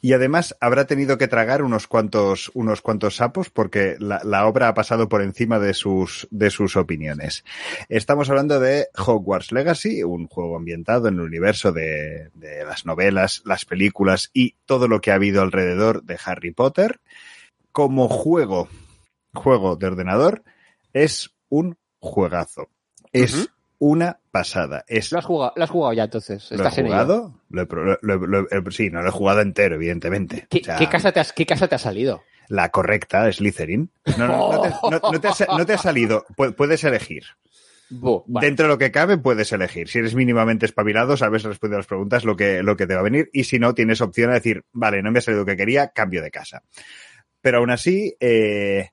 Y 0.00 0.14
además 0.14 0.56
habrá 0.60 0.86
tenido 0.86 1.18
que 1.18 1.28
tragar 1.28 1.62
unos 1.62 1.86
cuantos, 1.86 2.50
unos 2.54 2.80
cuantos 2.80 3.16
sapos 3.16 3.50
porque 3.50 3.96
la, 3.98 4.20
la 4.24 4.46
obra 4.46 4.68
ha 4.68 4.74
pasado 4.74 5.08
por 5.08 5.22
encima 5.22 5.58
de 5.58 5.74
sus, 5.74 6.26
de 6.30 6.50
sus 6.50 6.76
opiniones. 6.76 7.44
Estamos 7.88 8.30
hablando 8.30 8.60
de 8.60 8.88
Hogwarts 8.96 9.52
Legacy, 9.52 10.02
un 10.02 10.26
juego 10.26 10.56
ambientado 10.56 11.08
en 11.08 11.14
el 11.14 11.20
universo 11.20 11.72
de, 11.72 12.30
de 12.34 12.64
las 12.64 12.86
novelas, 12.86 13.42
las 13.44 13.64
películas 13.64 14.30
y 14.32 14.54
todo 14.64 14.88
lo 14.88 15.00
que 15.00 15.10
ha 15.10 15.16
habido 15.16 15.42
alrededor 15.42 16.02
de 16.04 16.18
Harry 16.24 16.52
Potter. 16.52 17.00
Como 17.72 18.08
juego, 18.08 18.68
juego 19.34 19.76
de 19.76 19.86
ordenador, 19.86 20.42
es 20.92 21.30
un 21.48 21.76
juegazo. 21.98 22.68
Es. 23.12 23.50
Una 23.80 24.20
pasada. 24.30 24.84
Es 24.86 25.10
Lo 25.10 25.18
has 25.18 25.24
jugado, 25.24 25.52
lo 25.56 25.64
has 25.64 25.70
jugado 25.70 25.92
ya 25.94 26.04
entonces. 26.04 26.48
¿Lo 26.50 26.56
he 26.56 26.56
Estás 26.58 26.78
en 26.78 26.86
ello. 26.86 26.94
jugado? 26.94 27.40
Lo 27.48 27.64
lo 27.64 28.40
he- 28.48 28.70
sí, 28.70 28.90
no 28.90 29.02
lo 29.02 29.08
he 29.08 29.12
jugado 29.12 29.40
entero, 29.40 29.74
evidentemente. 29.74 30.46
¿Qué, 30.48 30.60
O 30.60 30.64
sea, 30.64 30.76
qué 30.76 30.86
casa 30.88 31.10
te 31.10 31.18
has, 31.20 31.32
¿Qué 31.32 31.44
casa 31.46 31.66
te 31.66 31.74
ha 31.74 31.78
salido? 31.78 32.22
La 32.48 32.68
correcta, 32.70 33.30
Slytherin. 33.32 33.90
No, 34.18 34.26
no, 34.28 34.52
no 34.52 34.60
te, 34.62 34.68
no- 34.68 35.00
no 35.12 35.20
te 35.20 35.28
ha, 35.28 35.56
no 35.56 35.66
te 35.66 35.72
ha 35.72 35.78
salido. 35.78 36.24
Pu- 36.36 36.54
Puedes 36.54 36.84
elegir. 36.84 37.24
Vale. 37.92 38.46
Dentro 38.46 38.66
de 38.66 38.68
lo 38.68 38.78
que 38.78 38.92
cabe, 38.92 39.18
puedes 39.18 39.50
elegir. 39.52 39.88
Si 39.88 39.98
eres 39.98 40.14
mínimamente 40.14 40.64
espabilado, 40.66 41.16
sabes 41.16 41.42
responder 41.42 41.76
a 41.76 41.78
las 41.80 41.86
preguntas 41.88 42.24
lo 42.24 42.36
que, 42.36 42.62
lo 42.62 42.76
que 42.76 42.86
te 42.86 42.94
va 42.94 43.00
a 43.00 43.04
venir. 43.04 43.30
Y 43.32 43.44
si 43.44 43.58
no, 43.58 43.74
tienes 43.74 44.00
opción 44.00 44.30
a 44.30 44.34
decir, 44.34 44.62
vale, 44.72 45.02
no 45.02 45.10
me 45.10 45.18
ha 45.18 45.22
salido 45.22 45.40
lo 45.42 45.46
que 45.46 45.56
quería, 45.56 45.88
cambio 45.88 46.22
de 46.22 46.30
casa. 46.30 46.62
Pero 47.40 47.58
aún 47.58 47.70
así, 47.70 48.14
eh, 48.20 48.90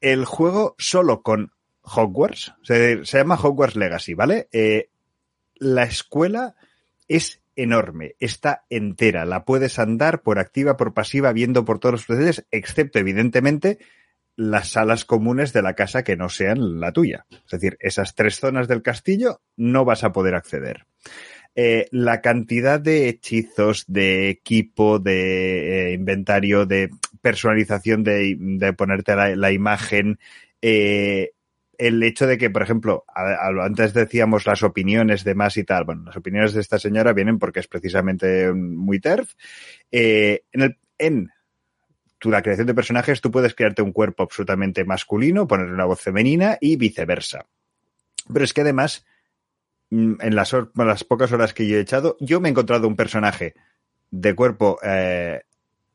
el 0.00 0.24
juego 0.24 0.74
solo 0.78 1.22
con 1.22 1.52
Hogwarts, 1.86 2.54
se, 2.62 3.02
llama 3.04 3.38
Hogwarts 3.40 3.76
Legacy, 3.76 4.14
¿vale? 4.14 4.48
Eh, 4.52 4.90
la 5.54 5.84
escuela 5.84 6.56
es 7.08 7.42
enorme, 7.54 8.16
está 8.18 8.64
entera, 8.68 9.24
la 9.24 9.44
puedes 9.44 9.78
andar 9.78 10.22
por 10.22 10.38
activa, 10.38 10.76
por 10.76 10.92
pasiva, 10.92 11.32
viendo 11.32 11.64
por 11.64 11.78
todos 11.78 11.92
los 11.92 12.04
procesos, 12.04 12.44
excepto 12.50 12.98
evidentemente 12.98 13.78
las 14.36 14.68
salas 14.68 15.06
comunes 15.06 15.52
de 15.54 15.62
la 15.62 15.74
casa 15.74 16.04
que 16.04 16.16
no 16.16 16.28
sean 16.28 16.78
la 16.78 16.92
tuya. 16.92 17.24
Es 17.30 17.52
decir, 17.52 17.78
esas 17.80 18.14
tres 18.14 18.38
zonas 18.38 18.68
del 18.68 18.82
castillo 18.82 19.40
no 19.56 19.86
vas 19.86 20.04
a 20.04 20.12
poder 20.12 20.34
acceder. 20.34 20.84
Eh, 21.54 21.88
la 21.90 22.20
cantidad 22.20 22.78
de 22.78 23.08
hechizos, 23.08 23.84
de 23.88 24.28
equipo, 24.28 24.98
de 24.98 25.88
eh, 25.88 25.92
inventario, 25.94 26.66
de 26.66 26.90
personalización, 27.22 28.04
de, 28.04 28.36
de 28.38 28.72
ponerte 28.74 29.16
la, 29.16 29.34
la 29.34 29.52
imagen, 29.52 30.18
eh, 30.60 31.32
el 31.78 32.02
hecho 32.02 32.26
de 32.26 32.38
que, 32.38 32.50
por 32.50 32.62
ejemplo, 32.62 33.04
antes 33.14 33.94
decíamos 33.94 34.46
las 34.46 34.62
opiniones 34.62 35.24
de 35.24 35.34
más 35.34 35.56
y 35.56 35.64
tal. 35.64 35.84
Bueno, 35.84 36.04
las 36.04 36.16
opiniones 36.16 36.52
de 36.54 36.60
esta 36.60 36.78
señora 36.78 37.12
vienen 37.12 37.38
porque 37.38 37.60
es 37.60 37.68
precisamente 37.68 38.52
muy 38.52 39.00
TERF. 39.00 39.34
Eh, 39.90 40.44
en, 40.52 40.62
el, 40.98 41.30
la 42.30 42.42
creación 42.42 42.66
de 42.66 42.74
personajes, 42.74 43.20
tú 43.20 43.30
puedes 43.30 43.54
crearte 43.54 43.82
un 43.82 43.92
cuerpo 43.92 44.22
absolutamente 44.22 44.84
masculino, 44.84 45.46
ponerle 45.46 45.74
una 45.74 45.84
voz 45.84 46.00
femenina 46.00 46.58
y 46.60 46.76
viceversa. 46.76 47.46
Pero 48.32 48.44
es 48.44 48.52
que 48.52 48.62
además, 48.62 49.04
mm, 49.90 50.14
en 50.20 50.34
las 50.34 51.04
pocas 51.04 51.32
horas 51.32 51.54
que 51.54 51.66
yo 51.66 51.76
he 51.76 51.80
echado, 51.80 52.16
yo 52.20 52.40
me 52.40 52.48
he 52.48 52.50
encontrado 52.50 52.88
un 52.88 52.96
personaje 52.96 53.54
de 54.10 54.34
cuerpo 54.34 54.78
eh, 54.82 55.42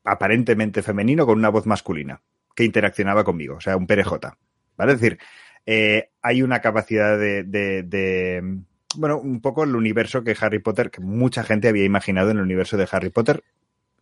aparentemente 0.04 0.82
femenino 0.82 1.26
con 1.26 1.38
una 1.38 1.48
voz 1.48 1.66
masculina 1.66 2.20
que 2.54 2.64
interaccionaba 2.64 3.24
conmigo, 3.24 3.56
o 3.56 3.60
sea, 3.60 3.76
un 3.76 3.86
perejota. 3.86 4.36
¿Vale? 4.76 4.92
Es 4.92 5.00
decir, 5.00 5.18
eh, 5.66 6.08
hay 6.22 6.42
una 6.42 6.60
capacidad 6.60 7.18
de, 7.18 7.44
de, 7.44 7.82
de, 7.82 8.58
bueno, 8.96 9.18
un 9.18 9.40
poco 9.40 9.64
el 9.64 9.74
universo 9.76 10.22
que 10.24 10.36
Harry 10.40 10.58
Potter, 10.58 10.90
que 10.90 11.00
mucha 11.00 11.42
gente 11.44 11.68
había 11.68 11.84
imaginado 11.84 12.30
en 12.30 12.38
el 12.38 12.42
universo 12.44 12.76
de 12.76 12.88
Harry 12.90 13.10
Potter, 13.10 13.42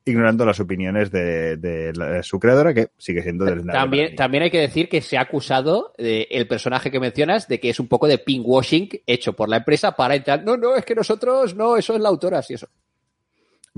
ignorando 0.06 0.46
las 0.46 0.58
opiniones 0.60 1.10
de, 1.10 1.56
de 1.58 1.92
la- 1.94 2.22
su 2.22 2.40
creadora, 2.40 2.72
que 2.72 2.88
sigue 2.96 3.22
siendo 3.22 3.44
del 3.44 3.66
También, 3.66 4.16
también 4.16 4.42
hay 4.44 4.50
que 4.50 4.58
decir 4.58 4.88
que 4.88 5.02
se 5.02 5.18
ha 5.18 5.20
acusado 5.20 5.92
de 5.98 6.26
el 6.30 6.48
personaje 6.48 6.90
que 6.90 6.98
mencionas 6.98 7.46
de 7.48 7.60
que 7.60 7.68
es 7.70 7.78
un 7.78 7.86
poco 7.86 8.08
de 8.08 8.16
pinkwashing 8.18 8.88
hecho 9.06 9.34
por 9.34 9.48
la 9.50 9.58
empresa 9.58 9.92
para 9.92 10.14
entrar. 10.16 10.42
No, 10.42 10.56
no, 10.56 10.74
es 10.74 10.84
que 10.86 10.94
nosotros, 10.94 11.54
no, 11.54 11.76
eso 11.76 11.94
es 11.94 12.00
la 12.00 12.08
autora, 12.08 12.40
sí, 12.42 12.54
eso. 12.54 12.68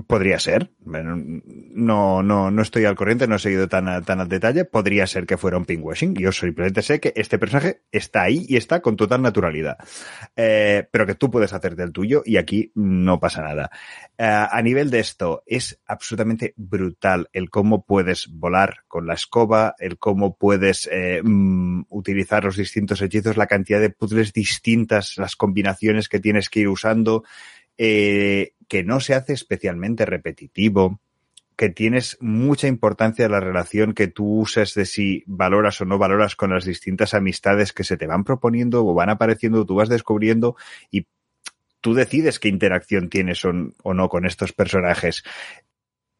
Podría 0.07 0.39
ser. 0.39 0.71
No, 0.83 2.23
no, 2.23 2.49
no 2.49 2.61
estoy 2.63 2.85
al 2.85 2.95
corriente, 2.95 3.27
no 3.27 3.35
he 3.35 3.39
seguido 3.39 3.67
tan, 3.67 4.03
tan 4.03 4.19
al 4.19 4.27
detalle. 4.27 4.65
Podría 4.65 5.05
ser 5.05 5.27
que 5.27 5.37
fuera 5.37 5.57
un 5.57 5.65
pinkwashing. 5.65 6.15
Yo 6.15 6.31
simplemente 6.31 6.81
sé 6.81 6.99
que 6.99 7.13
este 7.15 7.37
personaje 7.37 7.83
está 7.91 8.23
ahí 8.23 8.43
y 8.49 8.57
está 8.57 8.81
con 8.81 8.95
total 8.95 9.21
naturalidad. 9.21 9.77
Eh, 10.35 10.87
pero 10.91 11.05
que 11.05 11.13
tú 11.13 11.29
puedes 11.29 11.53
hacer 11.53 11.75
del 11.75 11.91
tuyo 11.91 12.23
y 12.25 12.37
aquí 12.37 12.71
no 12.73 13.19
pasa 13.19 13.43
nada. 13.43 13.69
Eh, 14.17 14.25
a 14.25 14.61
nivel 14.63 14.89
de 14.89 14.99
esto, 14.99 15.43
es 15.45 15.79
absolutamente 15.85 16.55
brutal 16.57 17.29
el 17.31 17.51
cómo 17.51 17.85
puedes 17.85 18.29
volar 18.29 18.77
con 18.87 19.05
la 19.05 19.13
escoba, 19.13 19.75
el 19.77 19.99
cómo 19.99 20.37
puedes 20.37 20.89
eh, 20.91 21.21
mm, 21.23 21.83
utilizar 21.89 22.45
los 22.45 22.57
distintos 22.57 22.99
hechizos, 23.03 23.37
la 23.37 23.45
cantidad 23.45 23.79
de 23.79 23.91
puzzles 23.91 24.33
distintas, 24.33 25.17
las 25.17 25.35
combinaciones 25.35 26.09
que 26.09 26.19
tienes 26.19 26.49
que 26.49 26.61
ir 26.61 26.67
usando 26.67 27.23
eh, 27.77 28.53
que 28.67 28.83
no 28.83 28.99
se 28.99 29.15
hace 29.15 29.33
especialmente 29.33 30.05
repetitivo, 30.05 30.99
que 31.55 31.69
tienes 31.69 32.17
mucha 32.19 32.67
importancia 32.67 33.29
la 33.29 33.39
relación 33.39 33.93
que 33.93 34.07
tú 34.07 34.39
uses 34.39 34.73
de 34.73 34.85
si 34.85 35.23
valoras 35.27 35.79
o 35.81 35.85
no 35.85 35.97
valoras 35.97 36.35
con 36.35 36.51
las 36.51 36.65
distintas 36.65 37.13
amistades 37.13 37.73
que 37.73 37.83
se 37.83 37.97
te 37.97 38.07
van 38.07 38.23
proponiendo 38.23 38.85
o 38.85 38.93
van 38.93 39.09
apareciendo, 39.09 39.65
tú 39.65 39.75
vas 39.75 39.89
descubriendo 39.89 40.55
y 40.89 41.07
tú 41.81 41.93
decides 41.93 42.39
qué 42.39 42.47
interacción 42.47 43.09
tienes 43.09 43.43
o, 43.45 43.53
no 43.53 44.09
con 44.09 44.25
estos 44.25 44.53
personajes. 44.53 45.23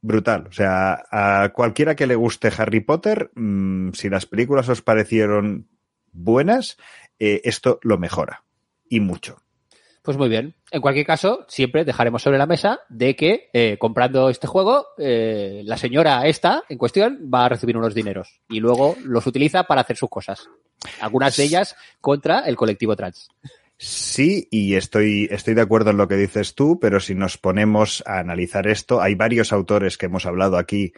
brutal. 0.01 0.47
O 0.47 0.51
sea, 0.51 1.05
a 1.09 1.49
cualquiera 1.53 1.95
que 1.95 2.07
le 2.07 2.15
guste 2.15 2.51
Harry 2.57 2.81
Potter, 2.81 3.31
mmm, 3.35 3.91
si 3.93 4.09
las 4.09 4.25
películas 4.25 4.67
os 4.69 4.81
parecieron 4.81 5.69
buenas, 6.11 6.77
eh, 7.19 7.41
esto 7.45 7.79
lo 7.83 7.97
mejora. 7.97 8.43
Y 8.89 8.99
mucho. 8.99 9.42
Pues 10.03 10.17
muy 10.17 10.27
bien. 10.27 10.53
En 10.69 10.81
cualquier 10.81 11.05
caso, 11.05 11.45
siempre 11.47 11.85
dejaremos 11.85 12.21
sobre 12.21 12.37
la 12.37 12.45
mesa 12.45 12.81
de 12.89 13.15
que 13.15 13.49
eh, 13.53 13.77
comprando 13.79 14.29
este 14.29 14.47
juego, 14.47 14.87
eh, 14.97 15.61
la 15.63 15.77
señora 15.77 16.27
esta 16.27 16.63
en 16.67 16.77
cuestión 16.77 17.31
va 17.33 17.45
a 17.45 17.49
recibir 17.49 17.77
unos 17.77 17.95
dineros 17.95 18.41
y 18.49 18.59
luego 18.59 18.97
los 19.05 19.25
utiliza 19.25 19.63
para 19.63 19.79
hacer 19.79 19.95
sus 19.95 20.09
cosas. 20.09 20.49
Algunas 20.99 21.37
de 21.37 21.45
ellas 21.45 21.77
contra 22.01 22.41
el 22.41 22.57
colectivo 22.57 22.97
trans. 22.97 23.29
Sí, 23.77 24.49
y 24.51 24.75
estoy, 24.75 25.29
estoy 25.31 25.53
de 25.53 25.61
acuerdo 25.61 25.91
en 25.91 25.97
lo 25.97 26.09
que 26.09 26.15
dices 26.15 26.53
tú, 26.53 26.79
pero 26.81 26.99
si 26.99 27.15
nos 27.15 27.37
ponemos 27.37 28.03
a 28.05 28.19
analizar 28.19 28.67
esto, 28.67 29.01
hay 29.01 29.15
varios 29.15 29.53
autores 29.53 29.97
que 29.97 30.07
hemos 30.07 30.25
hablado 30.25 30.57
aquí 30.57 30.91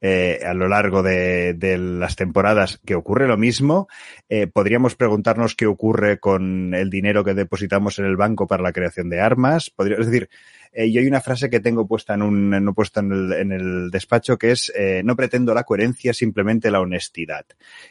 eh, 0.00 0.40
a 0.46 0.54
lo 0.54 0.68
largo 0.68 1.02
de, 1.02 1.56
las 1.78 2.16
temporadas 2.16 2.80
que 2.84 2.94
ocurre 2.94 3.26
lo 3.26 3.36
mismo. 3.36 3.88
Eh, 4.28 4.46
podríamos 4.46 4.94
preguntarnos 4.94 5.54
qué 5.54 5.66
ocurre 5.66 6.20
con 6.20 6.74
el 6.74 6.90
dinero 6.90 7.24
que 7.24 7.34
depositamos 7.34 7.98
en 7.98 8.04
el 8.04 8.16
banco 8.16 8.46
para 8.46 8.62
la 8.62 8.72
creación 8.72 9.10
de 9.10 9.20
armas. 9.20 9.70
Podría, 9.70 9.96
es 9.98 10.06
decir, 10.06 10.28
eh, 10.72 10.90
yo 10.90 11.00
hay 11.00 11.06
una 11.06 11.20
frase 11.20 11.50
que 11.50 11.60
tengo 11.60 11.86
puesta 11.86 12.14
en 12.14 12.22
un, 12.22 12.50
no 12.50 12.74
puesta 12.74 13.00
en 13.00 13.52
el, 13.52 13.90
despacho 13.90 14.38
que 14.38 14.52
es 14.52 14.72
eh, 14.76 15.02
no 15.04 15.16
pretendo 15.16 15.54
la 15.54 15.64
coherencia, 15.64 16.12
simplemente 16.14 16.70
la 16.70 16.80
honestidad. 16.80 17.46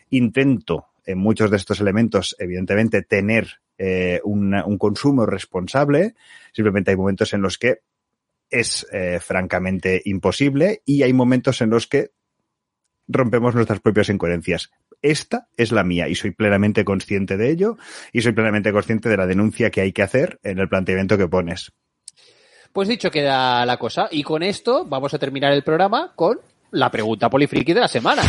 Intento 0.09 0.87
en 1.05 1.17
muchos 1.17 1.51
de 1.51 1.57
estos 1.57 1.79
elementos, 1.79 2.35
evidentemente, 2.39 3.01
tener 3.01 3.59
un 4.23 4.77
consumo 4.79 5.27
responsable. 5.27 6.15
Simplemente 6.51 6.89
hay 6.91 6.97
momentos 6.97 7.33
en 7.33 7.43
los 7.43 7.59
que 7.59 7.81
es 8.49 8.87
eh, 8.91 9.19
francamente 9.19 10.01
imposible 10.05 10.81
y 10.85 11.03
hay 11.03 11.13
momentos 11.13 11.61
en 11.61 11.69
los 11.69 11.87
que 11.87 12.11
rompemos 13.07 13.55
nuestras 13.55 13.79
propias 13.79 14.09
incoherencias. 14.09 14.71
Esta 15.01 15.47
es 15.55 15.71
la 15.71 15.83
mía 15.83 16.07
y 16.07 16.15
soy 16.15 16.31
plenamente 16.31 16.83
consciente 16.83 17.37
de 17.37 17.49
ello 17.49 17.77
y 18.11 18.21
soy 18.21 18.31
plenamente 18.31 18.71
consciente 18.71 19.09
de 19.09 19.17
la 19.17 19.27
denuncia 19.27 19.69
que 19.69 19.81
hay 19.81 19.93
que 19.93 20.03
hacer 20.03 20.39
en 20.43 20.59
el 20.59 20.69
planteamiento 20.69 21.17
que 21.17 21.27
pones. 21.27 21.71
Pues 22.73 22.87
dicho 22.87 23.09
queda 23.09 23.65
la 23.65 23.77
cosa 23.77 24.07
y 24.11 24.23
con 24.23 24.43
esto 24.43 24.85
vamos 24.85 25.13
a 25.13 25.19
terminar 25.19 25.53
el 25.53 25.63
programa 25.63 26.13
con 26.15 26.39
la 26.71 26.91
pregunta 26.91 27.29
polifriki 27.29 27.73
de 27.73 27.81
la 27.81 27.87
semana. 27.87 28.23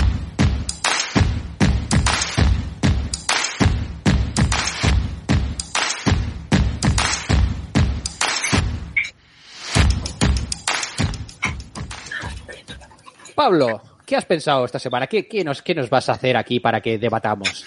Pablo, 13.39 13.81
¿qué 14.05 14.17
has 14.17 14.25
pensado 14.25 14.65
esta 14.65 14.81
semana? 14.81 15.07
¿Qué, 15.07 15.29
qué, 15.29 15.45
nos, 15.45 15.63
¿Qué 15.63 15.73
nos 15.73 15.89
vas 15.89 16.09
a 16.09 16.15
hacer 16.15 16.37
aquí 16.37 16.59
para 16.59 16.81
que 16.81 16.99
debatamos? 16.99 17.67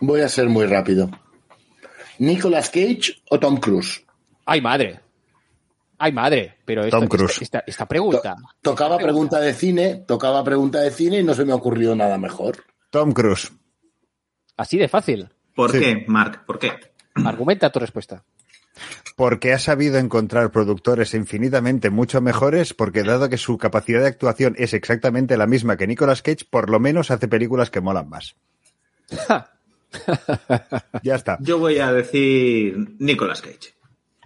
Voy 0.00 0.22
a 0.22 0.28
ser 0.28 0.48
muy 0.48 0.66
rápido. 0.66 1.08
¿Nicolas 2.18 2.68
Cage 2.68 3.22
o 3.30 3.38
Tom 3.38 3.58
Cruise? 3.58 4.04
¡Ay, 4.44 4.60
madre! 4.60 4.98
¡Ay, 5.98 6.10
madre! 6.10 6.56
Pero 6.64 6.82
esta, 6.82 6.98
Tom 6.98 7.06
Cruise. 7.06 7.40
Esta, 7.40 7.58
esta, 7.60 7.70
esta 7.70 7.86
pregunta. 7.86 8.34
To 8.60 8.70
tocaba 8.72 8.96
esta 8.96 9.04
pregunta. 9.04 9.36
pregunta 9.36 9.40
de 9.40 9.54
cine, 9.54 10.04
tocaba 10.04 10.42
pregunta 10.42 10.80
de 10.80 10.90
cine 10.90 11.20
y 11.20 11.22
no 11.22 11.32
se 11.32 11.44
me 11.44 11.52
ocurrió 11.52 11.94
nada 11.94 12.18
mejor. 12.18 12.64
Tom 12.90 13.12
Cruise. 13.12 13.52
Así 14.56 14.78
de 14.78 14.88
fácil. 14.88 15.28
¿Por 15.54 15.70
sí. 15.70 15.78
qué, 15.78 16.04
Mark? 16.08 16.44
¿Por 16.44 16.58
qué? 16.58 16.72
Argumenta 17.24 17.70
tu 17.70 17.78
respuesta 17.78 18.24
porque 19.16 19.52
ha 19.52 19.58
sabido 19.58 19.98
encontrar 19.98 20.50
productores 20.50 21.14
infinitamente 21.14 21.90
mucho 21.90 22.20
mejores, 22.20 22.74
porque 22.74 23.02
dado 23.02 23.28
que 23.28 23.38
su 23.38 23.58
capacidad 23.58 24.00
de 24.00 24.08
actuación 24.08 24.54
es 24.58 24.74
exactamente 24.74 25.36
la 25.36 25.46
misma 25.46 25.76
que 25.76 25.86
Nicolas 25.86 26.22
Cage, 26.22 26.46
por 26.48 26.70
lo 26.70 26.80
menos 26.80 27.10
hace 27.10 27.28
películas 27.28 27.70
que 27.70 27.80
molan 27.80 28.08
más. 28.08 28.36
ya 31.02 31.14
está. 31.14 31.38
Yo 31.40 31.58
voy 31.58 31.78
a 31.78 31.92
decir 31.92 32.96
Nicolas 32.98 33.42
Cage. 33.42 33.74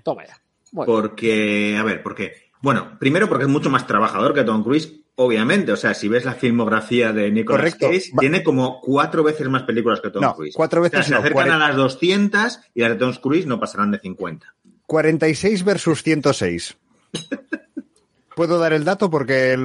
Toma 0.03 0.27
ya. 0.27 0.41
Bueno. 0.73 0.93
Porque, 0.93 1.77
a 1.79 1.83
ver, 1.83 2.03
porque, 2.03 2.51
bueno, 2.61 2.99
primero 2.99 3.29
porque 3.29 3.45
es 3.45 3.51
mucho 3.51 3.70
más 3.70 3.87
trabajador 3.87 4.35
que 4.35 4.45
Tom 4.45 4.62
Cruise, 4.65 5.02
obviamente. 5.16 5.72
O 5.72 5.76
sea, 5.76 5.94
si 5.94 6.09
ves 6.09 6.24
la 6.24 6.34
filmografía 6.34 7.12
de 7.12 7.30
Nicolas 7.30 7.60
Correcto. 7.60 7.89
Cage, 7.89 8.10
Va. 8.16 8.20
tiene 8.20 8.43
como 8.43 8.80
cuatro 8.80 9.22
veces 9.22 9.48
más 9.48 9.62
películas 9.62 10.01
que 10.01 10.10
Tom 10.10 10.22
no, 10.22 10.34
Cruise. 10.34 10.55
Cuatro 10.55 10.82
veces 10.82 11.01
o 11.01 11.02
sea, 11.02 11.09
se 11.09 11.12
no, 11.12 11.18
acercan 11.18 11.48
40... 11.48 11.64
a 11.64 11.68
las 11.68 11.76
200 11.76 12.60
y 12.74 12.80
las 12.80 12.90
de 12.90 12.97
Tom 12.97 13.14
Cruise 13.14 13.47
no 13.47 13.60
pasarán 13.60 13.90
de 13.90 13.98
50. 13.98 14.55
46 14.86 15.64
versus 15.64 16.02
106. 16.02 16.76
Puedo 18.34 18.59
dar 18.59 18.72
el 18.72 18.84
dato 18.84 19.10
porque, 19.10 19.56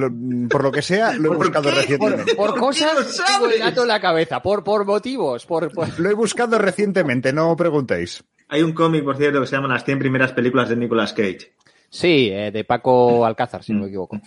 por 0.50 0.62
lo 0.62 0.70
que 0.70 0.82
sea, 0.82 1.14
lo 1.14 1.32
he 1.32 1.36
buscado 1.36 1.70
recientemente. 1.70 2.34
Por, 2.34 2.50
por 2.50 2.60
cosas, 2.60 3.22
tengo 3.26 3.48
el 3.48 3.58
dato 3.58 3.82
en 3.82 3.88
la 3.88 4.00
cabeza. 4.00 4.42
Por, 4.42 4.62
por 4.62 4.84
motivos. 4.84 5.46
Por, 5.46 5.72
por... 5.72 5.98
Lo 5.98 6.10
he 6.10 6.14
buscado 6.14 6.58
recientemente, 6.58 7.32
no 7.32 7.56
preguntéis. 7.56 8.22
Hay 8.48 8.62
un 8.62 8.72
cómic, 8.72 9.04
por 9.04 9.16
cierto, 9.16 9.40
que 9.40 9.46
se 9.46 9.56
llama 9.56 9.68
Las 9.68 9.84
100 9.84 9.98
primeras 9.98 10.32
películas 10.32 10.68
de 10.68 10.76
Nicolas 10.76 11.12
Cage. 11.12 11.54
Sí, 11.90 12.28
eh, 12.30 12.50
de 12.50 12.64
Paco 12.64 13.24
Alcázar, 13.24 13.62
si 13.62 13.72
no 13.72 13.80
me 13.80 13.86
equivoco. 13.86 14.20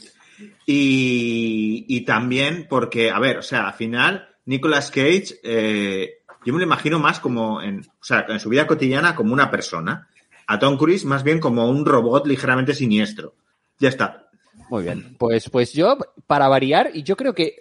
Y, 0.66 2.02
también 2.06 2.68
porque, 2.70 3.12
a 3.12 3.20
ver, 3.20 3.38
o 3.38 3.42
sea, 3.42 3.68
al 3.68 3.74
final, 3.74 4.30
Nicolas 4.46 4.90
Cage, 4.90 5.40
eh, 5.44 6.20
yo 6.46 6.54
me 6.54 6.60
lo 6.60 6.66
imagino 6.66 7.00
más 7.00 7.20
como, 7.20 7.62
en, 7.62 7.80
o 7.80 8.04
sea, 8.04 8.26
en 8.30 8.40
su 8.40 8.50
vida 8.50 8.68
cotidiana 8.68 9.16
como 9.16 9.34
una 9.34 9.52
persona. 9.52 10.08
A 10.48 10.60
Tom 10.60 10.78
Cruise 10.78 11.06
más 11.06 11.24
bien 11.24 11.40
como 11.40 11.70
un 11.70 11.86
robot 11.86 12.28
ligeramente 12.28 12.74
siniestro. 12.74 13.36
Ya 13.80 13.90
está. 13.90 14.30
Muy 14.70 14.84
bien. 14.84 15.16
Pues, 15.18 15.50
pues 15.50 15.74
yo, 15.74 15.98
para 16.28 16.48
variar, 16.48 16.92
y 16.94 17.04
yo 17.04 17.16
creo 17.18 17.34
que 17.34 17.56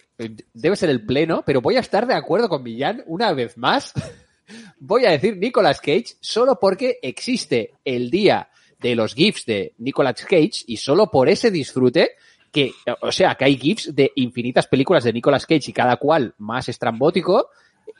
debe 0.52 0.76
ser 0.76 0.90
el 0.90 1.04
pleno, 1.04 1.42
pero 1.44 1.60
voy 1.60 1.76
a 1.76 1.80
estar 1.80 2.06
de 2.06 2.14
acuerdo 2.14 2.48
con 2.48 2.62
Millán 2.62 3.02
una 3.06 3.32
vez 3.32 3.56
más. 3.56 3.92
voy 4.78 5.04
a 5.04 5.10
decir 5.10 5.36
Nicolas 5.36 5.80
Cage 5.80 6.16
solo 6.20 6.58
porque 6.60 6.98
existe 7.02 7.74
el 7.84 8.10
día 8.10 8.48
de 8.78 8.94
los 8.94 9.14
GIFs 9.14 9.46
de 9.46 9.74
Nicolas 9.78 10.24
Cage 10.24 10.64
y 10.66 10.76
solo 10.78 11.10
por 11.10 11.28
ese 11.28 11.50
disfrute 11.50 12.12
que, 12.52 12.72
o 13.00 13.12
sea, 13.12 13.34
que 13.34 13.44
hay 13.44 13.56
GIFs 13.56 13.94
de 13.94 14.12
infinitas 14.16 14.66
películas 14.66 15.04
de 15.04 15.12
Nicolas 15.12 15.46
Cage 15.46 15.70
y 15.70 15.72
cada 15.72 15.96
cual 15.96 16.34
más 16.38 16.68
estrambótico, 16.68 17.48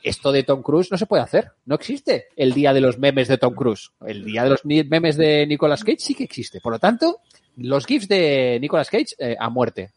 esto 0.03 0.31
de 0.31 0.43
Tom 0.43 0.61
Cruise 0.61 0.91
no 0.91 0.97
se 0.97 1.05
puede 1.05 1.23
hacer. 1.23 1.51
No 1.65 1.75
existe 1.75 2.27
el 2.35 2.53
día 2.53 2.73
de 2.73 2.81
los 2.81 2.97
memes 2.97 3.27
de 3.27 3.37
Tom 3.37 3.53
Cruise. 3.53 3.91
El 4.05 4.25
día 4.25 4.43
de 4.43 4.49
los 4.49 4.65
memes 4.65 5.17
de 5.17 5.45
Nicolas 5.47 5.83
Cage 5.83 5.99
sí 5.99 6.15
que 6.15 6.23
existe. 6.23 6.59
Por 6.59 6.73
lo 6.73 6.79
tanto, 6.79 7.19
los 7.57 7.85
GIFs 7.85 8.07
de 8.07 8.57
Nicolas 8.59 8.89
Cage 8.89 9.15
eh, 9.19 9.35
a 9.39 9.49
muerte. 9.49 9.91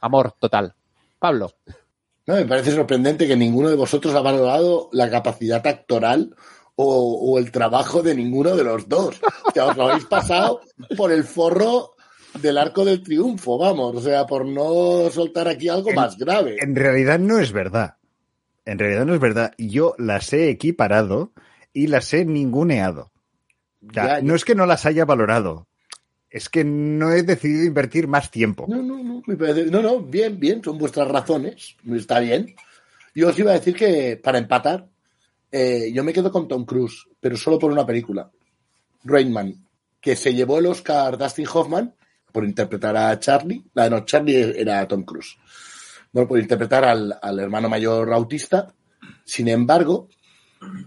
Amor 0.00 0.34
total. 0.38 0.74
Pablo. 1.18 1.52
No, 2.26 2.34
me 2.34 2.46
parece 2.46 2.72
sorprendente 2.72 3.26
que 3.26 3.36
ninguno 3.36 3.68
de 3.68 3.76
vosotros 3.76 4.14
ha 4.14 4.20
valorado 4.20 4.88
la 4.92 5.10
capacidad 5.10 5.66
actoral 5.66 6.34
o, 6.76 7.32
o, 7.32 7.38
el 7.38 7.52
trabajo 7.52 8.02
de 8.02 8.14
ninguno 8.14 8.56
de 8.56 8.64
los 8.64 8.88
dos. 8.88 9.20
O 9.46 9.50
sea, 9.52 9.66
os 9.66 9.76
lo 9.76 9.88
habéis 9.88 10.06
pasado 10.06 10.60
por 10.96 11.12
el 11.12 11.24
forro 11.24 11.94
del 12.40 12.58
arco 12.58 12.84
del 12.84 13.02
triunfo, 13.02 13.58
vamos. 13.58 13.96
O 13.96 14.00
sea, 14.00 14.26
por 14.26 14.46
no 14.46 15.08
soltar 15.10 15.48
aquí 15.48 15.68
algo 15.68 15.90
en, 15.90 15.96
más 15.96 16.16
grave. 16.18 16.56
En 16.60 16.74
realidad 16.74 17.18
no 17.18 17.38
es 17.38 17.52
verdad. 17.52 17.96
En 18.64 18.78
realidad 18.78 19.04
no 19.04 19.14
es 19.14 19.20
verdad. 19.20 19.52
Yo 19.58 19.94
las 19.98 20.32
he 20.32 20.48
equiparado 20.48 21.32
y 21.72 21.86
las 21.86 22.12
he 22.14 22.24
ninguneado. 22.24 23.12
Ya, 23.80 24.06
ya, 24.06 24.22
no 24.22 24.34
es 24.34 24.44
que 24.44 24.54
no 24.54 24.66
las 24.66 24.86
haya 24.86 25.04
valorado. 25.04 25.68
Es 26.30 26.48
que 26.48 26.64
no 26.64 27.12
he 27.12 27.22
decidido 27.22 27.64
invertir 27.64 28.08
más 28.08 28.30
tiempo. 28.30 28.66
No, 28.68 28.82
no, 28.82 29.02
no. 29.02 29.22
No, 29.26 29.82
no, 29.82 30.00
bien, 30.00 30.40
bien. 30.40 30.64
Son 30.64 30.78
vuestras 30.78 31.06
razones. 31.06 31.76
Está 31.94 32.18
bien. 32.20 32.56
Yo 33.14 33.28
os 33.28 33.38
iba 33.38 33.52
a 33.52 33.54
decir 33.54 33.76
que, 33.76 34.20
para 34.22 34.38
empatar, 34.38 34.88
eh, 35.52 35.92
yo 35.94 36.02
me 36.02 36.12
quedo 36.12 36.32
con 36.32 36.48
Tom 36.48 36.64
Cruise, 36.64 37.06
pero 37.20 37.36
solo 37.36 37.60
por 37.60 37.70
una 37.70 37.86
película. 37.86 38.28
Rainman, 39.04 39.64
que 40.00 40.16
se 40.16 40.34
llevó 40.34 40.58
el 40.58 40.66
Oscar 40.66 41.16
Dustin 41.16 41.46
Hoffman 41.52 41.94
por 42.34 42.44
interpretar 42.44 42.96
a 42.96 43.16
Charlie. 43.20 43.64
La 43.74 43.88
no, 43.88 44.04
Charlie 44.04 44.60
era 44.60 44.88
Tom 44.88 45.04
Cruise. 45.04 45.36
Bueno, 46.12 46.28
por 46.28 46.40
interpretar 46.40 46.84
al, 46.84 47.16
al 47.22 47.38
hermano 47.38 47.68
mayor 47.68 48.12
autista. 48.12 48.74
Sin 49.24 49.46
embargo, 49.46 50.08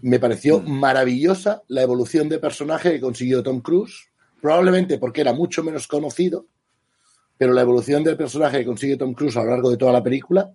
me 0.01 0.19
pareció 0.19 0.59
maravillosa 0.59 1.63
la 1.69 1.83
evolución 1.83 2.27
de 2.27 2.39
personaje 2.39 2.91
que 2.91 2.99
consiguió 2.99 3.41
Tom 3.43 3.61
Cruise. 3.61 4.09
Probablemente 4.41 4.97
porque 4.97 5.21
era 5.21 5.31
mucho 5.31 5.63
menos 5.63 5.87
conocido, 5.87 6.47
pero 7.37 7.53
la 7.53 7.61
evolución 7.61 8.03
del 8.03 8.17
personaje 8.17 8.59
que 8.59 8.65
consigue 8.65 8.97
Tom 8.97 9.13
Cruise 9.13 9.37
a 9.37 9.43
lo 9.43 9.51
largo 9.51 9.71
de 9.71 9.77
toda 9.77 9.93
la 9.93 10.03
película, 10.03 10.51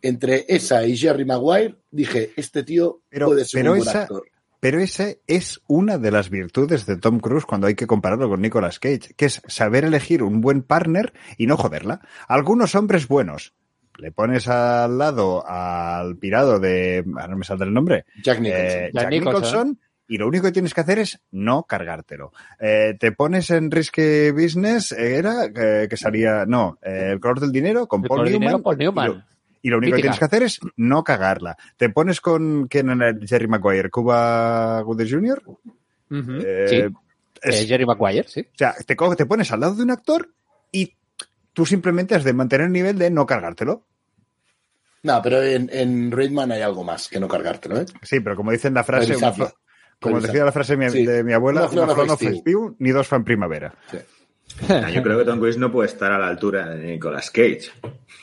entre 0.00 0.44
esa 0.46 0.86
y 0.86 0.96
Jerry 0.96 1.24
Maguire, 1.24 1.74
dije, 1.90 2.30
este 2.36 2.62
tío 2.62 3.00
pero, 3.08 3.26
puede 3.26 3.44
ser 3.44 3.62
pero 3.62 3.72
un 3.72 3.78
buen 3.78 3.88
esa, 3.88 4.02
actor. 4.02 4.22
Pero 4.60 4.80
esa 4.80 5.08
es 5.26 5.60
una 5.66 5.98
de 5.98 6.10
las 6.10 6.30
virtudes 6.30 6.86
de 6.86 6.96
Tom 6.96 7.20
Cruise 7.20 7.44
cuando 7.44 7.66
hay 7.66 7.74
que 7.74 7.86
compararlo 7.86 8.28
con 8.28 8.40
Nicolas 8.40 8.78
Cage, 8.78 9.14
que 9.16 9.26
es 9.26 9.42
saber 9.46 9.84
elegir 9.84 10.22
un 10.22 10.40
buen 10.40 10.62
partner 10.62 11.12
y 11.36 11.46
no 11.46 11.56
joderla. 11.56 12.00
Algunos 12.26 12.74
hombres 12.74 13.06
buenos, 13.08 13.54
le 13.98 14.12
pones 14.12 14.48
al 14.48 14.98
lado 14.98 15.46
al 15.46 16.16
pirado 16.16 16.58
de, 16.58 17.04
ahora 17.06 17.28
no 17.28 17.36
me 17.38 17.44
saldrá 17.44 17.66
el 17.68 17.74
nombre, 17.74 18.04
Jack 18.22 18.40
Nicholson. 18.40 18.66
Eh, 18.66 18.90
Jack, 18.92 19.02
Jack 19.02 19.10
Nicholson. 19.10 19.42
Nicholson. 19.42 19.80
y 20.08 20.18
lo 20.18 20.28
único 20.28 20.44
que 20.46 20.52
tienes 20.52 20.72
que 20.74 20.80
hacer 20.80 20.98
es 21.00 21.20
no 21.32 21.64
cargártelo. 21.64 22.32
Eh, 22.60 22.94
te 22.98 23.12
pones 23.12 23.50
en 23.50 23.70
Risky 23.70 24.30
Business, 24.30 24.92
era 24.92 25.46
eh, 25.46 25.86
que 25.88 25.96
salía, 25.96 26.44
no, 26.46 26.78
eh, 26.82 27.10
el 27.12 27.20
color 27.20 27.40
del 27.40 27.52
dinero 27.52 27.86
con 27.88 28.02
El 28.02 28.08
Paul 28.08 28.18
color 28.20 28.30
del 28.30 28.40
Newman. 28.40 28.48
dinero, 28.48 28.62
Paul 28.62 28.76
y 28.80 28.84
lo- 28.84 28.92
Newman. 28.92 29.26
Y 29.66 29.70
lo 29.70 29.78
único 29.78 29.96
Mítica. 29.96 29.96
que 29.96 30.02
tienes 30.02 30.18
que 30.20 30.24
hacer 30.26 30.42
es 30.44 30.60
no 30.76 31.02
cagarla. 31.02 31.56
Te 31.76 31.88
pones 31.88 32.20
con 32.20 32.68
quién 32.68 32.88
era 32.88 33.08
el 33.08 33.26
Jerry 33.26 33.48
Maguire, 33.48 33.90
Cuba 33.90 34.80
Gooding 34.82 35.10
Jr. 35.10 35.42
Eh, 36.12 36.66
sí. 36.68 36.76
es- 37.42 37.62
Eh, 37.62 37.66
Jerry 37.66 37.84
Maguire, 37.84 38.28
sí. 38.28 38.42
o 38.42 38.56
sea, 38.56 38.74
te, 38.86 38.94
te 38.94 39.26
pones 39.26 39.50
al 39.50 39.58
lado 39.58 39.74
de 39.74 39.82
un 39.82 39.90
actor 39.90 40.30
y 40.70 40.94
tú 41.52 41.66
simplemente 41.66 42.14
has 42.14 42.22
de 42.22 42.32
mantener 42.32 42.66
el 42.66 42.72
nivel 42.72 42.96
de 42.96 43.10
no 43.10 43.26
cargártelo. 43.26 43.82
No, 45.02 45.20
pero 45.20 45.42
en, 45.42 45.68
en 45.72 46.12
Raidman 46.12 46.52
hay 46.52 46.62
algo 46.62 46.84
más 46.84 47.08
que 47.08 47.18
no 47.18 47.26
cargártelo, 47.26 47.80
¿eh? 47.80 47.86
Sí, 48.02 48.20
pero 48.20 48.36
como 48.36 48.52
dice 48.52 48.68
en 48.68 48.74
la 48.74 48.84
frase, 48.84 49.14
como 50.00 50.20
decía 50.20 50.44
la 50.44 50.52
frase 50.52 50.76
de 50.76 50.84
mi, 50.84 50.90
Sí. 50.92 51.04
de 51.04 51.24
mi 51.24 51.32
abuela, 51.32 51.68
flor 51.68 51.88
no 51.88 51.94
festiu. 52.16 52.30
festiu, 52.30 52.76
ni 52.78 52.90
dos 52.90 53.08
fan 53.08 53.24
primavera. 53.24 53.74
Ah, 53.92 53.96
Yo 54.94 55.02
creo 55.02 55.18
que 55.18 55.24
Tom 55.24 55.38
Cruise 55.38 55.58
no 55.58 55.70
puede 55.70 55.88
estar 55.88 56.10
a 56.12 56.18
la 56.18 56.28
altura 56.28 56.68
de 56.70 56.92
Nicolas 56.92 57.30
Cage. 57.30 57.70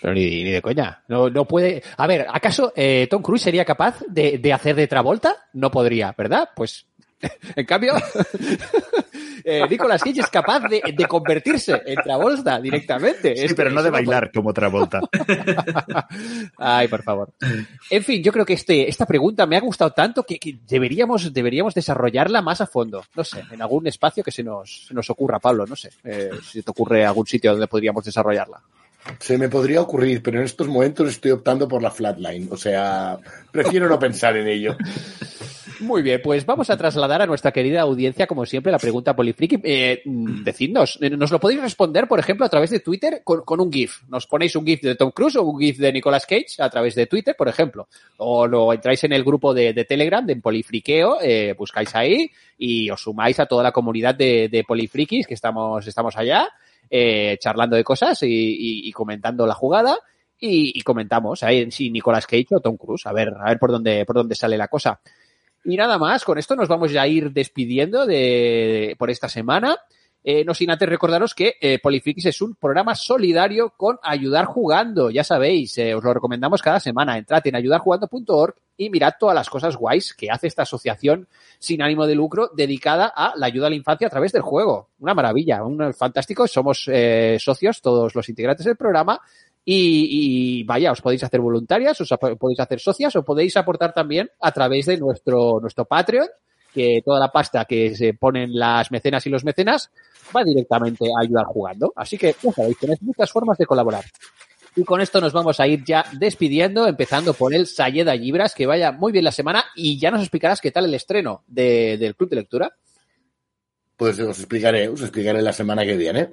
Pero 0.01 0.13
ni, 0.13 0.43
ni 0.43 0.51
de 0.51 0.61
coña. 0.61 1.03
No, 1.07 1.29
no 1.29 1.45
puede. 1.45 1.83
A 1.97 2.07
ver, 2.07 2.25
¿acaso 2.29 2.73
eh, 2.75 3.07
Tom 3.09 3.21
Cruise 3.21 3.43
sería 3.43 3.65
capaz 3.65 4.01
de, 4.07 4.37
de 4.37 4.53
hacer 4.53 4.75
de 4.75 4.87
Travolta? 4.87 5.35
No 5.53 5.69
podría, 5.69 6.13
¿verdad? 6.17 6.49
Pues, 6.55 6.87
en 7.55 7.65
cambio, 7.65 7.93
eh, 9.43 9.61
Nicolas 9.69 10.01
Cage 10.03 10.21
es 10.21 10.27
capaz 10.27 10.61
de, 10.67 10.81
de 10.95 11.05
convertirse 11.05 11.81
en 11.85 11.95
Travolta 11.95 12.59
directamente. 12.59 13.35
Sí, 13.35 13.45
Es- 13.45 13.53
pero 13.53 13.69
no 13.71 13.81
de 13.83 13.89
bailar 13.89 14.31
como 14.31 14.49
otra 14.49 14.67
vuelta. 14.69 15.01
Ay, 16.57 16.87
por 16.87 17.03
favor. 17.03 17.33
En 17.89 18.03
fin, 18.03 18.21
yo 18.23 18.31
creo 18.31 18.45
que 18.45 18.53
este, 18.53 18.89
esta 18.89 19.05
pregunta 19.05 19.45
me 19.45 19.57
ha 19.57 19.61
gustado 19.61 19.91
tanto 19.91 20.23
que, 20.23 20.39
que 20.39 20.57
deberíamos, 20.67 21.33
deberíamos 21.33 21.73
desarrollarla 21.73 22.41
más 22.41 22.61
a 22.61 22.67
fondo. 22.67 23.03
No 23.15 23.23
sé, 23.23 23.43
en 23.51 23.61
algún 23.61 23.87
espacio 23.87 24.23
que 24.23 24.31
se 24.31 24.43
nos, 24.43 24.85
se 24.87 24.93
nos 24.93 25.09
ocurra, 25.09 25.39
Pablo, 25.39 25.65
no 25.65 25.75
sé. 25.75 25.89
eh, 26.03 26.29
si 26.43 26.61
te 26.61 26.71
ocurre 26.71 27.05
algún 27.05 27.27
sitio 27.27 27.51
donde 27.51 27.67
podríamos 27.67 28.03
desarrollarla. 28.05 28.61
Se 29.19 29.37
me 29.37 29.49
podría 29.49 29.81
ocurrir, 29.81 30.23
pero 30.23 30.39
en 30.39 30.45
estos 30.45 30.69
momentos 30.69 31.09
estoy 31.09 31.31
optando 31.31 31.67
por 31.67 31.81
la 31.83 31.91
flatline. 31.91 32.47
O 32.51 32.55
sea, 32.55 33.17
prefiero 33.51 33.89
no 33.89 33.99
pensar 33.99 34.37
en 34.37 34.47
ello. 34.47 34.77
Muy 35.83 36.01
bien, 36.01 36.21
pues 36.23 36.45
vamos 36.45 36.69
a 36.69 36.77
trasladar 36.77 37.21
a 37.21 37.25
nuestra 37.25 37.51
querida 37.51 37.81
audiencia, 37.81 38.25
como 38.25 38.45
siempre, 38.45 38.71
la 38.71 38.79
pregunta 38.79 39.13
polifriki. 39.13 39.59
Eh, 39.63 40.01
decidnos, 40.05 40.97
eh, 41.01 41.09
nos 41.09 41.29
lo 41.29 41.41
podéis 41.41 41.61
responder, 41.61 42.07
por 42.07 42.19
ejemplo, 42.19 42.45
a 42.45 42.49
través 42.49 42.69
de 42.69 42.79
Twitter 42.79 43.21
con, 43.25 43.59
un 43.59 43.71
GIF. 43.71 44.03
Nos 44.07 44.25
ponéis 44.25 44.55
un 44.55 44.65
GIF 44.65 44.81
de 44.81 44.95
Tom 44.95 45.11
Cruise 45.11 45.35
o 45.35 45.43
un 45.43 45.59
GIF 45.59 45.79
de 45.79 45.91
Nicolas 45.91 46.25
Cage 46.25 46.55
a 46.59 46.69
través 46.69 46.95
de 46.95 47.05
Twitter, 47.07 47.35
por 47.37 47.49
ejemplo. 47.49 47.89
O 48.17 48.47
lo 48.47 48.71
entráis 48.71 49.03
en 49.03 49.11
el 49.11 49.25
grupo 49.25 49.53
de, 49.53 49.73
Telegram 49.83 50.25
de 50.25 50.37
Polifriqueo, 50.37 51.17
eh, 51.21 51.53
buscáis 51.57 51.93
ahí 51.95 52.31
y 52.57 52.89
os 52.89 53.01
sumáis 53.01 53.41
a 53.41 53.45
toda 53.45 53.61
la 53.61 53.73
comunidad 53.73 54.15
de, 54.15 54.47
de 54.47 54.63
Polifrikis 54.63 55.27
que 55.27 55.33
estamos, 55.33 55.85
estamos 55.85 56.15
allá, 56.15 56.47
eh, 56.89 57.37
charlando 57.41 57.75
de 57.75 57.83
cosas 57.83 58.19
y, 58.21 58.89
comentando 58.93 59.45
la 59.45 59.53
jugada. 59.53 59.97
Y, 60.39 60.77
y 60.77 60.81
comentamos 60.81 61.43
ahí 61.43 61.59
en 61.59 61.71
si 61.71 61.89
Nicolas 61.89 62.25
Cage 62.25 62.55
o 62.55 62.59
Tom 62.61 62.77
Cruise. 62.77 63.05
A 63.05 63.13
ver, 63.13 63.33
a 63.37 63.49
ver 63.49 63.59
por 63.59 63.71
dónde, 63.71 64.05
por 64.05 64.15
dónde 64.15 64.35
sale 64.35 64.57
la 64.57 64.69
cosa. 64.69 64.99
Y 65.65 65.77
nada 65.77 65.97
más, 65.97 66.25
con 66.25 66.37
esto 66.37 66.55
nos 66.55 66.67
vamos 66.67 66.91
ya 66.91 67.03
a 67.03 67.07
ir 67.07 67.31
despidiendo 67.31 68.05
de, 68.05 68.95
por 68.97 69.09
esta 69.09 69.29
semana. 69.29 69.77
Eh, 70.25 70.45
no 70.45 70.53
sin 70.53 70.71
antes 70.71 70.87
recordaros 70.87 71.35
que 71.35 71.55
eh, 71.59 71.79
Polifrikis 71.79 72.27
es 72.27 72.41
un 72.41 72.55
programa 72.55 72.95
solidario 72.95 73.73
con 73.75 73.99
Ayudar 74.01 74.45
Jugando. 74.45 75.09
Ya 75.09 75.23
sabéis, 75.23 75.77
eh, 75.77 75.93
os 75.93 76.03
lo 76.03 76.13
recomendamos 76.13 76.61
cada 76.61 76.79
semana. 76.79 77.17
Entrad 77.17 77.45
en 77.45 77.57
ayudarjugando.org 77.57 78.55
y 78.77 78.89
mirad 78.89 79.13
todas 79.19 79.35
las 79.35 79.49
cosas 79.49 79.75
guays 79.75 80.13
que 80.13 80.31
hace 80.31 80.47
esta 80.47 80.61
asociación 80.63 81.27
sin 81.59 81.81
ánimo 81.81 82.07
de 82.07 82.15
lucro 82.15 82.49
dedicada 82.55 83.11
a 83.13 83.33
la 83.35 83.47
ayuda 83.47 83.67
a 83.67 83.69
la 83.69 83.75
infancia 83.75 84.07
a 84.07 84.09
través 84.09 84.31
del 84.31 84.41
juego. 84.41 84.89
Una 84.99 85.13
maravilla, 85.13 85.63
un 85.63 85.93
fantástico. 85.93 86.47
Somos 86.47 86.89
eh, 86.91 87.37
socios, 87.39 87.81
todos 87.81 88.15
los 88.15 88.29
integrantes 88.29 88.65
del 88.65 88.77
programa. 88.77 89.19
Y, 89.65 90.59
y, 90.59 90.63
vaya, 90.63 90.91
os 90.91 91.01
podéis 91.01 91.23
hacer 91.23 91.39
voluntarias, 91.39 91.99
os 92.01 92.09
podéis 92.37 92.59
hacer 92.59 92.79
socias 92.79 93.15
o 93.15 93.23
podéis 93.23 93.55
aportar 93.55 93.93
también 93.93 94.29
a 94.41 94.51
través 94.51 94.85
de 94.87 94.97
nuestro, 94.97 95.59
nuestro 95.61 95.85
Patreon, 95.85 96.27
que 96.73 97.01
toda 97.05 97.19
la 97.19 97.31
pasta 97.31 97.63
que 97.65 97.95
se 97.95 98.13
ponen 98.13 98.57
las 98.57 98.91
mecenas 98.91 99.25
y 99.25 99.29
los 99.29 99.45
mecenas 99.45 99.89
va 100.35 100.43
directamente 100.43 101.05
a 101.07 101.21
ayudar 101.23 101.45
jugando. 101.45 101.93
Así 101.95 102.17
que, 102.17 102.35
ya 102.41 102.51
sabéis, 102.51 102.77
tenéis 102.77 103.01
muchas 103.03 103.31
formas 103.31 103.57
de 103.57 103.65
colaborar. 103.65 104.03
Y 104.75 104.83
con 104.83 104.99
esto 105.01 105.21
nos 105.21 105.31
vamos 105.33 105.59
a 105.59 105.67
ir 105.67 105.83
ya 105.85 106.03
despidiendo, 106.13 106.87
empezando 106.87 107.33
por 107.35 107.53
el 107.53 107.67
Sayeda 107.67 108.15
Libras, 108.15 108.55
que 108.55 108.65
vaya 108.65 108.91
muy 108.91 109.11
bien 109.11 109.23
la 109.23 109.31
semana 109.31 109.63
y 109.75 109.99
ya 109.99 110.09
nos 110.09 110.21
explicarás 110.21 110.59
qué 110.59 110.71
tal 110.71 110.85
el 110.85 110.93
estreno 110.95 111.43
de- 111.47 111.97
del 111.99 112.15
Club 112.15 112.31
de 112.31 112.35
Lectura. 112.37 112.75
Pues 113.95 114.19
os 114.19 114.39
explicaré, 114.39 114.89
os 114.89 115.01
explicaré 115.01 115.41
la 115.43 115.53
semana 115.53 115.85
que 115.85 115.95
viene. 115.95 116.29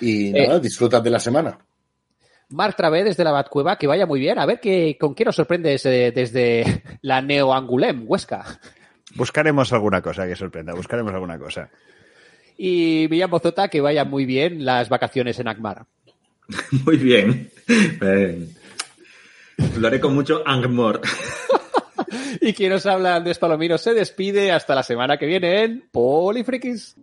Y 0.00 0.28
Eh. 0.36 0.46
nada, 0.48 0.58
disfrutad 0.58 1.02
de 1.02 1.10
la 1.10 1.20
semana. 1.20 1.58
Marc 2.52 2.76
Travé 2.76 3.04
desde 3.04 3.24
la 3.24 3.32
Batcueva, 3.32 3.76
que 3.76 3.86
vaya 3.86 4.06
muy 4.06 4.20
bien. 4.20 4.38
A 4.38 4.46
ver 4.46 4.60
qué, 4.60 4.96
con 4.98 5.14
qué 5.14 5.24
nos 5.24 5.36
sorprendes 5.36 5.84
eh, 5.86 6.12
desde 6.14 6.82
la 7.02 7.20
Neo 7.22 7.52
Angulem, 7.52 8.04
Huesca. 8.06 8.44
Buscaremos 9.14 9.72
alguna 9.72 10.00
cosa 10.00 10.26
que 10.26 10.36
sorprenda, 10.36 10.74
buscaremos 10.74 11.12
alguna 11.12 11.38
cosa. 11.38 11.70
Y 12.56 13.06
Villan 13.08 13.30
Bozota, 13.30 13.68
que 13.68 13.80
vaya 13.80 14.04
muy 14.04 14.24
bien 14.24 14.64
las 14.64 14.88
vacaciones 14.88 15.38
en 15.38 15.48
Akmar. 15.48 15.86
Muy 16.84 16.96
bien. 16.96 17.50
Eh, 17.68 18.46
lo 19.78 19.86
haré 19.86 20.00
con 20.00 20.14
mucho 20.14 20.42
angmor. 20.44 21.00
Y 22.40 22.54
quien 22.54 22.70
nos 22.70 22.86
habla, 22.86 23.14
Andrés 23.14 23.38
Palomino, 23.38 23.78
se 23.78 23.94
despide 23.94 24.50
hasta 24.50 24.74
la 24.74 24.82
semana 24.82 25.16
que 25.16 25.26
viene 25.26 25.62
en 25.62 25.88
Polifrikis. 25.92 26.96